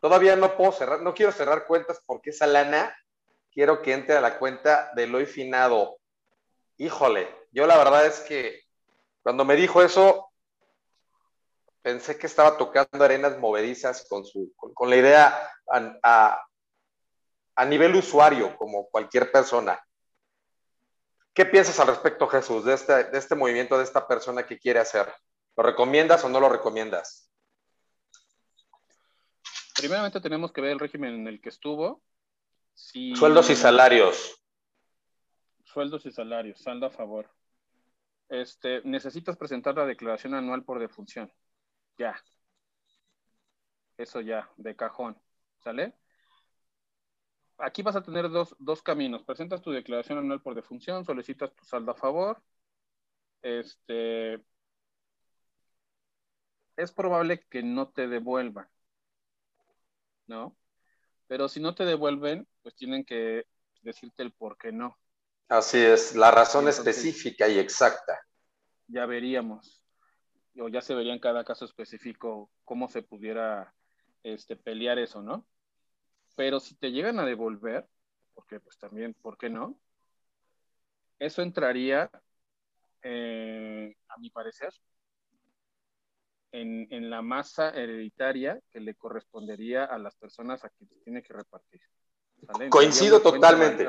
Todavía 0.00 0.34
no 0.34 0.56
puedo 0.56 0.72
cerrar, 0.72 1.02
no 1.02 1.14
quiero 1.14 1.30
cerrar 1.30 1.66
cuentas 1.66 2.00
porque 2.06 2.30
esa 2.30 2.46
lana 2.46 2.96
quiero 3.52 3.82
que 3.82 3.92
entre 3.92 4.16
a 4.16 4.20
la 4.20 4.38
cuenta 4.38 4.90
del 4.94 5.14
hoy 5.14 5.26
finado. 5.26 5.98
Híjole, 6.78 7.28
yo 7.52 7.66
la 7.66 7.76
verdad 7.76 8.06
es 8.06 8.20
que 8.20 8.62
cuando 9.22 9.44
me 9.44 9.56
dijo 9.56 9.82
eso, 9.82 10.30
pensé 11.82 12.18
que 12.18 12.26
estaba 12.26 12.56
tocando 12.56 13.04
arenas 13.04 13.38
movedizas 13.38 14.06
con, 14.08 14.24
su, 14.24 14.52
con, 14.56 14.88
la 14.88 14.96
idea 14.96 15.50
a, 16.02 16.42
a, 17.54 17.64
nivel 17.66 17.94
usuario, 17.94 18.56
como 18.56 18.88
cualquier 18.88 19.30
persona. 19.30 19.78
¿Qué 21.34 21.44
piensas 21.44 21.78
al 21.78 21.88
respecto, 21.88 22.26
Jesús, 22.26 22.64
de 22.64 22.74
este, 22.74 23.04
de 23.04 23.18
este 23.18 23.34
movimiento, 23.34 23.76
de 23.78 23.84
esta 23.84 24.06
persona 24.06 24.46
que 24.46 24.58
quiere 24.58 24.80
hacer? 24.80 25.12
¿Lo 25.56 25.62
recomiendas 25.62 26.24
o 26.24 26.28
no 26.28 26.40
lo 26.40 26.48
recomiendas? 26.48 27.29
Primeramente 29.80 30.20
tenemos 30.20 30.52
que 30.52 30.60
ver 30.60 30.72
el 30.72 30.78
régimen 30.78 31.14
en 31.14 31.26
el 31.26 31.40
que 31.40 31.48
estuvo. 31.48 32.02
Sueldos 32.74 33.50
y 33.50 33.56
salarios. 33.56 34.42
Sueldos 35.64 36.04
y 36.06 36.10
salarios, 36.10 36.60
saldo 36.60 36.86
a 36.86 36.90
favor. 36.90 37.30
Este, 38.28 38.82
necesitas 38.84 39.36
presentar 39.36 39.74
la 39.76 39.86
declaración 39.86 40.34
anual 40.34 40.64
por 40.64 40.78
defunción. 40.78 41.32
Ya. 41.98 42.22
Eso 43.96 44.20
ya, 44.20 44.50
de 44.56 44.76
cajón. 44.76 45.20
¿Sale? 45.58 45.94
Aquí 47.58 47.82
vas 47.82 47.96
a 47.96 48.02
tener 48.02 48.30
dos, 48.30 48.54
dos 48.58 48.82
caminos. 48.82 49.22
Presentas 49.24 49.62
tu 49.62 49.70
declaración 49.70 50.18
anual 50.18 50.40
por 50.42 50.54
defunción, 50.54 51.04
solicitas 51.04 51.54
tu 51.54 51.64
saldo 51.64 51.92
a 51.92 51.96
favor. 51.96 52.42
Este, 53.42 54.34
es 56.76 56.92
probable 56.92 57.40
que 57.48 57.62
no 57.62 57.88
te 57.88 58.08
devuelvan. 58.08 58.68
¿No? 60.30 60.56
Pero 61.26 61.48
si 61.48 61.60
no 61.60 61.74
te 61.74 61.84
devuelven, 61.84 62.48
pues 62.62 62.74
tienen 62.74 63.04
que 63.04 63.44
decirte 63.82 64.22
el 64.22 64.32
por 64.32 64.56
qué 64.56 64.72
no. 64.72 64.96
Así 65.48 65.78
es, 65.78 66.14
la 66.14 66.30
razón 66.30 66.68
específica 66.68 67.48
y 67.48 67.58
exacta. 67.58 68.18
Ya 68.86 69.04
veríamos, 69.04 69.82
o 70.58 70.68
ya 70.68 70.80
se 70.80 70.94
vería 70.94 71.12
en 71.12 71.18
cada 71.18 71.44
caso 71.44 71.64
específico 71.64 72.50
cómo 72.64 72.88
se 72.88 73.02
pudiera 73.02 73.74
este, 74.22 74.56
pelear 74.56 74.98
eso, 74.98 75.22
¿no? 75.22 75.46
Pero 76.36 76.60
si 76.60 76.76
te 76.76 76.92
llegan 76.92 77.18
a 77.18 77.26
devolver, 77.26 77.88
porque 78.34 78.60
pues 78.60 78.78
también, 78.78 79.14
¿por 79.14 79.36
qué 79.36 79.50
no? 79.50 79.78
Eso 81.18 81.42
entraría, 81.42 82.10
eh, 83.02 83.96
a 84.08 84.18
mi 84.18 84.30
parecer, 84.30 84.72
en, 86.52 86.88
en, 86.90 87.10
la 87.10 87.22
masa 87.22 87.70
hereditaria 87.70 88.60
que 88.70 88.80
le 88.80 88.94
correspondería 88.94 89.84
a 89.84 89.98
las 89.98 90.16
personas 90.16 90.64
a 90.64 90.70
quienes 90.70 91.02
tiene 91.02 91.22
que 91.22 91.32
repartir. 91.32 91.80
Coincido 92.70 93.20
totalmente. 93.20 93.86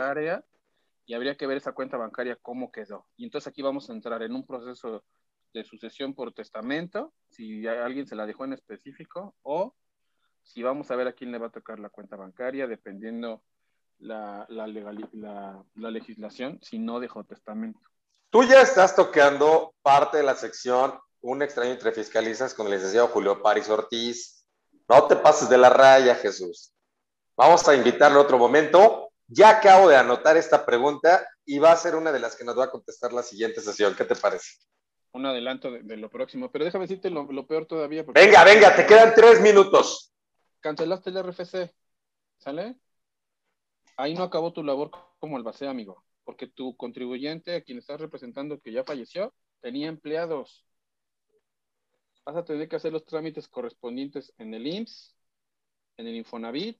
Y 1.05 1.13
habría 1.13 1.35
que 1.35 1.47
ver 1.47 1.57
esa 1.57 1.73
cuenta 1.73 1.97
bancaria 1.97 2.37
cómo 2.41 2.71
quedó. 2.71 3.07
Y 3.17 3.25
entonces 3.25 3.47
aquí 3.47 3.61
vamos 3.61 3.89
a 3.89 3.93
entrar 3.93 4.21
en 4.21 4.35
un 4.35 4.45
proceso 4.45 5.03
de 5.53 5.63
sucesión 5.63 6.13
por 6.13 6.33
testamento, 6.33 7.13
si 7.29 7.67
alguien 7.67 8.07
se 8.07 8.15
la 8.15 8.25
dejó 8.25 8.45
en 8.45 8.53
específico, 8.53 9.35
o 9.41 9.75
si 10.43 10.63
vamos 10.63 10.89
a 10.91 10.95
ver 10.95 11.07
a 11.07 11.13
quién 11.13 11.31
le 11.31 11.39
va 11.39 11.47
a 11.47 11.51
tocar 11.51 11.79
la 11.79 11.89
cuenta 11.89 12.15
bancaria, 12.15 12.67
dependiendo 12.67 13.43
la, 13.99 14.45
la, 14.49 14.67
la, 14.67 15.63
la 15.75 15.91
legislación, 15.91 16.59
si 16.61 16.79
no 16.79 16.99
dejó 16.99 17.23
testamento. 17.23 17.81
Tú 18.29 18.43
ya 18.43 18.61
estás 18.61 18.95
tocando 18.95 19.75
parte 19.81 20.17
de 20.17 20.23
la 20.23 20.35
sección 20.35 20.93
Un 21.21 21.41
extraño 21.41 21.71
entre 21.71 21.91
fiscalizas 21.91 22.53
con 22.53 22.67
el 22.67 22.73
licenciado 22.73 23.07
Julio 23.07 23.41
Paris 23.41 23.69
Ortiz. 23.69 24.45
No 24.89 25.07
te 25.07 25.15
pases 25.15 25.49
de 25.49 25.57
la 25.57 25.69
raya, 25.69 26.15
Jesús. 26.15 26.73
Vamos 27.37 27.67
a 27.67 27.75
invitarle 27.75 28.17
otro 28.17 28.37
momento. 28.37 29.11
Ya 29.27 29.49
acabo 29.49 29.87
de 29.87 29.95
anotar 29.95 30.35
esta 30.35 30.65
pregunta 30.65 31.25
y 31.45 31.59
va 31.59 31.71
a 31.71 31.77
ser 31.77 31.95
una 31.95 32.11
de 32.11 32.19
las 32.19 32.35
que 32.35 32.43
nos 32.43 32.57
va 32.57 32.65
a 32.65 32.71
contestar 32.71 33.13
la 33.13 33.23
siguiente 33.23 33.61
sesión. 33.61 33.95
¿Qué 33.95 34.03
te 34.03 34.15
parece? 34.15 34.57
Un 35.13 35.25
adelanto 35.25 35.71
de, 35.71 35.97
lo 35.97 36.09
próximo, 36.09 36.51
pero 36.51 36.65
déjame 36.65 36.85
decirte 36.85 37.09
lo, 37.09 37.47
peor 37.47 37.65
todavía. 37.65 38.03
Venga, 38.03 38.43
venga, 38.43 38.75
te 38.75 38.85
quedan 38.85 39.13
tres 39.13 39.41
minutos. 39.41 40.13
Cancelaste 40.59 41.09
el 41.09 41.23
RFC, 41.23 41.73
¿sale? 42.37 42.77
Ahí 43.97 44.13
no 44.13 44.23
acabó 44.23 44.53
tu 44.53 44.63
labor 44.63 44.91
como 45.19 45.37
albacea, 45.37 45.69
amigo, 45.69 46.03
porque 46.23 46.47
tu 46.47 46.75
contribuyente, 46.77 47.55
a 47.55 47.61
quien 47.61 47.77
estás 47.77 47.99
representando 47.99 48.59
que 48.59 48.71
ya 48.71 48.83
falleció, 48.83 49.33
tenía 49.59 49.87
empleados. 49.87 50.65
Vas 52.25 52.35
a 52.35 52.45
tener 52.45 52.69
que 52.69 52.75
hacer 52.75 52.93
los 52.93 53.05
trámites 53.05 53.47
correspondientes 53.47 54.33
en 54.37 54.53
el 54.53 54.67
IMSS, 54.67 55.15
en 55.97 56.07
el 56.07 56.15
Infonavit 56.15 56.77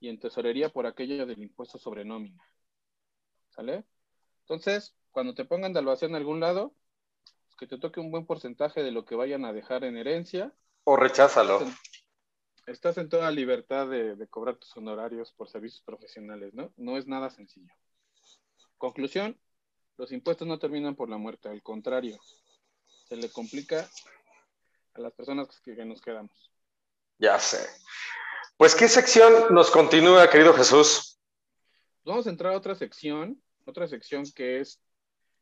y 0.00 0.08
en 0.08 0.18
tesorería 0.18 0.68
por 0.68 0.86
aquello 0.86 1.24
del 1.26 1.40
impuesto 1.40 1.78
sobre 1.78 2.04
nómina. 2.04 2.42
¿Sale? 3.50 3.84
Entonces, 4.40 4.94
cuando 5.12 5.34
te 5.34 5.44
pongan 5.44 5.72
de 5.72 5.78
albacea 5.78 6.08
en 6.08 6.16
algún 6.16 6.40
lado, 6.40 6.74
pues, 7.44 7.56
que 7.56 7.66
te 7.66 7.78
toque 7.78 8.00
un 8.00 8.10
buen 8.10 8.26
porcentaje 8.26 8.82
de 8.82 8.90
lo 8.90 9.04
que 9.04 9.14
vayan 9.14 9.44
a 9.44 9.52
dejar 9.52 9.84
en 9.84 9.96
herencia. 9.96 10.52
O 10.82 10.96
recházalo. 10.96 11.60
Estás 12.66 12.98
en, 12.98 13.08
toda 13.08 13.30
libertad 13.30 13.88
de, 13.88 14.16
de, 14.16 14.26
cobrar 14.26 14.56
tus 14.56 14.76
honorarios 14.76 15.32
por 15.32 15.48
servicios 15.48 15.82
profesionales, 15.82 16.54
¿no? 16.54 16.72
No 16.76 16.96
es 16.96 17.06
nada 17.06 17.30
sencillo. 17.30 17.72
Conclusión, 18.78 19.38
los 19.96 20.12
impuestos 20.12 20.48
no 20.48 20.58
terminan 20.58 20.96
por 20.96 21.08
la 21.08 21.18
muerte, 21.18 21.48
al 21.48 21.62
contrario, 21.62 22.18
se 23.06 23.16
le 23.16 23.30
complica 23.30 23.88
a 24.94 25.00
las 25.00 25.12
personas 25.12 25.48
que, 25.60 25.74
que 25.74 25.84
nos 25.84 26.00
quedamos. 26.00 26.50
Ya 27.18 27.38
sé. 27.38 27.66
Pues, 28.56 28.74
¿qué 28.74 28.88
sección 28.88 29.52
nos 29.54 29.70
continúa, 29.70 30.30
querido 30.30 30.54
Jesús? 30.54 31.20
Vamos 32.04 32.26
a 32.26 32.30
entrar 32.30 32.52
a 32.52 32.56
otra 32.56 32.74
sección, 32.74 33.42
otra 33.64 33.88
sección 33.88 34.24
que 34.34 34.60
es, 34.60 34.80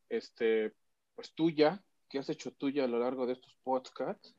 este, 0.08 0.72
pues 1.14 1.32
tuya, 1.34 1.82
que 2.08 2.18
has 2.18 2.28
hecho 2.28 2.52
tuya 2.52 2.84
a 2.84 2.88
lo 2.88 2.98
largo 2.98 3.26
de 3.26 3.34
estos 3.34 3.56
podcasts, 3.62 4.34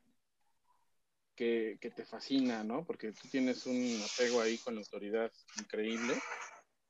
que, 1.36 1.78
que 1.80 1.90
te 1.90 2.04
fascina, 2.04 2.64
¿no? 2.64 2.84
Porque 2.84 3.12
tú 3.12 3.28
tienes 3.28 3.66
un 3.66 4.02
apego 4.02 4.40
ahí 4.40 4.58
con 4.58 4.74
la 4.74 4.80
autoridad 4.80 5.30
increíble. 5.58 6.14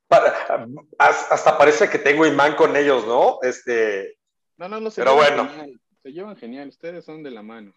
Para, 0.06 0.66
hasta 0.98 1.59
parece 1.59 1.88
que 1.88 1.98
tengo 1.98 2.26
imán 2.26 2.55
con 2.56 2.76
ellos, 2.76 3.06
¿no? 3.06 3.38
Este. 3.42 4.18
No, 4.56 4.68
no, 4.68 4.80
no 4.80 4.90
se 4.90 5.01
Pero 5.01 5.14
bueno. 5.16 5.48
Genial, 5.48 5.80
se 6.02 6.12
llevan 6.12 6.36
genial, 6.36 6.68
ustedes 6.68 7.05
son 7.05 7.22
de 7.22 7.30
la 7.30 7.42
mano. 7.42 7.72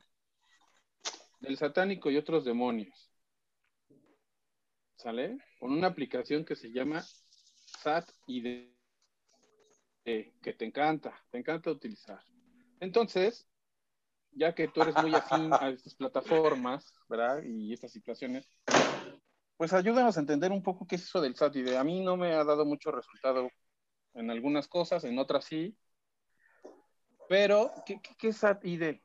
Del 1.40 1.58
satánico 1.58 2.10
y 2.10 2.18
otros 2.18 2.46
demonios. 2.46 3.08
¿sale? 4.98 5.38
Con 5.60 5.72
una 5.72 5.88
aplicación 5.88 6.44
que 6.44 6.56
se 6.56 6.72
llama 6.72 7.02
SAT 7.02 8.10
ID, 8.28 8.70
que 10.04 10.54
te 10.58 10.66
encanta, 10.66 11.14
te 11.30 11.38
encanta 11.38 11.72
utilizar. 11.72 12.20
Entonces, 12.80 13.48
ya 14.32 14.54
que 14.54 14.68
tú 14.68 14.82
eres 14.82 14.96
muy 15.02 15.14
afín 15.14 15.52
a 15.54 15.70
estas 15.70 15.96
plataformas, 15.96 16.94
¿verdad? 17.08 17.44
Y 17.44 17.74
estas 17.74 17.92
situaciones, 17.92 18.50
pues 19.58 19.74
ayúdanos 19.74 20.18
a 20.18 20.20
entender 20.20 20.52
un 20.52 20.64
poco 20.64 20.88
qué 20.88 20.96
es 20.96 21.04
eso 21.04 21.22
del 21.22 21.36
SAT 21.36 21.58
ID. 21.58 21.76
A 21.76 21.84
mí 21.84 22.02
no 22.02 22.18
me 22.18 22.34
ha 22.34 22.44
dado 22.44 22.66
mucho 22.66 22.92
resultado 22.92 23.50
en 24.14 24.32
algunas 24.32 24.68
cosas, 24.68 25.04
en 25.04 25.20
otras 25.20 25.46
sí. 25.46 25.78
Pero, 27.28 27.72
¿qué, 27.86 28.00
qué, 28.02 28.16
qué 28.18 28.28
es 28.30 28.38
SAT 28.38 28.66
ID? 28.66 29.02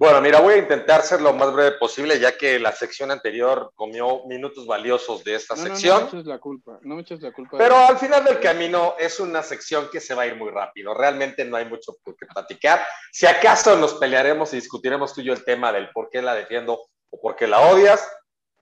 Bueno, 0.00 0.18
mira, 0.22 0.40
voy 0.40 0.54
a 0.54 0.56
intentar 0.56 1.02
ser 1.02 1.20
lo 1.20 1.34
más 1.34 1.52
breve 1.52 1.72
posible, 1.72 2.18
ya 2.18 2.34
que 2.34 2.58
la 2.58 2.72
sección 2.72 3.10
anterior 3.10 3.70
comió 3.74 4.24
minutos 4.26 4.66
valiosos 4.66 5.22
de 5.24 5.34
esta 5.34 5.54
No, 5.56 5.60
no, 5.60 5.66
sección. 5.68 5.96
no 5.98 6.00
me 6.04 6.08
eches 6.08 6.26
la 6.26 6.38
culpa, 6.38 6.78
no 6.80 6.94
me 6.94 7.02
eches 7.02 7.20
la 7.20 7.32
culpa. 7.32 7.58
Pero 7.58 7.76
al 7.76 7.98
final 7.98 8.24
del 8.24 8.40
camino 8.40 8.94
es 8.98 9.20
una 9.20 9.42
sección 9.42 9.90
que 9.92 10.00
se 10.00 10.14
va 10.14 10.22
a 10.22 10.26
ir 10.26 10.36
muy 10.36 10.48
rápido. 10.50 10.94
Realmente 10.94 11.44
no 11.44 11.58
hay 11.58 11.66
mucho 11.66 11.98
por 12.02 12.16
qué 12.16 12.24
platicar. 12.24 12.80
Si 13.12 13.26
acaso 13.26 13.76
nos 13.76 13.92
pelearemos 13.92 14.54
y 14.54 14.56
discutiremos 14.56 15.12
tú 15.12 15.20
y 15.20 15.24
yo 15.24 15.34
el 15.34 15.44
tema 15.44 15.70
del 15.70 15.90
por 15.90 16.08
qué 16.08 16.22
la 16.22 16.34
defiendo 16.34 16.80
o 17.10 17.20
por 17.20 17.36
qué 17.36 17.46
la 17.46 17.60
odias, 17.60 18.10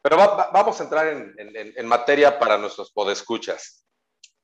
pero 0.03 0.17
va- 0.17 0.35
va- 0.35 0.51
vamos 0.53 0.81
a 0.81 0.83
entrar 0.83 1.07
en, 1.07 1.37
en- 1.39 1.73
en 1.77 1.87
materia 1.87 2.37
para 2.41 2.59
nuestros 2.59 2.91
podescuchas. 2.91 3.85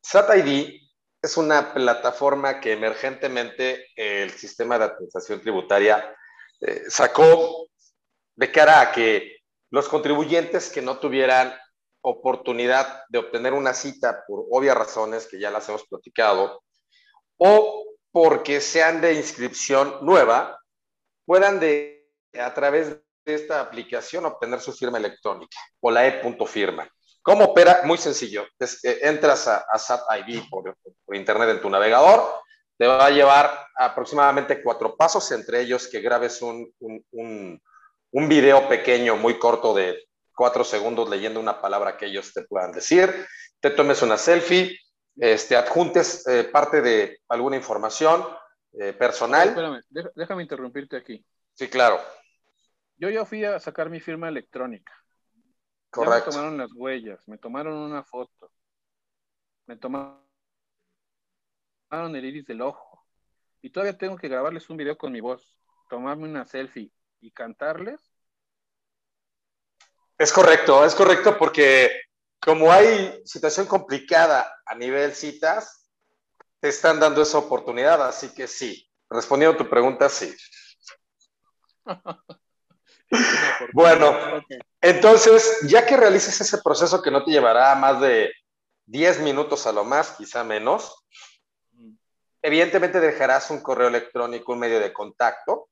SAT-ID 0.00 0.80
es 1.20 1.36
una 1.36 1.74
plataforma 1.74 2.60
que 2.60 2.70
emergentemente 2.74 3.88
el 3.96 4.30
sistema 4.30 4.78
de 4.78 4.84
administración 4.84 5.40
tributaria 5.40 6.14
eh, 6.66 6.84
sacó 6.88 7.68
de 8.36 8.50
cara 8.50 8.80
a 8.80 8.92
que 8.92 9.36
los 9.70 9.88
contribuyentes 9.88 10.70
que 10.70 10.80
no 10.80 10.98
tuvieran 10.98 11.54
oportunidad 12.00 13.04
de 13.08 13.18
obtener 13.18 13.52
una 13.52 13.74
cita 13.74 14.24
por 14.26 14.46
obvias 14.50 14.76
razones 14.76 15.26
que 15.26 15.38
ya 15.38 15.50
las 15.50 15.68
hemos 15.68 15.86
platicado, 15.86 16.62
o 17.36 17.84
porque 18.12 18.60
sean 18.60 19.00
de 19.00 19.14
inscripción 19.14 19.98
nueva, 20.02 20.58
puedan 21.26 21.60
de, 21.60 22.08
a 22.38 22.54
través 22.54 22.90
de 23.26 23.34
esta 23.34 23.60
aplicación 23.60 24.24
obtener 24.24 24.60
su 24.60 24.72
firma 24.72 24.98
electrónica 24.98 25.58
o 25.80 25.90
la 25.90 26.06
e.firma. 26.06 26.88
¿Cómo 27.22 27.44
opera? 27.46 27.80
Muy 27.84 27.98
sencillo. 27.98 28.46
Eh, 28.60 28.98
entras 29.02 29.48
a, 29.48 29.64
a 29.70 29.78
SAT 29.78 30.02
ID 30.26 30.42
por 30.50 30.76
internet 31.14 31.48
en 31.50 31.60
tu 31.60 31.70
navegador, 31.70 32.43
te 32.76 32.86
va 32.86 33.06
a 33.06 33.10
llevar 33.10 33.68
aproximadamente 33.76 34.62
cuatro 34.62 34.96
pasos, 34.96 35.30
entre 35.32 35.60
ellos 35.60 35.88
que 35.88 36.00
grabes 36.00 36.42
un, 36.42 36.72
un, 36.80 37.04
un, 37.12 37.62
un 38.12 38.28
video 38.28 38.68
pequeño, 38.68 39.16
muy 39.16 39.38
corto 39.38 39.74
de 39.74 40.06
cuatro 40.34 40.64
segundos 40.64 41.08
leyendo 41.08 41.38
una 41.40 41.60
palabra 41.60 41.96
que 41.96 42.06
ellos 42.06 42.32
te 42.32 42.42
puedan 42.42 42.72
decir, 42.72 43.26
te 43.60 43.70
tomes 43.70 44.02
una 44.02 44.16
selfie, 44.16 44.78
este, 45.16 45.56
adjuntes 45.56 46.26
eh, 46.26 46.44
parte 46.44 46.82
de 46.82 47.20
alguna 47.28 47.56
información 47.56 48.26
eh, 48.72 48.92
personal. 48.92 49.48
Espérame, 49.48 49.80
déjame 50.16 50.42
interrumpirte 50.42 50.96
aquí. 50.96 51.24
Sí, 51.54 51.68
claro, 51.68 52.00
Yo 52.96 53.08
ya 53.10 53.24
fui 53.24 53.44
a 53.44 53.60
sacar 53.60 53.88
mi 53.90 54.00
firma 54.00 54.28
electrónica. 54.28 54.92
Ya 55.96 56.06
me 56.06 56.06
correcto. 56.06 56.30
tomaron 56.30 56.58
las 56.58 56.72
huellas, 56.74 57.20
me 57.28 57.38
tomaron 57.38 57.74
una 57.74 58.02
foto, 58.02 58.50
me 59.66 59.76
tomaron 59.76 60.18
el 62.02 62.24
iris 62.24 62.46
del 62.46 62.62
ojo. 62.62 63.04
Y 63.62 63.70
todavía 63.70 63.96
tengo 63.96 64.16
que 64.16 64.28
grabarles 64.28 64.68
un 64.68 64.76
video 64.76 64.98
con 64.98 65.12
mi 65.12 65.20
voz, 65.20 65.58
tomarme 65.88 66.24
una 66.24 66.44
selfie 66.44 66.90
y 67.20 67.30
cantarles. 67.30 68.00
Es 70.18 70.32
correcto, 70.32 70.84
es 70.84 70.94
correcto 70.94 71.36
porque 71.38 71.90
como 72.40 72.70
hay 72.70 73.22
situación 73.24 73.66
complicada 73.66 74.60
a 74.66 74.74
nivel 74.74 75.14
citas, 75.14 75.88
te 76.60 76.68
están 76.68 77.00
dando 77.00 77.22
esa 77.22 77.38
oportunidad, 77.38 78.06
así 78.06 78.34
que 78.34 78.46
sí. 78.46 78.90
Respondiendo 79.08 79.54
a 79.54 79.62
tu 79.62 79.68
pregunta, 79.68 80.08
sí. 80.08 80.34
Bueno. 83.72 84.42
Entonces, 84.80 85.60
ya 85.68 85.86
que 85.86 85.96
realices 85.96 86.40
ese 86.40 86.58
proceso 86.58 87.00
que 87.00 87.10
no 87.10 87.24
te 87.24 87.30
llevará 87.30 87.74
más 87.76 88.00
de 88.00 88.32
10 88.86 89.20
minutos 89.20 89.66
a 89.66 89.72
lo 89.72 89.84
más, 89.84 90.12
quizá 90.12 90.44
menos, 90.44 91.04
evidentemente 92.44 93.00
dejarás 93.00 93.50
un 93.50 93.60
correo 93.60 93.88
electrónico, 93.88 94.52
un 94.52 94.58
medio 94.58 94.78
de 94.78 94.92
contacto, 94.92 95.70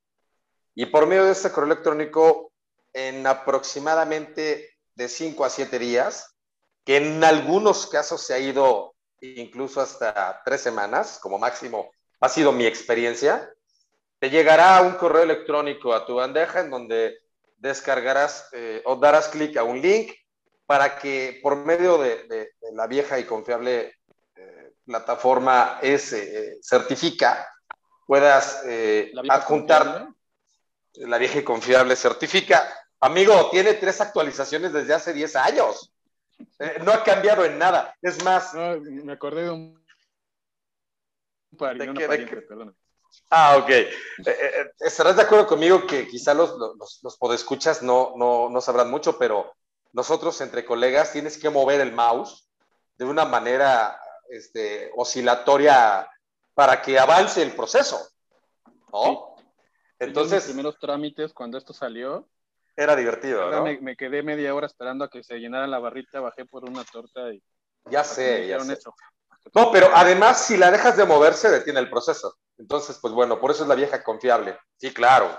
y 0.74 0.86
por 0.86 1.06
medio 1.06 1.26
de 1.26 1.32
este 1.32 1.52
correo 1.52 1.70
electrónico, 1.70 2.50
en 2.94 3.26
aproximadamente 3.26 4.70
de 4.94 5.08
5 5.08 5.44
a 5.44 5.50
7 5.50 5.78
días, 5.78 6.34
que 6.82 6.96
en 6.96 7.22
algunos 7.24 7.86
casos 7.86 8.26
se 8.26 8.32
ha 8.32 8.38
ido 8.38 8.94
incluso 9.20 9.82
hasta 9.82 10.40
3 10.46 10.58
semanas, 10.58 11.18
como 11.20 11.38
máximo 11.38 11.90
ha 12.20 12.30
sido 12.30 12.52
mi 12.52 12.64
experiencia, 12.64 13.52
te 14.18 14.30
llegará 14.30 14.80
un 14.80 14.92
correo 14.92 15.24
electrónico 15.24 15.92
a 15.92 16.06
tu 16.06 16.14
bandeja 16.14 16.60
en 16.60 16.70
donde 16.70 17.18
descargarás 17.58 18.48
eh, 18.52 18.80
o 18.86 18.96
darás 18.96 19.28
clic 19.28 19.58
a 19.58 19.62
un 19.62 19.82
link 19.82 20.12
para 20.64 20.98
que 20.98 21.38
por 21.42 21.54
medio 21.54 21.98
de, 21.98 22.54
la 22.72 22.86
vieja 22.86 23.18
y 23.18 23.24
confiable 23.24 23.94
plataforma 24.84 25.78
S 25.82 26.16
eh, 26.16 26.58
certifica 26.62 27.48
puedas 28.06 28.62
eh, 28.66 29.12
adjuntar 29.28 29.84
confiable. 29.84 30.14
La 30.94 31.16
vieja 31.16 31.38
y 31.38 31.44
confiable 31.44 31.96
certifica. 31.96 32.70
Amigo, 33.00 33.48
tiene 33.50 33.72
tres 33.74 34.00
actualizaciones 34.02 34.72
desde 34.74 34.92
hace 34.92 35.14
10 35.14 35.36
años. 35.36 35.90
Eh, 36.58 36.78
no 36.84 36.92
ha 36.92 37.02
cambiado 37.02 37.44
en 37.46 37.58
nada. 37.58 37.96
Es 38.02 38.22
más. 38.22 38.52
me 38.52 39.12
acordé 39.14 39.44
de 39.44 39.50
un. 39.50 39.82
pariente, 41.56 42.06
Ah, 43.30 43.56
ok. 43.56 43.70
Eh, 43.70 43.90
estarás 44.80 45.16
de 45.16 45.22
acuerdo 45.22 45.46
conmigo 45.46 45.86
que 45.86 46.06
quizá 46.06 46.34
los, 46.34 46.54
los, 46.58 47.00
los 47.02 47.16
podescuchas 47.16 47.82
no, 47.82 48.12
no, 48.16 48.50
no 48.50 48.60
sabrán 48.60 48.90
mucho, 48.90 49.18
pero 49.18 49.54
nosotros 49.92 50.38
entre 50.42 50.64
colegas 50.64 51.12
tienes 51.12 51.38
que 51.38 51.48
mover 51.50 51.80
el 51.80 51.92
mouse 51.92 52.48
de 52.96 53.04
una 53.06 53.24
manera 53.24 53.98
este, 54.28 54.90
oscilatoria 54.96 56.08
para 56.54 56.80
que 56.82 56.98
avance 56.98 57.42
el 57.42 57.52
proceso. 57.52 58.00
¿No? 58.92 59.36
Entonces. 59.98 60.44
Los 60.44 60.44
primeros 60.44 60.78
trámites, 60.78 61.32
cuando 61.32 61.58
esto 61.58 61.72
salió. 61.72 62.28
Era 62.74 62.96
divertido, 62.96 63.50
¿no? 63.50 63.64
Me, 63.64 63.96
quedé 63.96 64.22
media 64.22 64.54
hora 64.54 64.66
esperando 64.66 65.04
a 65.04 65.10
que 65.10 65.22
se 65.22 65.38
llenara 65.38 65.66
la 65.66 65.78
barrita, 65.78 66.20
bajé 66.20 66.46
por 66.46 66.64
una 66.64 66.84
torta 66.84 67.32
y. 67.32 67.42
Ya 67.90 68.04
sé, 68.04 68.46
ya 68.46 68.60
sé. 68.60 68.78
No, 69.54 69.72
pero 69.72 69.90
además, 69.92 70.46
si 70.46 70.56
la 70.56 70.70
dejas 70.70 70.96
de 70.96 71.04
mover, 71.04 71.34
se 71.34 71.50
detiene 71.50 71.80
el 71.80 71.90
proceso. 71.90 72.36
Entonces, 72.58 72.98
pues 73.00 73.12
bueno, 73.12 73.40
por 73.40 73.50
eso 73.50 73.64
es 73.64 73.68
la 73.68 73.74
vieja 73.74 74.02
confiable. 74.02 74.56
Sí, 74.76 74.92
claro. 74.94 75.36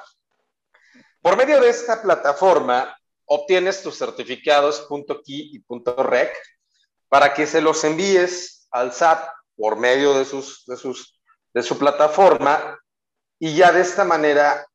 Por 1.21 1.37
medio 1.37 1.59
de 1.61 1.69
esta 1.69 2.01
plataforma, 2.01 2.95
obtienes 3.25 3.81
tus 3.81 3.97
certificados 3.97 4.87
.key 5.25 5.51
y 5.53 5.63
.rec 5.97 6.35
para 7.07 7.33
que 7.33 7.47
se 7.47 7.61
los 7.61 7.83
envíes 7.83 8.52
al 8.73 8.91
SAT 8.91 9.29
por 9.55 9.77
medio 9.77 10.17
de, 10.17 10.25
sus, 10.25 10.65
de, 10.65 10.75
sus, 10.75 11.21
de 11.53 11.63
su 11.63 11.77
plataforma 11.77 12.79
y 13.39 13.55
ya 13.55 13.71
de 13.71 13.81
esta 13.81 14.03
manera 14.03 14.65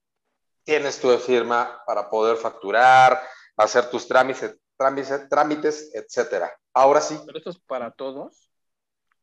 tienes 0.64 1.00
tu 1.00 1.10
firma 1.18 1.82
para 1.86 2.08
poder 2.08 2.36
facturar, 2.36 3.20
hacer 3.56 3.90
tus 3.90 4.06
trámites, 4.06 4.56
trámites, 4.76 5.28
trámites 5.28 5.90
etcétera. 5.92 6.56
Ahora 6.72 7.00
sí. 7.00 7.18
¿Pero 7.26 7.38
esto 7.38 7.50
es 7.50 7.58
para 7.58 7.90
todos? 7.90 8.50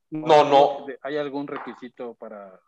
No, 0.10 0.44
no. 0.44 0.86
¿Hay 1.02 1.18
algún 1.18 1.48
requisito 1.48 2.16
para...? 2.16 2.60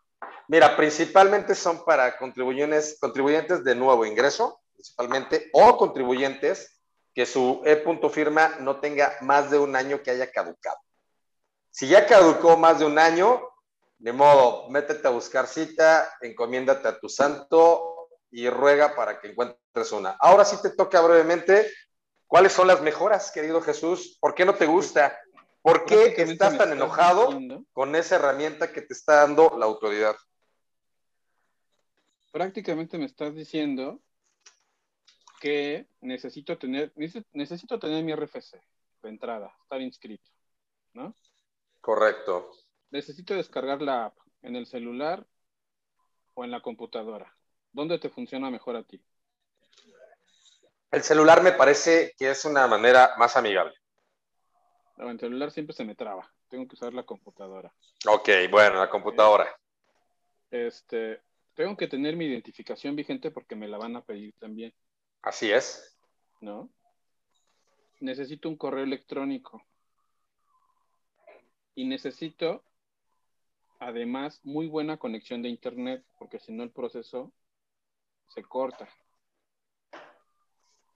Mira, 0.48 0.76
principalmente 0.76 1.54
son 1.54 1.84
para 1.84 2.16
contribuyentes, 2.16 2.98
contribuyentes 3.00 3.62
de 3.62 3.74
nuevo 3.74 4.04
ingreso, 4.06 4.60
principalmente, 4.74 5.50
o 5.52 5.76
contribuyentes 5.76 6.80
que 7.14 7.26
su 7.26 7.62
e-punto 7.64 8.08
firma 8.08 8.56
no 8.60 8.80
tenga 8.80 9.16
más 9.20 9.50
de 9.50 9.58
un 9.58 9.76
año 9.76 10.02
que 10.02 10.10
haya 10.10 10.30
caducado. 10.30 10.78
Si 11.70 11.88
ya 11.88 12.06
caducó 12.06 12.56
más 12.56 12.78
de 12.78 12.86
un 12.86 12.98
año, 12.98 13.42
de 13.98 14.12
modo, 14.12 14.68
métete 14.70 15.06
a 15.08 15.10
buscar 15.10 15.46
cita, 15.46 16.12
encomiéndate 16.20 16.86
a 16.88 16.98
tu 16.98 17.08
santo 17.08 18.08
y 18.30 18.48
ruega 18.48 18.94
para 18.94 19.20
que 19.20 19.28
encuentres 19.28 19.92
una. 19.92 20.16
Ahora 20.20 20.44
sí 20.44 20.56
te 20.62 20.70
toca 20.70 21.00
brevemente, 21.00 21.70
¿cuáles 22.26 22.52
son 22.52 22.68
las 22.68 22.80
mejoras, 22.80 23.30
querido 23.32 23.60
Jesús? 23.60 24.16
¿Por 24.20 24.34
qué 24.34 24.44
no 24.44 24.54
te 24.54 24.66
gusta? 24.66 25.18
¿Por 25.62 25.84
qué 25.84 26.14
estás 26.16 26.56
tan 26.56 26.72
enojado 26.72 27.28
con 27.72 27.96
esa 27.96 28.16
herramienta 28.16 28.72
que 28.72 28.82
te 28.82 28.94
está 28.94 29.16
dando 29.16 29.56
la 29.58 29.66
autoridad? 29.66 30.16
Prácticamente 32.30 32.98
me 32.98 33.06
estás 33.06 33.34
diciendo 33.34 34.00
que 35.40 35.86
necesito 36.00 36.56
tener, 36.58 36.92
necesito 37.32 37.78
tener 37.78 38.04
mi 38.04 38.14
RFC 38.14 38.60
de 39.02 39.08
entrada, 39.08 39.52
estar 39.62 39.80
inscrito, 39.80 40.30
¿no? 40.92 41.14
Correcto. 41.88 42.50
Necesito 42.90 43.34
descargar 43.34 43.80
la 43.80 44.04
app 44.04 44.18
en 44.42 44.56
el 44.56 44.66
celular 44.66 45.26
o 46.34 46.44
en 46.44 46.50
la 46.50 46.60
computadora. 46.60 47.34
¿Dónde 47.72 47.98
te 47.98 48.10
funciona 48.10 48.50
mejor 48.50 48.76
a 48.76 48.82
ti? 48.82 49.02
El 50.90 51.02
celular 51.02 51.42
me 51.42 51.52
parece 51.52 52.12
que 52.18 52.28
es 52.28 52.44
una 52.44 52.66
manera 52.66 53.14
más 53.16 53.38
amigable. 53.38 53.72
en 54.98 55.08
el 55.08 55.18
celular 55.18 55.50
siempre 55.50 55.74
se 55.74 55.86
me 55.86 55.94
traba. 55.94 56.30
Tengo 56.50 56.68
que 56.68 56.74
usar 56.74 56.92
la 56.92 57.04
computadora. 57.04 57.72
Ok, 58.06 58.28
bueno, 58.50 58.80
la 58.80 58.90
computadora. 58.90 59.48
Este, 60.50 61.22
tengo 61.54 61.74
que 61.74 61.88
tener 61.88 62.16
mi 62.16 62.26
identificación 62.26 62.96
vigente 62.96 63.30
porque 63.30 63.56
me 63.56 63.66
la 63.66 63.78
van 63.78 63.96
a 63.96 64.04
pedir 64.04 64.34
también. 64.38 64.74
Así 65.22 65.50
es. 65.50 65.98
¿No? 66.42 66.68
Necesito 68.00 68.46
un 68.46 68.58
correo 68.58 68.84
electrónico. 68.84 69.64
Y 71.78 71.84
necesito, 71.84 72.64
además, 73.78 74.40
muy 74.42 74.66
buena 74.66 74.96
conexión 74.96 75.42
de 75.42 75.48
Internet, 75.48 76.04
porque 76.18 76.40
si 76.40 76.50
no 76.50 76.64
el 76.64 76.72
proceso 76.72 77.32
se 78.30 78.42
corta. 78.42 78.88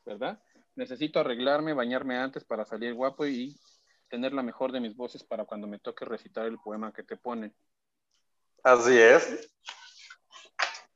¿Verdad? 0.04 0.42
Necesito 0.74 1.20
arreglarme, 1.20 1.72
bañarme 1.72 2.16
antes 2.16 2.42
para 2.44 2.64
salir 2.64 2.94
guapo 2.94 3.24
y 3.24 3.56
tener 4.08 4.32
la 4.32 4.42
mejor 4.42 4.72
de 4.72 4.80
mis 4.80 4.96
voces 4.96 5.22
para 5.22 5.44
cuando 5.44 5.68
me 5.68 5.78
toque 5.78 6.04
recitar 6.04 6.46
el 6.46 6.58
poema 6.58 6.92
que 6.92 7.04
te 7.04 7.16
ponen. 7.16 7.54
Así 8.64 8.98
es. 8.98 9.54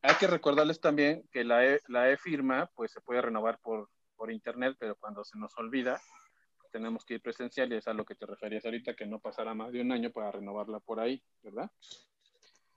Hay 0.02 0.16
que 0.16 0.26
recordarles 0.26 0.80
también 0.80 1.28
que 1.30 1.44
la 1.44 2.10
e-firma 2.10 2.68
pues 2.74 2.90
se 2.90 3.00
puede 3.00 3.22
renovar 3.22 3.60
por, 3.60 3.88
por 4.16 4.32
internet, 4.32 4.74
pero 4.80 4.96
cuando 4.96 5.24
se 5.24 5.38
nos 5.38 5.56
olvida, 5.56 6.02
tenemos 6.70 7.04
que 7.04 7.14
ir 7.14 7.22
presencial 7.22 7.72
y 7.72 7.76
es 7.76 7.88
a 7.88 7.92
lo 7.92 8.04
que 8.04 8.14
te 8.14 8.26
referías 8.26 8.64
ahorita, 8.64 8.94
que 8.94 9.06
no 9.06 9.18
pasará 9.18 9.54
más 9.54 9.72
de 9.72 9.80
un 9.80 9.92
año 9.92 10.10
para 10.10 10.32
renovarla 10.32 10.80
por 10.80 11.00
ahí, 11.00 11.22
¿verdad? 11.42 11.70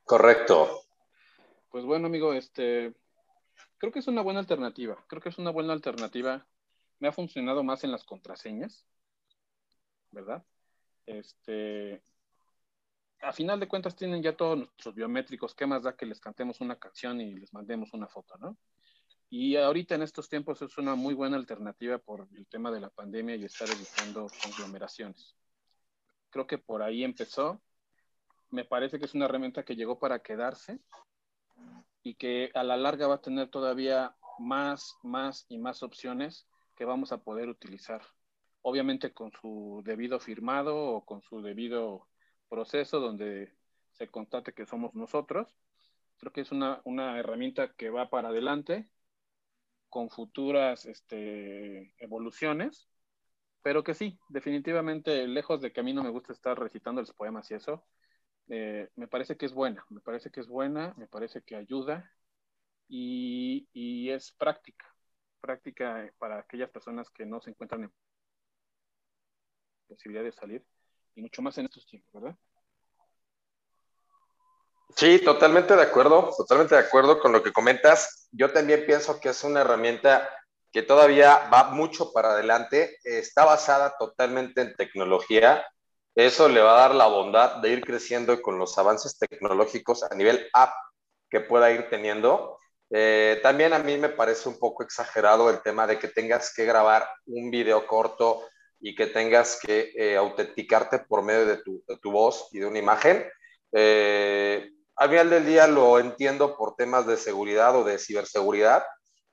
Correcto. 0.03 0.84
Pues 1.70 1.86
bueno, 1.86 2.07
amigo, 2.07 2.34
este, 2.34 2.94
creo 3.78 3.91
que 3.91 3.99
es 3.99 4.07
una 4.07 4.22
buena 4.22 4.40
alternativa. 4.40 5.03
Creo 5.07 5.22
que 5.22 5.30
es 5.30 5.38
una 5.38 5.52
buena 5.52 5.74
alternativa. 5.74 6.48
Me 6.99 7.07
ha 7.07 7.11
funcionado 7.11 7.64
más 7.64 7.84
en 7.84 7.91
las 7.91 8.03
contraseñas, 8.03 8.86
¿verdad? 10.11 10.44
Este, 11.06 12.02
a 13.22 13.34
final 13.34 13.60
de 13.60 13.68
cuentas 13.68 13.95
tienen 13.95 14.22
ya 14.22 14.36
todos 14.36 14.57
nuestros 14.57 14.95
biométricos. 14.95 15.56
¿Qué 15.56 15.66
más 15.66 15.84
da 15.84 15.95
que 15.95 16.06
les 16.06 16.20
cantemos 16.20 16.61
una 16.61 16.78
canción 16.78 17.22
y 17.22 17.34
les 17.34 17.53
mandemos 17.53 17.94
una 17.94 18.07
foto, 18.07 18.38
no? 18.38 18.57
Y 19.30 19.56
ahorita 19.56 19.95
en 19.95 20.01
estos 20.01 20.27
tiempos 20.27 20.61
es 20.61 20.77
una 20.77 20.95
muy 20.95 21.14
buena 21.14 21.38
alternativa 21.38 21.99
por 21.99 22.27
el 22.35 22.47
tema 22.47 22.72
de 22.72 22.80
la 22.80 22.89
pandemia 22.89 23.35
y 23.35 23.45
estar 23.45 23.69
evitando 23.69 24.27
conglomeraciones. 24.43 25.35
Creo 26.30 26.47
que 26.47 26.57
por 26.57 26.81
ahí 26.81 27.03
empezó. 27.03 27.61
Me 28.49 28.65
parece 28.65 28.97
que 28.97 29.06
es 29.06 29.14
una 29.14 29.26
herramienta 29.26 29.64
que 29.64 29.76
llegó 29.76 29.99
para 29.99 30.19
quedarse 30.19 30.80
y 32.01 32.15
que 32.15 32.49
a 32.56 32.64
la 32.64 32.77
larga 32.77 33.07
va 33.07 33.15
a 33.15 33.22
tener 33.22 33.49
todavía 33.49 34.15
más, 34.39 34.97
más 35.03 35.45
y 35.49 35.60
más 35.60 35.84
opciones 35.84 36.47
que 36.76 36.85
vamos 36.85 37.11
a 37.11 37.23
poder 37.23 37.49
utilizar. 37.49 38.01
Obviamente 38.61 39.14
con 39.14 39.31
su 39.31 39.81
debido 39.85 40.19
firmado 40.19 40.76
o 40.76 41.06
con 41.06 41.22
su 41.22 41.41
debido 41.41 42.07
proceso 42.49 42.99
donde 42.99 43.53
se 43.91 44.07
constate 44.07 44.53
que 44.53 44.65
somos 44.65 44.95
nosotros. 44.95 45.56
Creo 46.18 46.34
que 46.34 46.41
es 46.41 46.51
una, 46.51 46.81
herramienta 47.19 47.73
que 47.73 47.89
va 47.89 48.10
para 48.10 48.30
adelante 48.30 48.89
con 49.90 50.10
futuras 50.10 50.86
este, 50.86 51.94
evoluciones, 52.03 52.90
pero 53.64 53.84
que 53.84 53.94
sí, 53.95 54.20
definitivamente, 54.30 55.28
lejos 55.28 55.61
de 55.61 55.72
que 55.74 55.82
a 55.82 55.84
mí 55.84 55.94
no 55.94 56.03
me 56.03 56.10
gusta 56.11 56.34
estar 56.34 56.60
recitando 56.60 57.02
los 57.02 57.14
poemas 57.14 57.49
y 57.52 57.56
eso, 57.56 57.86
eh, 58.49 58.90
me 58.95 59.07
parece 59.07 59.38
que 59.38 59.45
es 59.48 59.53
buena, 59.53 59.86
me 59.90 60.02
parece 60.02 60.32
que 60.32 60.41
es 60.41 60.48
buena, 60.48 60.94
me 60.98 61.07
parece 61.07 61.41
que 61.44 61.56
ayuda 61.56 62.11
y, 62.88 63.70
y 63.74 64.10
es 64.11 64.32
práctica, 64.34 64.86
práctica 65.41 66.11
para 66.20 66.40
aquellas 66.40 66.70
personas 66.72 67.10
que 67.11 67.26
no 67.26 67.41
se 67.41 67.52
encuentran 67.52 67.86
en 67.86 67.94
posibilidad 69.88 70.24
de 70.24 70.32
salir 70.32 70.66
y 71.16 71.22
mucho 71.22 71.41
más 71.41 71.57
en 71.57 71.66
estos 71.66 71.86
tiempos, 71.86 72.11
¿verdad? 72.14 72.38
Sí, 74.95 75.20
totalmente 75.20 75.76
de 75.76 75.84
acuerdo, 75.84 76.34
totalmente 76.36 76.76
de 76.76 76.82
acuerdo 76.82 77.20
con 77.20 77.32
lo 77.32 77.44
que 77.44 77.53
comentas. 77.53 78.28
Yo 78.32 78.52
también 78.52 78.86
pienso 78.86 79.20
que 79.20 79.30
es 79.30 79.44
una 79.44 79.61
herramienta 79.61 80.30
que 80.72 80.82
todavía 80.82 81.49
va 81.53 81.72
mucho 81.72 82.11
para 82.11 82.32
adelante, 82.32 82.98
está 83.03 83.45
basada 83.45 83.95
totalmente 83.98 84.61
en 84.61 84.76
tecnología. 84.76 85.66
Eso 86.16 86.49
le 86.49 86.61
va 86.61 86.74
a 86.74 86.88
dar 86.88 86.95
la 86.95 87.07
bondad 87.07 87.57
de 87.57 87.70
ir 87.70 87.82
creciendo 87.82 88.41
con 88.41 88.60
los 88.60 88.78
avances 88.78 89.18
tecnológicos 89.18 90.03
a 90.03 90.14
nivel 90.16 90.48
app 90.53 90.74
que 91.30 91.40
pueda 91.40 91.72
ir 91.72 91.90
teniendo. 91.90 92.60
Eh, 92.91 93.40
también 93.44 93.74
a 93.74 93.80
mí 93.80 93.98
me 93.98 94.10
parece 94.10 94.49
un 94.49 94.57
poco 94.60 94.84
exagerado 94.84 95.49
el 95.49 95.61
tema 95.61 95.86
de 95.86 95.99
que 95.99 96.07
tengas 96.07 96.53
que 96.53 96.66
grabar 96.66 97.07
un 97.28 97.52
video 97.52 97.86
corto 97.86 98.48
y 98.80 98.95
que 98.95 99.07
tengas 99.07 99.60
que 99.61 99.91
eh, 99.95 100.18
autenticarte 100.18 100.99
por 100.99 101.24
medio 101.24 101.45
de 101.45 101.57
tu, 101.57 101.84
de 101.88 101.98
tu, 101.98 102.11
voz 102.11 102.48
y 102.52 102.60
de 102.60 102.66
una 102.66 102.80
imagen. 102.80 103.26
Eh, 103.72 104.70
al 104.99 105.09
final 105.09 105.30
del 105.30 105.45
día 105.45 105.65
lo 105.65 105.97
entiendo 105.97 106.57
por 106.57 106.76
temas 106.76 107.07
de 107.07 107.17
seguridad 107.17 107.76
o 107.76 107.84
de 107.84 107.97
ciberseguridad, 107.97 108.84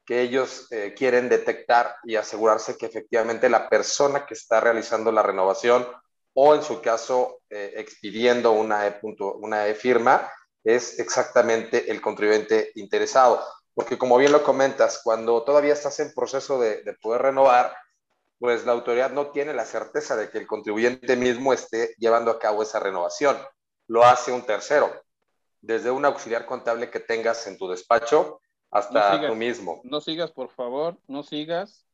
que 0.05 0.21
ellos 0.21 0.69
eh, 0.71 0.95
quieren 0.97 1.29
detectar 1.29 1.97
y 2.05 2.15
asegurarse 2.15 2.79
que 2.79 2.87
efectivamente 2.87 3.51
la 3.51 3.69
persona 3.69 4.25
que 4.25 4.35
está 4.35 4.61
realizando 4.61 5.11
la 5.11 5.23
renovación 5.23 5.85
o 6.35 6.55
en 6.55 6.63
su 6.63 6.81
caso 6.81 7.41
expidiendo 7.49 8.53
una 8.53 8.87
e, 8.87 9.01
una 9.03 9.67
e 9.67 9.75
firma 9.75 10.31
es 10.63 10.99
exactamente 10.99 11.91
el 11.91 12.01
contribuyente 12.01 12.71
interesado. 12.77 13.43
porque 13.75 13.99
como 13.99 14.17
bien 14.17 14.33
lo 14.33 14.43
comentas, 14.43 15.01
cuando 15.05 15.43
todavía 15.45 15.75
estás 15.75 16.01
en 16.01 16.15
proceso 16.15 16.59
de, 16.61 16.83
de 16.83 16.95
poder 16.95 17.23
renovar, 17.23 17.77
pues 18.39 18.65
la 18.65 18.73
autoridad 18.73 19.11
no 19.11 19.31
tiene 19.31 19.53
la 19.53 19.65
certeza 19.65 20.17
de 20.17 20.31
que 20.31 20.39
el 20.39 20.47
contribuyente 20.47 21.17
mismo 21.17 21.53
esté 21.53 21.95
llevando 21.99 22.31
a 22.31 22.39
cabo 22.39 22.63
esa 22.63 22.81
renovación. 22.81 23.37
Lo 23.87 24.05
hace 24.05 24.33
un 24.33 24.47
tercero, 24.47 24.91
desde 25.61 25.91
un 25.91 26.05
auxiliar 26.05 26.47
contable 26.47 26.91
que 26.91 27.01
tengas 27.01 27.47
en 27.47 27.59
tu 27.59 27.69
despacho 27.69 28.41
hasta 28.71 29.27
tú 29.27 29.35
mismo. 29.35 29.81
No 29.85 30.01
sigas, 30.01 30.33
por 30.33 30.51
favor, 30.51 30.99
no 31.07 31.23
sigas, 31.23 31.87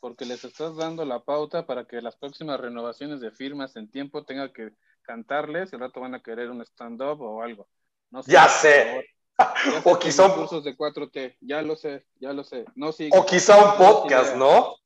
porque 0.00 0.24
les 0.24 0.44
estás 0.44 0.76
dando 0.76 1.04
la 1.04 1.20
pauta 1.24 1.66
para 1.66 1.84
que 1.84 2.00
las 2.00 2.16
próximas 2.16 2.58
renovaciones 2.58 3.20
de 3.20 3.30
firmas 3.30 3.76
en 3.76 3.90
tiempo 3.90 4.24
tenga 4.24 4.52
que 4.52 4.70
cantarles, 5.02 5.72
el 5.72 5.80
rato 5.80 6.00
van 6.00 6.14
a 6.14 6.22
querer 6.22 6.50
un 6.50 6.62
stand-up 6.62 7.20
o 7.20 7.42
algo. 7.42 7.68
No 8.10 8.22
ya 8.22 8.48
sé. 8.48 9.06
o 9.84 9.98
quizá 9.98 10.26
un... 10.26 10.32
cursos 10.32 10.64
de 10.64 10.76
4T, 10.76 11.36
ya 11.40 11.62
lo 11.62 11.76
sé, 11.76 12.06
ya 12.16 12.32
lo 12.32 12.44
sé. 12.44 12.64
No 12.74 12.90
o 12.90 13.26
quizá 13.26 13.56
un 13.56 13.76
podcast, 13.76 14.36
¿no? 14.36 14.76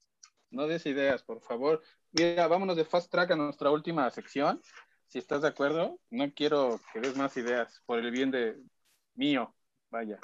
No 0.51 0.66
des 0.69 0.86
ideas, 0.86 1.23
por 1.23 1.40
favor. 1.40 1.82
Mira, 2.12 2.47
vámonos 2.47 2.77
de 2.77 2.85
fast 2.85 3.11
track 3.11 3.32
a 3.32 3.36
nuestra 3.36 3.70
última 3.70 4.09
sección. 4.11 4.62
Si 5.14 5.20
estás 5.20 5.42
de 5.42 5.46
acuerdo, 5.46 6.00
no 6.10 6.34
quiero 6.34 6.80
que 6.92 6.98
des 6.98 7.16
más 7.16 7.36
ideas 7.36 7.80
por 7.86 8.00
el 8.00 8.10
bien 8.10 8.32
de 8.32 8.60
mío, 9.14 9.54
vaya. 9.88 10.18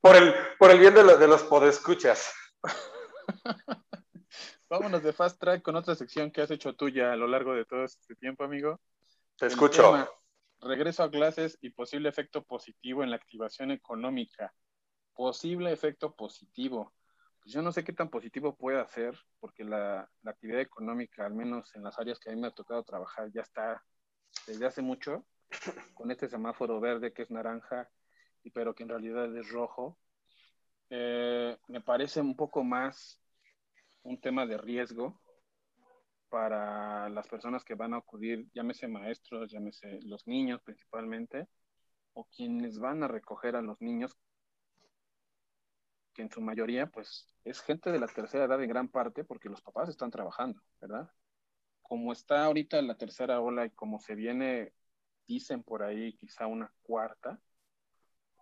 Por 0.00 0.16
el, 0.16 0.34
por 0.58 0.72
el 0.72 0.80
bien 0.80 0.92
de, 0.92 1.04
de 1.04 1.28
los 1.28 1.44
podescuchas. 1.44 2.34
Vámonos 4.68 5.04
de 5.04 5.12
fast 5.12 5.38
track 5.38 5.62
con 5.62 5.76
otra 5.76 5.94
sección 5.94 6.32
que 6.32 6.42
has 6.42 6.50
hecho 6.50 6.74
tuya 6.74 7.12
a 7.12 7.16
lo 7.16 7.28
largo 7.28 7.54
de 7.54 7.64
todo 7.64 7.84
este 7.84 8.16
tiempo, 8.16 8.42
amigo. 8.42 8.80
Te 9.36 9.46
escucho. 9.46 9.94
regreso 10.62 11.04
a 11.04 11.12
clases 11.12 11.56
y 11.60 11.70
posible 11.70 12.08
efecto 12.08 12.42
positivo 12.42 13.04
en 13.04 13.10
la 13.10 13.16
activación 13.16 13.70
económica. 13.70 14.52
Posible 15.14 15.70
efecto 15.70 16.16
positivo. 16.16 16.92
Pues 17.38 17.54
yo 17.54 17.62
no 17.62 17.70
sé 17.70 17.84
qué 17.84 17.92
tan 17.92 18.10
positivo 18.10 18.56
puede 18.56 18.80
hacer, 18.80 19.16
porque 19.38 19.62
la, 19.62 20.10
la, 20.22 20.30
actividad 20.32 20.60
económica, 20.60 21.24
al 21.24 21.34
menos 21.34 21.72
en 21.76 21.84
las 21.84 21.96
áreas 22.00 22.18
que 22.18 22.30
a 22.30 22.34
mí 22.34 22.40
me 22.40 22.48
ha 22.48 22.50
tocado 22.50 22.82
trabajar, 22.82 23.30
ya 23.32 23.42
está 23.42 23.80
desde 24.46 24.66
hace 24.66 24.82
mucho, 24.82 25.24
con 25.94 26.10
este 26.10 26.28
semáforo 26.28 26.80
verde 26.80 27.12
que 27.12 27.22
es 27.22 27.30
naranja, 27.30 27.90
pero 28.52 28.74
que 28.74 28.82
en 28.82 28.88
realidad 28.88 29.34
es 29.36 29.48
rojo. 29.50 29.98
Eh, 30.90 31.56
me 31.68 31.80
parece 31.80 32.20
un 32.20 32.36
poco 32.36 32.64
más 32.64 33.20
un 34.02 34.20
tema 34.20 34.46
de 34.46 34.56
riesgo 34.56 35.20
para 36.28 37.08
las 37.08 37.26
personas 37.28 37.64
que 37.64 37.74
van 37.74 37.94
a 37.94 37.98
acudir, 37.98 38.48
llámese 38.52 38.86
maestros, 38.86 39.50
llámese 39.50 40.00
los 40.02 40.26
niños 40.26 40.60
principalmente, 40.62 41.48
o 42.12 42.24
quienes 42.24 42.78
van 42.78 43.02
a 43.02 43.08
recoger 43.08 43.56
a 43.56 43.62
los 43.62 43.80
niños, 43.80 44.16
que 46.12 46.22
en 46.22 46.30
su 46.30 46.40
mayoría, 46.40 46.86
pues, 46.86 47.26
es 47.44 47.60
gente 47.60 47.90
de 47.90 48.00
la 48.00 48.08
tercera 48.08 48.44
edad 48.44 48.62
en 48.62 48.68
gran 48.68 48.88
parte, 48.88 49.24
porque 49.24 49.48
los 49.48 49.62
papás 49.62 49.88
están 49.88 50.10
trabajando, 50.10 50.60
¿verdad? 50.80 51.10
Como 51.88 52.12
está 52.12 52.44
ahorita 52.44 52.80
la 52.82 52.96
tercera 52.96 53.40
ola 53.40 53.66
y 53.66 53.70
como 53.70 53.98
se 53.98 54.14
viene, 54.14 54.72
dicen 55.26 55.62
por 55.62 55.82
ahí, 55.82 56.12
quizá 56.18 56.46
una 56.46 56.72
cuarta, 56.82 57.40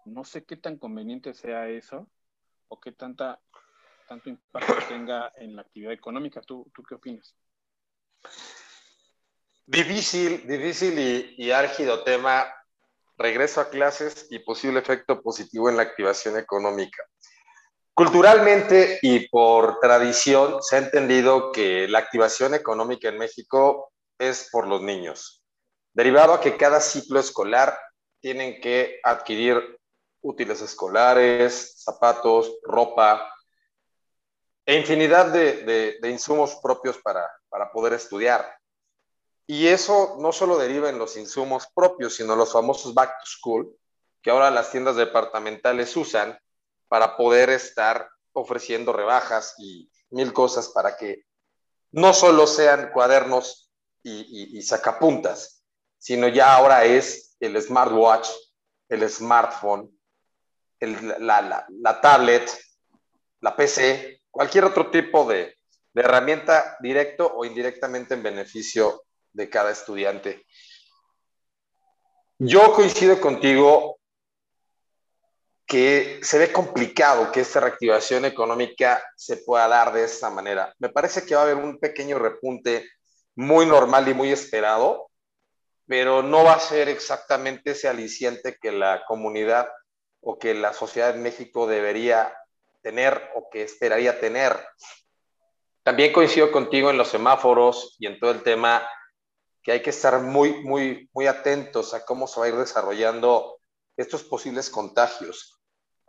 no 0.04 0.24
sé 0.24 0.44
qué 0.44 0.56
tan 0.56 0.78
conveniente 0.78 1.32
sea 1.32 1.68
eso, 1.68 2.08
o 2.68 2.80
qué 2.80 2.92
tanta, 2.92 3.40
tanto 4.08 4.28
impacto 4.28 4.74
tenga 4.88 5.32
en 5.36 5.56
la 5.56 5.62
actividad 5.62 5.92
económica. 5.92 6.40
¿Tú, 6.40 6.70
tú 6.74 6.82
qué 6.82 6.96
opinas? 6.96 7.34
Difícil, 9.66 10.46
difícil 10.46 10.98
y, 10.98 11.34
y 11.38 11.50
álgido 11.50 12.02
tema. 12.04 12.46
Regreso 13.18 13.60
a 13.60 13.70
clases 13.70 14.26
y 14.30 14.40
posible 14.40 14.78
efecto 14.78 15.22
positivo 15.22 15.70
en 15.70 15.76
la 15.76 15.82
activación 15.82 16.36
económica. 16.38 17.02
Culturalmente 17.96 18.98
y 19.00 19.26
por 19.30 19.80
tradición 19.80 20.62
se 20.62 20.76
ha 20.76 20.80
entendido 20.80 21.50
que 21.50 21.88
la 21.88 21.98
activación 21.98 22.52
económica 22.52 23.08
en 23.08 23.16
México 23.16 23.90
es 24.18 24.50
por 24.52 24.68
los 24.68 24.82
niños, 24.82 25.42
derivado 25.94 26.34
a 26.34 26.40
que 26.42 26.58
cada 26.58 26.80
ciclo 26.80 27.18
escolar 27.18 27.80
tienen 28.20 28.60
que 28.60 29.00
adquirir 29.02 29.80
útiles 30.20 30.60
escolares, 30.60 31.82
zapatos, 31.82 32.58
ropa 32.64 33.32
e 34.66 34.76
infinidad 34.76 35.32
de, 35.32 35.96
de 35.98 36.10
insumos 36.10 36.56
propios 36.56 36.98
para, 36.98 37.26
para 37.48 37.72
poder 37.72 37.94
estudiar. 37.94 38.58
Y 39.46 39.68
eso 39.68 40.16
no 40.18 40.32
solo 40.32 40.58
deriva 40.58 40.90
en 40.90 40.98
los 40.98 41.16
insumos 41.16 41.66
propios, 41.74 42.14
sino 42.14 42.36
los 42.36 42.52
famosos 42.52 42.92
back 42.92 43.20
to 43.20 43.24
school, 43.24 43.74
que 44.20 44.28
ahora 44.28 44.50
las 44.50 44.70
tiendas 44.70 44.96
departamentales 44.96 45.96
usan 45.96 46.38
para 46.88 47.16
poder 47.16 47.50
estar 47.50 48.08
ofreciendo 48.32 48.92
rebajas 48.92 49.54
y 49.58 49.90
mil 50.10 50.32
cosas 50.32 50.68
para 50.68 50.96
que 50.96 51.24
no 51.92 52.12
solo 52.12 52.46
sean 52.46 52.90
cuadernos 52.92 53.70
y, 54.02 54.62
sacapuntas, 54.62 55.64
sino 55.98 56.28
ya 56.28 56.54
ahora 56.54 56.84
es 56.84 57.36
el 57.40 57.60
smartwatch, 57.60 58.28
el 58.88 59.08
smartphone, 59.10 59.90
la, 60.80 62.00
tablet, 62.00 62.48
la 63.40 63.56
PC, 63.56 64.22
cualquier 64.30 64.64
otro 64.64 64.90
tipo 64.90 65.24
de, 65.24 65.56
de 65.92 66.02
herramienta 66.02 66.76
directo 66.80 67.32
o 67.34 67.44
indirectamente 67.44 68.14
en 68.14 68.22
beneficio 68.22 69.02
de 69.32 69.50
cada 69.50 69.72
estudiante. 69.72 70.46
Yo 72.38 72.74
coincido 72.74 73.20
contigo 73.20 73.95
que 75.66 76.20
se 76.22 76.38
ve 76.38 76.52
complicado 76.52 77.32
que 77.32 77.40
esta 77.40 77.58
reactivación 77.60 78.24
económica 78.24 79.02
se 79.16 79.38
pueda 79.38 79.66
dar 79.66 79.92
de 79.92 80.04
esta 80.04 80.30
manera. 80.30 80.72
Me 80.78 80.88
parece 80.88 81.26
que 81.26 81.34
va 81.34 81.40
a 81.40 81.44
haber 81.44 81.56
un 81.56 81.78
pequeño 81.78 82.18
repunte 82.18 82.88
muy 83.34 83.66
normal 83.66 84.08
y 84.08 84.14
muy 84.14 84.30
esperado, 84.30 85.10
pero 85.86 86.22
no 86.22 86.44
va 86.44 86.54
a 86.54 86.60
ser 86.60 86.88
exactamente 86.88 87.72
ese 87.72 87.88
aliciente 87.88 88.56
que 88.60 88.70
la 88.70 89.04
comunidad 89.06 89.68
o 90.20 90.38
que 90.38 90.54
la 90.54 90.72
sociedad 90.72 91.10
en 91.10 91.22
México 91.22 91.66
debería 91.66 92.32
tener 92.82 93.30
o 93.34 93.50
que 93.50 93.62
esperaría 93.62 94.20
tener. 94.20 94.56
También 95.82 96.12
coincido 96.12 96.52
contigo 96.52 96.90
en 96.90 96.96
los 96.96 97.08
semáforos 97.08 97.96
y 97.98 98.06
en 98.06 98.18
todo 98.20 98.30
el 98.30 98.42
tema 98.42 98.88
que 99.62 99.72
hay 99.72 99.82
que 99.82 99.90
estar 99.90 100.20
muy, 100.20 100.62
muy, 100.62 101.10
muy 101.12 101.26
atentos 101.26 101.92
a 101.92 102.04
cómo 102.04 102.28
se 102.28 102.38
va 102.38 102.46
a 102.46 102.48
ir 102.50 102.56
desarrollando 102.56 103.58
estos 103.96 104.22
posibles 104.22 104.70
contagios. 104.70 105.55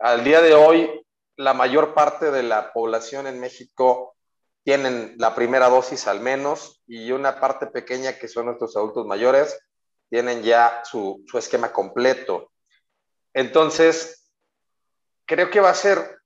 Al 0.00 0.22
día 0.22 0.40
de 0.40 0.54
hoy, 0.54 1.04
la 1.36 1.54
mayor 1.54 1.92
parte 1.92 2.30
de 2.30 2.44
la 2.44 2.72
población 2.72 3.26
en 3.26 3.40
México 3.40 4.14
tienen 4.62 5.16
la 5.18 5.34
primera 5.34 5.68
dosis 5.68 6.06
al 6.06 6.20
menos 6.20 6.80
y 6.86 7.10
una 7.10 7.40
parte 7.40 7.66
pequeña 7.66 8.16
que 8.16 8.28
son 8.28 8.46
nuestros 8.46 8.76
adultos 8.76 9.06
mayores 9.06 9.58
tienen 10.08 10.42
ya 10.44 10.82
su, 10.84 11.24
su 11.26 11.36
esquema 11.36 11.72
completo. 11.72 12.52
Entonces, 13.34 14.30
creo 15.26 15.50
que 15.50 15.58
va 15.58 15.70
a 15.70 15.74
ser 15.74 16.20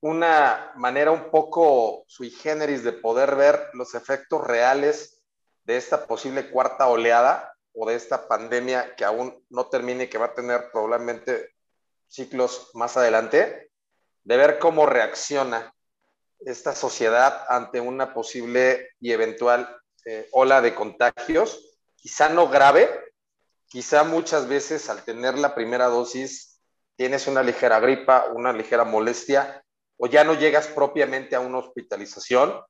una 0.00 0.72
manera 0.76 1.10
un 1.10 1.30
poco 1.30 2.04
sui 2.06 2.30
generis 2.30 2.82
de 2.82 2.92
poder 2.92 3.36
ver 3.36 3.68
los 3.74 3.94
efectos 3.94 4.42
reales 4.46 5.22
de 5.64 5.76
esta 5.76 6.06
posible 6.06 6.50
cuarta 6.50 6.88
oleada 6.88 7.54
o 7.74 7.86
de 7.86 7.94
esta 7.94 8.26
pandemia 8.26 8.96
que 8.96 9.04
aún 9.04 9.44
no 9.50 9.66
termine 9.66 10.04
y 10.04 10.08
que 10.08 10.18
va 10.18 10.26
a 10.26 10.34
tener 10.34 10.70
probablemente 10.72 11.52
ciclos 12.12 12.70
más 12.74 12.96
adelante, 12.96 13.70
de 14.24 14.36
ver 14.36 14.58
cómo 14.58 14.84
reacciona 14.86 15.74
esta 16.40 16.74
sociedad 16.74 17.46
ante 17.48 17.80
una 17.80 18.12
posible 18.12 18.90
y 19.00 19.12
eventual 19.12 19.80
eh, 20.04 20.28
ola 20.32 20.60
de 20.60 20.74
contagios, 20.74 21.78
quizá 21.96 22.28
no 22.28 22.48
grave, 22.48 22.90
quizá 23.66 24.04
muchas 24.04 24.46
veces 24.46 24.90
al 24.90 25.04
tener 25.04 25.38
la 25.38 25.54
primera 25.54 25.86
dosis 25.86 26.60
tienes 26.96 27.26
una 27.26 27.42
ligera 27.42 27.80
gripa, 27.80 28.26
una 28.34 28.52
ligera 28.52 28.84
molestia, 28.84 29.64
o 29.96 30.06
ya 30.06 30.24
no 30.24 30.34
llegas 30.34 30.66
propiamente 30.66 31.34
a 31.34 31.40
una 31.40 31.58
hospitalización, 31.58 32.60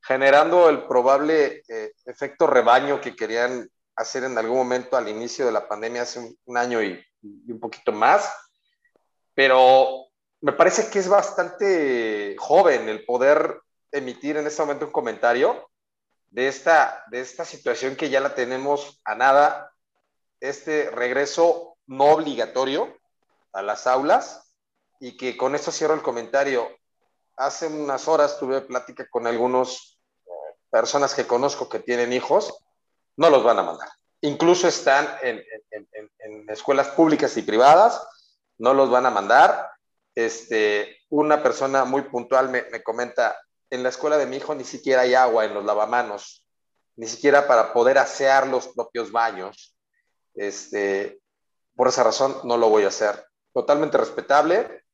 generando 0.00 0.68
el 0.68 0.86
probable 0.86 1.62
eh, 1.68 1.92
efecto 2.06 2.48
rebaño 2.48 3.00
que 3.00 3.14
querían 3.14 3.70
hacer 3.94 4.24
en 4.24 4.36
algún 4.36 4.56
momento 4.56 4.96
al 4.96 5.08
inicio 5.08 5.46
de 5.46 5.52
la 5.52 5.68
pandemia 5.68 6.02
hace 6.02 6.36
un, 6.44 6.56
año 6.56 6.82
y, 6.82 7.00
y, 7.22 7.52
un 7.52 7.60
poquito 7.60 7.92
más. 7.92 8.32
Pero 9.34 10.08
me 10.40 10.52
parece 10.52 10.90
que 10.90 10.98
es 10.98 11.08
bastante 11.08 12.36
joven 12.38 12.88
el 12.88 13.04
poder 13.04 13.60
emitir 13.90 14.36
en 14.36 14.46
este 14.46 14.62
momento 14.62 14.86
un 14.86 14.92
comentario 14.92 15.68
de 16.30 16.48
esta, 16.48 17.04
de 17.10 17.20
esta 17.20 17.44
situación 17.44 17.94
que 17.94 18.08
ya 18.08 18.20
la 18.20 18.34
tenemos 18.34 19.00
a 19.04 19.14
nada, 19.14 19.72
este 20.40 20.90
regreso 20.90 21.76
no 21.86 22.06
obligatorio 22.06 22.96
a 23.52 23.62
las 23.62 23.86
aulas 23.86 24.54
y 24.98 25.16
que 25.16 25.36
con 25.36 25.54
esto 25.54 25.70
cierro 25.70 25.94
el 25.94 26.02
comentario. 26.02 26.68
Hace 27.36 27.66
unas 27.66 28.08
horas 28.08 28.38
tuve 28.38 28.60
plática 28.62 29.08
con 29.10 29.26
algunas 29.26 29.98
eh, 30.26 30.30
personas 30.70 31.14
que 31.14 31.26
conozco 31.26 31.68
que 31.68 31.80
tienen 31.80 32.12
hijos, 32.12 32.54
no 33.16 33.30
los 33.30 33.42
van 33.42 33.58
a 33.58 33.62
mandar. 33.62 33.88
Incluso 34.20 34.68
están 34.68 35.08
en, 35.22 35.42
escuelas 36.48 36.88
públicas 36.88 37.36
y 37.36 37.42
privadas, 37.42 38.00
no 38.62 38.74
los 38.74 38.90
van 38.90 39.06
a 39.06 39.10
mandar 39.10 39.72
este, 40.14 40.98
una 41.08 41.42
persona 41.42 41.84
muy 41.84 42.02
puntual 42.02 42.48
me, 42.48 42.62
me 42.70 42.82
comenta, 42.82 43.36
en 43.70 43.82
la 43.82 43.88
escuela 43.88 44.18
de 44.18 44.26
mi 44.26 44.36
hijo 44.36 44.54
ni 44.54 44.64
siquiera 44.64 45.02
hay 45.02 45.14
agua 45.14 45.44
en 45.44 45.54
los 45.54 45.64
lavamanos, 45.64 46.46
ni 46.96 47.06
siquiera 47.06 47.46
para 47.46 47.72
poder 47.72 47.98
asear 47.98 48.46
los 48.46 48.68
propios 48.68 49.10
baños. 49.10 49.76
Este, 50.34 51.20
por 51.74 51.88
esa 51.88 52.04
razón 52.04 52.36
no 52.44 52.56
lo 52.56 52.68
voy 52.68 52.84
a 52.84 52.88
hacer. 52.88 53.26
Totalmente 53.52 53.98
respetable. 53.98 54.84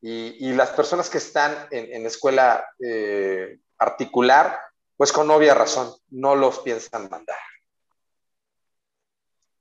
Y, 0.00 0.48
y 0.48 0.52
las 0.52 0.70
personas 0.70 1.08
que 1.08 1.18
están 1.18 1.68
en, 1.70 1.92
en 1.94 2.06
escuela 2.06 2.68
eh, 2.84 3.58
particular, 3.76 4.60
pues 4.96 5.12
con 5.12 5.30
obvia 5.30 5.54
razón, 5.54 5.94
no 6.08 6.34
los 6.34 6.58
piensan 6.60 7.08
mandar. 7.08 7.38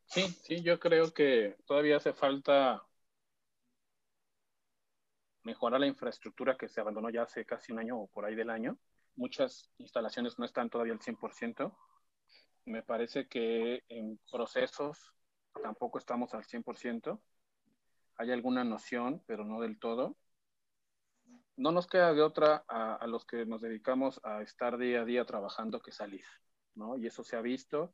Sí, 0.08 0.28
sí, 0.44 0.62
yo 0.62 0.80
creo 0.80 1.14
que 1.14 1.56
todavía 1.66 1.98
hace 1.98 2.14
falta 2.14 2.84
mejorar 5.46 5.80
la 5.80 5.88
infraestructura 5.88 6.58
que 6.58 6.68
se 6.68 6.82
abandonó 6.82 7.10
ya 7.10 7.22
hace 7.24 7.46
casi 7.46 7.72
un 7.72 7.80
año 7.80 7.98
o 7.98 8.08
por 8.08 8.26
ahí 8.26 8.36
del 8.36 8.50
año. 8.50 8.78
Muchas 9.16 9.72
instalaciones 9.78 10.38
no 10.38 10.46
están 10.46 10.70
todavía 10.70 10.94
al 10.94 11.00
100%. 11.00 11.72
Me 12.66 12.82
parece 12.82 13.28
que 13.28 13.84
en 13.88 14.20
procesos 14.30 15.14
tampoco 15.62 16.00
estamos 16.00 16.34
al 16.34 16.44
100%. 16.44 17.22
Hay 18.18 18.32
alguna 18.32 18.64
noción, 18.64 19.24
pero 19.28 19.46
no 19.46 19.62
del 19.62 19.80
todo. 19.80 20.18
No 21.56 21.72
nos 21.72 21.88
queda 21.88 22.14
de 22.14 22.22
otra 22.22 22.66
a, 22.68 22.96
a 22.96 23.08
los 23.08 23.24
que 23.24 23.46
nos 23.46 23.62
dedicamos 23.62 24.20
a 24.24 24.42
estar 24.42 24.78
día 24.78 25.02
a 25.02 25.06
día 25.06 25.26
trabajando 25.26 25.80
que 25.80 25.92
salir, 25.92 26.26
¿no? 26.74 26.98
Y 26.98 27.08
eso 27.08 27.24
se 27.24 27.38
ha 27.38 27.42
visto 27.42 27.94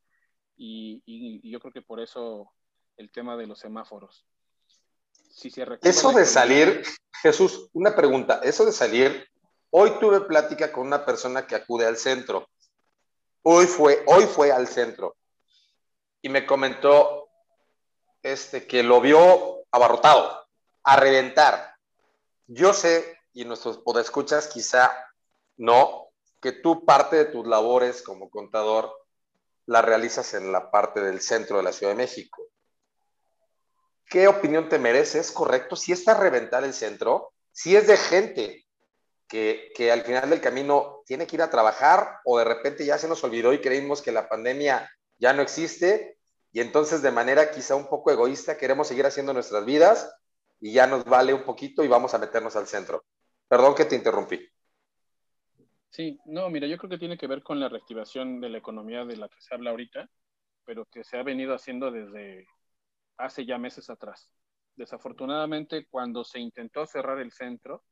y, 0.55 1.03
y, 1.05 1.41
y 1.47 1.51
yo 1.51 1.59
creo 1.59 1.73
que 1.73 1.81
por 1.81 1.99
eso 1.99 2.51
el 2.97 3.11
tema 3.11 3.35
de 3.35 3.45
los 3.45 3.59
semáforos. 3.59 4.25
Si 5.29 5.49
se 5.49 5.65
eso 5.81 6.11
de 6.11 6.25
salir, 6.25 6.83
Jesús, 7.21 7.69
una 7.73 7.95
pregunta, 7.95 8.41
eso 8.43 8.65
de 8.65 8.71
salir, 8.71 9.27
hoy 9.69 9.91
tuve 9.99 10.21
plática 10.21 10.71
con 10.71 10.87
una 10.87 11.05
persona 11.05 11.45
que 11.45 11.55
acude 11.55 11.85
al 11.85 11.97
centro, 11.97 12.49
hoy 13.43 13.67
fue, 13.67 14.03
hoy 14.07 14.25
fue 14.25 14.51
al 14.51 14.67
centro 14.67 15.15
y 16.21 16.29
me 16.29 16.45
comentó 16.45 17.29
este, 18.23 18.65
que 18.65 18.83
lo 18.83 19.01
vio 19.01 19.65
abarrotado, 19.71 20.47
a 20.83 20.95
reventar. 20.95 21.75
Yo 22.47 22.73
sé, 22.73 23.19
y 23.33 23.45
nuestros 23.45 23.77
podescuchas 23.77 24.47
quizá 24.47 24.91
no, 25.57 26.09
que 26.41 26.51
tú 26.51 26.85
parte 26.85 27.17
de 27.17 27.25
tus 27.25 27.45
labores 27.47 28.01
como 28.01 28.29
contador 28.29 28.91
la 29.67 29.81
realizas 29.81 30.33
en 30.33 30.51
la 30.51 30.71
parte 30.71 31.01
del 31.01 31.21
centro 31.21 31.57
de 31.57 31.63
la 31.63 31.71
Ciudad 31.71 31.93
de 31.93 31.97
México. 31.97 32.50
¿Qué 34.11 34.27
opinión 34.27 34.67
te 34.67 34.77
merece? 34.77 35.19
¿Es 35.19 35.31
correcto? 35.31 35.77
Si 35.77 35.93
está 35.93 36.11
a 36.11 36.19
reventar 36.19 36.65
el 36.65 36.73
centro, 36.73 37.31
si 37.53 37.77
es 37.77 37.87
de 37.87 37.95
gente 37.95 38.65
que, 39.25 39.71
que, 39.73 39.89
al 39.89 40.01
final 40.01 40.29
del 40.29 40.41
camino 40.41 41.01
tiene 41.05 41.25
que 41.25 41.37
ir 41.37 41.41
a 41.41 41.49
trabajar 41.49 42.17
o 42.25 42.37
de 42.37 42.43
repente 42.43 42.85
ya 42.85 42.97
se 42.97 43.07
nos 43.07 43.23
olvidó 43.23 43.53
y 43.53 43.61
creímos 43.61 44.01
que 44.01 44.11
la 44.11 44.27
pandemia 44.27 44.91
ya 45.17 45.31
no 45.31 45.41
existe 45.41 46.17
y 46.51 46.59
entonces 46.59 47.01
de 47.01 47.11
manera 47.11 47.51
quizá 47.51 47.75
un 47.75 47.87
poco 47.87 48.11
egoísta 48.11 48.57
queremos 48.57 48.89
seguir 48.89 49.05
haciendo 49.05 49.31
nuestras 49.31 49.63
vidas 49.63 50.13
y 50.59 50.73
ya 50.73 50.87
nos 50.87 51.05
vale 51.05 51.33
un 51.33 51.45
poquito 51.45 51.81
y 51.81 51.87
vamos 51.87 52.13
a 52.13 52.17
meternos 52.17 52.57
al 52.57 52.67
centro. 52.67 53.05
Perdón 53.47 53.75
que 53.75 53.85
te 53.85 53.95
interrumpí. 53.95 54.45
Sí, 55.89 56.19
no, 56.25 56.49
mira, 56.49 56.67
yo 56.67 56.77
creo 56.77 56.89
que 56.89 56.97
tiene 56.97 57.17
que 57.17 57.27
ver 57.27 57.43
con 57.43 57.61
la 57.61 57.69
reactivación 57.69 58.41
de 58.41 58.49
la 58.49 58.57
economía 58.57 59.05
de 59.05 59.15
la 59.15 59.29
que 59.29 59.39
se 59.39 59.55
habla 59.55 59.69
ahorita, 59.69 60.09
pero 60.65 60.85
que 60.91 61.05
se 61.05 61.17
ha 61.17 61.23
venido 61.23 61.55
haciendo 61.55 61.91
desde 61.91 62.45
hace 63.23 63.45
ya 63.45 63.57
meses 63.57 63.89
atrás. 63.89 64.29
Desafortunadamente, 64.75 65.87
cuando 65.87 66.23
se 66.23 66.39
intentó 66.39 66.85
cerrar 66.85 67.19
el 67.19 67.31
centro, 67.31 67.83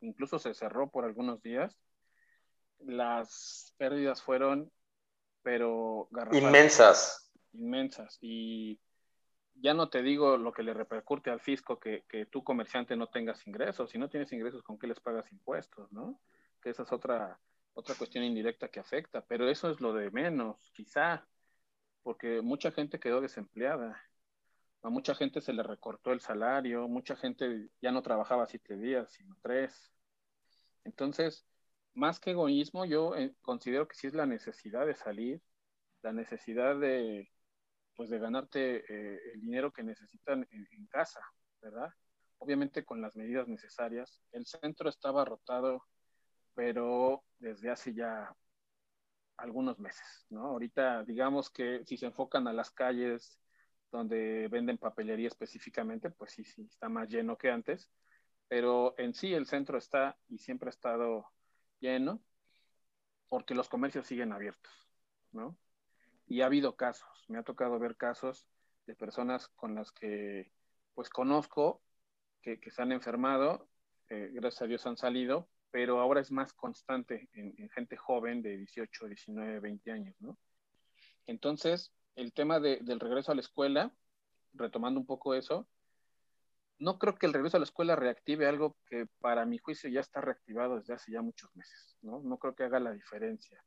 incluso 0.00 0.38
se 0.38 0.54
cerró 0.54 0.90
por 0.90 1.04
algunos 1.04 1.42
días, 1.42 1.76
las 2.78 3.74
pérdidas 3.78 4.22
fueron, 4.22 4.70
pero 5.42 6.08
inmensas. 6.32 7.32
Inmensas. 7.52 8.18
Y 8.20 8.78
ya 9.54 9.72
no 9.72 9.88
te 9.88 10.02
digo 10.02 10.36
lo 10.36 10.52
que 10.52 10.62
le 10.62 10.74
repercute 10.74 11.30
al 11.30 11.40
fisco 11.40 11.78
que, 11.80 12.04
que 12.08 12.26
tú 12.26 12.44
comerciante 12.44 12.96
no 12.96 13.08
tengas 13.08 13.46
ingresos. 13.46 13.90
Si 13.90 13.98
no 13.98 14.08
tienes 14.10 14.32
ingresos, 14.32 14.62
¿con 14.62 14.78
qué 14.78 14.86
les 14.86 15.00
pagas 15.00 15.30
impuestos? 15.32 15.90
¿no? 15.92 16.20
que 16.66 16.70
esa 16.70 16.82
es 16.82 16.92
otra, 16.92 17.38
otra 17.74 17.94
cuestión 17.94 18.24
indirecta 18.24 18.68
que 18.68 18.80
afecta, 18.80 19.24
pero 19.24 19.48
eso 19.48 19.70
es 19.70 19.80
lo 19.80 19.92
de 19.92 20.10
menos, 20.10 20.70
quizá, 20.74 21.24
porque 22.02 22.40
mucha 22.42 22.72
gente 22.72 22.98
quedó 22.98 23.20
desempleada, 23.20 24.02
a 24.86 24.90
mucha 24.90 25.14
gente 25.14 25.40
se 25.40 25.52
le 25.52 25.62
recortó 25.62 26.12
el 26.12 26.20
salario, 26.20 26.88
mucha 26.88 27.16
gente 27.16 27.70
ya 27.82 27.90
no 27.92 28.02
trabajaba 28.02 28.46
siete 28.46 28.76
días, 28.76 29.12
sino 29.12 29.36
tres. 29.42 29.92
Entonces, 30.84 31.44
más 31.94 32.20
que 32.20 32.30
egoísmo, 32.30 32.84
yo 32.84 33.16
eh, 33.16 33.34
considero 33.42 33.88
que 33.88 33.96
sí 33.96 34.06
es 34.06 34.14
la 34.14 34.26
necesidad 34.26 34.86
de 34.86 34.94
salir, 34.94 35.42
la 36.02 36.12
necesidad 36.12 36.78
de, 36.78 37.28
pues, 37.96 38.10
de 38.10 38.18
ganarte 38.20 38.84
eh, 38.88 39.20
el 39.34 39.40
dinero 39.40 39.72
que 39.72 39.82
necesitan 39.82 40.46
en, 40.50 40.68
en 40.70 40.86
casa, 40.86 41.20
¿verdad? 41.60 41.90
Obviamente 42.38 42.84
con 42.84 43.02
las 43.02 43.16
medidas 43.16 43.48
necesarias. 43.48 44.22
El 44.30 44.46
centro 44.46 44.88
estaba 44.88 45.24
rotado 45.24 45.82
pero 46.56 47.22
desde 47.38 47.70
hace 47.70 47.92
ya 47.92 48.34
algunos 49.36 49.78
meses, 49.78 50.26
¿no? 50.30 50.46
Ahorita, 50.46 51.04
digamos 51.04 51.50
que 51.50 51.84
si 51.84 51.98
se 51.98 52.06
enfocan 52.06 52.48
a 52.48 52.52
las 52.54 52.70
calles 52.70 53.38
donde 53.90 54.48
venden 54.48 54.78
papelería 54.78 55.28
específicamente, 55.28 56.10
pues 56.10 56.32
sí, 56.32 56.44
sí, 56.44 56.66
está 56.70 56.88
más 56.88 57.08
lleno 57.08 57.38
que 57.38 57.50
antes, 57.50 57.90
pero 58.48 58.94
en 58.98 59.14
sí 59.14 59.34
el 59.34 59.46
centro 59.46 59.78
está 59.78 60.18
y 60.28 60.38
siempre 60.38 60.68
ha 60.68 60.70
estado 60.70 61.26
lleno 61.80 62.22
porque 63.28 63.54
los 63.54 63.68
comercios 63.68 64.06
siguen 64.06 64.32
abiertos, 64.32 64.72
¿no? 65.32 65.56
Y 66.26 66.40
ha 66.40 66.46
habido 66.46 66.76
casos, 66.76 67.24
me 67.28 67.38
ha 67.38 67.42
tocado 67.42 67.78
ver 67.78 67.96
casos 67.96 68.46
de 68.86 68.94
personas 68.94 69.48
con 69.48 69.74
las 69.74 69.92
que 69.92 70.52
pues 70.94 71.10
conozco 71.10 71.82
que, 72.42 72.60
que 72.60 72.70
se 72.70 72.82
han 72.82 72.92
enfermado, 72.92 73.68
eh, 74.08 74.30
gracias 74.32 74.62
a 74.62 74.66
Dios 74.66 74.86
han 74.86 74.96
salido, 74.96 75.48
pero 75.70 76.00
ahora 76.00 76.20
es 76.20 76.30
más 76.30 76.52
constante 76.52 77.28
en, 77.32 77.54
en, 77.58 77.68
gente 77.70 77.96
joven 77.96 78.40
de 78.42 78.56
18, 78.56 79.06
19, 79.06 79.60
20 79.60 79.90
años, 79.92 80.16
¿no? 80.20 80.38
Entonces, 81.26 81.92
el 82.16 82.32
tema 82.32 82.60
de, 82.60 82.78
del 82.82 83.00
regreso 83.00 83.32
a 83.32 83.34
la 83.34 83.40
escuela, 83.40 83.92
retomando 84.54 84.98
un 84.98 85.06
poco 85.06 85.34
eso, 85.34 85.68
no 86.78 86.98
creo 86.98 87.14
que 87.16 87.26
el 87.26 87.32
regreso 87.32 87.56
a 87.56 87.60
la 87.60 87.64
escuela 87.64 87.96
reactive 87.96 88.46
algo 88.46 88.76
que 88.86 89.06
para 89.20 89.46
mi 89.46 89.58
juicio 89.58 89.88
ya 89.88 90.00
está 90.00 90.20
reactivado 90.20 90.76
desde 90.76 90.94
hace 90.94 91.12
ya 91.12 91.22
muchos 91.22 91.54
meses, 91.54 91.96
¿no? 92.02 92.20
No 92.20 92.38
creo 92.38 92.54
que 92.54 92.64
haga 92.64 92.80
la 92.80 92.92
diferencia. 92.92 93.62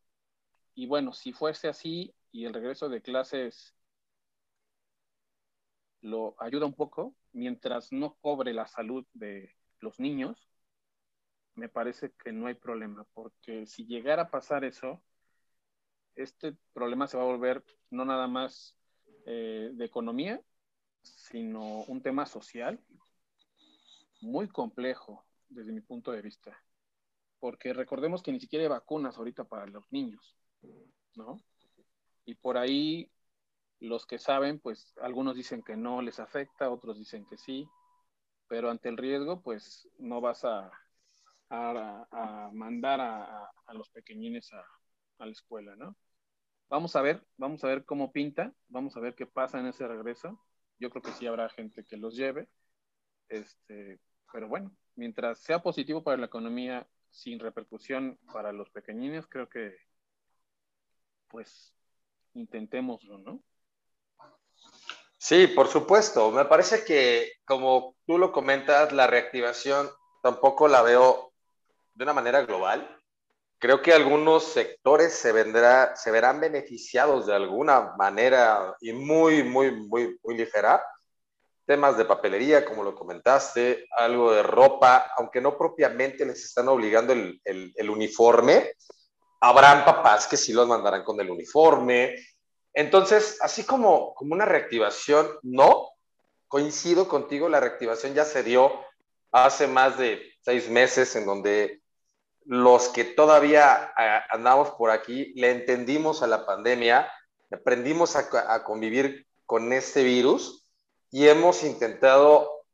Y 0.76 0.88
bueno, 0.88 1.14
si 1.14 1.34
fuese 1.34 1.68
así 1.68 2.14
y 2.32 2.46
el 2.46 2.54
regreso 2.54 2.90
de 2.90 3.02
clases 3.02 3.76
lo 6.02 6.36
ayuda 6.40 6.66
un 6.66 6.76
poco, 6.76 7.16
mientras 7.34 7.92
no 7.92 8.16
cobre 8.22 8.54
la 8.54 8.68
salud 8.68 9.06
de 9.14 9.56
los 9.80 10.00
niños, 10.00 10.50
me 11.56 11.68
parece 11.68 12.14
que 12.24 12.32
no 12.32 12.48
hay 12.48 12.54
problema, 12.54 13.06
porque 13.14 13.66
si 13.66 13.86
llegara 13.86 14.24
a 14.24 14.32
pasar 14.32 14.64
eso, 14.64 15.04
este 16.16 16.56
problema 16.74 17.08
se 17.08 17.18
va 17.18 17.24
a 17.24 17.28
volver 17.28 17.64
no 17.90 18.06
nada 18.06 18.28
más 18.28 18.76
eh, 19.26 19.72
de 19.74 19.86
economía, 19.86 20.42
sino 21.02 21.84
un 21.84 22.02
tema 22.02 22.26
social 22.26 22.80
muy 24.22 24.48
complejo 24.48 25.26
desde 25.48 25.72
mi 25.72 25.82
punto 25.82 26.12
de 26.12 26.22
vista. 26.22 26.58
Porque 27.40 27.74
recordemos 27.74 28.22
que 28.22 28.32
ni 28.32 28.40
siquiera 28.40 28.64
hay 28.64 28.70
vacunas 28.70 29.18
ahorita 29.18 29.46
para 29.46 29.66
los 29.66 29.90
niños, 29.92 30.36
¿no? 31.16 31.42
Y 32.26 32.36
por 32.36 32.58
ahí 32.58 33.10
los 33.80 34.06
que 34.06 34.20
saben, 34.20 34.60
pues 34.60 34.94
algunos 35.02 35.36
dicen 35.36 35.64
que 35.64 35.78
no 35.78 36.02
les 36.02 36.20
afecta, 36.20 36.70
otros 36.70 36.98
dicen 36.98 37.26
que 37.26 37.38
sí, 37.38 37.68
pero 38.48 38.70
ante 38.70 38.90
el 38.90 38.98
riesgo, 38.98 39.42
pues 39.42 39.88
no 39.98 40.20
vas 40.20 40.44
a 40.44 40.72
a, 41.50 42.08
a 42.12 42.52
mandar 42.54 43.02
a, 43.02 43.52
a, 43.66 43.74
los 43.74 43.90
pequeñines 43.90 44.54
a, 44.54 44.64
a, 45.20 45.26
la 45.26 45.32
escuela, 45.32 45.76
¿no? 45.76 45.96
Vamos 46.70 46.96
a 46.96 47.02
ver, 47.02 47.26
vamos 47.38 47.64
a 47.64 47.68
ver 47.68 47.86
cómo 47.86 48.12
pinta, 48.12 48.54
vamos 48.68 48.96
a 48.96 49.00
ver 49.00 49.16
qué 49.16 49.26
pasa 49.26 49.60
en 49.60 49.68
ese 49.68 49.88
regreso. 49.88 50.40
Yo 50.80 50.90
creo 50.90 51.02
que 51.02 51.12
sí 51.12 51.28
habrá 51.28 51.50
gente 51.50 51.84
que 51.86 51.98
los 51.98 52.16
lleve, 52.16 52.48
este, 53.28 54.00
pero 54.32 54.48
bueno, 54.48 54.72
mientras 54.96 55.40
sea 55.40 55.62
positivo 55.62 56.04
para 56.04 56.18
la 56.18 56.28
economía, 56.28 56.88
sin 57.12 57.40
repercusión 57.40 58.20
para 58.32 58.52
los 58.52 58.70
pequeñines, 58.70 59.28
creo 59.28 59.50
que, 59.50 59.76
pues, 61.28 61.74
intentémoslo, 62.34 63.18
¿no? 63.18 63.44
Sí, 65.18 65.48
por 65.48 65.68
supuesto. 65.68 66.32
Me 66.32 66.46
parece 66.46 66.86
que, 66.86 67.34
como 67.46 67.96
tú 68.06 68.18
lo 68.18 68.32
comentas, 68.32 68.94
la 68.94 69.08
reactivación 69.08 69.90
tampoco 70.22 70.68
la 70.68 70.82
veo 70.82 71.34
de 71.94 72.04
una 72.04 72.14
manera 72.14 72.42
global, 72.44 72.99
creo 73.60 73.82
que 73.82 73.94
algunos 73.94 74.46
sectores 74.46 75.14
se, 75.14 75.34
vendrá, 75.34 75.96
se 75.96 76.12
verán 76.12 76.40
beneficiados 76.40 77.28
de 77.28 77.36
alguna 77.36 77.94
manera 77.98 78.76
y 78.80 78.94
muy, 78.94 79.44
muy, 79.44 79.72
muy, 79.72 80.18
muy 80.24 80.38
ligera. 80.38 80.82
temas 81.66 81.98
de 81.98 82.06
papelería, 82.06 82.66
como 82.66 82.84
lo 82.84 82.96
comentaste, 82.96 83.86
algo 83.92 84.32
de 84.32 84.42
ropa, 84.42 85.12
aunque 85.18 85.40
no 85.42 85.56
propiamente 85.56 86.26
les 86.26 86.44
están 86.44 86.68
obligando 86.70 87.14
el, 87.14 87.40
el, 87.44 87.90
uniforme, 87.92 88.72
habrán 89.40 89.86
papás 89.86 90.26
que 90.26 90.38
sí 90.38 90.52
los 90.52 90.68
mandarán 90.68 91.04
con 91.04 91.20
el 91.20 91.30
uniforme. 91.30 92.16
Entonces, 92.74 93.38
así 93.42 93.66
como, 93.66 94.16
como 94.16 94.34
una 94.34 94.46
reactivación, 94.46 95.28
no, 95.44 95.90
coincido 96.48 97.08
contigo, 97.08 97.50
la 97.50 97.60
reactivación 97.60 98.16
ya 98.16 98.26
se 98.26 98.42
dio 98.42 98.72
hace 99.32 99.68
más 99.68 99.98
de 100.00 100.24
seis 100.42 100.70
meses 100.70 101.16
en 101.16 101.28
donde 101.28 101.84
los 102.46 102.90
que 102.90 103.04
todavía 103.04 103.94
eh, 103.98 104.20
andamos 104.30 104.72
por 104.72 104.92
aquí 104.92 105.34
le 105.36 105.52
entendimos 105.52 106.24
a 106.24 106.28
la 106.28 106.46
pandemia, 106.46 107.12
aprendimos 107.52 108.16
a, 108.16 108.64
convivir 108.64 109.28
con 109.46 109.74
este 109.74 110.04
virus 110.04 110.68
y 111.12 111.28
hemos 111.28 111.64
intentado 111.64 112.66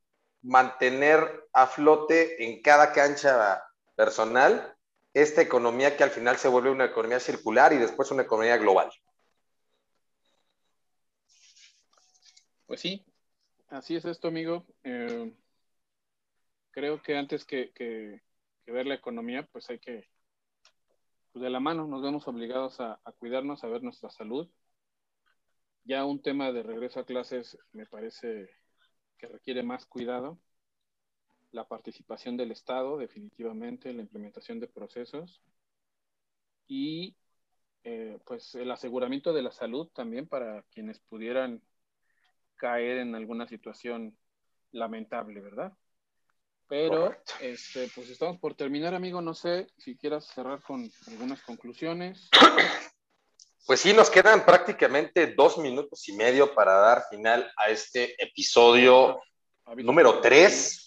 mantener 0.41 1.47
a 1.53 1.67
flote 1.67 2.43
en 2.43 2.61
cada 2.61 2.93
cancha 2.93 3.63
personal 3.95 4.75
esta 5.13 5.41
economía 5.41 5.95
que 5.95 6.03
al 6.03 6.11
final 6.11 6.37
se 6.37 6.49
vuelve 6.49 6.69
una 6.69 6.85
economía 6.85 7.19
circular 7.19 7.71
y 7.71 7.77
después 7.77 8.11
una 8.11 8.23
economía 8.23 8.57
global. 8.57 8.91
Pues 12.65 12.81
sí, 12.81 13.05
así 13.69 13.95
es 13.95 14.03
esto, 14.05 14.27
amigo. 14.27 14.65
Eh, 14.83 15.31
creo 16.71 17.01
que 17.01 17.15
antes 17.15 17.45
que, 17.45 18.21
ver 18.71 18.87
la 18.87 18.95
economía, 18.95 19.47
pues 19.51 19.69
hay 19.69 19.79
que, 19.79 20.09
pues 21.31 21.43
de 21.43 21.49
la 21.49 21.59
mano, 21.59 21.87
nos 21.87 22.01
vemos 22.01 22.27
obligados 22.27 22.79
a, 22.79 22.99
a 23.03 23.11
cuidarnos, 23.11 23.63
a 23.63 23.67
ver 23.67 23.83
nuestra 23.83 24.09
salud 24.09 24.49
ya 25.85 26.03
un 26.03 26.21
tema 26.21 26.51
de 26.51 26.63
regreso 26.63 26.99
a 26.99 27.05
clases 27.05 27.57
me 27.71 27.85
parece 27.85 28.49
que 29.17 29.27
requiere 29.27 29.63
más 29.63 29.85
cuidado. 29.85 30.39
La 31.51 31.67
participación 31.67 32.35
del 32.35 32.51
Estado, 32.51 32.97
definitivamente, 32.97 33.93
la 33.93 34.01
implementación 34.01 34.59
de 34.59 34.67
procesos 34.67 35.41
y 36.67 37.15
eh, 37.83 38.19
pues 38.25 38.55
el 38.55 38.71
aseguramiento 38.71 39.31
de 39.31 39.43
la 39.43 39.51
salud 39.51 39.87
también 39.93 40.27
para 40.27 40.63
quienes 40.71 40.99
pudieran 40.99 41.61
caer 42.55 42.97
en 42.97 43.13
alguna 43.13 43.47
situación 43.47 44.17
lamentable, 44.71 45.39
¿verdad? 45.39 45.77
Pero, 46.67 47.15
este, 47.41 47.89
pues 47.93 48.09
estamos 48.09 48.39
por 48.39 48.55
terminar, 48.55 48.93
amigo. 48.93 49.21
No 49.21 49.33
sé 49.33 49.67
si 49.77 49.95
quieras 49.97 50.27
cerrar 50.33 50.61
con 50.63 50.91
algunas 51.07 51.41
conclusiones. 51.43 52.29
Pues 53.65 53.79
sí, 53.79 53.93
nos 53.93 54.09
quedan 54.09 54.45
prácticamente 54.45 55.33
dos 55.35 55.57
minutos 55.57 56.07
y 56.07 56.13
medio 56.13 56.53
para 56.53 56.73
dar 56.73 57.05
final 57.09 57.51
a 57.57 57.69
este 57.69 58.21
episodio 58.23 59.19
número 59.77 60.21
tres. 60.21 60.85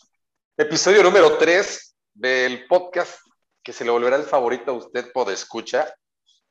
Episodio 0.57 1.03
número 1.03 1.39
tres 1.39 1.97
del 2.15 2.67
podcast 2.67 3.21
que 3.69 3.73
se 3.73 3.85
le 3.85 3.91
volverá 3.91 4.17
el 4.17 4.25
favorito 4.25 4.71
a 4.71 4.75
usted 4.75 5.13
por 5.13 5.31
escucha, 5.31 5.95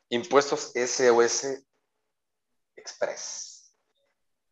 Impuestos 0.09 0.71
SOS 0.75 1.63
Express. 2.75 3.73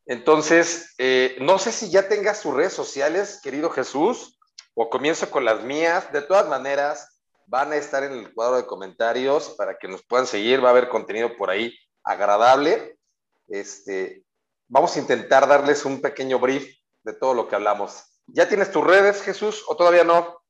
Entonces, 0.07 0.93
eh, 0.97 1.37
no 1.41 1.59
sé 1.59 1.71
si 1.71 1.91
ya 1.91 2.07
tengas 2.07 2.39
sus 2.39 2.53
redes 2.53 2.73
sociales, 2.73 3.39
querido 3.43 3.69
Jesús, 3.69 4.34
o 4.75 4.89
comienzo 4.89 5.31
con 5.31 5.43
las 5.43 5.63
mías. 5.63 6.11
De 6.11 6.21
todas 6.21 6.47
maneras, 6.47 7.23
van 7.47 7.71
a 7.71 7.77
estar 7.77 8.03
en 8.03 8.13
el 8.13 8.33
cuadro 8.33 8.57
de 8.57 8.67
comentarios 8.67 9.55
para 9.57 9.77
que 9.77 9.87
nos 9.87 10.03
puedan 10.05 10.27
seguir, 10.27 10.63
va 10.63 10.67
a 10.67 10.71
haber 10.71 10.89
contenido 10.89 11.35
por 11.35 11.49
ahí 11.49 11.75
agradable. 12.03 12.99
Este, 13.47 14.23
vamos 14.67 14.95
a 14.95 14.99
intentar 14.99 15.47
darles 15.47 15.85
un 15.85 16.01
pequeño 16.01 16.39
brief 16.39 16.67
de 17.03 17.13
todo 17.13 17.33
lo 17.33 17.47
que 17.47 17.55
hablamos. 17.55 18.03
¿Ya 18.27 18.47
tienes 18.47 18.71
tus 18.71 18.83
redes, 18.83 19.21
Jesús, 19.21 19.63
o 19.67 19.75
todavía 19.75 20.03
no? 20.03 20.41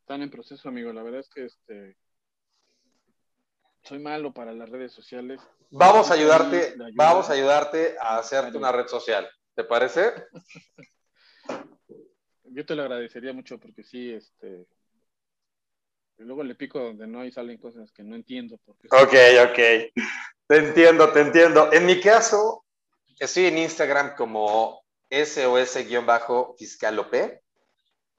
Están 0.00 0.22
en 0.22 0.30
proceso, 0.30 0.68
amigo. 0.68 0.92
La 0.92 1.02
verdad 1.02 1.20
es 1.20 1.30
que 1.30 1.44
este, 1.44 1.96
soy 3.84 4.00
malo 4.00 4.32
para 4.34 4.52
las 4.52 4.68
redes 4.68 4.92
sociales. 4.92 5.40
Vamos 5.70 6.10
a 6.10 6.14
ayudarte, 6.14 6.74
vamos 6.94 7.30
a 7.30 7.32
ayudarte 7.32 7.96
a 8.00 8.18
hacerte 8.18 8.58
una 8.58 8.72
red 8.72 8.88
social. 8.88 9.28
¿Te 9.54 9.64
parece? 9.64 10.12
Yo 12.54 12.66
te 12.66 12.74
lo 12.74 12.82
agradecería 12.82 13.32
mucho 13.32 13.58
porque 13.58 13.82
sí, 13.82 14.12
este, 14.12 14.66
luego 16.18 16.42
le 16.44 16.54
pico 16.54 16.78
donde 16.78 17.06
no 17.06 17.24
y 17.24 17.32
salen 17.32 17.58
cosas 17.58 17.90
que 17.92 18.02
no 18.02 18.14
entiendo. 18.14 18.58
Porque 18.64 18.88
ok, 18.90 19.14
ok. 19.50 19.58
Te 20.46 20.56
entiendo, 20.56 21.10
te 21.12 21.20
entiendo. 21.20 21.72
En 21.72 21.86
mi 21.86 22.00
caso, 22.00 22.64
estoy 23.18 23.46
en 23.46 23.58
Instagram 23.58 24.14
como 24.16 24.82
SOS-fiscal 25.10 27.06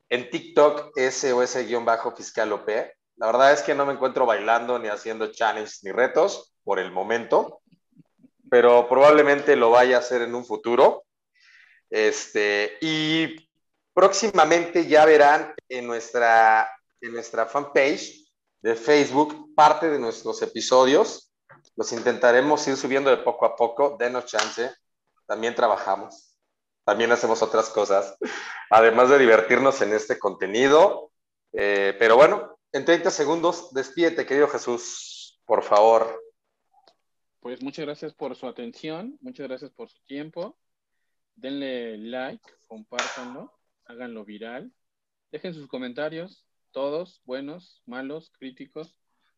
En 0.09 0.29
TikTok, 0.29 0.97
SOS-fiscal 0.97 2.49
La 3.15 3.27
verdad 3.27 3.53
es 3.53 3.61
que 3.61 3.75
no 3.75 3.85
me 3.85 3.93
encuentro 3.93 4.25
bailando 4.25 4.79
ni 4.79 4.87
haciendo 4.87 5.31
challenges 5.31 5.83
ni 5.83 5.91
retos 5.91 6.55
por 6.63 6.79
el 6.79 6.91
momento, 6.91 7.61
pero 8.49 8.87
probablemente 8.87 9.55
lo 9.55 9.69
vaya 9.71 9.97
a 9.97 9.99
hacer 9.99 10.21
en 10.21 10.33
un 10.35 10.45
futuro. 10.45 11.05
Este, 11.89 12.77
y 12.81 13.35
próximamente 13.93 14.87
ya 14.87 15.05
verán 15.05 15.53
en 15.69 15.87
nuestra 15.87 16.69
en 17.01 17.11
nuestra 17.11 17.45
fanpage 17.45 18.23
de 18.61 18.75
Facebook 18.75 19.53
parte 19.55 19.89
de 19.89 19.99
nuestros 19.99 20.41
episodios. 20.41 21.31
Los 21.75 21.91
intentaremos 21.91 22.65
ir 22.67 22.77
subiendo 22.77 23.09
de 23.09 23.17
poco 23.17 23.45
a 23.45 23.55
poco. 23.55 23.97
Denos 23.99 24.25
chance. 24.25 24.71
También 25.25 25.53
trabajamos. 25.53 26.37
También 26.85 27.11
hacemos 27.11 27.41
otras 27.41 27.69
cosas. 27.69 28.17
Además 28.69 29.09
de 29.09 29.19
divertirnos 29.19 29.81
en 29.81 29.93
este 29.93 30.17
contenido. 30.17 31.11
Eh, 31.51 31.95
pero 31.99 32.15
bueno, 32.15 32.57
en 32.71 32.85
30 32.85 33.11
segundos, 33.11 33.73
despídete, 33.73 34.25
querido 34.25 34.47
Jesús, 34.47 35.39
por 35.45 35.61
favor. 35.63 36.21
Pues 37.41 37.61
muchas 37.61 37.85
gracias 37.85 38.13
por 38.13 38.35
su 38.35 38.47
atención. 38.47 39.17
Muchas 39.21 39.47
gracias 39.47 39.71
por 39.71 39.89
su 39.89 40.01
tiempo. 40.05 40.57
Denle 41.35 41.97
like, 41.97 42.43
compártanlo, 42.67 43.53
háganlo 43.85 44.25
viral. 44.25 44.71
Dejen 45.31 45.53
sus 45.53 45.67
comentarios, 45.67 46.45
todos, 46.71 47.21
buenos, 47.25 47.81
malos, 47.85 48.31
críticos, 48.37 48.95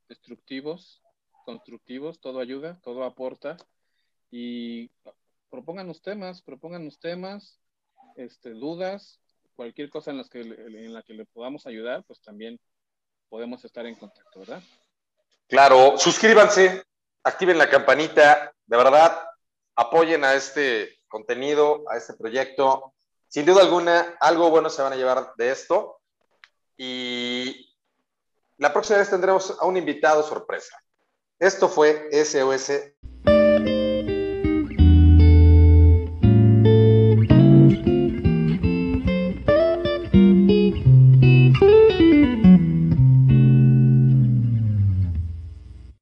destructivos, 0.09 1.01
constructivos, 1.45 2.19
todo 2.19 2.39
ayuda, 2.39 2.79
todo 2.83 3.03
aporta. 3.03 3.57
Y 4.31 4.89
propongan 5.49 5.87
los 5.87 6.01
temas, 6.01 6.41
propongan 6.41 6.85
los 6.85 6.99
temas, 6.99 7.59
este, 8.15 8.51
dudas, 8.51 9.19
cualquier 9.55 9.89
cosa 9.89 10.11
en, 10.11 10.17
las 10.17 10.29
que, 10.29 10.41
en 10.41 10.93
la 10.93 11.03
que 11.03 11.13
le 11.13 11.25
podamos 11.25 11.65
ayudar, 11.65 12.03
pues 12.05 12.21
también 12.21 12.59
podemos 13.29 13.63
estar 13.63 13.85
en 13.85 13.95
contacto, 13.95 14.39
¿verdad? 14.39 14.61
Claro, 15.47 15.97
suscríbanse, 15.97 16.83
activen 17.23 17.57
la 17.57 17.69
campanita, 17.69 18.53
de 18.65 18.77
verdad, 18.77 19.17
apoyen 19.75 20.23
a 20.23 20.33
este 20.33 20.99
contenido, 21.07 21.83
a 21.89 21.97
este 21.97 22.13
proyecto. 22.13 22.94
Sin 23.27 23.45
duda 23.45 23.61
alguna, 23.61 24.15
algo 24.19 24.49
bueno 24.49 24.69
se 24.69 24.81
van 24.81 24.93
a 24.93 24.95
llevar 24.95 25.33
de 25.37 25.51
esto. 25.51 25.99
Y 26.77 27.73
la 28.57 28.71
próxima 28.71 28.99
vez 28.99 29.09
tendremos 29.09 29.57
a 29.59 29.65
un 29.65 29.77
invitado 29.77 30.23
sorpresa. 30.23 30.77
Esto 31.39 31.67
fue 31.67 32.09
SOS 32.11 32.71